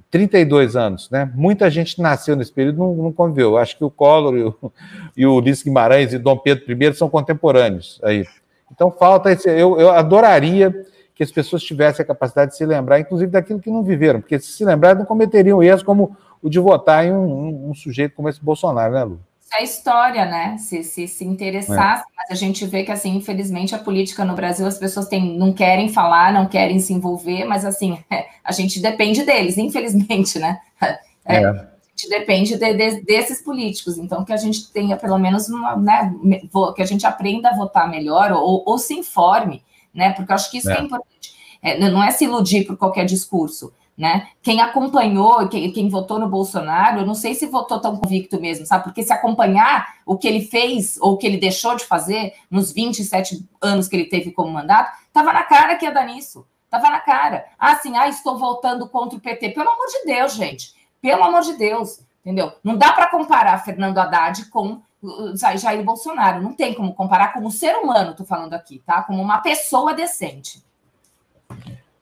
32 0.10 0.76
anos, 0.76 1.10
né? 1.10 1.30
Muita 1.36 1.70
gente 1.70 2.02
nasceu 2.02 2.36
nesse 2.36 2.52
período 2.52 2.78
não, 2.78 2.96
não 2.96 3.12
conviveu. 3.12 3.58
Acho 3.58 3.78
que 3.78 3.84
o 3.84 3.90
Collor 3.90 4.38
e 4.38 4.44
o, 4.44 4.56
e 5.18 5.26
o 5.26 5.36
Ulisses 5.36 5.64
Guimarães 5.64 6.14
e 6.14 6.18
Dom 6.18 6.38
Pedro 6.38 6.72
I 6.72 6.94
são 6.94 7.10
contemporâneos 7.10 8.00
aí. 8.04 8.26
Então 8.72 8.90
falta 8.90 9.32
esse. 9.32 9.50
Eu, 9.50 9.80
eu 9.80 9.92
adoraria 9.92 10.74
que 11.14 11.24
as 11.24 11.32
pessoas 11.32 11.64
tivessem 11.64 12.04
a 12.04 12.08
capacidade 12.08 12.52
de 12.52 12.58
se 12.58 12.66
lembrar, 12.66 13.00
inclusive 13.00 13.32
daquilo 13.32 13.60
que 13.60 13.70
não 13.70 13.84
viveram, 13.84 14.20
porque 14.20 14.38
se 14.38 14.52
se 14.52 14.66
lembrar, 14.66 14.96
não 14.96 15.06
cometeriam 15.06 15.64
erros 15.64 15.82
como 15.82 16.16
o 16.42 16.50
de 16.50 16.60
votar 16.60 17.06
em 17.06 17.14
um, 17.14 17.26
um, 17.26 17.70
um 17.70 17.74
sujeito 17.74 18.16
como 18.16 18.28
esse 18.28 18.44
Bolsonaro, 18.44 18.94
né, 18.94 19.04
Lu? 19.04 19.20
A 19.58 19.64
história, 19.64 20.26
né? 20.26 20.58
Se 20.58 20.84
se, 20.84 21.08
se 21.08 21.24
interessasse, 21.24 22.04
é. 22.04 22.06
mas 22.16 22.32
a 22.32 22.36
gente 22.36 22.66
vê 22.66 22.84
que, 22.84 22.92
assim, 22.92 23.16
infelizmente, 23.16 23.76
a 23.76 23.80
política 23.80 24.26
no 24.26 24.36
Brasil, 24.36 24.66
as 24.66 24.78
pessoas 24.78 25.08
têm, 25.08 25.38
não 25.38 25.54
querem 25.54 25.90
falar, 25.90 26.34
não 26.34 26.48
querem 26.48 26.80
se 26.80 26.94
envolver, 26.94 27.46
mas, 27.46 27.66
assim, 27.66 27.98
a 28.44 28.52
gente 28.52 28.80
depende 28.80 29.24
deles, 29.24 29.58
infelizmente, 29.58 30.40
né? 30.40 30.60
É, 30.82 30.98
é. 31.26 31.46
A 31.48 31.98
gente 31.98 32.10
depende 32.10 32.58
de, 32.58 32.74
de, 32.74 33.02
desses 33.02 33.42
políticos, 33.42 33.98
então 33.98 34.26
que 34.26 34.34
a 34.34 34.38
gente 34.38 34.72
tenha 34.72 34.98
pelo 34.98 35.18
menos 35.18 35.48
uma, 35.48 35.78
né, 35.78 36.14
que 36.76 36.82
a 36.82 36.86
gente 36.86 37.08
aprenda 37.08 37.50
a 37.50 37.56
votar 37.56 37.90
melhor 37.90 38.34
ou, 38.34 38.64
ou 38.66 38.78
se 38.78 38.94
informe, 38.94 39.64
né? 39.94 40.12
Porque 40.12 40.32
eu 40.32 40.36
acho 40.36 40.52
que 40.52 40.58
isso 40.58 40.70
é, 40.70 40.78
é 40.78 40.82
importante. 40.82 41.34
É, 41.62 41.90
não 41.90 42.04
é 42.04 42.12
se 42.12 42.26
iludir 42.26 42.66
por 42.66 42.78
qualquer 42.78 43.06
discurso 43.06 43.72
né? 43.98 44.28
Quem 44.42 44.62
acompanhou, 44.62 45.48
quem, 45.48 45.72
quem, 45.72 45.90
votou 45.90 46.20
no 46.20 46.28
Bolsonaro, 46.28 47.00
eu 47.00 47.06
não 47.06 47.14
sei 47.14 47.34
se 47.34 47.46
votou 47.48 47.80
tão 47.80 47.96
convicto 47.96 48.40
mesmo, 48.40 48.66
sabe? 48.66 48.84
Porque 48.84 49.04
se 49.04 49.14
acompanhar 49.14 49.96
o 50.06 50.18
que 50.18 50.28
ele 50.28 50.42
fez 50.42 50.98
ou 51.00 51.14
o 51.14 51.18
que 51.18 51.26
ele 51.26 51.38
deixou 51.38 51.76
de 51.76 51.86
fazer 51.86 52.34
nos 52.52 52.74
27 52.74 53.48
anos 53.62 53.88
que 53.88 53.96
ele 53.96 54.06
teve 54.06 54.32
como 54.32 54.52
mandato, 54.52 54.98
tava 55.14 55.32
na 55.32 55.44
cara 55.44 55.76
que 55.76 55.86
ia 55.86 55.92
dar 55.92 56.06
nisso. 56.06 56.46
Tava 56.70 56.90
na 56.90 57.00
cara. 57.00 57.46
Ah, 57.58 57.72
assim, 57.72 57.96
ah, 57.96 58.10
estou 58.10 58.38
votando 58.38 58.90
contra 58.90 59.18
o 59.18 59.22
PT. 59.22 59.52
Pelo 59.52 59.70
amor 59.70 59.88
de 59.88 60.06
Deus, 60.06 60.34
gente. 60.34 60.76
Pelo 61.02 61.24
amor 61.24 61.42
de 61.42 61.54
Deus. 61.54 62.02
Entendeu? 62.20 62.52
Não 62.64 62.76
dá 62.76 62.92
para 62.92 63.08
comparar 63.08 63.64
Fernando 63.64 63.98
Haddad 63.98 64.46
com 64.50 64.82
Jair 65.56 65.84
Bolsonaro. 65.84 66.42
Não 66.42 66.54
tem 66.54 66.74
como 66.74 66.94
comparar 66.94 67.32
como 67.32 67.50
ser 67.50 67.76
humano, 67.76 68.16
tô 68.16 68.26
falando 68.26 68.56
aqui, 68.56 68.80
tá? 68.86 69.04
Como 69.04 69.22
uma 69.22 69.38
pessoa 69.38 69.94
decente. 69.94 70.62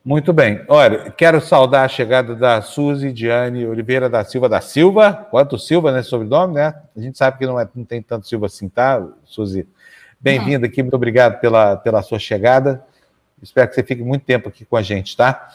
Muito 0.05 0.33
bem. 0.33 0.61
Olha, 0.67 1.09
quero 1.11 1.39
saudar 1.39 1.85
a 1.85 1.87
chegada 1.87 2.35
da 2.35 2.61
Suzy 2.61 3.09
Diane 3.09 3.65
Oliveira 3.65 4.09
da 4.09 4.21
Silva 4.25 4.49
da 4.49 4.59
Silva. 4.59 5.13
Quanto 5.31 5.57
Silva 5.57 5.93
nesse 5.93 6.09
sobrenome, 6.09 6.55
né? 6.55 6.73
A 6.93 6.99
gente 6.99 7.17
sabe 7.17 7.37
que 7.37 7.45
não, 7.45 7.57
é, 7.57 7.65
não 7.73 7.85
tem 7.85 8.01
tanto 8.01 8.27
Silva 8.27 8.47
assim, 8.47 8.67
tá, 8.67 9.01
Suzy? 9.23 9.65
Bem-vinda 10.19 10.67
aqui, 10.67 10.83
muito 10.83 10.95
obrigado 10.95 11.39
pela, 11.39 11.77
pela 11.77 12.01
sua 12.01 12.19
chegada. 12.19 12.83
Espero 13.41 13.69
que 13.69 13.75
você 13.75 13.83
fique 13.83 14.03
muito 14.03 14.25
tempo 14.25 14.49
aqui 14.49 14.65
com 14.65 14.75
a 14.75 14.81
gente, 14.81 15.15
tá? 15.15 15.49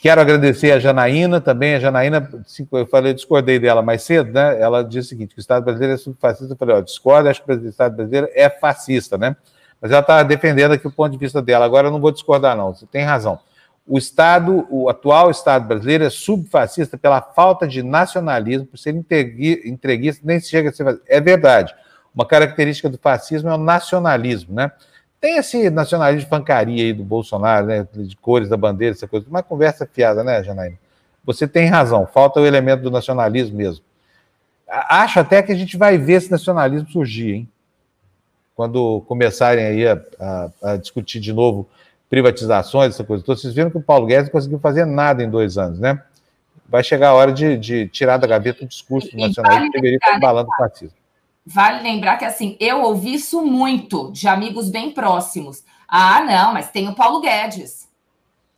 Quero 0.00 0.20
agradecer 0.20 0.72
a 0.72 0.80
Janaína 0.80 1.40
também. 1.40 1.76
A 1.76 1.78
Janaína, 1.78 2.28
eu 2.72 2.86
falei, 2.86 3.14
discordei 3.14 3.60
dela 3.60 3.82
mais 3.82 4.02
cedo, 4.02 4.32
né? 4.32 4.60
Ela 4.60 4.82
disse 4.82 5.06
o 5.06 5.08
seguinte: 5.10 5.32
que 5.32 5.38
o 5.38 5.40
Estado 5.40 5.62
brasileiro 5.62 5.94
é 5.94 5.96
subfascista. 5.96 6.54
Eu 6.54 6.58
falei, 6.58 6.74
ó, 6.74 6.80
discordo, 6.80 7.28
acho 7.28 7.40
que 7.40 7.52
o 7.52 7.68
Estado 7.68 7.94
brasileiro 7.94 8.28
é 8.32 8.50
fascista, 8.50 9.16
né? 9.16 9.36
Mas 9.80 9.92
ela 9.92 10.00
está 10.00 10.24
defendendo 10.24 10.72
aqui 10.72 10.88
o 10.88 10.90
ponto 10.90 11.12
de 11.12 11.18
vista 11.18 11.40
dela. 11.40 11.64
Agora 11.64 11.86
eu 11.86 11.92
não 11.92 12.00
vou 12.00 12.10
discordar, 12.10 12.56
não. 12.56 12.74
Você 12.74 12.84
tem 12.84 13.04
razão 13.04 13.38
o 13.92 13.98
Estado, 13.98 14.66
o 14.70 14.88
atual 14.88 15.30
Estado 15.30 15.68
brasileiro 15.68 16.04
é 16.04 16.08
subfascista 16.08 16.96
pela 16.96 17.20
falta 17.20 17.68
de 17.68 17.82
nacionalismo, 17.82 18.64
por 18.64 18.78
ser 18.78 18.94
entreguista, 18.94 20.22
nem 20.24 20.40
chega 20.40 20.70
a 20.70 20.72
ser. 20.72 20.98
É 21.06 21.20
verdade. 21.20 21.74
Uma 22.14 22.24
característica 22.24 22.88
do 22.88 22.96
fascismo 22.96 23.50
é 23.50 23.54
o 23.54 23.58
nacionalismo, 23.58 24.54
né? 24.54 24.72
Tem 25.20 25.36
esse 25.36 25.68
nacionalismo 25.68 26.22
de 26.22 26.30
pancaria 26.30 26.84
aí 26.84 26.94
do 26.94 27.04
Bolsonaro, 27.04 27.66
né? 27.66 27.86
De 27.92 28.16
cores 28.16 28.48
da 28.48 28.56
bandeira, 28.56 28.94
essa 28.94 29.06
coisa. 29.06 29.28
Uma 29.28 29.42
conversa 29.42 29.86
fiada, 29.86 30.24
né, 30.24 30.42
Janaína? 30.42 30.78
Você 31.22 31.46
tem 31.46 31.66
razão, 31.66 32.06
falta 32.06 32.40
o 32.40 32.46
elemento 32.46 32.84
do 32.84 32.90
nacionalismo 32.90 33.58
mesmo. 33.58 33.84
Acho 34.66 35.20
até 35.20 35.42
que 35.42 35.52
a 35.52 35.54
gente 35.54 35.76
vai 35.76 35.98
ver 35.98 36.14
esse 36.14 36.30
nacionalismo 36.30 36.88
surgir, 36.88 37.34
hein? 37.34 37.48
Quando 38.56 39.02
começarem 39.02 39.66
aí 39.66 39.86
a, 39.86 40.00
a, 40.18 40.50
a 40.62 40.76
discutir 40.78 41.20
de 41.20 41.34
novo 41.34 41.68
privatizações, 42.12 42.92
essa 42.92 43.02
coisa 43.02 43.24
toda. 43.24 43.38
Vocês 43.38 43.54
viram 43.54 43.70
que 43.70 43.78
o 43.78 43.82
Paulo 43.82 44.04
Guedes 44.04 44.26
não 44.26 44.32
conseguiu 44.32 44.58
fazer 44.58 44.84
nada 44.84 45.24
em 45.24 45.30
dois 45.30 45.56
anos, 45.56 45.78
né? 45.78 46.02
Vai 46.68 46.84
chegar 46.84 47.08
a 47.08 47.14
hora 47.14 47.32
de, 47.32 47.56
de 47.56 47.88
tirar 47.88 48.18
da 48.18 48.26
gaveta 48.26 48.66
o 48.66 48.68
discurso 48.68 49.16
nacional 49.16 49.52
vale 49.52 49.70
que 49.70 49.72
deveria 49.72 49.96
estar 49.96 50.16
embalando 50.18 50.50
o 50.50 50.56
fascismo. 50.56 50.94
Vale 51.46 51.82
lembrar 51.82 52.18
que, 52.18 52.26
assim, 52.26 52.54
eu 52.60 52.82
ouvi 52.82 53.14
isso 53.14 53.40
muito 53.40 54.12
de 54.12 54.28
amigos 54.28 54.68
bem 54.68 54.90
próximos. 54.90 55.64
Ah, 55.88 56.20
não, 56.20 56.52
mas 56.52 56.70
tem 56.70 56.86
o 56.86 56.94
Paulo 56.94 57.22
Guedes. 57.22 57.88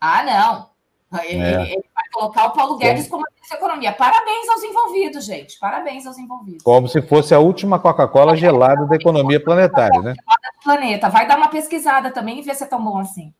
Ah, 0.00 0.24
não. 0.24 0.74
Ele, 1.22 1.40
é. 1.40 1.62
ele 1.74 1.84
vai 1.94 2.04
colocar 2.12 2.46
o 2.46 2.50
Paulo 2.50 2.76
Guedes 2.76 3.06
como 3.06 3.22
ministro 3.22 3.50
da 3.50 3.56
Economia. 3.56 3.92
Parabéns 3.92 4.48
aos 4.48 4.64
envolvidos, 4.64 5.24
gente. 5.24 5.60
Parabéns 5.60 6.04
aos 6.06 6.18
envolvidos. 6.18 6.64
Como 6.64 6.88
se 6.88 7.00
fosse 7.00 7.32
a 7.32 7.38
última 7.38 7.78
Coca-Cola 7.78 8.36
gelada 8.36 8.84
da 8.86 8.96
economia 8.96 9.40
planetária, 9.40 10.00
né? 10.00 10.14
Planeta. 10.64 11.08
Vai 11.08 11.28
dar 11.28 11.36
uma 11.36 11.48
pesquisada 11.48 12.10
também 12.10 12.40
e 12.40 12.42
ver 12.42 12.56
se 12.56 12.64
é 12.64 12.66
tão 12.66 12.82
bom 12.82 12.98
assim. 12.98 13.32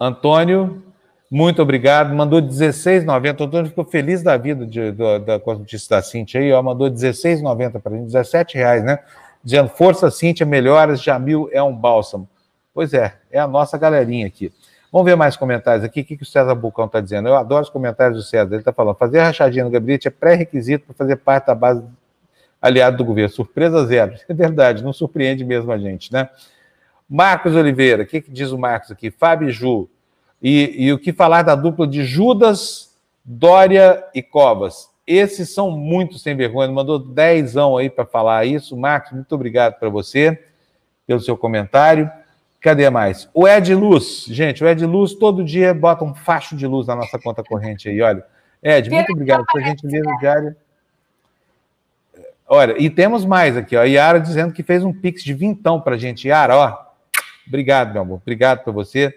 Antônio, 0.00 0.82
muito 1.30 1.60
obrigado. 1.60 2.14
Mandou 2.14 2.40
16,90. 2.40 3.40
O 3.40 3.44
Antônio 3.44 3.70
ficou 3.70 3.84
feliz 3.84 4.22
da 4.22 4.36
vida 4.36 4.66
de, 4.66 4.92
da 4.92 5.38
notícia 5.46 5.96
da 5.96 6.02
Cintia 6.02 6.40
aí, 6.40 6.52
ó. 6.52 6.62
Mandou 6.62 6.90
16,90 6.90 7.80
para 7.80 7.92
a 7.92 7.96
gente, 7.96 8.06
17 8.06 8.56
reais, 8.56 8.84
né? 8.84 8.98
Dizendo, 9.42 9.68
força 9.68 10.10
Cintia, 10.10 10.46
melhoras, 10.46 11.02
Jamil 11.02 11.48
é 11.52 11.62
um 11.62 11.74
bálsamo. 11.74 12.28
Pois 12.72 12.94
é, 12.94 13.14
é 13.30 13.38
a 13.38 13.46
nossa 13.46 13.76
galerinha 13.76 14.26
aqui. 14.26 14.52
Vamos 14.90 15.04
ver 15.04 15.16
mais 15.16 15.36
comentários 15.36 15.84
aqui. 15.84 16.00
O 16.00 16.04
que, 16.04 16.16
que 16.16 16.22
o 16.22 16.26
César 16.26 16.54
Bucão 16.54 16.86
está 16.86 17.00
dizendo? 17.00 17.28
Eu 17.28 17.36
adoro 17.36 17.62
os 17.62 17.68
comentários 17.68 18.16
do 18.16 18.22
César. 18.24 18.54
Ele 18.54 18.60
está 18.60 18.72
falando: 18.72 18.96
fazer 18.96 19.20
rachadinha 19.20 19.64
no 19.64 19.70
gabinete 19.70 20.08
é 20.08 20.10
pré-requisito 20.10 20.86
para 20.86 20.94
fazer 20.94 21.16
parte 21.16 21.46
da 21.46 21.54
base 21.54 21.82
aliado 22.60 22.96
do 22.96 23.04
governo. 23.04 23.28
Surpresa 23.30 23.84
zero. 23.84 24.14
É 24.28 24.32
verdade, 24.32 24.82
não 24.82 24.92
surpreende 24.92 25.44
mesmo 25.44 25.70
a 25.72 25.78
gente, 25.78 26.12
né? 26.12 26.28
Marcos 27.08 27.54
Oliveira, 27.54 28.02
o 28.02 28.06
que, 28.06 28.20
que, 28.20 28.30
diz 28.30 28.50
o 28.50 28.58
Marcos 28.58 28.90
aqui? 28.90 29.10
Fábio 29.10 29.50
Ju. 29.50 29.88
E, 30.42 30.86
e 30.86 30.92
o 30.92 30.98
que 30.98 31.12
falar 31.12 31.42
da 31.42 31.54
dupla 31.54 31.86
de 31.86 32.04
Judas, 32.04 32.94
Dória 33.24 34.04
e 34.14 34.22
Covas? 34.22 34.90
Esses 35.06 35.54
são 35.54 35.70
muito 35.70 36.18
sem 36.18 36.36
vergonha. 36.36 36.70
Mandou 36.70 36.98
dezão 36.98 37.78
aí 37.78 37.88
para 37.88 38.04
falar 38.04 38.44
isso. 38.44 38.76
Marcos, 38.76 39.12
muito 39.12 39.34
obrigado 39.34 39.78
para 39.78 39.88
você, 39.88 40.44
pelo 41.06 41.20
seu 41.20 41.36
comentário. 41.36 42.10
Cadê 42.60 42.90
mais? 42.90 43.28
O 43.32 43.48
Ed 43.48 43.74
Luz. 43.74 44.26
Gente, 44.28 44.62
o 44.62 44.68
Ed 44.68 44.84
Luz 44.84 45.14
todo 45.14 45.44
dia 45.44 45.72
bota 45.72 46.04
um 46.04 46.14
facho 46.14 46.54
de 46.54 46.66
luz 46.66 46.86
na 46.86 46.94
nossa 46.94 47.18
conta 47.18 47.42
corrente 47.42 47.88
aí, 47.88 48.02
olha. 48.02 48.22
Ed, 48.62 48.90
muito 48.90 49.12
obrigado 49.12 49.46
pela 49.50 49.64
gentileza 49.64 50.10
diária. 50.20 50.56
Olha, 52.46 52.74
e 52.78 52.90
temos 52.90 53.24
mais 53.24 53.56
aqui, 53.56 53.76
ó. 53.76 53.84
Yara 53.84 54.18
dizendo 54.18 54.52
que 54.52 54.62
fez 54.62 54.82
um 54.82 54.92
pix 54.92 55.22
de 55.22 55.32
vintão 55.32 55.80
pra 55.80 55.96
gente. 55.96 56.28
Yara, 56.28 56.56
ó. 56.56 56.87
Obrigado, 57.48 57.92
meu 57.92 58.02
amor. 58.02 58.20
Obrigado 58.22 58.62
por 58.62 58.72
você. 58.72 59.12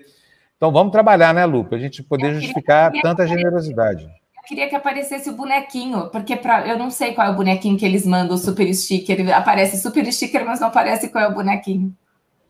Então 0.57 0.71
vamos 0.71 0.91
trabalhar, 0.91 1.33
né, 1.33 1.45
Lu? 1.45 1.65
Para 1.65 1.77
a 1.77 1.81
gente 1.81 2.01
poder 2.01 2.33
justificar 2.35 2.91
tanta 3.01 3.27
generosidade. 3.27 4.03
Eu 4.03 4.43
queria 4.47 4.67
que 4.69 4.75
aparecesse 4.75 5.29
o 5.29 5.33
bonequinho, 5.33 6.09
porque 6.09 6.35
pra, 6.35 6.67
eu 6.67 6.77
não 6.77 6.89
sei 6.89 7.13
qual 7.13 7.27
é 7.27 7.29
o 7.29 7.35
bonequinho 7.35 7.77
que 7.77 7.85
eles 7.85 8.05
mandam, 8.05 8.35
o 8.35 8.37
super 8.37 8.71
sticker. 8.73 9.35
Aparece 9.35 9.77
super 9.77 10.11
sticker, 10.11 10.45
mas 10.45 10.59
não 10.59 10.67
aparece 10.67 11.09
qual 11.09 11.23
é 11.23 11.27
o 11.27 11.33
bonequinho. 11.33 11.95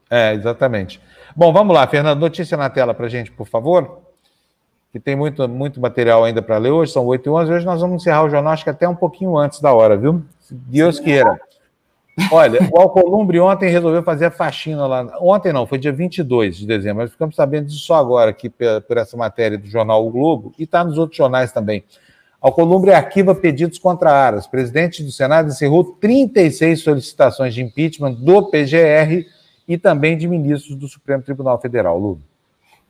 É, 0.09 0.33
exatamente. 0.33 1.01
Bom, 1.35 1.53
vamos 1.53 1.73
lá, 1.73 1.87
Fernando. 1.87 2.19
Notícia 2.19 2.57
na 2.57 2.69
tela 2.69 2.93
para 2.93 3.05
a 3.05 3.09
gente, 3.09 3.31
por 3.31 3.47
favor. 3.47 4.01
Que 4.91 4.99
tem 4.99 5.15
muito, 5.15 5.47
muito 5.47 5.79
material 5.79 6.25
ainda 6.25 6.41
para 6.41 6.57
ler 6.57 6.71
hoje, 6.71 6.91
são 6.91 7.05
8 7.05 7.25
e 7.25 7.29
11. 7.29 7.53
Hoje 7.53 7.65
nós 7.65 7.79
vamos 7.79 8.01
encerrar 8.01 8.23
o 8.25 8.29
jornal, 8.29 8.51
acho 8.51 8.65
que 8.65 8.69
até 8.69 8.87
um 8.87 8.95
pouquinho 8.95 9.37
antes 9.37 9.61
da 9.61 9.73
hora, 9.73 9.95
viu? 9.95 10.21
Se 10.41 10.53
Deus 10.53 10.99
queira. 10.99 11.39
Olha, 12.31 12.59
o 12.71 12.79
Alcolumbre 12.79 13.39
ontem 13.39 13.69
resolveu 13.69 14.03
fazer 14.03 14.25
a 14.25 14.31
faxina 14.31 14.85
lá. 14.85 15.17
Ontem 15.19 15.53
não, 15.53 15.65
foi 15.65 15.77
dia 15.77 15.91
22 15.91 16.57
de 16.57 16.67
dezembro, 16.67 17.03
mas 17.03 17.11
ficamos 17.11 17.35
sabendo 17.35 17.67
disso 17.67 17.79
só 17.79 17.95
agora, 17.95 18.31
aqui 18.31 18.49
por 18.49 18.97
essa 18.97 19.15
matéria 19.15 19.57
do 19.57 19.67
jornal 19.67 20.05
O 20.05 20.11
Globo, 20.11 20.53
e 20.59 20.63
está 20.63 20.83
nos 20.83 20.97
outros 20.97 21.17
jornais 21.17 21.51
também. 21.51 21.83
Alcolumbre 22.41 22.91
arquiva 22.91 23.35
pedidos 23.35 23.77
contra 23.77 24.11
Aras. 24.11 24.47
Presidente 24.47 25.03
do 25.03 25.11
Senado 25.11 25.49
encerrou 25.49 25.83
36 25.83 26.81
solicitações 26.81 27.53
de 27.53 27.61
impeachment 27.61 28.13
do 28.13 28.49
PGR 28.49 29.25
e 29.67 29.77
também 29.77 30.17
de 30.17 30.27
ministros 30.27 30.75
do 30.75 30.87
Supremo 30.87 31.21
Tribunal 31.21 31.61
Federal. 31.61 31.99
Lu. 31.99 32.19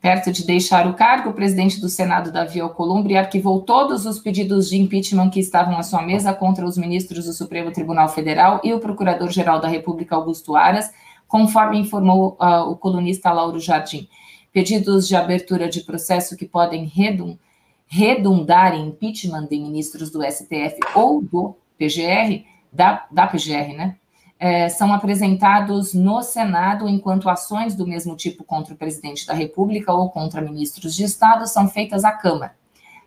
Perto 0.02 0.32
de 0.32 0.44
deixar 0.44 0.88
o 0.88 0.95
cargo, 0.95 1.30
o 1.30 1.34
presidente 1.34 1.80
do 1.80 1.88
Senado, 1.88 2.32
Davi 2.32 2.60
Alcolumbre, 2.60 3.15
arquivou 3.15 3.61
todos 3.61 4.07
os 4.07 4.18
pedidos 4.18 4.68
de 4.68 4.76
impeachment 4.76 5.30
que 5.30 5.40
estavam 5.40 5.78
à 5.78 5.84
sua 5.84 6.02
mesa 6.02 6.34
contra 6.34 6.65
os 6.65 6.76
ministros 6.76 7.26
do 7.26 7.34
Supremo 7.34 7.72
Tribunal 7.72 8.10
Federal 8.10 8.60
e 8.64 8.73
o 8.73 8.80
Procurador-Geral 8.80 9.61
da 9.61 9.68
República, 9.68 10.15
Augusto 10.15 10.56
Aras, 10.56 10.91
conforme 11.28 11.78
informou 11.78 12.36
uh, 12.41 12.68
o 12.72 12.76
colunista 12.76 13.32
Lauro 13.32 13.60
Jardim. 13.60 14.10
Pedidos 14.52 15.07
de 15.07 15.15
abertura 15.15 15.69
de 15.69 15.82
processo 15.82 16.36
que 16.36 16.48
podem 16.48 16.91
redundar 17.88 18.73
em 18.73 18.88
impeachment 18.88 19.45
de 19.45 19.60
ministros 19.60 20.10
do 20.10 20.23
STF 20.23 20.80
ou 20.95 21.22
do 21.22 21.56
PGR, 21.78 22.44
da, 22.73 23.06
da 23.11 23.28
PGR, 23.28 23.76
né? 23.78 23.98
É, 24.41 24.69
são 24.69 24.91
apresentados 24.91 25.93
no 25.93 26.23
Senado, 26.23 26.89
enquanto 26.89 27.30
ações 27.30 27.76
do 27.76 27.85
mesmo 27.85 28.15
tipo 28.15 28.43
contra 28.43 28.73
o 28.73 28.77
presidente 28.77 29.23
da 29.23 29.35
República 29.35 29.93
ou 29.93 30.09
contra 30.09 30.41
ministros 30.41 30.95
de 30.95 31.03
Estado 31.03 31.45
são 31.45 31.68
feitas 31.68 32.03
à 32.03 32.11
Câmara. 32.11 32.55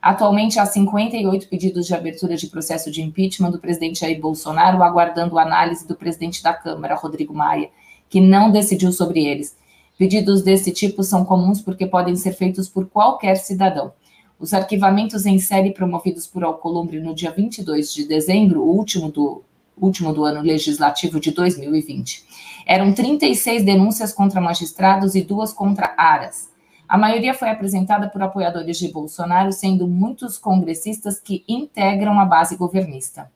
Atualmente, 0.01 0.61
há 0.61 0.66
58 0.66 1.48
pedidos 1.48 1.89
de 1.89 1.94
abertura 1.94 2.36
de 2.36 2.47
processo 2.47 2.89
de 2.89 3.02
impeachment 3.02 3.51
do 3.51 3.59
presidente 3.59 3.98
Jair 3.98 4.20
Bolsonaro, 4.20 4.81
aguardando 4.81 5.36
análise 5.36 5.89
do 5.89 5.97
presidente 5.97 6.40
da 6.40 6.55
Câmara, 6.55 6.94
Rodrigo 6.94 7.35
Maia, 7.35 7.69
que 8.09 8.20
não 8.20 8.52
decidiu 8.52 8.93
sobre 8.93 9.27
eles. 9.27 9.56
Pedidos 9.98 10.40
desse 10.40 10.70
tipo 10.70 11.02
são 11.02 11.24
comuns 11.24 11.61
porque 11.61 11.85
podem 11.85 12.15
ser 12.15 12.35
feitos 12.35 12.69
por 12.69 12.86
qualquer 12.86 13.39
cidadão. 13.39 13.93
Os 14.39 14.55
arquivamentos 14.55 15.27
em 15.27 15.40
série 15.40 15.73
promovidos 15.73 16.28
por 16.28 16.44
Alcolumbre 16.44 17.01
no 17.01 17.12
dia 17.12 17.32
22 17.32 17.93
de 17.93 18.06
dezembro, 18.06 18.62
o 18.62 18.77
último 18.77 19.11
do 19.11 19.43
último 19.76 20.12
do 20.12 20.24
ano 20.24 20.40
legislativo 20.40 21.18
de 21.20 21.30
2020. 21.30 22.24
Eram 22.66 22.92
36 22.92 23.64
denúncias 23.64 24.12
contra 24.12 24.40
magistrados 24.40 25.14
e 25.14 25.22
duas 25.22 25.52
contra 25.52 25.94
aras. 25.96 26.48
A 26.88 26.98
maioria 26.98 27.34
foi 27.34 27.48
apresentada 27.51 28.09
por 28.09 28.22
apoiadores 28.22 28.78
de 28.78 28.88
Bolsonaro, 28.88 29.52
sendo 29.52 29.86
muitos 29.86 30.38
congressistas 30.38 31.18
que 31.18 31.44
integram 31.48 32.18
a 32.20 32.24
base 32.24 32.56
governista. 32.56 33.30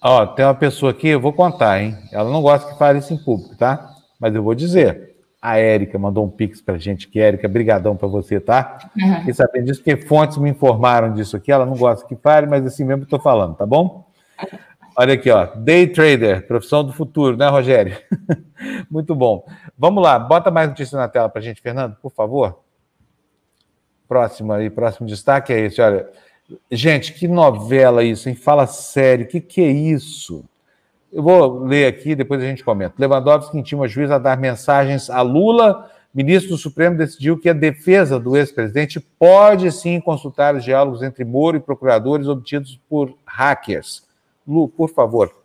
Ó, 0.00 0.26
tem 0.26 0.44
uma 0.44 0.54
pessoa 0.54 0.90
aqui, 0.90 1.08
eu 1.08 1.20
vou 1.20 1.32
contar, 1.32 1.80
hein? 1.80 1.96
Ela 2.10 2.30
não 2.30 2.42
gosta 2.42 2.72
que 2.72 2.78
fale 2.78 2.98
isso 2.98 3.12
em 3.14 3.18
público, 3.18 3.56
tá? 3.56 3.94
Mas 4.18 4.34
eu 4.34 4.42
vou 4.42 4.54
dizer. 4.54 5.10
A 5.40 5.58
Érica 5.58 5.98
mandou 5.98 6.24
um 6.24 6.30
pix 6.30 6.60
pra 6.60 6.78
gente, 6.78 7.08
que 7.08 7.18
Érica, 7.18 7.48
brigadão 7.48 7.96
para 7.96 8.06
você, 8.06 8.38
tá? 8.38 8.78
Uhum. 8.96 9.28
E 9.28 9.34
sabendo 9.34 9.66
disso, 9.66 9.82
porque 9.82 10.06
fontes 10.06 10.38
me 10.38 10.48
informaram 10.48 11.12
disso 11.12 11.36
aqui, 11.36 11.50
ela 11.50 11.66
não 11.66 11.76
gosta 11.76 12.06
que 12.06 12.14
fale, 12.14 12.46
mas 12.46 12.64
assim 12.64 12.84
mesmo 12.84 13.02
eu 13.02 13.08
tô 13.08 13.18
falando, 13.18 13.56
tá 13.56 13.66
bom? 13.66 14.06
Olha 14.96 15.14
aqui, 15.14 15.30
ó. 15.30 15.46
Day 15.56 15.86
trader, 15.86 16.46
profissão 16.46 16.84
do 16.84 16.92
futuro, 16.92 17.36
né, 17.36 17.48
Rogério? 17.48 17.96
Muito 18.90 19.14
bom. 19.14 19.46
Vamos 19.76 20.02
lá, 20.02 20.18
bota 20.18 20.50
mais 20.50 20.68
notícia 20.68 20.98
na 20.98 21.08
tela 21.08 21.28
para 21.28 21.40
a 21.40 21.42
gente, 21.42 21.60
Fernando, 21.60 21.96
por 21.96 22.12
favor. 22.12 22.60
Próximo 24.06 24.52
aí, 24.52 24.68
próximo 24.68 25.06
destaque 25.06 25.52
é 25.52 25.60
esse, 25.60 25.80
olha. 25.80 26.08
Gente, 26.70 27.14
que 27.14 27.26
novela 27.26 28.04
isso, 28.04 28.28
hein? 28.28 28.34
Fala 28.34 28.66
sério, 28.66 29.24
o 29.24 29.28
que, 29.28 29.40
que 29.40 29.62
é 29.62 29.70
isso? 29.70 30.44
Eu 31.10 31.22
vou 31.22 31.64
ler 31.64 31.86
aqui, 31.86 32.14
depois 32.14 32.42
a 32.42 32.46
gente 32.46 32.62
comenta. 32.62 32.94
Lewandowski 32.98 33.56
intima 33.56 33.88
juiz 33.88 34.10
a 34.10 34.18
dar 34.18 34.36
mensagens 34.36 35.08
a 35.08 35.22
Lula. 35.22 35.90
Ministro 36.12 36.50
do 36.50 36.58
Supremo 36.58 36.98
decidiu 36.98 37.38
que 37.38 37.48
a 37.48 37.54
defesa 37.54 38.20
do 38.20 38.36
ex-presidente 38.36 39.00
pode 39.00 39.72
sim 39.72 39.98
consultar 39.98 40.54
os 40.54 40.62
diálogos 40.62 41.02
entre 41.02 41.24
Moro 41.24 41.56
e 41.56 41.60
procuradores 41.60 42.28
obtidos 42.28 42.78
por 42.88 43.14
hackers. 43.26 44.02
Lu, 44.46 44.68
por 44.68 44.90
favor. 44.90 45.42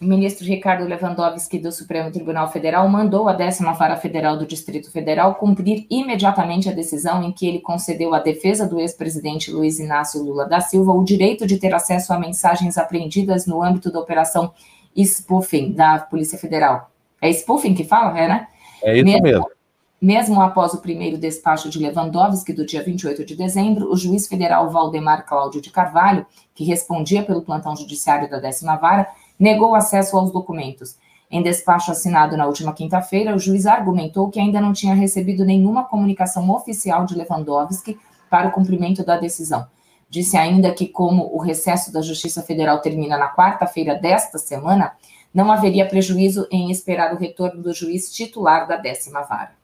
O 0.00 0.04
ministro 0.06 0.46
Ricardo 0.46 0.86
Lewandowski 0.86 1.58
do 1.58 1.70
Supremo 1.70 2.10
Tribunal 2.10 2.50
Federal 2.50 2.88
mandou 2.88 3.28
a 3.28 3.34
10 3.34 3.58
Vara 3.78 3.96
Federal 3.96 4.38
do 4.38 4.46
Distrito 4.46 4.90
Federal 4.90 5.34
cumprir 5.34 5.86
imediatamente 5.90 6.70
a 6.70 6.72
decisão 6.72 7.22
em 7.22 7.30
que 7.30 7.46
ele 7.46 7.60
concedeu 7.60 8.14
à 8.14 8.18
defesa 8.18 8.66
do 8.66 8.80
ex-presidente 8.80 9.50
Luiz 9.50 9.78
Inácio 9.78 10.22
Lula 10.22 10.48
da 10.48 10.58
Silva 10.58 10.92
o 10.92 11.04
direito 11.04 11.46
de 11.46 11.58
ter 11.58 11.74
acesso 11.74 12.14
a 12.14 12.18
mensagens 12.18 12.78
apreendidas 12.78 13.46
no 13.46 13.62
âmbito 13.62 13.92
da 13.92 14.00
operação 14.00 14.54
spoofing 14.96 15.72
da 15.72 15.98
Polícia 15.98 16.38
Federal. 16.38 16.90
É 17.20 17.28
spoofing 17.28 17.74
que 17.74 17.84
fala, 17.84 18.18
é, 18.18 18.26
né? 18.26 18.46
É 18.82 18.94
isso 18.94 19.04
mesmo. 19.04 19.22
mesmo. 19.22 19.59
Mesmo 20.00 20.40
após 20.40 20.72
o 20.72 20.80
primeiro 20.80 21.18
despacho 21.18 21.68
de 21.68 21.78
Lewandowski, 21.78 22.54
do 22.54 22.64
dia 22.64 22.82
28 22.82 23.22
de 23.22 23.36
dezembro, 23.36 23.92
o 23.92 23.96
juiz 23.98 24.26
federal 24.26 24.70
Valdemar 24.70 25.26
Cláudio 25.26 25.60
de 25.60 25.68
Carvalho, 25.70 26.24
que 26.54 26.64
respondia 26.64 27.22
pelo 27.22 27.42
plantão 27.42 27.76
judiciário 27.76 28.30
da 28.30 28.38
décima 28.38 28.76
vara, 28.76 29.06
negou 29.38 29.74
acesso 29.74 30.16
aos 30.16 30.32
documentos. 30.32 30.96
Em 31.30 31.42
despacho 31.42 31.92
assinado 31.92 32.34
na 32.34 32.46
última 32.46 32.72
quinta-feira, 32.72 33.36
o 33.36 33.38
juiz 33.38 33.66
argumentou 33.66 34.30
que 34.30 34.40
ainda 34.40 34.58
não 34.58 34.72
tinha 34.72 34.94
recebido 34.94 35.44
nenhuma 35.44 35.84
comunicação 35.84 36.48
oficial 36.48 37.04
de 37.04 37.14
Lewandowski 37.14 37.98
para 38.30 38.48
o 38.48 38.52
cumprimento 38.52 39.04
da 39.04 39.18
decisão. 39.18 39.66
Disse 40.08 40.34
ainda 40.34 40.72
que, 40.72 40.88
como 40.88 41.30
o 41.30 41.38
recesso 41.38 41.92
da 41.92 42.00
Justiça 42.00 42.42
Federal 42.42 42.80
termina 42.80 43.18
na 43.18 43.34
quarta-feira 43.34 43.94
desta 43.96 44.38
semana, 44.38 44.92
não 45.32 45.52
haveria 45.52 45.86
prejuízo 45.86 46.48
em 46.50 46.70
esperar 46.70 47.14
o 47.14 47.18
retorno 47.18 47.62
do 47.62 47.74
juiz 47.74 48.10
titular 48.10 48.66
da 48.66 48.76
décima 48.76 49.20
vara. 49.20 49.59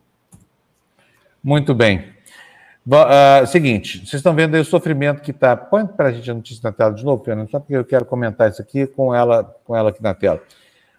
Muito 1.46 1.76
bem. 1.76 2.06
Uh, 2.84 3.46
seguinte, 3.46 3.98
vocês 3.98 4.14
estão 4.14 4.34
vendo 4.34 4.56
aí 4.56 4.60
o 4.60 4.64
sofrimento 4.64 5.22
que 5.22 5.30
está. 5.30 5.56
Põe 5.56 5.86
para 5.86 6.08
a 6.08 6.12
gente 6.12 6.28
a 6.28 6.34
notícia 6.34 6.60
na 6.64 6.72
tela 6.72 6.92
de 6.92 7.04
novo, 7.04 7.22
Fernando, 7.22 7.48
só 7.48 7.60
porque 7.60 7.76
eu 7.76 7.84
quero 7.84 8.04
comentar 8.04 8.50
isso 8.50 8.60
aqui 8.60 8.84
com 8.84 9.14
ela, 9.14 9.44
com 9.64 9.76
ela 9.76 9.90
aqui 9.90 10.02
na 10.02 10.12
tela. 10.12 10.42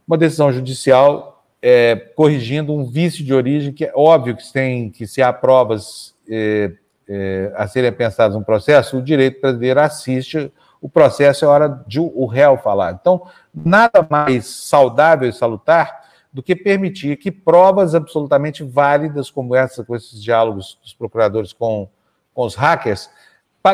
Uma 0.07 0.17
decisão 0.17 0.49
judicial 0.49 1.43
é, 1.61 1.97
corrigindo 2.15 2.73
um 2.73 2.85
vício 2.85 3.25
de 3.25 3.33
origem 3.33 3.73
que 3.73 3.83
é 3.83 3.91
óbvio 3.93 4.37
que, 4.37 4.53
tem, 4.53 4.89
que 4.89 5.05
se 5.05 5.21
há 5.21 5.33
provas 5.33 6.15
é, 6.29 6.71
é, 7.09 7.51
a 7.53 7.67
serem 7.67 7.91
pensadas 7.91 8.37
no 8.37 8.45
processo, 8.45 8.99
o 8.99 9.01
direito 9.01 9.41
brasileiro 9.41 9.81
assiste 9.81 10.49
o 10.79 10.87
processo, 10.87 11.43
é 11.43 11.47
hora 11.49 11.83
de 11.85 11.99
o 11.99 12.25
réu 12.25 12.57
falar. 12.57 12.97
Então, 13.01 13.27
nada 13.53 14.07
mais 14.09 14.45
saudável 14.45 15.27
e 15.27 15.33
salutar 15.33 16.06
do 16.31 16.43
que 16.43 16.55
permitir 16.55 17.17
que 17.17 17.31
provas 17.31 17.95
absolutamente 17.95 18.63
válidas, 18.63 19.29
como 19.31 19.55
essa, 19.55 19.83
com 19.83 19.95
esses 19.95 20.21
diálogos 20.21 20.77
dos 20.81 20.93
procuradores 20.93 21.53
com, 21.53 21.89
com 22.33 22.45
os 22.45 22.55
hackers, 22.55 23.09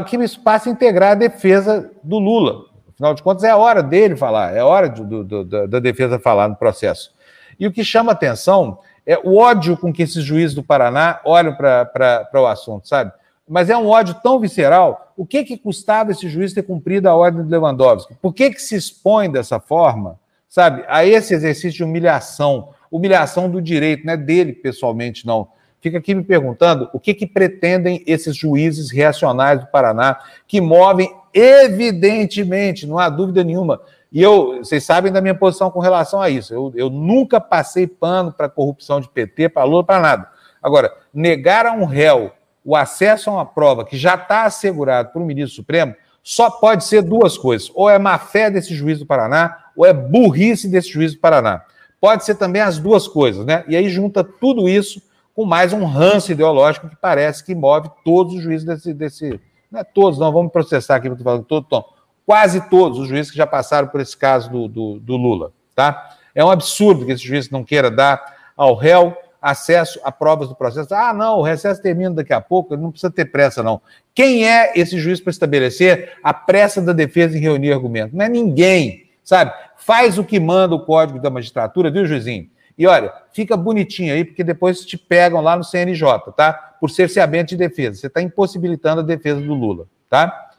que 0.02 0.16
isso 0.18 0.42
passe 0.42 0.70
a 0.70 0.72
integrar 0.72 1.12
a 1.12 1.16
defesa 1.16 1.92
do 2.04 2.18
Lula. 2.18 2.66
Afinal 2.94 3.14
de 3.14 3.22
contas, 3.22 3.44
é 3.44 3.50
a 3.50 3.58
hora 3.58 3.84
dele 3.84 4.16
falar, 4.16 4.56
é 4.56 4.60
a 4.60 4.66
hora 4.66 4.90
do, 4.90 5.24
do, 5.24 5.44
do, 5.44 5.68
da 5.68 5.80
defesa 5.80 6.20
falar 6.20 6.48
no 6.48 6.56
processo. 6.56 7.14
E 7.60 7.68
o 7.68 7.72
que 7.72 7.84
chama 7.84 8.12
atenção 8.12 8.80
é 9.06 9.18
o 9.18 9.38
ódio 9.38 9.78
com 9.78 9.92
que 9.92 10.02
esses 10.02 10.24
juízes 10.24 10.56
do 10.56 10.64
Paraná 10.64 11.20
olham 11.26 11.56
para 11.56 12.30
o 12.36 12.48
assunto, 12.48 12.88
sabe? 12.88 13.12
Mas 13.48 13.70
é 13.70 13.78
um 13.78 13.88
ódio 13.88 14.16
tão 14.24 14.40
visceral. 14.40 15.14
O 15.18 15.26
que, 15.26 15.44
que 15.44 15.58
custava 15.58 16.12
esse 16.12 16.30
juiz 16.30 16.54
ter 16.54 16.64
cumprido 16.64 17.10
a 17.10 17.16
ordem 17.16 17.44
de 17.44 17.52
Lewandowski? 17.52 18.16
Por 18.16 18.34
que, 18.34 18.52
que 18.52 18.62
se 18.62 18.76
expõe 18.76 19.30
dessa 19.30 19.60
forma? 19.60 20.18
Sabe, 20.54 20.84
a 20.88 21.04
esse 21.04 21.34
exercício 21.34 21.72
de 21.72 21.84
humilhação, 21.84 22.70
humilhação 22.92 23.50
do 23.50 23.60
direito, 23.60 24.06
não 24.06 24.14
é 24.14 24.18
dele 24.18 24.54
pessoalmente, 24.54 25.26
não. 25.26 25.48
Fica 25.82 25.98
aqui 25.98 26.14
me 26.14 26.24
perguntando 26.24 26.92
o 26.94 27.00
que, 27.00 27.16
que 27.16 27.26
pretendem 27.26 28.04
esses 28.06 28.36
juízes 28.36 28.92
reacionários 28.92 29.66
do 29.66 29.72
Paraná, 29.72 30.20
que 30.48 30.62
movem, 30.62 31.12
evidentemente, 31.34 32.86
não 32.86 33.00
há 33.00 33.10
dúvida 33.10 33.44
nenhuma. 33.44 33.82
E 34.12 34.22
eu, 34.22 34.60
vocês 34.60 34.84
sabem 34.84 35.12
da 35.12 35.22
minha 35.22 35.34
posição 35.34 35.72
com 35.72 35.80
relação 35.80 36.22
a 36.22 36.30
isso. 36.30 36.54
Eu, 36.54 36.72
eu 36.76 36.88
nunca 36.88 37.42
passei 37.42 37.88
pano 37.88 38.32
para 38.32 38.48
corrupção 38.48 39.02
de 39.02 39.10
PT, 39.10 39.50
para 39.50 39.64
Lula, 39.64 39.84
para 39.84 40.00
nada. 40.00 40.30
Agora, 40.62 40.94
negar 41.12 41.66
a 41.66 41.74
um 41.74 41.86
réu 41.86 42.32
o 42.64 42.76
acesso 42.76 43.32
a 43.32 43.34
uma 43.34 43.46
prova 43.48 43.84
que 43.84 43.98
já 43.98 44.14
está 44.14 44.44
assegurado 44.44 45.10
por 45.10 45.20
um 45.20 45.26
ministro 45.26 45.56
Supremo, 45.56 45.96
Só 46.22 46.52
pode 46.52 46.84
ser 46.84 47.02
duas 47.02 47.40
coisas: 47.40 47.72
ou 47.74 47.90
é 47.90 47.98
má 47.98 48.20
fé 48.20 48.52
desse 48.52 48.76
juiz 48.76 49.00
do 49.00 49.06
Paraná, 49.06 49.63
ou 49.76 49.86
é 49.86 49.94
burrice 49.94 50.68
desse 50.68 50.90
juiz 50.90 51.14
do 51.14 51.20
Paraná. 51.20 51.64
Pode 52.00 52.26
ser 52.26 52.36
também 52.36 52.62
as 52.62 52.78
duas 52.78 53.08
coisas, 53.08 53.46
né? 53.46 53.64
E 53.68 53.76
aí 53.76 53.90
junta 53.90 54.24
tudo 54.24 54.68
isso 54.68 55.02
com 55.34 55.46
mais 55.46 55.74
um 55.74 55.86
ranço 55.86 56.32
ideológico 56.32 56.90
que 56.90 56.96
parece 56.96 57.44
que 57.44 57.56
move 57.56 57.90
todos 58.04 58.36
os 58.36 58.42
juízes 58.42 58.66
desse. 58.66 58.94
desse 58.94 59.40
não 59.72 59.80
é 59.80 59.84
todos, 59.84 60.20
não, 60.20 60.32
vamos 60.32 60.52
processar 60.52 60.98
aqui, 60.98 61.08
estou 61.08 61.24
falando 61.24 61.46
todo, 61.46 61.66
tom, 61.66 61.84
quase 62.26 62.70
todos 62.70 63.00
os 63.00 63.08
juízes 63.08 63.32
que 63.32 63.38
já 63.38 63.48
passaram 63.48 63.88
por 63.88 64.00
esse 64.00 64.16
caso 64.16 64.50
do, 64.52 64.68
do, 64.68 65.00
do 65.00 65.18
Lula, 65.18 65.52
tá? 65.76 66.16
É 66.36 66.46
um 66.46 66.52
absurdo 66.52 67.06
que 67.06 67.12
esse 67.12 67.24
juiz 67.24 67.50
não 67.50 67.64
queira 67.64 67.90
dar 67.90 68.24
ao 68.56 68.76
réu 68.76 69.18
acesso 69.42 70.00
a 70.04 70.12
provas 70.12 70.48
do 70.48 70.56
processo. 70.56 70.94
Ah, 70.94 71.14
não, 71.14 71.40
o 71.40 71.42
recesso 71.42 71.82
termina 71.82 72.12
daqui 72.12 72.32
a 72.32 72.40
pouco, 72.40 72.78
não 72.78 72.92
precisa 72.92 73.12
ter 73.12 73.26
pressa, 73.26 73.62
não. 73.62 73.82
Quem 74.16 74.48
é 74.48 74.72
esse 74.76 74.98
juiz 74.98 75.20
para 75.20 75.32
estabelecer 75.32 76.14
a 76.24 76.34
pressa 76.34 76.82
da 76.82 76.94
defesa 76.94 77.38
em 77.38 77.42
reunir 77.42 77.74
argumento? 77.74 78.16
Não 78.16 78.24
é 78.24 78.30
ninguém, 78.30 79.03
sabe? 79.24 79.54
Faz 79.78 80.18
o 80.18 80.24
que 80.24 80.40
manda 80.40 80.76
o 80.76 80.86
Código 80.86 81.20
da 81.20 81.30
Magistratura, 81.30 81.90
viu, 81.90 82.06
juizinho? 82.06 82.50
E 82.78 82.88
olha, 82.88 83.14
fica 83.32 83.56
bonitinho 83.56 84.14
aí, 84.14 84.26
porque 84.26 84.44
depois 84.44 84.86
te 84.86 84.98
pegam 84.98 85.42
lá 85.42 85.56
no 85.56 85.64
CNJ, 85.64 86.32
tá? 86.36 86.54
Por 86.80 86.90
ser 86.90 87.08
cerceamento 87.08 87.50
de 87.50 87.58
defesa. 87.58 88.00
Você 88.00 88.08
está 88.08 88.22
impossibilitando 88.22 89.02
a 89.02 89.04
defesa 89.04 89.40
do 89.40 89.54
Lula, 89.54 89.88
tá? 90.10 90.50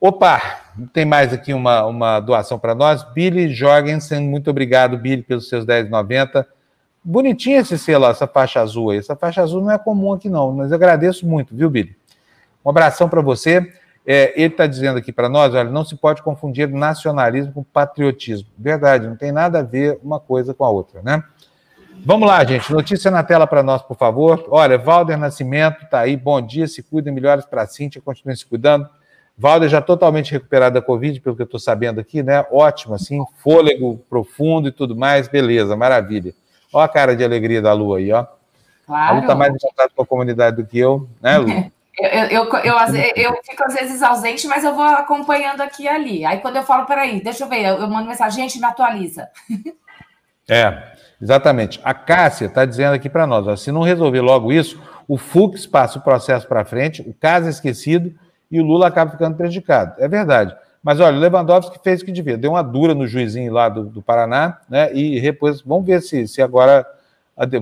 Opa, 0.00 0.40
tem 0.92 1.04
mais 1.04 1.32
aqui 1.32 1.52
uma, 1.52 1.84
uma 1.84 2.20
doação 2.20 2.58
para 2.58 2.74
nós. 2.74 3.02
Billy 3.12 3.52
Jorgensen, 3.52 4.28
muito 4.28 4.50
obrigado, 4.50 4.96
Billy, 4.96 5.22
pelos 5.22 5.48
seus 5.48 5.64
10,90. 5.66 6.46
Bonitinho 7.02 7.60
esse 7.60 7.78
selo, 7.78 8.06
essa 8.06 8.26
faixa 8.26 8.60
azul 8.60 8.90
aí. 8.90 8.98
Essa 8.98 9.16
faixa 9.16 9.42
azul 9.42 9.62
não 9.62 9.70
é 9.70 9.78
comum 9.78 10.12
aqui, 10.12 10.28
não, 10.28 10.52
mas 10.52 10.70
eu 10.70 10.76
agradeço 10.76 11.26
muito, 11.26 11.56
viu, 11.56 11.70
Billy? 11.70 11.96
Um 12.64 12.70
abração 12.70 13.08
para 13.08 13.22
você. 13.22 13.72
É, 14.06 14.32
ele 14.36 14.52
está 14.52 14.66
dizendo 14.66 14.98
aqui 14.98 15.12
para 15.12 15.28
nós: 15.28 15.52
olha, 15.52 15.68
não 15.68 15.84
se 15.84 15.96
pode 15.96 16.22
confundir 16.22 16.68
nacionalismo 16.68 17.52
com 17.52 17.64
patriotismo. 17.64 18.48
Verdade, 18.56 19.08
não 19.08 19.16
tem 19.16 19.32
nada 19.32 19.58
a 19.58 19.62
ver 19.62 19.98
uma 20.02 20.20
coisa 20.20 20.54
com 20.54 20.64
a 20.64 20.70
outra, 20.70 21.02
né? 21.02 21.22
Vamos 22.04 22.28
lá, 22.28 22.44
gente. 22.44 22.72
Notícia 22.72 23.10
na 23.10 23.24
tela 23.24 23.46
para 23.48 23.64
nós, 23.64 23.82
por 23.82 23.96
favor. 23.96 24.46
Olha, 24.48 24.78
Valder 24.78 25.18
Nascimento 25.18 25.82
está 25.82 26.00
aí. 26.00 26.16
Bom 26.16 26.40
dia, 26.40 26.68
se 26.68 26.82
cuida, 26.82 27.10
melhores 27.10 27.44
para 27.44 27.62
a 27.62 27.66
Cíntia, 27.66 28.00
continue 28.00 28.36
se 28.36 28.46
cuidando. 28.46 28.88
Valder 29.36 29.68
já 29.68 29.82
totalmente 29.82 30.30
recuperado 30.30 30.74
da 30.74 30.82
Covid, 30.82 31.20
pelo 31.20 31.34
que 31.34 31.42
eu 31.42 31.46
estou 31.46 31.58
sabendo 31.58 32.00
aqui, 32.00 32.22
né? 32.22 32.46
Ótimo, 32.50 32.94
assim, 32.94 33.22
fôlego 33.38 33.98
profundo 34.08 34.68
e 34.68 34.72
tudo 34.72 34.94
mais, 34.94 35.26
beleza, 35.26 35.76
maravilha. 35.76 36.32
Olha 36.72 36.84
a 36.84 36.88
cara 36.88 37.16
de 37.16 37.24
alegria 37.24 37.60
da 37.60 37.72
Lu 37.72 37.94
aí, 37.94 38.12
ó. 38.12 38.24
Claro. 38.86 39.10
A 39.10 39.12
Lu 39.14 39.20
está 39.22 39.34
mais 39.34 39.52
em 39.52 39.58
contato 39.58 39.92
com 39.94 40.02
a 40.02 40.06
comunidade 40.06 40.56
do 40.56 40.64
que 40.64 40.78
eu, 40.78 41.08
né, 41.20 41.38
Lu? 41.38 41.48
Eu, 41.98 42.08
eu, 42.08 42.44
eu, 42.62 42.74
eu, 43.16 43.40
fico 43.42 43.64
às 43.64 43.74
vezes 43.74 44.02
ausente, 44.02 44.46
mas 44.46 44.62
eu 44.64 44.74
vou 44.74 44.84
acompanhando 44.84 45.62
aqui 45.62 45.84
e 45.84 45.88
ali. 45.88 46.26
Aí 46.26 46.38
quando 46.40 46.56
eu 46.56 46.62
falo, 46.62 46.84
peraí, 46.84 47.22
deixa 47.22 47.44
eu 47.44 47.48
ver, 47.48 47.64
eu 47.64 47.88
mando 47.88 48.08
mensagem, 48.08 48.42
gente, 48.42 48.58
me 48.58 48.66
atualiza. 48.66 49.28
É, 50.48 50.92
exatamente. 51.20 51.80
A 51.82 51.92
Cássia 51.92 52.46
está 52.46 52.64
dizendo 52.64 52.94
aqui 52.94 53.08
para 53.10 53.26
nós: 53.26 53.48
ó, 53.48 53.56
se 53.56 53.72
não 53.72 53.82
resolver 53.82 54.20
logo 54.20 54.52
isso, 54.52 54.80
o 55.08 55.18
Fux 55.18 55.66
passa 55.66 55.98
o 55.98 56.02
processo 56.02 56.46
para 56.46 56.64
frente, 56.64 57.02
o 57.02 57.12
caso 57.12 57.48
é 57.48 57.50
esquecido 57.50 58.14
e 58.48 58.60
o 58.60 58.64
Lula 58.64 58.86
acaba 58.86 59.10
ficando 59.10 59.36
prejudicado. 59.36 59.94
É 59.98 60.06
verdade. 60.06 60.54
Mas 60.82 61.00
olha, 61.00 61.16
o 61.16 61.20
Lewandowski 61.20 61.80
fez 61.82 62.00
o 62.00 62.04
que 62.04 62.12
devia, 62.12 62.38
deu 62.38 62.52
uma 62.52 62.62
dura 62.62 62.94
no 62.94 63.08
juizinho 63.08 63.52
lá 63.52 63.68
do, 63.68 63.86
do 63.86 64.00
Paraná, 64.00 64.60
né? 64.68 64.94
E 64.94 65.20
depois, 65.20 65.60
vamos 65.60 65.84
ver 65.84 66.00
se, 66.00 66.28
se 66.28 66.40
agora. 66.40 66.86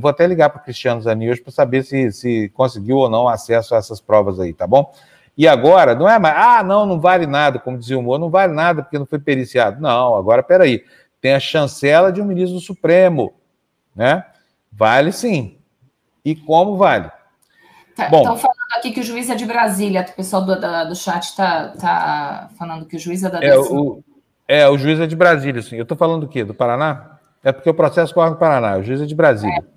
Vou 0.01 0.09
até 0.09 0.27
ligar 0.27 0.51
para 0.51 0.61
o 0.61 0.65
Cristiano 0.65 1.01
Zani 1.01 1.31
hoje 1.31 1.41
para 1.41 1.51
saber 1.51 1.83
se, 1.83 2.13
se 2.13 2.49
conseguiu 2.51 2.97
ou 2.99 3.11
não 3.11 3.29
acesso 3.29 3.75
a 3.75 3.79
essas 3.79 4.01
provas 4.01 4.39
aí, 4.39 4.53
tá 4.53 4.67
bom? 4.67 4.93
E 5.37 5.49
agora, 5.49 5.97
não 5.97 6.09
é 6.09 6.17
mais, 6.17 6.37
ah, 6.37 6.63
não, 6.63 6.87
não 6.87 7.01
vale 7.01 7.27
nada, 7.27 7.59
como 7.59 7.77
dizia 7.77 7.99
o 7.99 8.03
Moro, 8.03 8.21
não 8.21 8.31
vale 8.31 8.53
nada 8.53 8.83
porque 8.83 8.99
não 8.99 9.07
foi 9.07 9.19
periciado. 9.19 9.81
Não, 9.81 10.15
agora, 10.15 10.45
peraí, 10.45 10.85
tem 11.21 11.35
a 11.35 11.41
chancela 11.41 12.13
de 12.13 12.23
um 12.23 12.25
ministro 12.25 12.55
do 12.55 12.65
Supremo, 12.65 13.35
né? 13.97 14.25
Vale 14.73 15.11
sim. 15.11 15.59
E 16.25 16.37
como 16.37 16.77
vale? 16.77 17.11
Estão 17.91 18.23
tá, 18.23 18.37
falando 18.37 18.73
aqui 18.77 18.93
que 18.93 19.01
o 19.01 19.05
juiz 19.05 19.29
é 19.29 19.35
de 19.35 19.45
Brasília. 19.45 20.07
O 20.09 20.17
pessoal 20.17 20.45
do, 20.45 20.61
da, 20.61 20.85
do 20.85 20.97
chat 20.97 21.23
está 21.25 21.69
tá 21.69 22.51
falando 22.59 22.87
que 22.87 22.97
o 22.97 22.99
juiz 22.99 23.23
é 23.23 23.31
da 23.31 23.41
é, 23.41 23.57
o, 23.57 24.03
é, 24.49 24.69
o 24.69 24.77
juiz 24.77 24.99
é 25.01 25.07
de 25.07 25.15
Brasília, 25.15 25.63
sim. 25.63 25.77
Eu 25.77 25.83
estou 25.83 25.97
falando 25.97 26.23
do 26.23 26.29
quê? 26.29 26.45
Do 26.45 26.55
Paraná? 26.55 27.14
É 27.45 27.53
porque 27.53 27.69
o 27.69 27.75
processo 27.75 28.15
corre 28.15 28.31
no 28.31 28.37
Paraná. 28.37 28.79
O 28.79 28.83
juiz 28.83 29.03
é 29.03 29.07
de 29.07 29.15
Brasília. 29.15 29.59
É. 29.59 29.75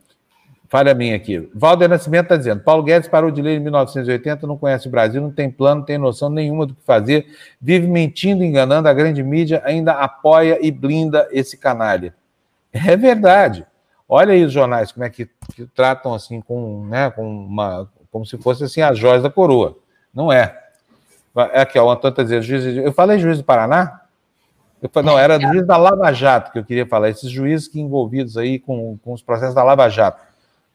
Falha 0.69 0.94
minha 0.94 1.15
aqui. 1.15 1.49
Valder 1.53 1.88
Nascimento 1.88 2.23
está 2.23 2.38
dizendo: 2.38 2.61
Paulo 2.61 2.84
Guedes 2.84 3.07
parou 3.07 3.31
de 3.31 3.41
ler 3.41 3.57
em 3.57 3.60
1980, 3.60 4.48
não 4.48 4.57
conhece 4.57 4.88
o 4.88 4.91
Brasil, 4.91 5.22
não 5.22 5.31
tem 5.31 5.49
plano, 5.49 5.80
não 5.80 5.85
tem 5.85 5.98
noção 5.98 6.30
nenhuma 6.30 6.65
do 6.65 6.73
que 6.73 6.81
fazer, 6.84 7.27
vive 7.60 7.88
mentindo, 7.88 8.44
enganando, 8.44 8.88
a 8.88 8.94
grande 8.94 9.23
mídia 9.23 9.61
ainda 9.65 9.94
apoia 9.94 10.57
e 10.61 10.72
blinda 10.72 11.27
esse 11.31 11.57
canalha. 11.57 12.14
É 12.73 12.95
verdade. 12.98 13.65
Olha 14.10 14.34
aí 14.34 14.44
os 14.44 14.53
jornais, 14.53 14.91
como 14.91 15.06
é 15.06 15.10
que, 15.10 15.30
que 15.53 15.65
tratam 15.68 16.14
assim 16.14 16.41
com, 16.41 16.85
né, 16.85 17.10
com 17.11 17.27
uma, 17.27 17.89
como 18.11 18.26
se 18.26 18.38
fosse 18.38 18.64
assim 18.64 18.81
as 18.81 18.98
joias 18.98 19.23
da 19.23 19.30
coroa. 19.30 19.77
Não 20.14 20.31
é. 20.31 20.57
Aqui, 21.53 21.77
ó, 21.77 21.85
o 21.85 21.91
Antônio 21.91 22.14
está 22.14 22.23
dizendo, 22.23 22.41
juiz, 22.41 22.77
eu 22.77 22.91
falei 22.91 23.19
juiz 23.19 23.38
do 23.38 23.44
Paraná? 23.44 24.02
Eu 24.82 24.90
falei, 24.90 25.10
não, 25.10 25.18
era 25.18 25.40
juiz 25.40 25.66
da 25.66 25.78
Lava 25.78 26.12
Jato 26.12 26.52
que 26.52 26.60
eu 26.60 26.64
queria 26.64 26.86
falar, 26.86 27.10
esses 27.10 27.30
juízes 27.30 27.68
que 27.68 27.80
envolvidos 27.80 28.38
aí 28.38 28.60
com, 28.60 28.98
com 29.04 29.14
os 29.14 29.22
processos 29.22 29.56
da 29.56 29.64
Lava 29.64 29.90
Jato. 29.90 30.26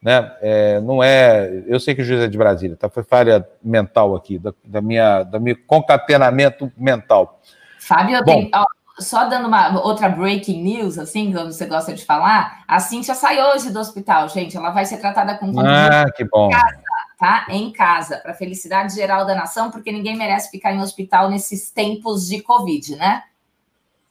Né? 0.01 0.31
É, 0.41 0.81
não 0.81 1.01
é. 1.01 1.63
Eu 1.65 1.79
sei 1.79 1.95
que 1.95 2.01
o 2.01 2.05
juiz 2.05 2.21
é 2.21 2.27
de 2.27 2.37
Brasília, 2.37 2.75
tá? 2.75 2.89
Foi 2.89 3.03
falha 3.03 3.47
mental 3.63 4.15
aqui, 4.15 4.37
da, 4.37 4.53
da 4.65 4.81
minha, 4.81 5.23
da 5.23 5.39
meu 5.39 5.55
concatenamento 5.65 6.69
mental. 6.77 7.39
Fábio, 7.79 8.17
Bom, 8.19 8.25
tem, 8.25 8.51
ó, 8.53 8.65
só 8.99 9.29
dando 9.29 9.47
uma 9.47 9.81
outra 9.81 10.09
breaking 10.09 10.61
news, 10.61 10.99
assim, 10.99 11.31
que 11.31 11.37
você 11.41 11.65
gosta 11.65 11.93
de 11.93 12.03
falar, 12.03 12.65
a 12.67 12.81
Cíntia 12.81 13.15
sai 13.15 13.41
hoje 13.41 13.71
do 13.71 13.79
hospital, 13.79 14.27
gente. 14.27 14.57
Ela 14.57 14.71
vai 14.71 14.85
ser 14.85 14.97
tratada 14.97 15.37
com 15.37 15.57
Ah, 15.61 16.03
que 16.13 16.25
bom. 16.25 16.49
Casa 16.49 16.83
tá? 17.23 17.45
Em 17.49 17.71
casa, 17.71 18.17
para 18.17 18.31
a 18.31 18.35
felicidade 18.35 18.93
geral 18.95 19.25
da 19.25 19.33
nação, 19.33 19.71
porque 19.71 19.93
ninguém 19.93 20.17
merece 20.17 20.51
ficar 20.51 20.73
em 20.73 20.81
hospital 20.81 21.29
nesses 21.29 21.71
tempos 21.71 22.27
de 22.27 22.41
Covid, 22.41 22.97
né? 22.97 23.23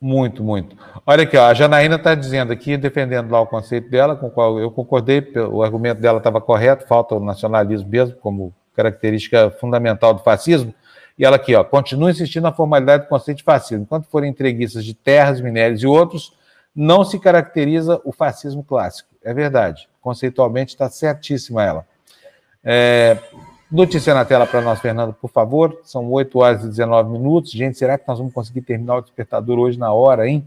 Muito, 0.04 0.42
muito. 0.42 0.76
Olha 1.06 1.22
aqui, 1.22 1.36
ó, 1.36 1.46
a 1.46 1.54
Janaína 1.54 1.94
está 1.94 2.12
dizendo 2.16 2.52
aqui, 2.52 2.76
defendendo 2.76 3.30
lá 3.30 3.40
o 3.40 3.46
conceito 3.46 3.88
dela, 3.88 4.16
com 4.16 4.26
o 4.26 4.30
qual 4.32 4.58
eu 4.58 4.68
concordei, 4.68 5.24
o 5.48 5.62
argumento 5.62 6.00
dela 6.00 6.18
estava 6.18 6.40
correto, 6.40 6.88
falta 6.88 7.14
o 7.14 7.24
nacionalismo 7.24 7.88
mesmo 7.88 8.16
como 8.16 8.52
característica 8.74 9.48
fundamental 9.60 10.12
do 10.12 10.18
fascismo. 10.18 10.74
E 11.16 11.24
ela 11.24 11.36
aqui, 11.36 11.54
ó, 11.54 11.62
continua 11.62 12.10
insistindo 12.10 12.42
na 12.42 12.52
formalidade 12.52 13.04
do 13.04 13.08
conceito 13.08 13.38
de 13.38 13.44
fascismo. 13.44 13.84
Enquanto 13.84 14.08
forem 14.08 14.28
entreguistas 14.28 14.84
de 14.84 14.92
terras, 14.92 15.40
minérios 15.40 15.84
e 15.84 15.86
outros, 15.86 16.36
não 16.74 17.04
se 17.04 17.20
caracteriza 17.20 18.00
o 18.04 18.10
fascismo 18.10 18.64
clássico. 18.64 19.08
É 19.22 19.32
verdade. 19.32 19.88
Conceitualmente 20.00 20.74
está 20.74 20.90
certíssima 20.90 21.62
ela. 21.62 21.86
É, 22.64 23.16
notícia 23.72 24.12
na 24.12 24.24
tela 24.24 24.46
para 24.46 24.60
nós, 24.60 24.78
Fernando, 24.80 25.14
por 25.14 25.30
favor. 25.30 25.80
São 25.82 26.10
8 26.10 26.38
horas 26.38 26.64
e 26.64 26.68
19 26.68 27.10
minutos. 27.10 27.50
Gente, 27.50 27.78
será 27.78 27.96
que 27.96 28.06
nós 28.06 28.18
vamos 28.18 28.32
conseguir 28.34 28.60
terminar 28.60 28.96
o 28.96 29.00
despertador 29.00 29.58
hoje 29.58 29.78
na 29.78 29.92
hora, 29.92 30.28
hein? 30.28 30.46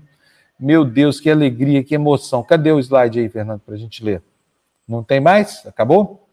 Meu 0.59 0.85
Deus, 0.85 1.19
que 1.19 1.29
alegria, 1.29 1.83
que 1.83 1.95
emoção. 1.95 2.43
Cadê 2.43 2.71
o 2.71 2.79
slide 2.79 3.19
aí, 3.19 3.27
Fernando, 3.27 3.59
para 3.61 3.75
a 3.75 3.77
gente 3.77 4.03
ler? 4.03 4.21
Não 4.87 5.03
tem 5.03 5.19
mais? 5.19 5.65
Acabou? 5.65 6.27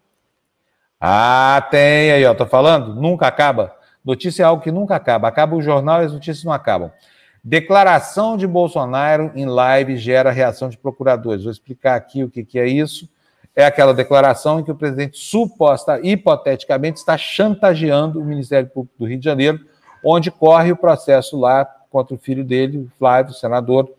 Ah, 1.01 1.67
tem 1.69 2.11
aí, 2.11 2.23
ó. 2.25 2.33
Tô 2.33 2.45
falando? 2.45 2.95
Nunca 2.95 3.27
acaba. 3.27 3.75
Notícia 4.05 4.43
é 4.43 4.45
algo 4.45 4.61
que 4.61 4.71
nunca 4.71 4.95
acaba. 4.95 5.27
Acaba 5.27 5.55
o 5.55 5.61
jornal 5.61 6.01
e 6.01 6.05
as 6.05 6.13
notícias 6.13 6.45
não 6.45 6.53
acabam. 6.53 6.91
Declaração 7.43 8.37
de 8.37 8.47
Bolsonaro 8.47 9.31
em 9.35 9.45
live 9.45 9.97
gera 9.97 10.31
reação 10.31 10.69
de 10.69 10.77
procuradores. 10.77 11.43
Vou 11.43 11.51
explicar 11.51 11.95
aqui 11.95 12.23
o 12.23 12.29
que, 12.29 12.45
que 12.45 12.59
é 12.59 12.67
isso 12.67 13.09
é 13.55 13.65
aquela 13.65 13.93
declaração 13.93 14.59
em 14.59 14.63
que 14.63 14.71
o 14.71 14.75
presidente 14.75 15.17
suposta, 15.17 15.99
hipoteticamente, 16.01 16.99
está 16.99 17.17
chantageando 17.17 18.19
o 18.19 18.25
Ministério 18.25 18.69
Público 18.69 18.95
do 18.97 19.05
Rio 19.05 19.19
de 19.19 19.25
Janeiro, 19.25 19.59
onde 20.03 20.31
corre 20.31 20.71
o 20.71 20.77
processo 20.77 21.39
lá 21.39 21.65
contra 21.89 22.15
o 22.15 22.17
filho 22.17 22.43
dele, 22.43 22.79
o 22.79 22.91
Flávio, 22.97 23.33
senador, 23.33 23.91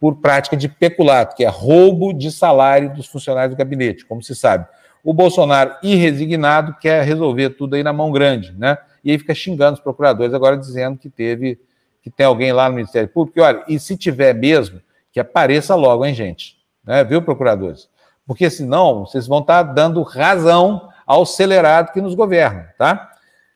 por 0.00 0.16
prática 0.16 0.56
de 0.56 0.68
peculato, 0.68 1.36
que 1.36 1.44
é 1.44 1.48
roubo 1.48 2.12
de 2.12 2.30
salário 2.30 2.92
dos 2.92 3.06
funcionários 3.06 3.54
do 3.54 3.58
gabinete, 3.58 4.04
como 4.04 4.22
se 4.22 4.34
sabe. 4.34 4.66
O 5.02 5.14
Bolsonaro, 5.14 5.76
irresignado, 5.82 6.74
quer 6.80 7.04
resolver 7.04 7.50
tudo 7.50 7.76
aí 7.76 7.82
na 7.82 7.92
mão 7.92 8.10
grande, 8.10 8.52
né? 8.58 8.76
E 9.04 9.12
aí 9.12 9.18
fica 9.18 9.34
xingando 9.34 9.74
os 9.74 9.80
procuradores, 9.80 10.34
agora 10.34 10.56
dizendo 10.56 10.98
que 10.98 11.08
teve, 11.08 11.60
que 12.02 12.10
tem 12.10 12.26
alguém 12.26 12.52
lá 12.52 12.68
no 12.68 12.74
Ministério 12.74 13.08
Público. 13.08 13.38
E 13.38 13.42
olha, 13.42 13.62
e 13.68 13.78
se 13.78 13.96
tiver 13.96 14.34
mesmo, 14.34 14.80
que 15.12 15.20
apareça 15.20 15.76
logo, 15.76 16.04
hein, 16.04 16.12
gente? 16.12 16.56
Né? 16.84 17.04
Viu, 17.04 17.22
procuradores? 17.22 17.88
Porque 18.26 18.50
senão 18.50 19.06
vocês 19.06 19.26
vão 19.26 19.38
estar 19.38 19.62
dando 19.62 20.02
razão 20.02 20.88
ao 21.06 21.22
acelerado 21.22 21.92
que 21.92 22.00
nos 22.00 22.14
governa, 22.14 22.74
tá? 22.76 23.12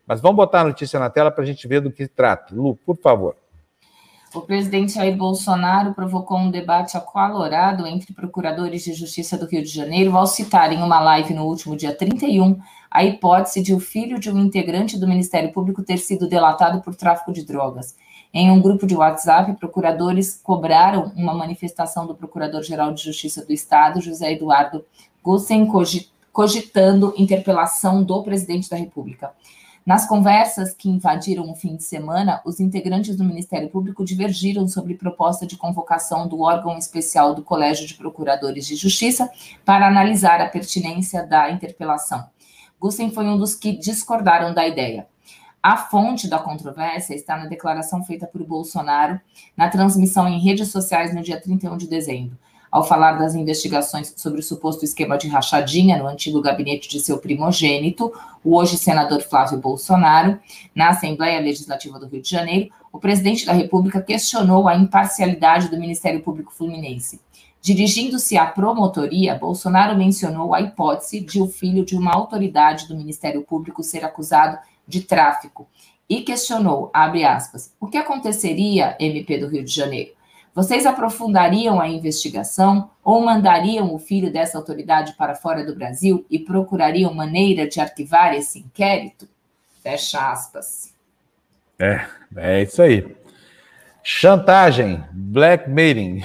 Mas 0.06 0.20
vamos 0.20 0.36
botar 0.36 0.60
a 0.60 0.64
notícia 0.64 0.98
na 0.98 1.10
tela 1.10 1.30
para 1.30 1.42
a 1.42 1.47
gente 1.47 1.66
ver 1.66 1.80
do 1.80 1.90
que 1.90 2.06
trata. 2.06 2.55
Lu, 2.55 2.76
por 2.76 2.97
favor. 2.97 3.36
O 4.32 4.40
presidente 4.42 4.92
Jair 4.92 5.16
Bolsonaro 5.16 5.92
provocou 5.92 6.38
um 6.38 6.52
debate 6.52 6.97
acalorado 6.97 7.84
entre 7.84 8.12
procuradores 8.12 8.84
de 8.84 8.92
justiça 8.92 9.36
do 9.36 9.47
Rio 9.47 9.62
de 9.62 9.68
Janeiro 9.68 10.16
ao 10.16 10.26
citar 10.26 10.72
em 10.72 10.80
uma 10.80 11.01
live 11.01 11.34
no 11.34 11.47
último 11.47 11.76
dia 11.76 11.92
31 11.92 12.56
a 12.88 13.05
hipótese 13.05 13.62
de 13.62 13.74
o 13.74 13.80
filho 13.80 14.18
de 14.20 14.30
um 14.30 14.38
integrante 14.38 14.98
do 14.98 15.06
Ministério 15.06 15.52
Público 15.52 15.82
ter 15.82 15.98
sido 15.98 16.28
delatado 16.28 16.80
por 16.80 16.94
tráfico 16.94 17.32
de 17.32 17.44
drogas. 17.44 17.97
Em 18.32 18.51
um 18.51 18.61
grupo 18.61 18.86
de 18.86 18.94
WhatsApp, 18.94 19.55
procuradores 19.55 20.40
cobraram 20.40 21.12
uma 21.16 21.35
manifestação 21.35 22.07
do 22.07 22.15
Procurador-Geral 22.15 22.93
de 22.93 23.02
Justiça 23.02 23.44
do 23.44 23.52
Estado, 23.52 24.01
José 24.01 24.32
Eduardo 24.32 24.85
Gussen, 25.23 25.69
cogitando 26.32 27.12
interpelação 27.16 28.05
do 28.05 28.23
presidente 28.23 28.70
da 28.70 28.77
República. 28.77 29.32
Nas 29.85 30.07
conversas 30.07 30.73
que 30.73 30.89
invadiram 30.89 31.51
o 31.51 31.57
fim 31.57 31.74
de 31.74 31.82
semana, 31.82 32.40
os 32.44 32.61
integrantes 32.61 33.16
do 33.16 33.24
Ministério 33.24 33.69
Público 33.69 34.05
divergiram 34.05 34.69
sobre 34.69 34.94
proposta 34.94 35.44
de 35.44 35.57
convocação 35.57 36.28
do 36.28 36.43
órgão 36.43 36.78
especial 36.78 37.35
do 37.35 37.43
Colégio 37.43 37.86
de 37.86 37.94
Procuradores 37.94 38.66
de 38.66 38.77
Justiça 38.77 39.28
para 39.65 39.89
analisar 39.89 40.40
a 40.40 40.48
pertinência 40.48 41.27
da 41.27 41.51
interpelação. 41.51 42.24
Gussen 42.78 43.11
foi 43.11 43.24
um 43.24 43.36
dos 43.36 43.55
que 43.55 43.73
discordaram 43.73 44.55
da 44.55 44.69
ideia. 44.69 45.09
A 45.62 45.77
fonte 45.77 46.28
da 46.28 46.39
controvérsia 46.39 47.15
está 47.15 47.37
na 47.37 47.47
declaração 47.47 48.03
feita 48.03 48.27
por 48.27 48.43
Bolsonaro 48.45 49.20
na 49.57 49.69
transmissão 49.69 50.27
em 50.27 50.39
redes 50.39 50.69
sociais 50.69 51.15
no 51.15 51.23
dia 51.23 51.41
31 51.41 51.77
de 51.77 51.87
dezembro 51.87 52.39
ao 52.70 52.85
falar 52.85 53.12
das 53.12 53.35
investigações 53.35 54.15
sobre 54.16 54.41
o 54.41 54.43
suposto 54.43 54.85
esquema 54.85 55.19
de 55.19 55.28
rachadinha 55.28 55.99
no 55.99 56.07
antigo 56.07 56.41
gabinete 56.41 56.89
de 56.89 57.01
seu 57.01 57.19
primogênito, 57.19 58.12
o 58.45 58.57
hoje 58.57 58.78
senador 58.78 59.23
Flávio 59.23 59.59
Bolsonaro, 59.59 60.39
na 60.74 60.91
Assembleia 60.91 61.41
Legislativa 61.41 61.99
do 61.99 62.07
Rio 62.07 62.23
de 62.23 62.31
Janeiro, 62.31 62.70
o 62.93 62.99
presidente 62.99 63.45
da 63.45 63.53
República 63.53 64.01
questionou 64.01 64.69
a 64.69 64.77
imparcialidade 64.77 65.69
do 65.69 65.78
Ministério 65.78 66.23
Público 66.23 66.53
Fluminense. 66.53 67.20
Dirigindo-se 67.61 68.39
à 68.39 68.47
promotoria, 68.47 69.35
Bolsonaro 69.35 69.99
mencionou 69.99 70.55
a 70.55 70.62
hipótese 70.62 71.20
de 71.20 71.43
o 71.43 71.47
filho 71.47 71.85
de 71.85 71.95
uma 71.95 72.15
autoridade 72.15 72.89
do 72.89 72.97
Ministério 72.97 73.43
Público 73.43 73.82
ser 73.82 74.03
acusado 74.03 74.59
de 74.90 75.02
tráfico 75.02 75.66
e 76.08 76.22
questionou, 76.22 76.90
abre 76.92 77.24
aspas, 77.24 77.72
o 77.80 77.86
que 77.86 77.96
aconteceria, 77.96 78.96
MP 78.98 79.38
do 79.38 79.46
Rio 79.46 79.64
de 79.64 79.72
Janeiro, 79.72 80.10
vocês 80.52 80.84
aprofundariam 80.84 81.80
a 81.80 81.88
investigação 81.88 82.90
ou 83.04 83.20
mandariam 83.20 83.94
o 83.94 83.98
filho 84.00 84.32
dessa 84.32 84.58
autoridade 84.58 85.14
para 85.16 85.36
fora 85.36 85.64
do 85.64 85.76
Brasil 85.76 86.26
e 86.28 86.40
procurariam 86.40 87.14
maneira 87.14 87.68
de 87.68 87.80
arquivar 87.80 88.34
esse 88.34 88.58
inquérito? 88.58 89.28
Fecha 89.80 90.32
aspas. 90.32 90.92
É, 91.78 92.04
é 92.36 92.62
isso 92.62 92.82
aí. 92.82 93.16
Chantagem, 94.02 95.04
blackmailing. 95.12 96.24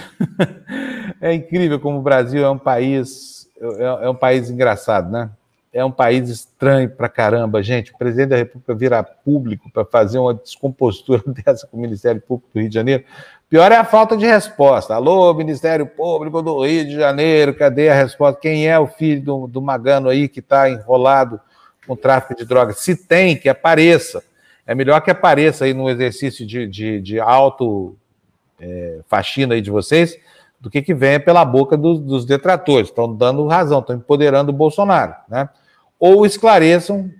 é 1.21 1.31
incrível 1.33 1.79
como 1.79 1.99
o 1.99 2.01
Brasil 2.01 2.43
é 2.43 2.49
um 2.49 2.57
país, 2.57 3.47
é, 3.61 4.05
é 4.05 4.09
um 4.09 4.15
país 4.15 4.49
engraçado, 4.49 5.11
né? 5.11 5.29
É 5.75 5.83
um 5.83 5.91
país 5.91 6.29
estranho 6.29 6.89
pra 6.89 7.09
caramba, 7.09 7.61
gente. 7.61 7.91
O 7.91 7.97
presidente 7.97 8.29
da 8.29 8.37
República 8.37 8.73
virar 8.73 9.03
público 9.03 9.69
para 9.69 9.83
fazer 9.83 10.17
uma 10.17 10.33
descompostura 10.33 11.21
dessa 11.27 11.67
com 11.67 11.75
o 11.75 11.81
Ministério 11.81 12.21
Público 12.21 12.49
do 12.53 12.61
Rio 12.61 12.69
de 12.69 12.75
Janeiro. 12.75 13.03
Pior 13.49 13.69
é 13.73 13.75
a 13.75 13.83
falta 13.83 14.15
de 14.15 14.25
resposta. 14.25 14.95
Alô, 14.95 15.33
Ministério 15.33 15.85
Público 15.85 16.41
do 16.41 16.65
Rio 16.65 16.85
de 16.85 16.95
Janeiro, 16.95 17.53
cadê 17.53 17.89
a 17.89 17.93
resposta? 17.93 18.39
Quem 18.39 18.69
é 18.69 18.79
o 18.79 18.87
filho 18.87 19.21
do, 19.21 19.47
do 19.47 19.61
Magano 19.61 20.07
aí 20.07 20.29
que 20.29 20.39
está 20.39 20.69
enrolado 20.69 21.41
com 21.85 21.93
tráfico 21.93 22.35
de 22.35 22.45
drogas? 22.45 22.79
Se 22.79 22.95
tem, 22.95 23.35
que 23.35 23.49
apareça. 23.49 24.23
É 24.65 24.73
melhor 24.73 25.01
que 25.01 25.11
apareça 25.11 25.65
aí 25.65 25.73
no 25.73 25.89
exercício 25.89 26.47
de, 26.47 26.65
de, 26.67 27.01
de 27.01 27.19
auto 27.19 27.97
é, 28.61 29.01
faxina 29.09 29.55
aí 29.55 29.61
de 29.61 29.69
vocês, 29.69 30.17
do 30.57 30.69
que 30.69 30.81
que 30.81 30.93
venha 30.93 31.19
pela 31.19 31.43
boca 31.43 31.75
dos, 31.75 31.99
dos 31.99 32.25
detratores. 32.25 32.87
Estão 32.87 33.13
dando 33.13 33.45
razão, 33.45 33.79
estão 33.79 33.97
empoderando 33.97 34.51
o 34.53 34.55
Bolsonaro, 34.55 35.13
né? 35.27 35.49
Ou 35.99 36.25
esclareçam 36.25 37.11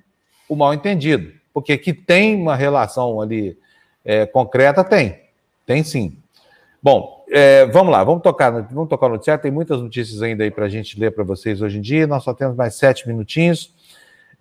o 0.48 0.56
mal 0.56 0.74
entendido. 0.74 1.32
Porque 1.54 1.78
que 1.78 1.94
tem 1.94 2.36
uma 2.36 2.56
relação 2.56 3.22
ali 3.22 3.58
é, 4.04 4.26
concreta, 4.26 4.84
tem. 4.84 5.22
Tem 5.66 5.84
sim. 5.84 6.18
Bom, 6.82 7.24
é, 7.30 7.66
vamos 7.66 7.92
lá, 7.92 8.04
vamos 8.04 8.22
tocar, 8.22 8.52
vamos 8.52 8.90
tocar 8.90 9.08
no 9.08 9.14
noticiário. 9.14 9.42
Tem 9.42 9.52
muitas 9.52 9.82
notícias 9.82 10.22
ainda 10.22 10.44
aí 10.44 10.52
para 10.52 10.66
a 10.66 10.70
gente 10.70 11.00
ler 11.00 11.12
para 11.12 11.24
vocês 11.24 11.62
hoje 11.62 11.80
em 11.80 11.82
dia. 11.82 12.06
Nós 12.06 12.24
só 12.24 12.34
temos 12.34 12.56
mais 12.56 12.76
sete 12.76 13.08
minutinhos. 13.08 13.74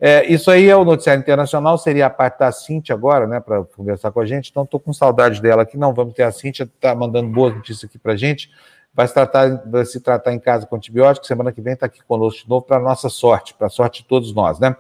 É, 0.01 0.27
isso 0.27 0.51
aí 0.51 0.69
é 0.69 0.77
o 0.77 0.85
noticiário 0.85 1.21
internacional, 1.21 1.79
seria 1.79 2.07
a 2.07 2.11
parte 2.11 2.41
da 2.41 2.51
Cintia 2.51 2.95
agora, 2.95 3.29
né, 3.29 3.39
para 3.39 3.63
conversar 3.65 4.11
com 4.11 4.21
a 4.21 4.27
gente. 4.27 4.51
Então, 4.51 4.65
estou 4.65 4.81
com 4.81 4.93
saudade 4.93 5.41
dela 5.41 5.63
aqui. 5.63 5.79
Não 5.79 5.95
vamos 5.95 6.15
ter 6.15 6.25
a 6.25 6.33
Cintia, 6.33 6.65
está 6.65 6.95
mandando 6.95 7.31
boas 7.31 7.55
notícias 7.55 7.89
aqui 7.89 7.99
para 7.99 8.13
a 8.13 8.17
gente 8.17 8.51
vai 8.95 9.09
se 9.09 9.15
tratar, 9.15 9.63
vai 9.67 9.85
se 9.85 10.01
tratar 10.01 10.33
em 10.33 10.39
casa 10.39 10.67
com 10.67 10.77
antibiótico. 10.77 11.27
Semana 11.27 11.53
que 11.53 11.61
vem 11.61 11.75
está 11.75 11.87
aqui 11.87 12.03
conosco 12.05 12.43
de 12.43 12.49
novo, 12.49 12.65
para 12.65 12.79
nossa 12.79 13.09
sorte, 13.09 13.55
para 13.55 13.67
a 13.67 13.71
sorte 13.71 14.03
de 14.03 14.09
todos 14.09 14.33
nós, 14.33 14.59
né? 14.59 14.77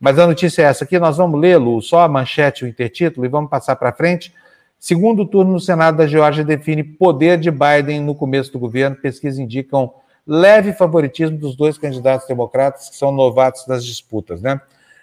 Mas 0.00 0.18
a 0.18 0.26
notícia 0.26 0.62
é 0.62 0.64
essa 0.66 0.84
aqui, 0.84 0.98
nós 0.98 1.16
vamos 1.16 1.40
lê-lo, 1.40 1.80
só 1.82 2.02
a 2.02 2.08
manchete, 2.08 2.64
o 2.64 2.68
intertítulo, 2.68 3.26
e 3.26 3.28
vamos 3.28 3.50
passar 3.50 3.74
para 3.76 3.92
frente. 3.92 4.32
Segundo 4.78 5.26
turno 5.26 5.52
no 5.52 5.60
Senado 5.60 5.96
da 5.96 6.06
Geórgia 6.06 6.44
define 6.44 6.84
poder 6.84 7.36
de 7.38 7.50
Biden 7.50 8.00
no 8.00 8.14
começo 8.14 8.52
do 8.52 8.60
governo. 8.60 8.96
Pesquisas 8.96 9.38
indicam 9.38 9.92
leve 10.24 10.72
favoritismo 10.72 11.36
dos 11.36 11.56
dois 11.56 11.76
candidatos 11.76 12.28
democratas 12.28 12.88
que 12.88 12.96
são 12.96 13.10
novatos 13.10 13.66
nas 13.66 13.84
disputas, 13.84 14.40
né? 14.40 14.60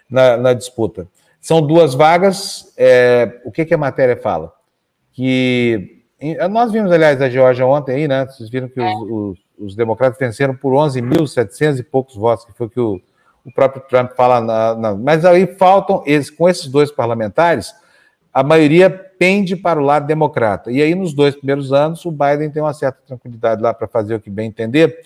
Na, 0.08 0.36
na 0.38 0.52
disputa. 0.54 1.06
São 1.40 1.60
duas 1.60 1.94
vagas. 1.94 2.72
É, 2.76 3.40
o 3.44 3.52
que, 3.52 3.66
que 3.66 3.74
a 3.74 3.78
matéria 3.78 4.16
fala? 4.16 4.52
Que 5.12 5.95
nós 6.50 6.72
vimos, 6.72 6.90
aliás, 6.90 7.20
a 7.20 7.28
Geórgia 7.28 7.66
ontem 7.66 7.94
aí, 7.94 8.08
né? 8.08 8.26
Vocês 8.26 8.48
viram 8.48 8.68
que 8.68 8.80
os, 8.80 8.86
é. 8.86 8.94
os, 8.94 9.38
os 9.58 9.76
democratas 9.76 10.18
venceram 10.18 10.54
por 10.54 10.72
11.700 10.72 11.80
e 11.80 11.82
poucos 11.82 12.16
votos, 12.16 12.44
que 12.44 12.52
foi 12.52 12.66
o 12.66 12.70
que 12.70 12.80
o, 12.80 13.00
o 13.44 13.52
próprio 13.52 13.82
Trump 13.88 14.12
fala. 14.16 14.40
Na, 14.40 14.74
na, 14.74 14.94
mas 14.94 15.24
aí 15.24 15.46
faltam, 15.46 16.02
esses, 16.06 16.30
com 16.30 16.48
esses 16.48 16.66
dois 16.66 16.90
parlamentares, 16.90 17.74
a 18.32 18.42
maioria 18.42 18.90
pende 18.90 19.56
para 19.56 19.80
o 19.80 19.82
lado 19.82 20.06
democrata. 20.06 20.70
E 20.70 20.82
aí, 20.82 20.94
nos 20.94 21.12
dois 21.12 21.34
primeiros 21.34 21.72
anos, 21.72 22.04
o 22.04 22.10
Biden 22.10 22.50
tem 22.50 22.62
uma 22.62 22.74
certa 22.74 22.98
tranquilidade 23.06 23.62
lá 23.62 23.72
para 23.72 23.86
fazer 23.86 24.14
o 24.14 24.20
que 24.20 24.30
bem 24.30 24.48
entender. 24.48 24.98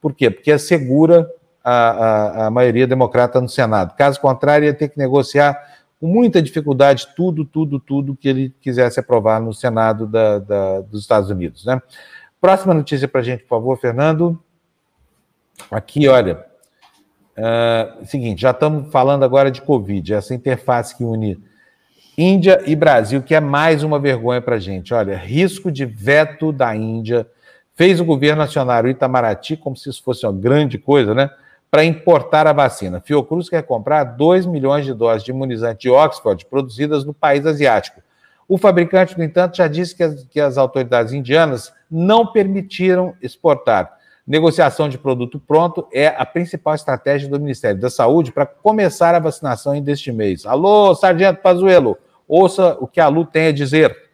Por 0.00 0.14
quê? 0.14 0.30
Porque 0.30 0.52
assegura 0.52 1.28
a, 1.62 1.72
a, 1.72 2.46
a 2.46 2.50
maioria 2.50 2.86
democrata 2.86 3.40
no 3.40 3.48
Senado. 3.48 3.94
Caso 3.94 4.20
contrário, 4.20 4.64
ia 4.66 4.74
ter 4.74 4.88
que 4.88 4.98
negociar 4.98 5.77
com 6.00 6.06
muita 6.06 6.40
dificuldade 6.40 7.08
tudo, 7.16 7.44
tudo, 7.44 7.80
tudo 7.80 8.16
que 8.16 8.28
ele 8.28 8.54
quisesse 8.60 9.00
aprovar 9.00 9.40
no 9.40 9.52
Senado 9.52 10.06
da, 10.06 10.38
da, 10.38 10.80
dos 10.80 11.02
Estados 11.02 11.30
Unidos. 11.30 11.64
Né? 11.64 11.80
Próxima 12.40 12.72
notícia 12.72 13.08
para 13.08 13.20
a 13.20 13.24
gente, 13.24 13.42
por 13.42 13.48
favor, 13.48 13.78
Fernando. 13.78 14.40
Aqui, 15.70 16.06
olha. 16.08 16.46
Uh, 17.36 18.04
seguinte, 18.04 18.42
já 18.42 18.50
estamos 18.50 18.90
falando 18.90 19.24
agora 19.24 19.50
de 19.50 19.62
Covid, 19.62 20.14
essa 20.14 20.34
interface 20.34 20.96
que 20.96 21.04
une 21.04 21.40
Índia 22.16 22.60
e 22.66 22.74
Brasil, 22.74 23.22
que 23.22 23.32
é 23.32 23.38
mais 23.38 23.84
uma 23.84 24.00
vergonha 24.00 24.42
para 24.42 24.56
a 24.56 24.58
gente. 24.58 24.92
Olha, 24.92 25.16
risco 25.16 25.70
de 25.70 25.84
veto 25.86 26.52
da 26.52 26.74
Índia 26.74 27.24
fez 27.76 28.00
o 28.00 28.04
governo 28.04 28.42
nacional 28.42 28.82
o 28.82 28.88
Itamaraty 28.88 29.56
como 29.56 29.76
se 29.76 29.88
isso 29.88 30.02
fosse 30.02 30.26
uma 30.26 30.32
grande 30.32 30.78
coisa, 30.78 31.14
né? 31.14 31.30
Para 31.70 31.84
importar 31.84 32.46
a 32.46 32.52
vacina. 32.52 33.00
Fiocruz 33.00 33.48
quer 33.48 33.62
comprar 33.62 34.04
2 34.04 34.46
milhões 34.46 34.84
de 34.84 34.94
doses 34.94 35.22
de 35.22 35.30
imunizante 35.30 35.82
de 35.82 35.90
Oxford 35.90 36.44
produzidas 36.46 37.04
no 37.04 37.12
país 37.12 37.44
asiático. 37.44 38.00
O 38.48 38.56
fabricante, 38.56 39.16
no 39.18 39.24
entanto, 39.24 39.58
já 39.58 39.68
disse 39.68 39.94
que 39.94 40.02
as, 40.02 40.24
que 40.24 40.40
as 40.40 40.56
autoridades 40.56 41.12
indianas 41.12 41.72
não 41.90 42.26
permitiram 42.26 43.14
exportar. 43.20 43.98
Negociação 44.26 44.88
de 44.88 44.98
produto 44.98 45.38
pronto 45.38 45.86
é 45.92 46.08
a 46.08 46.24
principal 46.24 46.74
estratégia 46.74 47.28
do 47.28 47.40
Ministério 47.40 47.80
da 47.80 47.90
Saúde 47.90 48.32
para 48.32 48.46
começar 48.46 49.14
a 49.14 49.18
vacinação 49.18 49.72
ainda 49.72 49.92
este 49.92 50.12
mês. 50.12 50.46
Alô, 50.46 50.94
Sargento 50.94 51.40
Pazuello, 51.40 51.96
ouça 52.26 52.76
o 52.80 52.86
que 52.86 53.00
a 53.00 53.08
Lu 53.08 53.24
tem 53.24 53.48
a 53.48 53.52
dizer. 53.52 54.07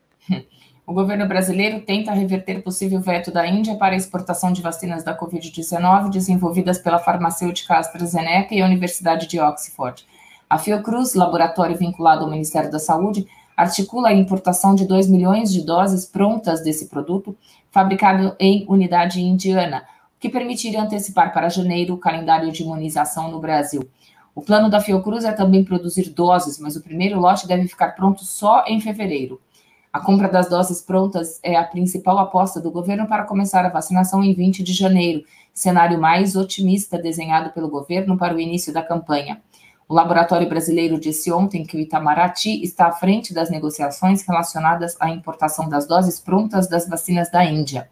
O 0.86 0.92
governo 0.92 1.26
brasileiro 1.26 1.80
tenta 1.80 2.12
reverter 2.12 2.62
possível 2.62 3.00
veto 3.00 3.32
da 3.32 3.46
Índia 3.46 3.74
para 3.74 3.94
a 3.94 3.96
exportação 3.96 4.52
de 4.52 4.60
vacinas 4.60 5.02
da 5.02 5.18
Covid-19 5.18 6.10
desenvolvidas 6.10 6.76
pela 6.76 6.98
farmacêutica 6.98 7.78
AstraZeneca 7.78 8.54
e 8.54 8.60
a 8.60 8.66
Universidade 8.66 9.26
de 9.26 9.40
Oxford. 9.40 10.04
A 10.48 10.58
Fiocruz, 10.58 11.14
laboratório 11.14 11.74
vinculado 11.74 12.22
ao 12.22 12.30
Ministério 12.30 12.70
da 12.70 12.78
Saúde, 12.78 13.26
articula 13.56 14.08
a 14.08 14.12
importação 14.12 14.74
de 14.74 14.84
2 14.86 15.08
milhões 15.08 15.50
de 15.50 15.64
doses 15.64 16.04
prontas 16.04 16.62
desse 16.62 16.88
produto, 16.88 17.34
fabricado 17.70 18.36
em 18.38 18.66
unidade 18.68 19.22
indiana, 19.22 19.84
o 20.18 20.20
que 20.20 20.28
permitiria 20.28 20.82
antecipar 20.82 21.32
para 21.32 21.48
janeiro 21.48 21.94
o 21.94 21.98
calendário 21.98 22.52
de 22.52 22.62
imunização 22.62 23.30
no 23.30 23.40
Brasil. 23.40 23.88
O 24.34 24.42
plano 24.42 24.68
da 24.68 24.82
Fiocruz 24.82 25.24
é 25.24 25.32
também 25.32 25.64
produzir 25.64 26.10
doses, 26.10 26.58
mas 26.58 26.76
o 26.76 26.82
primeiro 26.82 27.18
lote 27.18 27.48
deve 27.48 27.66
ficar 27.68 27.92
pronto 27.92 28.22
só 28.22 28.64
em 28.66 28.82
fevereiro. 28.82 29.40
A 29.94 30.00
compra 30.00 30.28
das 30.28 30.48
doses 30.48 30.82
prontas 30.82 31.38
é 31.40 31.54
a 31.54 31.62
principal 31.62 32.18
aposta 32.18 32.60
do 32.60 32.68
governo 32.68 33.06
para 33.06 33.22
começar 33.22 33.64
a 33.64 33.68
vacinação 33.68 34.24
em 34.24 34.34
20 34.34 34.60
de 34.60 34.72
janeiro, 34.72 35.22
cenário 35.52 36.00
mais 36.00 36.34
otimista 36.34 36.98
desenhado 36.98 37.50
pelo 37.50 37.68
governo 37.68 38.18
para 38.18 38.34
o 38.34 38.40
início 38.40 38.72
da 38.72 38.82
campanha. 38.82 39.40
O 39.88 39.94
laboratório 39.94 40.48
brasileiro 40.48 40.98
disse 40.98 41.30
ontem 41.30 41.62
que 41.62 41.76
o 41.76 41.80
Itamaraty 41.80 42.60
está 42.60 42.88
à 42.88 42.92
frente 42.92 43.32
das 43.32 43.50
negociações 43.50 44.26
relacionadas 44.26 44.96
à 44.98 45.10
importação 45.10 45.68
das 45.68 45.86
doses 45.86 46.18
prontas 46.18 46.68
das 46.68 46.88
vacinas 46.88 47.30
da 47.30 47.44
Índia. 47.44 47.88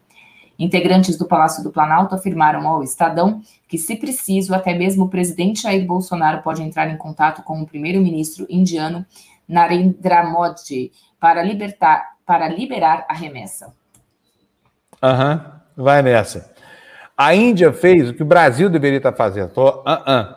Integrantes 0.59 1.17
do 1.17 1.25
Palácio 1.25 1.63
do 1.63 1.71
Planalto 1.71 2.15
afirmaram 2.15 2.67
ao 2.67 2.83
Estadão 2.83 3.41
que, 3.65 3.77
se 3.77 3.95
preciso, 3.95 4.53
até 4.53 4.77
mesmo 4.77 5.05
o 5.05 5.09
presidente 5.09 5.61
Jair 5.61 5.87
Bolsonaro 5.87 6.41
pode 6.41 6.63
entrar 6.63 6.89
em 6.89 6.97
contato 6.97 7.43
com 7.43 7.61
o 7.61 7.65
primeiro-ministro 7.65 8.45
indiano 8.49 9.05
Narendra 9.47 10.29
Modi 10.29 10.91
para, 11.23 11.41
libertar, 11.41 12.17
para 12.25 12.49
liberar 12.49 13.05
a 13.07 13.13
remessa. 13.13 13.73
Aham, 15.01 15.61
uhum, 15.77 15.83
vai 15.85 16.01
nessa. 16.01 16.53
A 17.17 17.33
Índia 17.33 17.71
fez 17.71 18.09
o 18.09 18.13
que 18.13 18.23
o 18.23 18.25
Brasil 18.25 18.69
deveria 18.69 18.97
estar 18.97 19.13
fazendo. 19.13 19.53
Tô, 19.53 19.69
uh 19.69 19.83
-uh. 19.85 20.35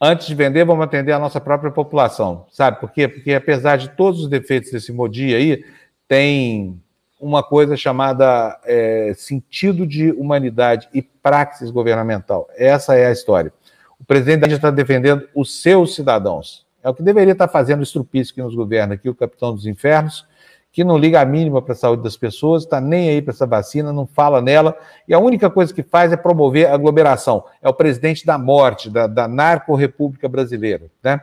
Antes 0.00 0.28
de 0.28 0.34
vender, 0.36 0.64
vamos 0.64 0.84
atender 0.84 1.10
a 1.10 1.18
nossa 1.18 1.40
própria 1.40 1.72
população. 1.72 2.46
Sabe 2.48 2.78
por 2.78 2.92
quê? 2.92 3.08
Porque 3.08 3.34
apesar 3.34 3.76
de 3.76 3.88
todos 3.88 4.20
os 4.20 4.28
defeitos 4.28 4.70
desse 4.70 4.92
Modi 4.92 5.34
aí, 5.34 5.64
tem 6.06 6.80
uma 7.20 7.42
coisa 7.42 7.76
chamada 7.76 8.56
é, 8.64 9.12
sentido 9.16 9.84
de 9.84 10.12
humanidade 10.12 10.88
e 10.94 11.02
praxis 11.02 11.72
governamental. 11.72 12.48
Essa 12.56 12.94
é 12.94 13.06
a 13.06 13.12
história. 13.12 13.52
O 13.98 14.04
presidente 14.04 14.42
da 14.42 14.46
Índia 14.46 14.56
está 14.56 14.70
defendendo 14.70 15.28
os 15.34 15.60
seus 15.60 15.96
cidadãos. 15.96 16.69
É 16.82 16.88
o 16.88 16.94
que 16.94 17.02
deveria 17.02 17.32
estar 17.32 17.48
fazendo 17.48 17.80
o 17.80 17.82
estrupício 17.82 18.34
que 18.34 18.42
nos 18.42 18.54
governa 18.54 18.94
aqui, 18.94 19.08
o 19.08 19.14
capitão 19.14 19.54
dos 19.54 19.66
infernos, 19.66 20.26
que 20.72 20.84
não 20.84 20.96
liga 20.96 21.20
a 21.20 21.24
mínima 21.24 21.60
para 21.60 21.72
a 21.72 21.76
saúde 21.76 22.02
das 22.02 22.16
pessoas, 22.16 22.62
está 22.62 22.80
nem 22.80 23.10
aí 23.10 23.20
para 23.20 23.32
essa 23.32 23.46
vacina, 23.46 23.92
não 23.92 24.06
fala 24.06 24.40
nela, 24.40 24.76
e 25.06 25.12
a 25.12 25.18
única 25.18 25.50
coisa 25.50 25.74
que 25.74 25.82
faz 25.82 26.12
é 26.12 26.16
promover 26.16 26.68
a 26.68 26.74
aglomeração. 26.74 27.44
É 27.60 27.68
o 27.68 27.74
presidente 27.74 28.24
da 28.24 28.38
morte, 28.38 28.88
da, 28.88 29.06
da 29.06 29.26
narco-república 29.26 30.28
brasileira. 30.28 30.86
Né? 31.02 31.20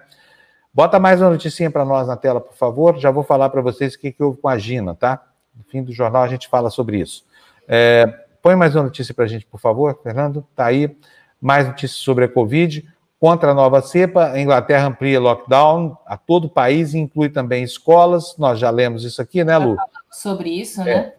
Bota 0.73 0.99
mais 0.99 1.21
uma 1.21 1.29
noticinha 1.29 1.71
para 1.71 1.85
nós 1.85 2.07
na 2.07 2.17
tela, 2.17 2.41
por 2.41 2.55
favor. 2.55 2.97
Já 2.97 3.09
vou 3.09 3.23
falar 3.23 3.49
para 3.49 3.61
vocês 3.61 3.95
o 3.95 3.99
que, 3.99 4.11
que 4.11 4.21
houve 4.21 4.39
com 4.39 4.47
a 4.47 4.57
Gina, 4.57 4.93
tá? 4.93 5.23
No 5.55 5.63
fim 5.63 5.81
do 5.81 5.91
jornal 5.91 6.21
a 6.21 6.27
gente 6.27 6.47
fala 6.47 6.69
sobre 6.69 6.99
isso. 6.99 7.25
É, 7.67 8.05
põe 8.43 8.55
mais 8.55 8.75
uma 8.75 8.84
notícia 8.84 9.13
para 9.13 9.25
a 9.25 9.27
gente, 9.27 9.45
por 9.45 9.59
favor, 9.59 9.99
Fernando. 10.03 10.45
Está 10.51 10.65
aí. 10.65 10.95
Mais 11.41 11.67
notícias 11.67 11.99
sobre 11.99 12.25
a 12.25 12.27
Covid. 12.27 12.88
Contra 13.19 13.52
a 13.52 13.53
nova 13.53 13.81
cepa, 13.81 14.31
a 14.31 14.39
Inglaterra 14.39 14.88
amplia 14.88 15.19
lockdown 15.19 15.98
a 16.06 16.15
todo 16.15 16.45
o 16.45 16.49
país 16.49 16.94
e 16.94 16.99
inclui 16.99 17.30
também 17.30 17.64
escolas. 17.64 18.35
Nós 18.38 18.60
já 18.60 18.69
lemos 18.69 19.03
isso 19.03 19.22
aqui, 19.22 19.44
né, 19.44 19.57
Lu? 19.57 19.76
Sobre 20.11 20.49
isso, 20.49 20.84
né? 20.84 20.91
É. 20.91 21.15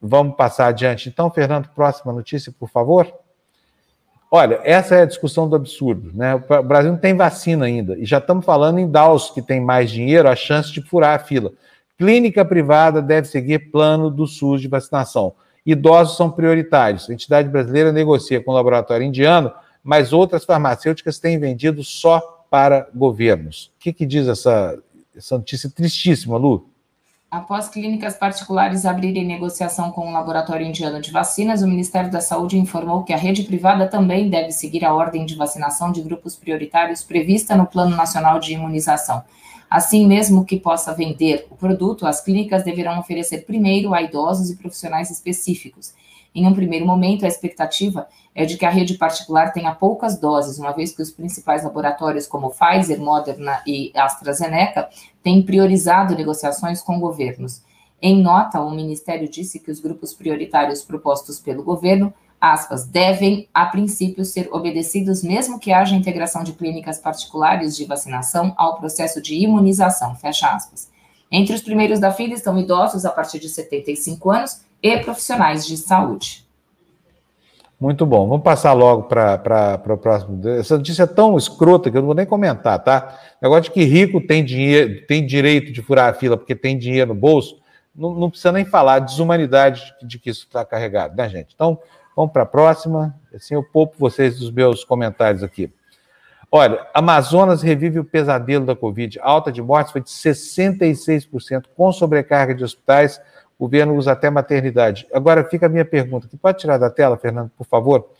Vamos 0.00 0.36
passar 0.36 0.68
adiante. 0.68 1.08
Então, 1.08 1.30
Fernando, 1.30 1.68
próxima 1.74 2.12
notícia, 2.12 2.52
por 2.58 2.68
favor. 2.68 3.12
Olha, 4.30 4.60
essa 4.64 4.94
é 4.94 5.02
a 5.02 5.06
discussão 5.06 5.48
do 5.48 5.54
absurdo, 5.54 6.10
né? 6.14 6.34
O 6.34 6.62
Brasil 6.62 6.90
não 6.90 6.98
tem 6.98 7.14
vacina 7.14 7.66
ainda 7.66 7.98
e 7.98 8.06
já 8.06 8.16
estamos 8.16 8.46
falando 8.46 8.78
em 8.78 8.90
DAOs 8.90 9.30
que 9.30 9.42
tem 9.42 9.60
mais 9.60 9.90
dinheiro, 9.90 10.26
a 10.26 10.34
chance 10.34 10.72
de 10.72 10.80
furar 10.80 11.16
a 11.16 11.18
fila. 11.18 11.52
Clínica 11.98 12.42
privada 12.42 13.02
deve 13.02 13.28
seguir 13.28 13.70
plano 13.70 14.10
do 14.10 14.26
SUS 14.26 14.62
de 14.62 14.68
vacinação. 14.68 15.34
Idosos 15.66 16.16
são 16.16 16.30
prioritários. 16.30 17.10
A 17.10 17.12
entidade 17.12 17.48
brasileira 17.48 17.92
negocia 17.92 18.42
com 18.42 18.52
o 18.52 18.54
laboratório 18.54 19.06
indiano, 19.06 19.52
mas 19.82 20.12
outras 20.12 20.44
farmacêuticas 20.44 21.18
têm 21.18 21.38
vendido 21.38 21.82
só 21.82 22.20
para 22.50 22.88
governos. 22.94 23.72
O 23.76 23.80
que, 23.80 23.92
que 23.92 24.06
diz 24.06 24.28
essa, 24.28 24.78
essa 25.16 25.36
notícia 25.36 25.70
tristíssima, 25.70 26.36
Lu? 26.36 26.68
Após 27.30 27.66
clínicas 27.66 28.14
particulares 28.14 28.84
abrirem 28.84 29.24
negociação 29.24 29.90
com 29.90 30.06
o 30.06 30.12
laboratório 30.12 30.66
indiano 30.66 31.00
de 31.00 31.10
vacinas, 31.10 31.62
o 31.62 31.66
Ministério 31.66 32.10
da 32.10 32.20
Saúde 32.20 32.58
informou 32.58 33.04
que 33.04 33.12
a 33.14 33.16
rede 33.16 33.44
privada 33.44 33.88
também 33.88 34.28
deve 34.28 34.52
seguir 34.52 34.84
a 34.84 34.92
ordem 34.92 35.24
de 35.24 35.34
vacinação 35.34 35.90
de 35.90 36.02
grupos 36.02 36.36
prioritários 36.36 37.02
prevista 37.02 37.56
no 37.56 37.64
Plano 37.64 37.96
Nacional 37.96 38.38
de 38.38 38.52
Imunização. 38.52 39.24
Assim, 39.70 40.06
mesmo 40.06 40.44
que 40.44 40.60
possa 40.60 40.94
vender 40.94 41.46
o 41.48 41.56
produto, 41.56 42.06
as 42.06 42.20
clínicas 42.20 42.64
deverão 42.64 43.00
oferecer 43.00 43.46
primeiro 43.46 43.94
a 43.94 44.02
idosos 44.02 44.50
e 44.50 44.56
profissionais 44.56 45.10
específicos. 45.10 45.94
Em 46.34 46.46
um 46.46 46.52
primeiro 46.52 46.84
momento, 46.84 47.24
a 47.24 47.28
expectativa 47.28 48.06
é 48.34 48.44
de 48.44 48.56
que 48.56 48.64
a 48.64 48.70
rede 48.70 48.94
particular 48.94 49.52
tenha 49.52 49.74
poucas 49.74 50.18
doses, 50.18 50.58
uma 50.58 50.72
vez 50.72 50.94
que 50.94 51.02
os 51.02 51.10
principais 51.10 51.64
laboratórios, 51.64 52.26
como 52.26 52.50
Pfizer, 52.50 53.00
Moderna 53.00 53.62
e 53.66 53.92
AstraZeneca, 53.94 54.88
têm 55.22 55.42
priorizado 55.42 56.14
negociações 56.14 56.80
com 56.80 56.98
governos. 56.98 57.62
Em 58.00 58.20
nota, 58.20 58.60
o 58.60 58.70
Ministério 58.70 59.28
disse 59.28 59.60
que 59.60 59.70
os 59.70 59.80
grupos 59.80 60.14
prioritários 60.14 60.82
propostos 60.82 61.38
pelo 61.38 61.62
governo 61.62 62.12
aspas, 62.42 62.84
devem, 62.84 63.48
a 63.54 63.66
princípio, 63.66 64.24
ser 64.24 64.48
obedecidos 64.50 65.22
mesmo 65.22 65.60
que 65.60 65.72
haja 65.72 65.94
integração 65.94 66.42
de 66.42 66.52
clínicas 66.52 66.98
particulares 66.98 67.76
de 67.76 67.84
vacinação 67.84 68.52
ao 68.56 68.80
processo 68.80 69.22
de 69.22 69.36
imunização, 69.36 70.16
fecha 70.16 70.48
aspas. 70.48 70.90
Entre 71.30 71.54
os 71.54 71.62
primeiros 71.62 72.00
da 72.00 72.10
fila 72.10 72.34
estão 72.34 72.58
idosos 72.58 73.04
a 73.04 73.10
partir 73.10 73.38
de 73.38 73.48
75 73.48 74.28
anos 74.28 74.60
e 74.82 74.98
profissionais 74.98 75.64
de 75.64 75.76
saúde. 75.76 76.41
Muito 77.82 78.06
bom. 78.06 78.28
Vamos 78.28 78.44
passar 78.44 78.72
logo 78.72 79.04
para 79.04 79.82
o 79.88 79.96
próximo. 79.98 80.40
Essa 80.48 80.78
notícia 80.78 81.02
é 81.02 81.06
tão 81.06 81.36
escrota 81.36 81.90
que 81.90 81.96
eu 81.96 82.00
não 82.00 82.06
vou 82.06 82.14
nem 82.14 82.24
comentar, 82.24 82.78
tá? 82.78 83.18
Negócio 83.42 83.64
de 83.64 83.70
que 83.72 83.82
rico 83.82 84.20
tem 84.20 84.44
dinheiro, 84.44 85.04
tem 85.06 85.26
direito 85.26 85.72
de 85.72 85.82
furar 85.82 86.10
a 86.10 86.14
fila 86.14 86.36
porque 86.36 86.54
tem 86.54 86.78
dinheiro 86.78 87.12
no 87.12 87.18
bolso, 87.18 87.60
não, 87.94 88.14
não 88.14 88.30
precisa 88.30 88.52
nem 88.52 88.64
falar 88.64 89.00
de 89.00 89.06
desumanidade 89.06 89.92
de 90.02 90.18
que 90.18 90.30
isso 90.30 90.44
está 90.46 90.64
carregado, 90.64 91.16
né, 91.16 91.28
gente? 91.28 91.52
Então, 91.54 91.78
Vamos 92.16 92.32
para 92.32 92.42
a 92.42 92.46
próxima. 92.46 93.14
Assim 93.34 93.54
eu 93.54 93.62
poupo 93.62 93.96
vocês 93.98 94.38
dos 94.38 94.50
meus 94.50 94.84
comentários 94.84 95.42
aqui. 95.42 95.72
Olha, 96.50 96.86
Amazonas 96.92 97.62
revive 97.62 97.98
o 97.98 98.04
pesadelo 98.04 98.66
da 98.66 98.76
Covid. 98.76 99.18
A 99.20 99.26
alta 99.26 99.50
de 99.50 99.62
mortes 99.62 99.92
foi 99.92 100.02
de 100.02 100.10
66%, 100.10 101.64
com 101.74 101.90
sobrecarga 101.90 102.54
de 102.54 102.62
hospitais. 102.62 103.20
O 103.58 103.64
governo 103.64 103.94
usa 103.94 104.12
até 104.12 104.28
maternidade. 104.28 105.06
Agora 105.12 105.44
fica 105.44 105.66
a 105.66 105.68
minha 105.68 105.84
pergunta, 105.84 106.26
que 106.26 106.36
pode 106.36 106.58
tirar 106.58 106.78
da 106.78 106.90
tela, 106.90 107.16
Fernando, 107.16 107.50
por 107.56 107.66
favor? 107.66 108.10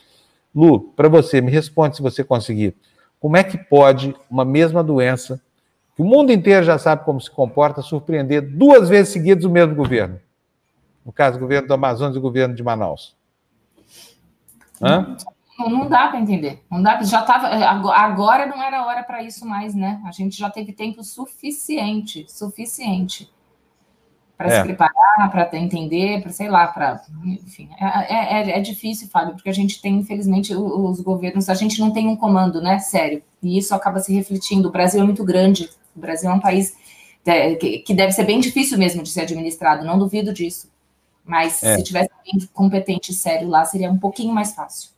Lu, 0.54 0.80
para 0.94 1.08
você, 1.08 1.40
me 1.40 1.50
responde 1.50 1.96
se 1.96 2.02
você 2.02 2.22
conseguir. 2.22 2.76
Como 3.18 3.36
é 3.36 3.42
que 3.42 3.56
pode 3.56 4.14
uma 4.30 4.44
mesma 4.44 4.82
doença, 4.82 5.40
que 5.96 6.02
o 6.02 6.04
mundo 6.04 6.32
inteiro 6.32 6.64
já 6.64 6.78
sabe 6.78 7.04
como 7.04 7.20
se 7.20 7.30
comporta, 7.30 7.82
surpreender 7.82 8.42
duas 8.42 8.88
vezes 8.88 9.12
seguidas 9.12 9.44
o 9.44 9.50
mesmo 9.50 9.74
governo? 9.74 10.20
No 11.04 11.12
caso, 11.12 11.36
o 11.36 11.40
governo 11.40 11.66
do 11.66 11.74
Amazonas 11.74 12.14
e 12.14 12.18
o 12.18 12.22
governo 12.22 12.54
de 12.54 12.62
Manaus. 12.62 13.16
Hã? 14.80 15.16
Não, 15.58 15.68
não 15.68 15.88
dá 15.88 16.08
para 16.08 16.20
entender. 16.20 16.62
Não 16.70 16.82
dá, 16.82 17.02
já 17.02 17.22
tava, 17.22 17.48
agora 17.48 18.46
não 18.46 18.62
era 18.62 18.84
hora 18.84 19.02
para 19.02 19.22
isso 19.22 19.46
mais, 19.46 19.74
né? 19.74 20.00
A 20.04 20.12
gente 20.12 20.36
já 20.36 20.50
teve 20.50 20.72
tempo 20.72 21.02
suficiente, 21.02 22.26
suficiente 22.28 23.31
para 24.42 24.54
é. 24.54 24.60
se 24.60 24.66
preparar, 24.66 25.30
para 25.30 25.58
entender, 25.58 26.20
para 26.20 26.32
sei 26.32 26.48
lá, 26.48 26.66
para 26.66 27.02
enfim, 27.24 27.68
é, 27.80 27.84
é, 27.84 28.50
é, 28.50 28.58
é, 28.58 28.60
difícil, 28.60 29.08
Fábio, 29.08 29.34
porque 29.34 29.48
a 29.48 29.54
gente 29.54 29.80
tem, 29.80 29.98
infelizmente, 29.98 30.54
os 30.54 31.00
governos, 31.00 31.48
a 31.48 31.54
gente 31.54 31.78
não 31.80 31.92
tem 31.92 32.08
um 32.08 32.16
comando, 32.16 32.60
né? 32.60 32.78
Sério. 32.78 33.22
E 33.42 33.56
isso 33.56 33.74
acaba 33.74 34.00
se 34.00 34.12
refletindo. 34.12 34.68
O 34.68 34.72
Brasil 34.72 35.00
é 35.00 35.04
muito 35.04 35.24
grande. 35.24 35.70
O 35.94 36.00
Brasil 36.00 36.30
é 36.30 36.34
um 36.34 36.40
país 36.40 36.76
é, 37.24 37.54
que 37.54 37.94
deve 37.94 38.12
ser 38.12 38.24
bem 38.24 38.40
difícil 38.40 38.78
mesmo 38.78 39.02
de 39.02 39.10
ser 39.10 39.22
administrado. 39.22 39.84
Não 39.84 39.98
duvido 39.98 40.32
disso. 40.32 40.70
Mas 41.24 41.62
é. 41.62 41.76
se 41.76 41.84
tivesse 41.84 42.10
alguém 42.18 42.48
competente 42.52 43.12
e 43.12 43.14
sério 43.14 43.48
lá, 43.48 43.64
seria 43.64 43.90
um 43.90 43.98
pouquinho 43.98 44.34
mais 44.34 44.54
fácil. 44.54 44.90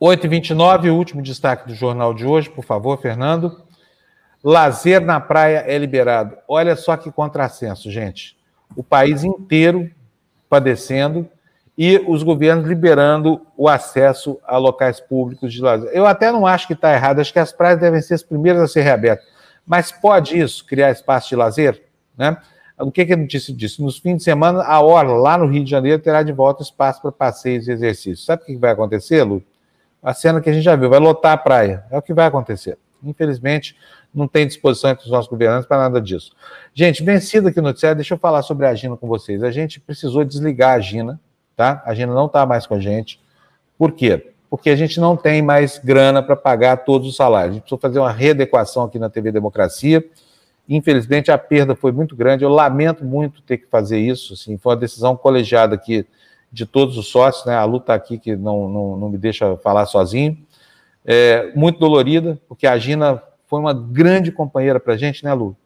8h29, 0.00 0.92
o 0.92 0.96
último 0.96 1.22
destaque 1.22 1.66
do 1.66 1.74
jornal 1.74 2.14
de 2.14 2.24
hoje, 2.24 2.48
por 2.48 2.64
favor, 2.64 3.00
Fernando. 3.00 3.67
Lazer 4.42 5.00
na 5.00 5.20
praia 5.20 5.64
é 5.66 5.76
liberado. 5.76 6.36
Olha 6.46 6.76
só 6.76 6.96
que 6.96 7.10
contrassenso, 7.10 7.90
gente. 7.90 8.36
O 8.76 8.82
país 8.82 9.24
inteiro 9.24 9.90
padecendo 10.48 11.28
e 11.76 12.02
os 12.08 12.22
governos 12.22 12.66
liberando 12.66 13.46
o 13.56 13.68
acesso 13.68 14.40
a 14.44 14.56
locais 14.56 14.98
públicos 15.00 15.52
de 15.52 15.60
lazer. 15.60 15.90
Eu 15.92 16.06
até 16.06 16.32
não 16.32 16.46
acho 16.46 16.66
que 16.66 16.72
está 16.72 16.92
errado, 16.92 17.20
acho 17.20 17.32
que 17.32 17.38
as 17.38 17.52
praias 17.52 17.78
devem 17.78 18.02
ser 18.02 18.14
as 18.14 18.22
primeiras 18.22 18.62
a 18.62 18.66
ser 18.66 18.82
reabertas. 18.82 19.26
Mas 19.64 19.92
pode 19.92 20.38
isso 20.38 20.64
criar 20.64 20.90
espaço 20.90 21.28
de 21.28 21.36
lazer? 21.36 21.82
Né? 22.16 22.36
O 22.80 22.90
que, 22.90 23.06
que 23.06 23.12
a 23.12 23.16
notícia 23.16 23.54
disse? 23.54 23.82
Nos 23.82 23.98
fins 23.98 24.16
de 24.18 24.22
semana, 24.24 24.62
a 24.62 24.80
Orla, 24.80 25.16
lá 25.16 25.38
no 25.38 25.46
Rio 25.46 25.62
de 25.62 25.70
Janeiro, 25.70 26.00
terá 26.00 26.22
de 26.22 26.32
volta 26.32 26.62
espaço 26.62 27.02
para 27.02 27.12
passeios 27.12 27.68
e 27.68 27.72
exercícios. 27.72 28.24
Sabe 28.24 28.42
o 28.42 28.46
que 28.46 28.56
vai 28.56 28.72
acontecer, 28.72 29.22
Lu? 29.22 29.42
A 30.02 30.14
cena 30.14 30.40
que 30.40 30.48
a 30.48 30.52
gente 30.52 30.64
já 30.64 30.74
viu, 30.74 30.88
vai 30.88 30.98
lotar 30.98 31.32
a 31.32 31.36
praia. 31.36 31.84
É 31.90 31.98
o 31.98 32.02
que 32.02 32.14
vai 32.14 32.26
acontecer. 32.26 32.78
Infelizmente, 33.02 33.76
não 34.14 34.26
tem 34.26 34.46
disposição 34.46 34.90
entre 34.90 35.04
os 35.04 35.10
nossos 35.10 35.30
governantes 35.30 35.66
para 35.66 35.78
nada 35.78 36.00
disso. 36.00 36.32
Gente, 36.74 37.02
vencido 37.02 37.48
aqui 37.48 37.58
no 37.58 37.68
noticiário, 37.68 37.96
deixa 37.96 38.14
eu 38.14 38.18
falar 38.18 38.42
sobre 38.42 38.66
a 38.66 38.74
Gina 38.74 38.96
com 38.96 39.06
vocês. 39.06 39.42
A 39.42 39.50
gente 39.50 39.80
precisou 39.80 40.24
desligar 40.24 40.76
a 40.76 40.80
Gina, 40.80 41.20
tá? 41.56 41.82
A 41.84 41.94
Gina 41.94 42.14
não 42.14 42.26
está 42.26 42.44
mais 42.46 42.66
com 42.66 42.74
a 42.74 42.80
gente. 42.80 43.20
Por 43.76 43.92
quê? 43.92 44.32
Porque 44.50 44.70
a 44.70 44.76
gente 44.76 44.98
não 44.98 45.16
tem 45.16 45.42
mais 45.42 45.78
grana 45.78 46.22
para 46.22 46.34
pagar 46.34 46.78
todos 46.78 47.08
os 47.08 47.16
salários. 47.16 47.50
A 47.50 47.54
gente 47.54 47.62
precisou 47.62 47.78
fazer 47.78 47.98
uma 47.98 48.12
readequação 48.12 48.84
aqui 48.84 48.98
na 48.98 49.10
TV 49.10 49.30
Democracia 49.30 50.04
Infelizmente, 50.68 51.30
a 51.30 51.38
perda 51.38 51.74
foi 51.74 51.92
muito 51.92 52.14
grande. 52.14 52.44
Eu 52.44 52.50
lamento 52.50 53.02
muito 53.02 53.40
ter 53.40 53.56
que 53.56 53.66
fazer 53.68 53.98
isso. 53.98 54.34
Assim, 54.34 54.58
foi 54.58 54.72
uma 54.72 54.80
decisão 54.80 55.16
colegiada 55.16 55.74
aqui 55.74 56.06
de 56.52 56.66
todos 56.66 56.98
os 56.98 57.08
sócios. 57.08 57.46
Né? 57.46 57.54
A 57.54 57.64
Lu 57.64 57.78
está 57.78 57.94
aqui, 57.94 58.18
que 58.18 58.36
não, 58.36 58.68
não, 58.68 58.96
não 58.98 59.08
me 59.08 59.16
deixa 59.16 59.56
falar 59.56 59.86
sozinho. 59.86 60.36
É, 61.06 61.50
muito 61.56 61.78
dolorida, 61.78 62.38
porque 62.46 62.66
a 62.66 62.76
Gina 62.76 63.22
foi 63.48 63.58
uma 63.58 63.72
grande 63.74 64.30
companheira 64.30 64.78
para 64.78 64.94
a 64.94 64.96
gente, 64.96 65.24
né, 65.24 65.32
Lu? 65.32 65.56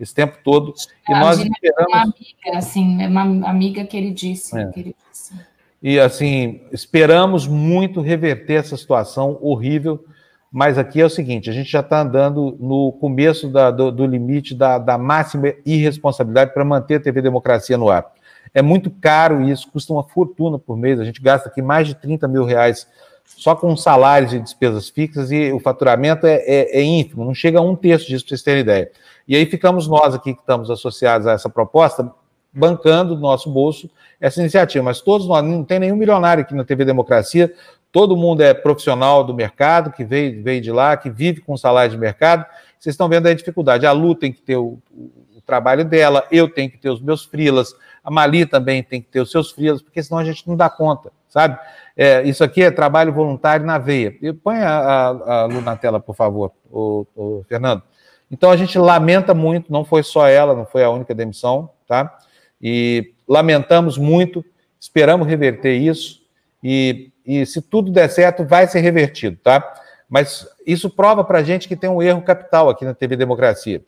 Esse 0.00 0.14
tempo 0.14 0.38
todo. 0.42 0.72
E 1.08 1.12
a 1.12 1.20
nós 1.20 1.38
esperamos... 1.38 1.92
é 1.92 1.96
uma 1.96 2.02
amiga, 2.02 2.58
assim, 2.58 3.02
é 3.02 3.08
uma 3.08 3.48
amiga 3.48 3.84
queridíssima, 3.84 4.62
é. 4.62 4.66
queridíssima. 4.70 5.46
E, 5.82 5.98
assim, 6.00 6.62
esperamos 6.72 7.46
muito 7.46 8.00
reverter 8.00 8.54
essa 8.54 8.76
situação 8.76 9.38
horrível, 9.40 10.04
mas 10.50 10.78
aqui 10.78 11.00
é 11.00 11.04
o 11.04 11.10
seguinte: 11.10 11.50
a 11.50 11.52
gente 11.52 11.70
já 11.70 11.80
está 11.80 12.00
andando 12.00 12.56
no 12.58 12.92
começo 12.92 13.48
da, 13.48 13.70
do, 13.70 13.92
do, 13.92 14.06
limite 14.06 14.54
da, 14.54 14.78
da 14.78 14.96
máxima 14.96 15.52
irresponsabilidade 15.64 16.52
para 16.52 16.64
manter 16.64 16.96
a 16.96 17.00
TV 17.00 17.20
Democracia 17.20 17.76
no 17.76 17.90
ar. 17.90 18.12
É 18.54 18.62
muito 18.62 18.90
caro 18.90 19.42
isso, 19.42 19.70
custa 19.70 19.92
uma 19.92 20.02
fortuna 20.02 20.58
por 20.58 20.76
mês. 20.76 20.98
A 20.98 21.04
gente 21.04 21.20
gasta 21.20 21.48
aqui 21.48 21.60
mais 21.60 21.86
de 21.86 21.94
30 21.94 22.26
mil 22.26 22.44
reais 22.44 22.88
só 23.36 23.54
com 23.54 23.76
salários 23.76 24.32
e 24.32 24.40
despesas 24.40 24.88
fixas 24.88 25.30
e 25.30 25.52
o 25.52 25.60
faturamento 25.60 26.26
é, 26.26 26.36
é, 26.46 26.80
é 26.80 26.82
ínfimo, 26.82 27.24
não 27.24 27.34
chega 27.34 27.58
a 27.58 27.62
um 27.62 27.76
terço 27.76 28.06
disso 28.08 28.24
para 28.24 28.30
vocês 28.30 28.42
terem 28.42 28.60
ideia. 28.60 28.90
E 29.26 29.36
aí 29.36 29.46
ficamos 29.46 29.86
nós 29.86 30.14
aqui 30.14 30.34
que 30.34 30.40
estamos 30.40 30.70
associados 30.70 31.26
a 31.26 31.32
essa 31.32 31.48
proposta, 31.48 32.10
bancando 32.52 33.14
do 33.14 33.20
nosso 33.20 33.50
bolso 33.50 33.88
essa 34.20 34.40
iniciativa. 34.40 34.84
Mas 34.84 35.00
todos 35.00 35.26
nós, 35.26 35.44
não 35.44 35.62
tem 35.62 35.78
nenhum 35.78 35.96
milionário 35.96 36.42
aqui 36.42 36.54
na 36.54 36.64
TV 36.64 36.84
Democracia, 36.84 37.52
todo 37.92 38.16
mundo 38.16 38.42
é 38.42 38.52
profissional 38.54 39.22
do 39.22 39.34
mercado, 39.34 39.92
que 39.92 40.04
veio, 40.04 40.42
veio 40.42 40.60
de 40.60 40.72
lá, 40.72 40.96
que 40.96 41.10
vive 41.10 41.40
com 41.40 41.56
salário 41.56 41.90
de 41.90 41.98
mercado. 41.98 42.44
Vocês 42.78 42.94
estão 42.94 43.08
vendo 43.08 43.26
a 43.26 43.34
dificuldade. 43.34 43.86
A 43.86 43.92
Lu 43.92 44.14
tem 44.14 44.32
que 44.32 44.40
ter 44.40 44.56
o, 44.56 44.78
o 44.90 45.40
trabalho 45.48 45.84
dela, 45.84 46.26
eu 46.30 46.48
tenho 46.48 46.70
que 46.70 46.76
ter 46.76 46.90
os 46.90 47.00
meus 47.00 47.24
frilas, 47.24 47.74
a 48.04 48.10
Mali 48.10 48.44
também 48.44 48.82
tem 48.82 49.00
que 49.00 49.08
ter 49.08 49.20
os 49.20 49.30
seus 49.30 49.50
frilas, 49.50 49.80
porque 49.80 50.02
senão 50.02 50.18
a 50.18 50.24
gente 50.24 50.46
não 50.46 50.54
dá 50.54 50.68
conta, 50.68 51.10
sabe? 51.28 51.58
É, 51.96 52.22
isso 52.22 52.44
aqui 52.44 52.62
é 52.62 52.70
trabalho 52.70 53.12
voluntário 53.12 53.66
na 53.66 53.76
veia. 53.76 54.14
Põe 54.42 54.58
a, 54.58 54.78
a, 54.78 55.08
a 55.42 55.44
Lu 55.46 55.60
na 55.60 55.76
tela, 55.76 55.98
por 55.98 56.14
favor, 56.14 56.52
o, 56.70 57.06
o, 57.16 57.44
Fernando. 57.48 57.82
Então 58.30 58.50
a 58.50 58.56
gente 58.56 58.78
lamenta 58.78 59.34
muito, 59.34 59.72
não 59.72 59.84
foi 59.84 60.02
só 60.02 60.28
ela, 60.28 60.54
não 60.54 60.66
foi 60.66 60.84
a 60.84 60.90
única 60.90 61.14
demissão, 61.14 61.70
tá? 61.86 62.18
E 62.60 63.14
lamentamos 63.26 63.98
muito, 63.98 64.44
esperamos 64.78 65.26
reverter 65.26 65.74
isso, 65.74 66.22
e, 66.62 67.10
e 67.24 67.44
se 67.46 67.62
tudo 67.62 67.90
der 67.90 68.08
certo, 68.08 68.44
vai 68.44 68.66
ser 68.66 68.80
revertido, 68.80 69.36
tá? 69.42 69.74
Mas 70.08 70.46
isso 70.66 70.88
prova 70.88 71.22
para 71.24 71.38
a 71.38 71.42
gente 71.42 71.68
que 71.68 71.76
tem 71.76 71.90
um 71.90 72.02
erro 72.02 72.22
capital 72.22 72.68
aqui 72.70 72.84
na 72.84 72.94
TV 72.94 73.16
Democracia, 73.16 73.82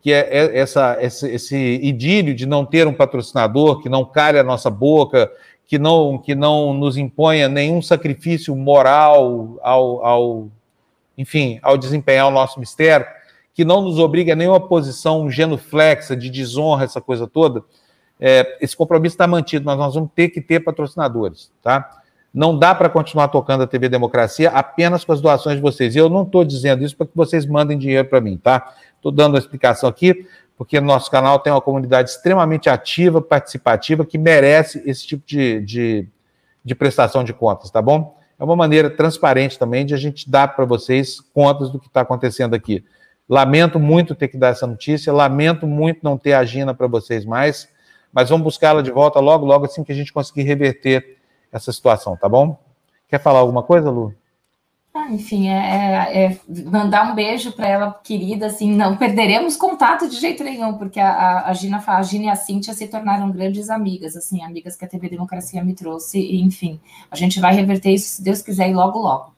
que 0.00 0.12
é, 0.12 0.28
é 0.30 0.58
essa, 0.58 0.98
esse, 1.00 1.28
esse 1.30 1.56
idílio 1.82 2.34
de 2.34 2.44
não 2.44 2.66
ter 2.66 2.86
um 2.86 2.92
patrocinador, 2.92 3.80
que 3.80 3.88
não 3.88 4.04
calha 4.04 4.40
a 4.40 4.44
nossa 4.44 4.68
boca, 4.68 5.30
que 5.66 5.78
não, 5.78 6.18
que 6.18 6.34
não 6.34 6.74
nos 6.74 6.96
imponha 6.96 7.48
nenhum 7.48 7.80
sacrifício 7.80 8.54
moral 8.54 9.58
ao, 9.62 10.04
ao, 10.04 10.48
enfim, 11.16 11.58
ao 11.62 11.78
desempenhar 11.78 12.28
o 12.28 12.30
nosso 12.30 12.60
mistério, 12.60 13.06
que 13.54 13.64
não 13.64 13.82
nos 13.82 13.98
obrigue 13.98 14.32
a 14.32 14.36
nenhuma 14.36 14.60
posição 14.60 15.30
genuflexa, 15.30 16.16
de 16.16 16.30
desonra, 16.30 16.84
essa 16.84 17.00
coisa 17.00 17.26
toda, 17.26 17.62
é, 18.20 18.58
esse 18.60 18.76
compromisso 18.76 19.14
está 19.14 19.26
mantido, 19.26 19.64
mas 19.64 19.76
nós 19.76 19.94
vamos 19.94 20.10
ter 20.14 20.28
que 20.28 20.40
ter 20.40 20.60
patrocinadores, 20.60 21.50
tá? 21.62 21.98
Não 22.32 22.58
dá 22.58 22.74
para 22.74 22.88
continuar 22.88 23.28
tocando 23.28 23.62
a 23.62 23.66
TV 23.66 23.88
Democracia 23.90 24.48
apenas 24.50 25.04
com 25.04 25.12
as 25.12 25.20
doações 25.20 25.56
de 25.56 25.60
vocês. 25.60 25.94
E 25.94 25.98
eu 25.98 26.08
não 26.08 26.22
estou 26.22 26.44
dizendo 26.44 26.82
isso 26.82 26.96
para 26.96 27.06
que 27.06 27.14
vocês 27.14 27.44
mandem 27.44 27.76
dinheiro 27.76 28.08
para 28.08 28.22
mim, 28.22 28.38
tá? 28.38 28.74
Estou 28.96 29.12
dando 29.12 29.36
a 29.36 29.38
explicação 29.38 29.88
aqui 29.88 30.26
porque 30.62 30.80
no 30.80 30.86
nosso 30.86 31.10
canal 31.10 31.40
tem 31.40 31.52
uma 31.52 31.60
comunidade 31.60 32.10
extremamente 32.10 32.70
ativa, 32.70 33.20
participativa, 33.20 34.06
que 34.06 34.16
merece 34.16 34.80
esse 34.86 35.04
tipo 35.04 35.26
de, 35.26 35.60
de, 35.60 36.08
de 36.64 36.72
prestação 36.72 37.24
de 37.24 37.32
contas, 37.32 37.68
tá 37.68 37.82
bom? 37.82 38.16
É 38.38 38.44
uma 38.44 38.54
maneira 38.54 38.88
transparente 38.88 39.58
também 39.58 39.84
de 39.84 39.92
a 39.92 39.96
gente 39.96 40.30
dar 40.30 40.54
para 40.54 40.64
vocês 40.64 41.20
contas 41.34 41.68
do 41.68 41.80
que 41.80 41.88
está 41.88 42.02
acontecendo 42.02 42.54
aqui. 42.54 42.84
Lamento 43.28 43.80
muito 43.80 44.14
ter 44.14 44.28
que 44.28 44.36
dar 44.36 44.50
essa 44.50 44.64
notícia, 44.64 45.12
lamento 45.12 45.66
muito 45.66 45.98
não 46.04 46.16
ter 46.16 46.34
a 46.34 46.44
Gina 46.44 46.72
para 46.72 46.86
vocês 46.86 47.24
mais, 47.24 47.68
mas 48.12 48.28
vamos 48.28 48.44
buscá-la 48.44 48.82
de 48.82 48.92
volta 48.92 49.18
logo, 49.18 49.44
logo 49.44 49.64
assim 49.64 49.82
que 49.82 49.90
a 49.90 49.96
gente 49.96 50.12
conseguir 50.12 50.42
reverter 50.42 51.18
essa 51.50 51.72
situação, 51.72 52.16
tá 52.16 52.28
bom? 52.28 52.56
Quer 53.08 53.18
falar 53.18 53.40
alguma 53.40 53.64
coisa, 53.64 53.90
Lu? 53.90 54.14
Ah, 54.94 55.10
enfim, 55.10 55.48
é, 55.48 55.54
é, 55.54 56.24
é, 56.26 56.40
mandar 56.66 57.10
um 57.10 57.14
beijo 57.14 57.52
para 57.52 57.66
ela, 57.66 57.98
querida, 58.04 58.46
assim, 58.46 58.74
não 58.76 58.94
perderemos 58.94 59.56
contato 59.56 60.06
de 60.06 60.16
jeito 60.16 60.44
nenhum, 60.44 60.74
porque 60.74 61.00
a, 61.00 61.46
a, 61.46 61.52
Gina, 61.54 61.82
a 61.86 62.02
Gina 62.02 62.26
e 62.26 62.28
a 62.28 62.36
Cíntia 62.36 62.74
se 62.74 62.86
tornaram 62.86 63.30
grandes 63.30 63.70
amigas, 63.70 64.14
assim, 64.16 64.42
amigas 64.42 64.76
que 64.76 64.84
a 64.84 64.88
TV 64.88 65.08
Democracia 65.08 65.64
me 65.64 65.74
trouxe, 65.74 66.18
e, 66.18 66.42
enfim, 66.42 66.78
a 67.10 67.16
gente 67.16 67.40
vai 67.40 67.54
reverter 67.54 67.90
isso, 67.90 68.16
se 68.16 68.22
Deus 68.22 68.42
quiser, 68.42 68.68
e 68.68 68.74
logo, 68.74 68.98
logo. 68.98 69.32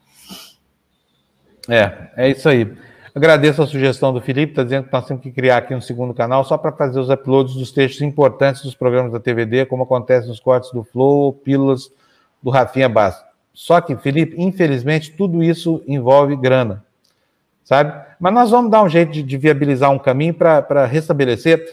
É, 1.69 2.11
é 2.17 2.31
isso 2.31 2.49
aí. 2.49 2.77
Agradeço 3.15 3.63
a 3.63 3.67
sugestão 3.69 4.13
do 4.13 4.21
Felipe, 4.21 4.51
está 4.51 4.65
dizendo 4.65 4.87
que 4.87 4.93
nós 4.93 5.07
temos 5.07 5.23
que 5.23 5.31
criar 5.31 5.59
aqui 5.59 5.73
um 5.73 5.81
segundo 5.81 6.13
canal 6.13 6.45
só 6.45 6.59
para 6.59 6.73
fazer 6.73 6.99
os 6.99 7.11
uploads 7.11 7.55
dos 7.55 7.71
textos 7.71 8.03
importantes 8.03 8.63
dos 8.63 8.75
programas 8.75 9.13
da 9.13 9.21
TVD, 9.21 9.67
como 9.67 9.85
acontece 9.85 10.27
nos 10.27 10.41
cortes 10.41 10.73
do 10.73 10.83
Flow, 10.83 11.33
Pílulas 11.33 11.93
do 12.43 12.51
Rafinha 12.51 12.89
Bastos. 12.89 13.34
Só 13.55 13.81
que, 13.81 13.97
Felipe, 13.97 14.35
infelizmente, 14.37 15.13
tudo 15.13 15.41
isso 15.41 15.81
envolve 15.87 16.35
grana, 16.35 16.85
sabe? 17.63 18.05
Mas 18.19 18.35
nós 18.35 18.51
vamos 18.51 18.69
dar 18.69 18.83
um 18.83 18.89
jeito 18.89 19.13
de, 19.13 19.23
de 19.23 19.37
viabilizar 19.39 19.93
um 19.93 19.99
caminho 19.99 20.35
para 20.35 20.85
restabelecer. 20.87 21.65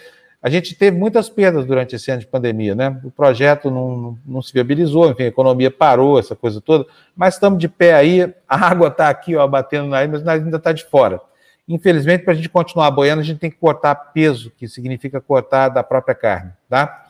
A 0.44 0.49
gente 0.49 0.76
teve 0.76 0.95
muitas 0.95 1.28
perdas 1.28 1.66
durante 1.66 1.95
esse 1.95 2.12
ano 2.12 2.22
de 2.22 2.28
pandemia, 2.28 2.76
né? 2.76 2.99
O 3.03 3.10
projeto 3.10 3.72
não, 3.72 4.16
não, 4.26 4.44
se 4.44 4.53
viabilizou, 4.53 5.10
enfim, 5.10 5.24
a 5.24 5.28
economia 5.28 5.72
parou, 5.72 6.20
essa 6.20 6.36
coisa 6.36 6.62
toda, 6.62 6.86
mas 7.16 7.34
estamos 7.34 7.58
de 7.58 7.68
pé 7.68 7.95
aí, 7.95 8.32
a 8.48 8.68
água 8.68 8.88
está 8.88 9.10
aqui, 9.10 9.36
ó, 9.36 9.48
batendo 9.48 9.88
na 9.88 10.08
mas 10.08 10.28
ainda 10.28 10.58
está 10.58 10.72
de 10.72 10.86
fora. 10.86 11.20
Infelizmente, 11.68 12.24
para 12.24 12.34
a 12.34 12.36
gente 12.36 12.49
continuar 12.49 12.91
boiando, 12.91 13.22
a 13.22 13.26
gente 13.26 13.40
tem 13.40 13.49
que 13.49 13.58
cortar 13.58 13.95
peso, 13.95 14.52
que 14.58 14.68
significa 14.68 15.20
cortar 15.20 15.70
da 15.70 15.84
própria 15.84 16.14
carne, 16.14 16.52
tá? 16.70 17.08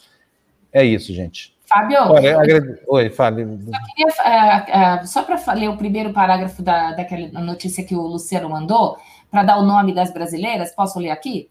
É 0.71 0.83
isso, 0.83 1.13
gente. 1.13 1.53
Fábio, 1.71 1.99
Olha, 2.11 2.37
agrade... 2.37 2.79
Oi, 2.85 3.09
fale. 3.09 3.45
Só, 3.45 4.23
uh, 4.23 5.03
uh, 5.03 5.07
só 5.07 5.23
para 5.23 5.53
ler 5.53 5.69
o 5.69 5.77
primeiro 5.77 6.11
parágrafo 6.11 6.61
da, 6.61 6.91
daquela 6.91 7.39
notícia 7.39 7.81
que 7.81 7.95
o 7.95 8.01
Luciano 8.01 8.49
mandou, 8.49 8.97
para 9.31 9.43
dar 9.43 9.57
o 9.57 9.63
nome 9.63 9.93
das 9.93 10.11
brasileiras, 10.11 10.75
posso 10.75 10.99
ler 10.99 11.11
aqui? 11.11 11.49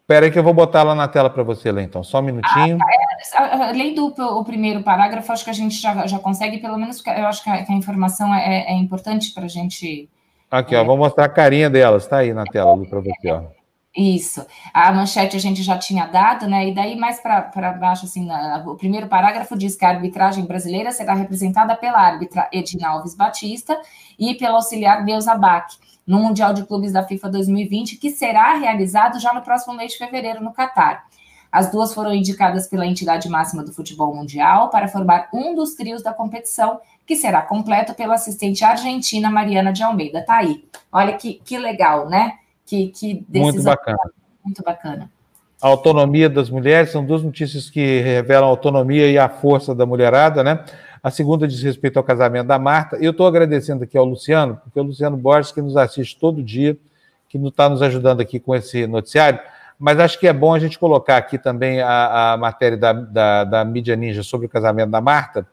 Espera 0.00 0.26
aí 0.26 0.32
que 0.32 0.38
eu 0.38 0.42
vou 0.42 0.52
botar 0.52 0.82
lá 0.82 0.96
na 0.96 1.06
tela 1.06 1.30
para 1.30 1.44
você 1.44 1.70
ler, 1.70 1.84
então. 1.84 2.02
Só 2.02 2.18
um 2.18 2.22
minutinho. 2.22 2.76
Ah, 2.82 3.48
tá. 3.48 3.68
é, 3.68 3.72
lendo 3.72 4.08
o 4.08 4.44
primeiro 4.44 4.82
parágrafo, 4.82 5.30
acho 5.30 5.44
que 5.44 5.50
a 5.50 5.54
gente 5.54 5.80
já, 5.80 6.08
já 6.08 6.18
consegue, 6.18 6.58
pelo 6.58 6.76
menos, 6.76 7.00
eu 7.06 7.26
acho 7.26 7.44
que 7.44 7.50
a, 7.50 7.64
que 7.64 7.72
a 7.72 7.76
informação 7.76 8.34
é, 8.34 8.64
é 8.66 8.74
importante 8.74 9.32
para 9.32 9.44
a 9.44 9.48
gente... 9.48 10.10
Aqui, 10.50 10.74
é, 10.74 10.80
ó, 10.80 10.84
vou 10.84 10.96
mostrar 10.96 11.26
a 11.26 11.28
carinha 11.28 11.70
delas, 11.70 12.02
está 12.02 12.18
aí 12.18 12.34
na 12.34 12.42
tela 12.42 12.76
para 12.84 12.98
você, 12.98 13.30
ó. 13.30 13.59
Isso. 13.96 14.46
A 14.72 14.92
manchete 14.92 15.36
a 15.36 15.40
gente 15.40 15.64
já 15.64 15.76
tinha 15.76 16.06
dado, 16.06 16.46
né? 16.46 16.68
E 16.68 16.74
daí, 16.74 16.96
mais 16.96 17.18
para 17.18 17.72
baixo, 17.72 18.04
assim, 18.06 18.24
na, 18.24 18.62
o 18.64 18.76
primeiro 18.76 19.08
parágrafo 19.08 19.58
diz 19.58 19.74
que 19.74 19.84
a 19.84 19.88
arbitragem 19.88 20.44
brasileira 20.44 20.92
será 20.92 21.12
representada 21.14 21.74
pela 21.74 21.98
árbitra 21.98 22.48
Edina 22.52 22.88
Alves 22.88 23.16
Batista 23.16 23.76
e 24.16 24.34
pela 24.34 24.56
auxiliar 24.56 25.04
Neuza 25.04 25.34
Bach, 25.34 25.76
no 26.06 26.20
Mundial 26.20 26.54
de 26.54 26.64
Clubes 26.64 26.92
da 26.92 27.02
FIFA 27.02 27.30
2020, 27.30 27.96
que 27.96 28.10
será 28.10 28.54
realizado 28.54 29.18
já 29.18 29.34
no 29.34 29.42
próximo 29.42 29.74
mês 29.74 29.92
de 29.92 29.98
fevereiro, 29.98 30.42
no 30.42 30.52
Catar. 30.52 31.04
As 31.50 31.72
duas 31.72 31.92
foram 31.92 32.14
indicadas 32.14 32.68
pela 32.68 32.86
entidade 32.86 33.28
máxima 33.28 33.64
do 33.64 33.72
futebol 33.72 34.14
mundial 34.14 34.70
para 34.70 34.86
formar 34.86 35.28
um 35.34 35.52
dos 35.52 35.74
trios 35.74 36.00
da 36.00 36.14
competição, 36.14 36.80
que 37.04 37.16
será 37.16 37.42
completo 37.42 37.92
pela 37.92 38.14
assistente 38.14 38.64
argentina 38.64 39.28
Mariana 39.28 39.72
de 39.72 39.82
Almeida. 39.82 40.24
Tá 40.24 40.36
aí. 40.36 40.64
Olha 40.92 41.14
que, 41.14 41.40
que 41.44 41.58
legal, 41.58 42.08
né? 42.08 42.38
Que, 42.70 42.86
que 42.86 43.26
muito 43.28 43.64
bacana. 43.64 43.98
Muito 44.44 44.62
bacana. 44.62 45.10
A 45.60 45.66
autonomia 45.66 46.30
das 46.30 46.48
mulheres 46.48 46.92
são 46.92 47.04
duas 47.04 47.20
notícias 47.20 47.68
que 47.68 47.98
revelam 47.98 48.44
a 48.44 48.48
autonomia 48.48 49.10
e 49.10 49.18
a 49.18 49.28
força 49.28 49.74
da 49.74 49.84
mulherada, 49.84 50.44
né? 50.44 50.64
A 51.02 51.10
segunda 51.10 51.48
diz 51.48 51.60
respeito 51.64 51.96
ao 51.96 52.04
casamento 52.04 52.46
da 52.46 52.60
Marta. 52.60 52.96
Eu 53.00 53.10
estou 53.10 53.26
agradecendo 53.26 53.82
aqui 53.82 53.98
ao 53.98 54.04
Luciano, 54.04 54.60
porque 54.62 54.78
é 54.78 54.82
o 54.82 54.84
Luciano 54.84 55.16
Borges, 55.16 55.50
que 55.50 55.60
nos 55.60 55.76
assiste 55.76 56.16
todo 56.16 56.44
dia, 56.44 56.78
que 57.28 57.36
está 57.38 57.68
nos 57.68 57.82
ajudando 57.82 58.20
aqui 58.20 58.38
com 58.38 58.54
esse 58.54 58.86
noticiário. 58.86 59.40
Mas 59.76 59.98
acho 59.98 60.20
que 60.20 60.28
é 60.28 60.32
bom 60.32 60.54
a 60.54 60.58
gente 60.60 60.78
colocar 60.78 61.16
aqui 61.16 61.38
também 61.38 61.80
a, 61.80 62.34
a 62.34 62.36
matéria 62.36 62.78
da, 62.78 62.92
da, 62.92 63.44
da 63.44 63.64
mídia 63.64 63.96
ninja 63.96 64.22
sobre 64.22 64.46
o 64.46 64.50
casamento 64.50 64.90
da 64.90 65.00
Marta, 65.00 65.44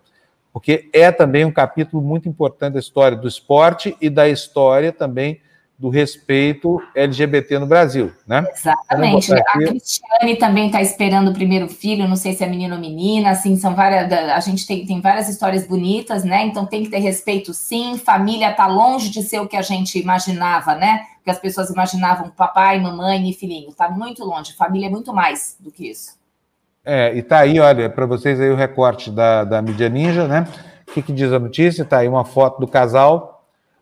porque 0.53 0.87
é 0.93 1.11
também 1.11 1.45
um 1.45 1.51
capítulo 1.51 2.03
muito 2.03 2.29
importante 2.29 2.73
da 2.73 2.79
história 2.79 3.17
do 3.17 3.27
esporte 3.27 3.97
e 3.99 4.07
da 4.07 4.29
história 4.29 4.91
também 4.91 5.41
do 5.77 5.89
respeito 5.89 6.81
LGBT 6.95 7.59
no 7.59 7.67
Brasil, 7.67 8.11
né? 8.25 8.43
Exatamente. 8.51 9.31
A 9.31 9.43
Cristiane 9.43 10.35
também 10.37 10.67
está 10.67 10.81
esperando 10.81 11.29
o 11.29 11.33
primeiro 11.33 11.67
filho, 11.67 12.07
não 12.07 12.15
sei 12.15 12.33
se 12.33 12.43
é 12.43 12.47
menino 12.47 12.73
ou 12.73 12.81
menina, 12.81 13.29
assim, 13.29 13.55
são 13.55 13.75
várias, 13.75 14.11
a 14.11 14.39
gente 14.39 14.65
tem, 14.65 14.85
tem 14.87 14.99
várias 14.99 15.29
histórias 15.29 15.67
bonitas, 15.67 16.23
né? 16.23 16.45
Então 16.45 16.65
tem 16.65 16.83
que 16.83 16.89
ter 16.89 16.97
respeito 16.97 17.53
sim, 17.53 17.95
família 17.99 18.49
está 18.49 18.65
longe 18.65 19.11
de 19.11 19.21
ser 19.21 19.39
o 19.39 19.47
que 19.47 19.55
a 19.55 19.61
gente 19.61 19.99
imaginava, 19.99 20.73
né? 20.73 21.01
Que 21.23 21.29
as 21.29 21.37
pessoas 21.37 21.69
imaginavam 21.69 22.31
papai, 22.31 22.79
mamãe 22.79 23.29
e 23.29 23.33
filhinho, 23.33 23.69
está 23.69 23.87
muito 23.87 24.25
longe, 24.25 24.53
família 24.53 24.87
é 24.87 24.89
muito 24.89 25.13
mais 25.13 25.57
do 25.59 25.71
que 25.71 25.91
isso. 25.91 26.17
É, 26.83 27.15
e 27.15 27.21
tá 27.21 27.39
aí, 27.39 27.59
olha, 27.59 27.87
para 27.87 28.05
vocês 28.07 28.39
aí 28.39 28.49
o 28.49 28.55
recorte 28.55 29.11
da, 29.11 29.43
da 29.43 29.61
mídia 29.61 29.89
ninja, 29.89 30.27
né? 30.27 30.47
O 30.87 30.93
que, 30.93 31.03
que 31.03 31.13
diz 31.13 31.31
a 31.31 31.37
notícia? 31.37 31.85
Tá 31.85 31.99
aí 31.99 32.07
uma 32.07 32.25
foto 32.25 32.59
do 32.59 32.67
casal 32.67 33.36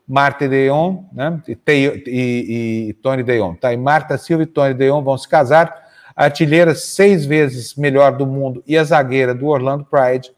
Marta 0.06 0.48
Deon, 0.48 1.02
né? 1.12 1.40
E, 1.48 1.58
e, 2.06 2.88
e, 2.88 2.92
Tony 2.94 3.22
Deon. 3.22 3.54
Tá? 3.54 3.72
E 3.72 3.76
Marta 3.76 4.16
Silva 4.16 4.44
e 4.44 4.46
Tony 4.46 4.74
Deon 4.74 5.02
vão 5.02 5.18
se 5.18 5.28
casar. 5.28 5.84
A 6.14 6.24
artilheira 6.24 6.74
seis 6.74 7.26
vezes 7.26 7.74
melhor 7.74 8.16
do 8.16 8.26
mundo 8.26 8.62
e 8.66 8.78
a 8.78 8.84
zagueira 8.84 9.34
do 9.34 9.46
Orlando 9.46 9.84
Pride. 9.84 10.32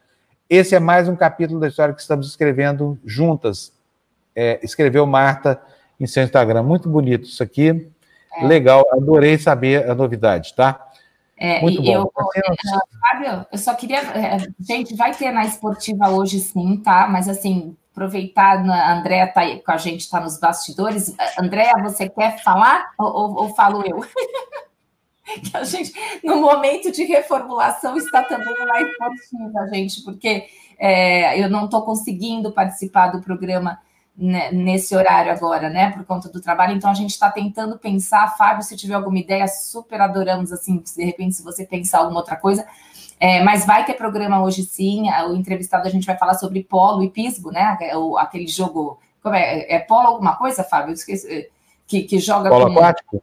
Esse 0.51 0.75
é 0.75 0.81
mais 0.81 1.09
um 1.09 1.15
capítulo 1.15 1.61
da 1.61 1.69
história 1.69 1.95
que 1.95 2.01
estamos 2.01 2.27
escrevendo 2.27 2.99
juntas. 3.05 3.73
É, 4.35 4.59
escreveu 4.63 5.07
Marta 5.07 5.61
em 6.01 6.07
seu 6.07 6.23
Instagram. 6.23 6.63
Muito 6.63 6.89
bonito 6.89 7.25
isso 7.29 7.43
aqui. 7.43 7.91
É. 8.37 8.47
Legal, 8.47 8.85
adorei 8.93 9.37
saber 9.39 9.89
a 9.89 9.95
novidade, 9.95 10.55
tá? 10.55 10.89
É, 11.37 11.61
Muito 11.61 11.81
bom. 11.81 11.89
Eu, 11.89 12.13
Fábio, 13.01 13.47
eu 13.53 13.59
só 13.59 13.75
queria. 13.75 14.01
É, 14.01 14.39
gente, 14.59 14.97
vai 14.97 15.15
ter 15.15 15.31
na 15.31 15.45
esportiva 15.45 16.09
hoje 16.09 16.41
sim, 16.41 16.79
tá? 16.79 17.07
Mas 17.09 17.29
assim, 17.29 17.77
aproveitar, 17.99 18.65
a 18.65 18.99
Andréa 18.99 19.25
está 19.25 19.43
com 19.59 19.73
a 19.73 19.77
gente, 19.77 20.01
está 20.01 20.21
nos 20.21 20.39
bastidores. 20.39 21.15
Andréa, 21.39 21.75
você 21.83 22.09
quer 22.09 22.43
falar 22.43 22.93
ou, 22.97 23.07
ou, 23.07 23.37
ou 23.43 23.55
falo 23.55 23.83
eu? 23.85 24.01
que 25.43 25.57
a 25.57 25.65
gente, 25.65 25.93
no 26.23 26.37
momento 26.37 26.91
de 26.93 27.05
reformulação, 27.05 27.97
está 27.97 28.23
também 28.23 28.55
na 28.65 28.81
esportiva, 28.81 29.69
gente, 29.73 30.03
porque 30.03 30.47
é, 30.79 31.43
eu 31.43 31.51
não 31.51 31.65
estou 31.65 31.83
conseguindo 31.83 32.53
participar 32.53 33.09
do 33.09 33.21
programa 33.21 33.79
né, 34.17 34.51
nesse 34.51 34.97
horário 34.97 35.31
agora, 35.31 35.69
né, 35.69 35.91
por 35.93 36.05
conta 36.05 36.29
do 36.29 36.41
trabalho. 36.41 36.75
Então 36.75 36.91
a 36.91 36.95
gente 36.95 37.11
está 37.11 37.31
tentando 37.31 37.79
pensar, 37.79 38.37
Fábio, 38.37 38.63
se 38.63 38.77
tiver 38.77 38.95
alguma 38.95 39.19
ideia, 39.19 39.47
super 39.49 40.01
adoramos 40.01 40.53
assim, 40.53 40.83
de 40.97 41.05
repente, 41.05 41.37
se 41.37 41.43
você 41.43 41.67
pensar 41.67 41.99
alguma 41.99 42.21
outra 42.21 42.37
coisa. 42.37 42.67
É, 43.21 43.43
mas 43.43 43.67
vai 43.67 43.85
ter 43.85 43.95
programa 43.95 44.43
hoje 44.43 44.63
sim. 44.63 45.11
O 45.29 45.35
entrevistado 45.35 45.87
a 45.87 45.91
gente 45.91 46.07
vai 46.07 46.17
falar 46.17 46.35
sobre 46.35 46.63
polo 46.63 47.03
e 47.03 47.11
pisbo, 47.11 47.51
né? 47.51 47.77
O, 47.95 48.17
aquele 48.17 48.47
jogo. 48.47 48.99
Como 49.23 49.35
é? 49.35 49.67
É 49.69 49.79
polo 49.79 50.07
alguma 50.07 50.37
coisa, 50.37 50.63
Fábio? 50.63 50.91
Eu 50.91 50.95
esqueci. 50.95 51.27
É, 51.31 51.49
que, 51.87 52.03
que 52.03 52.19
joga 52.19 52.51
polo 52.51 52.67
com. 52.67 52.79
Aquático? 52.79 53.23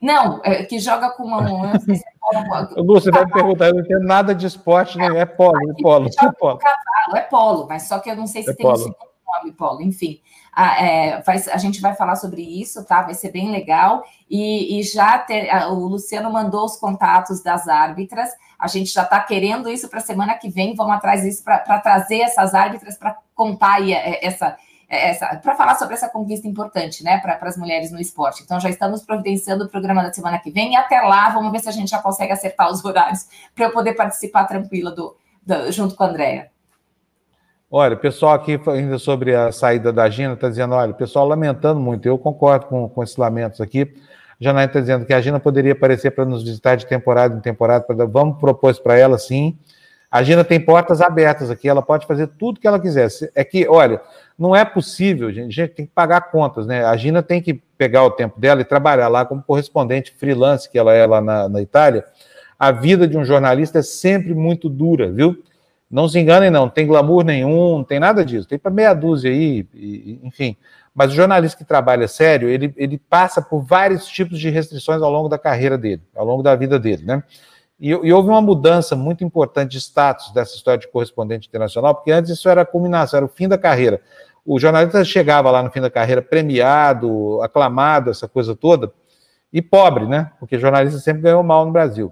Não, 0.00 0.40
é, 0.42 0.64
que 0.64 0.78
joga 0.78 1.10
com 1.10 1.24
uma. 1.24 1.78
Se 1.78 1.92
é 1.94 2.44
polo. 2.74 2.86
Você 2.86 3.10
vai 3.10 3.24
me 3.24 3.32
perguntar, 3.32 3.68
eu 3.68 3.74
não 3.74 3.80
entendo 3.82 4.04
nada 4.04 4.34
de 4.34 4.46
esporte, 4.46 4.98
nem 4.98 5.18
é 5.18 5.24
polo, 5.24 5.56
é 5.70 5.82
polo. 5.82 6.08
É 6.08 6.32
polo. 6.32 6.58
Cavalo, 6.58 7.16
é 7.16 7.20
polo, 7.22 7.66
mas 7.68 7.84
só 7.84 7.98
que 7.98 8.10
eu 8.10 8.16
não 8.16 8.26
sei 8.26 8.42
se 8.42 8.50
é 8.50 8.54
tem 8.54 8.66
polo. 8.66 8.74
um 8.74 8.82
segundo 8.82 9.16
nome, 9.26 9.52
polo, 9.52 9.82
enfim. 9.82 10.20
A, 10.52 10.82
é, 10.82 11.22
vai, 11.22 11.36
a 11.36 11.58
gente 11.58 11.80
vai 11.80 11.94
falar 11.94 12.16
sobre 12.16 12.40
isso, 12.40 12.84
tá? 12.84 13.02
Vai 13.02 13.14
ser 13.14 13.30
bem 13.30 13.50
legal. 13.50 14.02
E, 14.28 14.80
e 14.80 14.82
já 14.82 15.18
ter, 15.18 15.50
a, 15.50 15.68
o 15.68 15.86
Luciano 15.86 16.32
mandou 16.32 16.64
os 16.64 16.76
contatos 16.76 17.42
das 17.42 17.68
árbitras. 17.68 18.30
A 18.58 18.66
gente 18.66 18.92
já 18.92 19.02
está 19.02 19.20
querendo 19.20 19.68
isso 19.68 19.88
para 19.88 19.98
a 19.98 20.02
semana 20.02 20.34
que 20.34 20.48
vem. 20.48 20.74
Vamos 20.74 20.94
atrás 20.94 21.22
disso 21.22 21.44
para 21.44 21.78
trazer 21.78 22.20
essas 22.20 22.54
árbitras 22.54 22.96
para 22.96 23.16
contar 23.34 23.86
é, 23.88 24.24
essa, 24.24 24.56
é, 24.88 25.10
essa 25.10 25.36
para 25.36 25.54
falar 25.54 25.74
sobre 25.74 25.94
essa 25.94 26.08
conquista 26.08 26.48
importante, 26.48 27.04
né, 27.04 27.18
para 27.18 27.38
as 27.42 27.56
mulheres 27.56 27.90
no 27.90 28.00
esporte. 28.00 28.42
Então 28.42 28.58
já 28.58 28.70
estamos 28.70 29.02
providenciando 29.02 29.64
o 29.64 29.68
programa 29.68 30.02
da 30.02 30.12
semana 30.12 30.38
que 30.38 30.50
vem 30.50 30.72
e 30.72 30.76
até 30.76 31.00
lá 31.00 31.28
vamos 31.30 31.52
ver 31.52 31.60
se 31.60 31.68
a 31.68 31.72
gente 31.72 31.90
já 31.90 32.00
consegue 32.00 32.32
acertar 32.32 32.70
os 32.70 32.84
horários 32.84 33.26
para 33.54 33.66
eu 33.66 33.72
poder 33.72 33.94
participar 33.94 34.44
tranquila 34.44 34.90
do, 34.90 35.16
do 35.44 35.70
junto 35.70 35.94
com 35.94 36.04
a 36.04 36.08
Andréia. 36.08 36.50
Olha, 37.68 37.94
o 37.94 37.98
pessoal 37.98 38.34
aqui 38.34 38.60
ainda 38.68 38.96
sobre 38.96 39.34
a 39.34 39.50
saída 39.50 39.92
da 39.92 40.08
Gina 40.08 40.34
está 40.34 40.48
dizendo, 40.48 40.74
olha, 40.74 40.92
o 40.92 40.94
pessoal 40.94 41.26
lamentando 41.26 41.80
muito, 41.80 42.06
eu 42.06 42.16
concordo 42.16 42.66
com, 42.66 42.88
com 42.88 43.02
esses 43.02 43.16
lamentos 43.16 43.60
aqui. 43.60 43.92
Janaína 44.40 44.70
está 44.70 44.80
dizendo 44.80 45.06
que 45.06 45.14
a 45.14 45.20
Gina 45.20 45.40
poderia 45.40 45.72
aparecer 45.72 46.10
para 46.10 46.24
nos 46.24 46.42
visitar 46.42 46.76
de 46.76 46.86
temporada 46.86 47.34
em 47.34 47.40
temporada, 47.40 47.84
pra, 47.84 48.04
vamos 48.04 48.38
propor 48.38 48.70
isso 48.70 48.82
para 48.82 48.96
ela, 48.98 49.18
sim. 49.18 49.56
A 50.10 50.22
Gina 50.22 50.44
tem 50.44 50.60
portas 50.60 51.00
abertas 51.00 51.50
aqui, 51.50 51.68
ela 51.68 51.82
pode 51.82 52.06
fazer 52.06 52.28
tudo 52.28 52.60
que 52.60 52.66
ela 52.66 52.78
quiser. 52.78 53.08
É 53.34 53.44
que, 53.44 53.66
olha, 53.68 54.00
não 54.38 54.54
é 54.54 54.64
possível, 54.64 55.32
gente, 55.32 55.60
a 55.60 55.64
gente 55.64 55.74
tem 55.74 55.86
que 55.86 55.92
pagar 55.92 56.30
contas, 56.30 56.66
né? 56.66 56.84
A 56.84 56.96
Gina 56.96 57.22
tem 57.22 57.42
que 57.42 57.54
pegar 57.76 58.04
o 58.04 58.10
tempo 58.10 58.38
dela 58.38 58.60
e 58.60 58.64
trabalhar 58.64 59.08
lá 59.08 59.24
como 59.24 59.42
correspondente 59.42 60.14
freelance, 60.16 60.70
que 60.70 60.78
ela 60.78 60.92
é 60.92 61.06
lá 61.06 61.20
na, 61.20 61.48
na 61.48 61.60
Itália. 61.60 62.04
A 62.58 62.70
vida 62.70 63.06
de 63.06 63.18
um 63.18 63.24
jornalista 63.24 63.80
é 63.80 63.82
sempre 63.82 64.34
muito 64.34 64.68
dura, 64.68 65.10
viu? 65.10 65.42
Não 65.90 66.08
se 66.08 66.18
enganem, 66.18 66.50
não, 66.50 66.62
não 66.62 66.70
tem 66.70 66.86
glamour 66.86 67.24
nenhum, 67.24 67.78
não 67.78 67.84
tem 67.84 68.00
nada 68.00 68.24
disso. 68.24 68.48
Tem 68.48 68.58
para 68.58 68.70
meia 68.70 68.92
dúzia 68.92 69.30
aí, 69.30 69.66
e, 69.74 70.20
enfim. 70.22 70.56
Mas 70.96 71.12
o 71.12 71.14
jornalista 71.14 71.58
que 71.58 71.64
trabalha 71.64 72.08
sério, 72.08 72.48
ele, 72.48 72.72
ele 72.74 72.96
passa 72.96 73.42
por 73.42 73.62
vários 73.62 74.06
tipos 74.06 74.40
de 74.40 74.48
restrições 74.48 75.02
ao 75.02 75.10
longo 75.10 75.28
da 75.28 75.38
carreira 75.38 75.76
dele, 75.76 76.02
ao 76.16 76.24
longo 76.24 76.42
da 76.42 76.56
vida 76.56 76.78
dele, 76.78 77.04
né? 77.04 77.22
E, 77.78 77.90
e, 77.90 78.10
houve 78.10 78.30
uma 78.30 78.40
mudança 78.40 78.96
muito 78.96 79.22
importante 79.22 79.72
de 79.72 79.78
status 79.78 80.32
dessa 80.32 80.56
história 80.56 80.80
de 80.80 80.88
correspondente 80.88 81.48
internacional, 81.48 81.94
porque 81.94 82.10
antes 82.10 82.30
isso 82.30 82.48
era 82.48 82.62
a 82.62 82.64
culminação, 82.64 83.18
era 83.18 83.26
o 83.26 83.28
fim 83.28 83.46
da 83.46 83.58
carreira. 83.58 84.00
O 84.42 84.58
jornalista 84.58 85.04
chegava 85.04 85.50
lá 85.50 85.62
no 85.62 85.70
fim 85.70 85.82
da 85.82 85.90
carreira 85.90 86.22
premiado, 86.22 87.42
aclamado, 87.42 88.10
essa 88.10 88.26
coisa 88.26 88.56
toda, 88.56 88.90
e 89.52 89.60
pobre, 89.60 90.06
né? 90.06 90.30
Porque 90.40 90.58
jornalista 90.58 90.98
sempre 90.98 91.20
ganhou 91.20 91.42
mal 91.42 91.66
no 91.66 91.72
Brasil. 91.72 92.10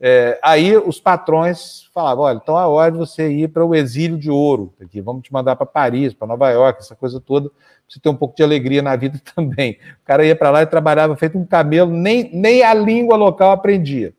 É, 0.00 0.38
aí 0.42 0.76
os 0.78 0.98
patrões 0.98 1.88
falavam: 1.92 2.24
olha, 2.24 2.40
então 2.42 2.58
é 2.58 2.66
hora 2.66 2.90
de 2.90 2.96
você 2.96 3.30
ir 3.30 3.48
para 3.48 3.64
o 3.64 3.74
exílio 3.74 4.16
de 4.16 4.30
ouro, 4.30 4.72
aqui, 4.80 5.00
vamos 5.00 5.22
te 5.22 5.32
mandar 5.32 5.56
para 5.56 5.66
Paris, 5.66 6.14
para 6.14 6.26
Nova 6.26 6.48
York, 6.48 6.80
essa 6.80 6.96
coisa 6.96 7.20
toda, 7.20 7.50
para 7.50 7.58
você 7.86 8.00
ter 8.00 8.08
um 8.08 8.16
pouco 8.16 8.34
de 8.34 8.42
alegria 8.42 8.80
na 8.80 8.96
vida 8.96 9.20
também. 9.34 9.72
O 10.02 10.06
cara 10.06 10.24
ia 10.24 10.34
para 10.34 10.50
lá 10.50 10.62
e 10.62 10.66
trabalhava 10.66 11.14
feito 11.16 11.36
um 11.36 11.44
camelo, 11.44 11.90
nem, 11.90 12.30
nem 12.32 12.62
a 12.62 12.72
língua 12.72 13.16
local 13.16 13.52
aprendia. 13.52 14.14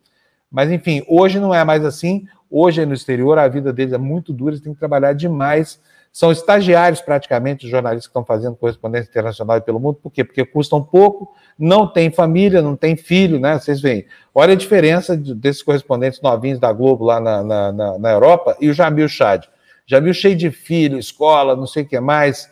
Mas 0.51 0.69
enfim, 0.69 1.03
hoje 1.07 1.39
não 1.39 1.53
é 1.53 1.63
mais 1.63 1.83
assim. 1.83 2.27
Hoje 2.49 2.85
no 2.85 2.93
exterior 2.93 3.39
a 3.39 3.47
vida 3.47 3.73
deles 3.73 3.93
é 3.93 3.97
muito 3.97 4.31
dura, 4.31 4.51
eles 4.51 4.61
têm 4.61 4.73
que 4.73 4.79
trabalhar 4.79 5.13
demais 5.13 5.79
são 6.11 6.31
estagiários 6.31 6.99
praticamente, 6.99 7.65
os 7.65 7.71
jornalistas 7.71 8.07
que 8.07 8.09
estão 8.09 8.25
fazendo 8.25 8.55
correspondência 8.55 9.09
internacional 9.09 9.57
e 9.57 9.61
pelo 9.61 9.79
mundo. 9.79 9.95
Por 9.95 10.11
quê? 10.11 10.23
Porque 10.23 10.43
custam 10.43 10.83
pouco, 10.83 11.33
não 11.57 11.87
tem 11.87 12.11
família, 12.11 12.61
não 12.61 12.75
tem 12.75 12.97
filho, 12.97 13.39
né? 13.39 13.57
Vocês 13.57 13.79
veem. 13.79 14.05
Olha 14.35 14.53
a 14.53 14.57
diferença 14.57 15.15
desses 15.15 15.63
correspondentes 15.63 16.21
novinhos 16.21 16.59
da 16.59 16.73
Globo 16.73 17.05
lá 17.05 17.19
na, 17.19 17.41
na, 17.41 17.71
na, 17.71 17.97
na 17.97 18.11
Europa 18.11 18.57
e 18.59 18.69
o 18.69 18.73
Jamil 18.73 19.07
Chad. 19.07 19.45
Jamil 19.85 20.13
cheio 20.13 20.35
de 20.35 20.51
filho, 20.51 20.97
escola, 20.97 21.55
não 21.55 21.65
sei 21.65 21.83
o 21.83 21.87
que 21.87 21.99
mais. 21.99 22.51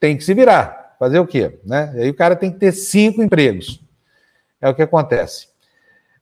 Tem 0.00 0.16
que 0.16 0.24
se 0.24 0.34
virar. 0.34 0.96
Fazer 0.98 1.18
o 1.18 1.26
quê? 1.26 1.60
Né? 1.64 1.92
E 1.96 2.00
aí 2.02 2.10
o 2.10 2.14
cara 2.14 2.34
tem 2.34 2.50
que 2.50 2.58
ter 2.58 2.72
cinco 2.72 3.22
empregos. 3.22 3.80
É 4.60 4.68
o 4.68 4.74
que 4.74 4.82
acontece. 4.82 5.48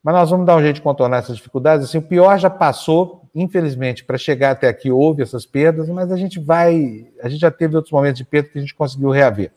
Mas 0.02 0.14
nós 0.14 0.30
vamos 0.30 0.44
dar 0.44 0.56
um 0.56 0.60
jeito 0.60 0.76
de 0.76 0.82
contornar 0.82 1.18
essas 1.18 1.36
dificuldades. 1.36 1.88
Assim, 1.88 1.98
o 1.98 2.02
pior 2.02 2.38
já 2.38 2.50
passou, 2.50 3.21
infelizmente, 3.34 4.04
para 4.04 4.18
chegar 4.18 4.50
até 4.50 4.68
aqui 4.68 4.90
houve 4.90 5.22
essas 5.22 5.46
perdas, 5.46 5.88
mas 5.88 6.12
a 6.12 6.16
gente 6.16 6.38
vai, 6.38 7.06
a 7.22 7.28
gente 7.28 7.40
já 7.40 7.50
teve 7.50 7.76
outros 7.76 7.92
momentos 7.92 8.18
de 8.18 8.24
perda 8.24 8.50
que 8.50 8.58
a 8.58 8.60
gente 8.60 8.74
conseguiu 8.74 9.10
reaver. 9.10 9.50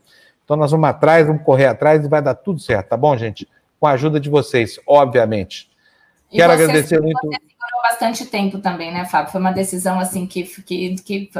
Então 0.44 0.56
nós 0.56 0.72
vamos 0.72 0.88
atrás, 0.88 1.28
vamos 1.28 1.44
correr 1.44 1.66
atrás 1.66 2.06
e 2.06 2.08
vai 2.08 2.22
dar 2.22 2.36
tudo 2.36 2.60
certo, 2.60 2.90
tá 2.90 2.98
bom, 2.98 3.16
gente? 3.18 3.48
Com 3.80 3.88
a 3.88 3.92
ajuda 3.92 4.20
de 4.20 4.30
vocês, 4.30 4.80
obviamente. 4.88 5.70
E 6.32 6.38
Quero 6.38 6.54
você, 6.54 6.64
agradecer 6.64 7.02
muito. 7.02 7.20
Você 7.20 7.36
segurou 7.36 7.82
bastante 7.84 8.26
tempo 8.26 8.60
também, 8.60 8.94
né, 8.94 9.06
Fábio? 9.06 9.32
Foi 9.32 9.42
uma 9.42 9.52
decisão 9.52 10.00
assim 10.00 10.26
que, 10.26 10.44
que, 10.44 10.96
que 10.96 11.32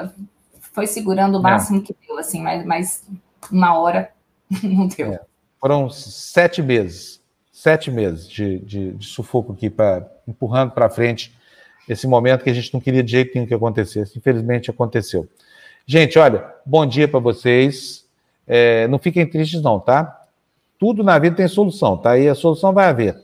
foi 0.60 0.88
segurando 0.88 1.36
o 1.36 1.40
é. 1.40 1.44
máximo 1.44 1.80
é. 1.80 1.82
que 1.82 1.96
deu, 2.06 2.18
assim, 2.18 2.42
mas, 2.42 2.66
mas 2.66 3.08
uma 3.50 3.78
hora 3.80 4.10
não 4.62 4.88
deu. 4.88 5.14
É. 5.14 5.22
Foram 5.60 5.90
sete 5.90 6.62
meses, 6.62 7.22
sete 7.52 7.90
meses 7.90 8.28
de, 8.28 8.60
de, 8.60 8.92
de 8.92 9.06
sufoco 9.06 9.54
aqui, 9.54 9.70
pra, 9.70 10.06
empurrando 10.28 10.72
para 10.72 10.90
frente 10.90 11.34
esse 11.88 12.08
momento 12.08 12.44
que 12.44 12.50
a 12.50 12.54
gente 12.54 12.74
não 12.74 12.82
queria 12.82 13.04
de 13.04 13.12
jeito 13.12 13.32
nenhum 13.34 13.48
que 13.48 13.54
acontecesse. 13.54 14.18
Infelizmente 14.18 14.70
aconteceu. 14.70 15.28
Gente, 15.86 16.18
olha, 16.18 16.44
bom 16.66 16.86
dia 16.86 17.08
para 17.08 17.20
vocês. 17.20 18.06
É, 18.48 18.88
não 18.88 18.98
fiquem 18.98 19.26
tristes, 19.26 19.62
não, 19.62 19.80
tá? 19.80 20.22
Tudo 20.80 21.04
na 21.04 21.18
vida 21.20 21.36
tem 21.36 21.48
solução, 21.48 21.98
tá? 21.98 22.18
E 22.18 22.28
a 22.28 22.36
solução 22.36 22.74
vai 22.74 22.88
haver. 22.88 23.16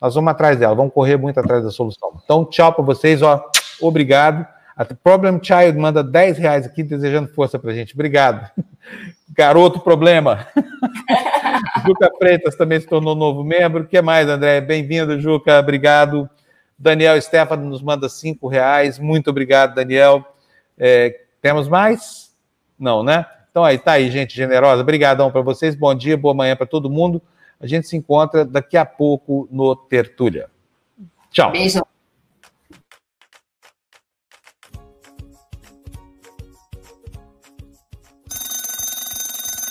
Nós 0.00 0.14
vamos 0.14 0.30
atrás 0.30 0.58
dela, 0.58 0.74
vamos 0.74 0.92
correr 0.92 1.16
muito 1.16 1.38
atrás 1.38 1.62
da 1.64 1.70
solução. 1.70 2.20
Então, 2.24 2.44
tchau 2.44 2.72
para 2.72 2.84
vocês, 2.84 3.22
ó. 3.22 3.44
Obrigado. 3.80 4.46
A 4.76 4.84
Problem 4.84 5.38
Child 5.42 5.78
manda 5.78 6.02
10 6.02 6.38
reais 6.38 6.66
aqui, 6.66 6.82
desejando 6.82 7.28
força 7.28 7.58
pra 7.58 7.72
gente. 7.72 7.94
Obrigado. 7.94 8.50
Garoto 9.34 9.80
Problema. 9.80 10.46
Juca 11.86 12.10
Freitas 12.18 12.56
também 12.56 12.80
se 12.80 12.86
tornou 12.86 13.14
novo 13.14 13.44
membro. 13.44 13.84
O 13.84 13.86
que 13.86 14.00
mais, 14.02 14.28
André? 14.28 14.60
Bem-vindo, 14.60 15.20
Juca. 15.20 15.58
Obrigado. 15.58 16.28
Daniel 16.82 17.20
Stefano 17.22 17.64
nos 17.64 17.80
manda 17.80 18.08
cinco 18.08 18.48
reais. 18.48 18.98
Muito 18.98 19.30
obrigado, 19.30 19.76
Daniel. 19.76 20.34
É, 20.76 21.20
temos 21.40 21.68
mais? 21.68 22.34
Não, 22.76 23.04
né? 23.04 23.24
Então 23.48 23.64
aí, 23.64 23.78
tá 23.78 23.92
aí, 23.92 24.10
gente 24.10 24.34
generosa. 24.34 24.82
Obrigadão 24.82 25.30
para 25.30 25.42
vocês. 25.42 25.76
Bom 25.76 25.94
dia, 25.94 26.16
boa 26.16 26.34
manhã 26.34 26.56
para 26.56 26.66
todo 26.66 26.90
mundo. 26.90 27.22
A 27.60 27.68
gente 27.68 27.86
se 27.86 27.96
encontra 27.96 28.44
daqui 28.44 28.76
a 28.76 28.84
pouco 28.84 29.46
no 29.48 29.76
Tertúlia. 29.76 30.50
Tchau. 31.30 31.52
Beijo. 31.52 31.82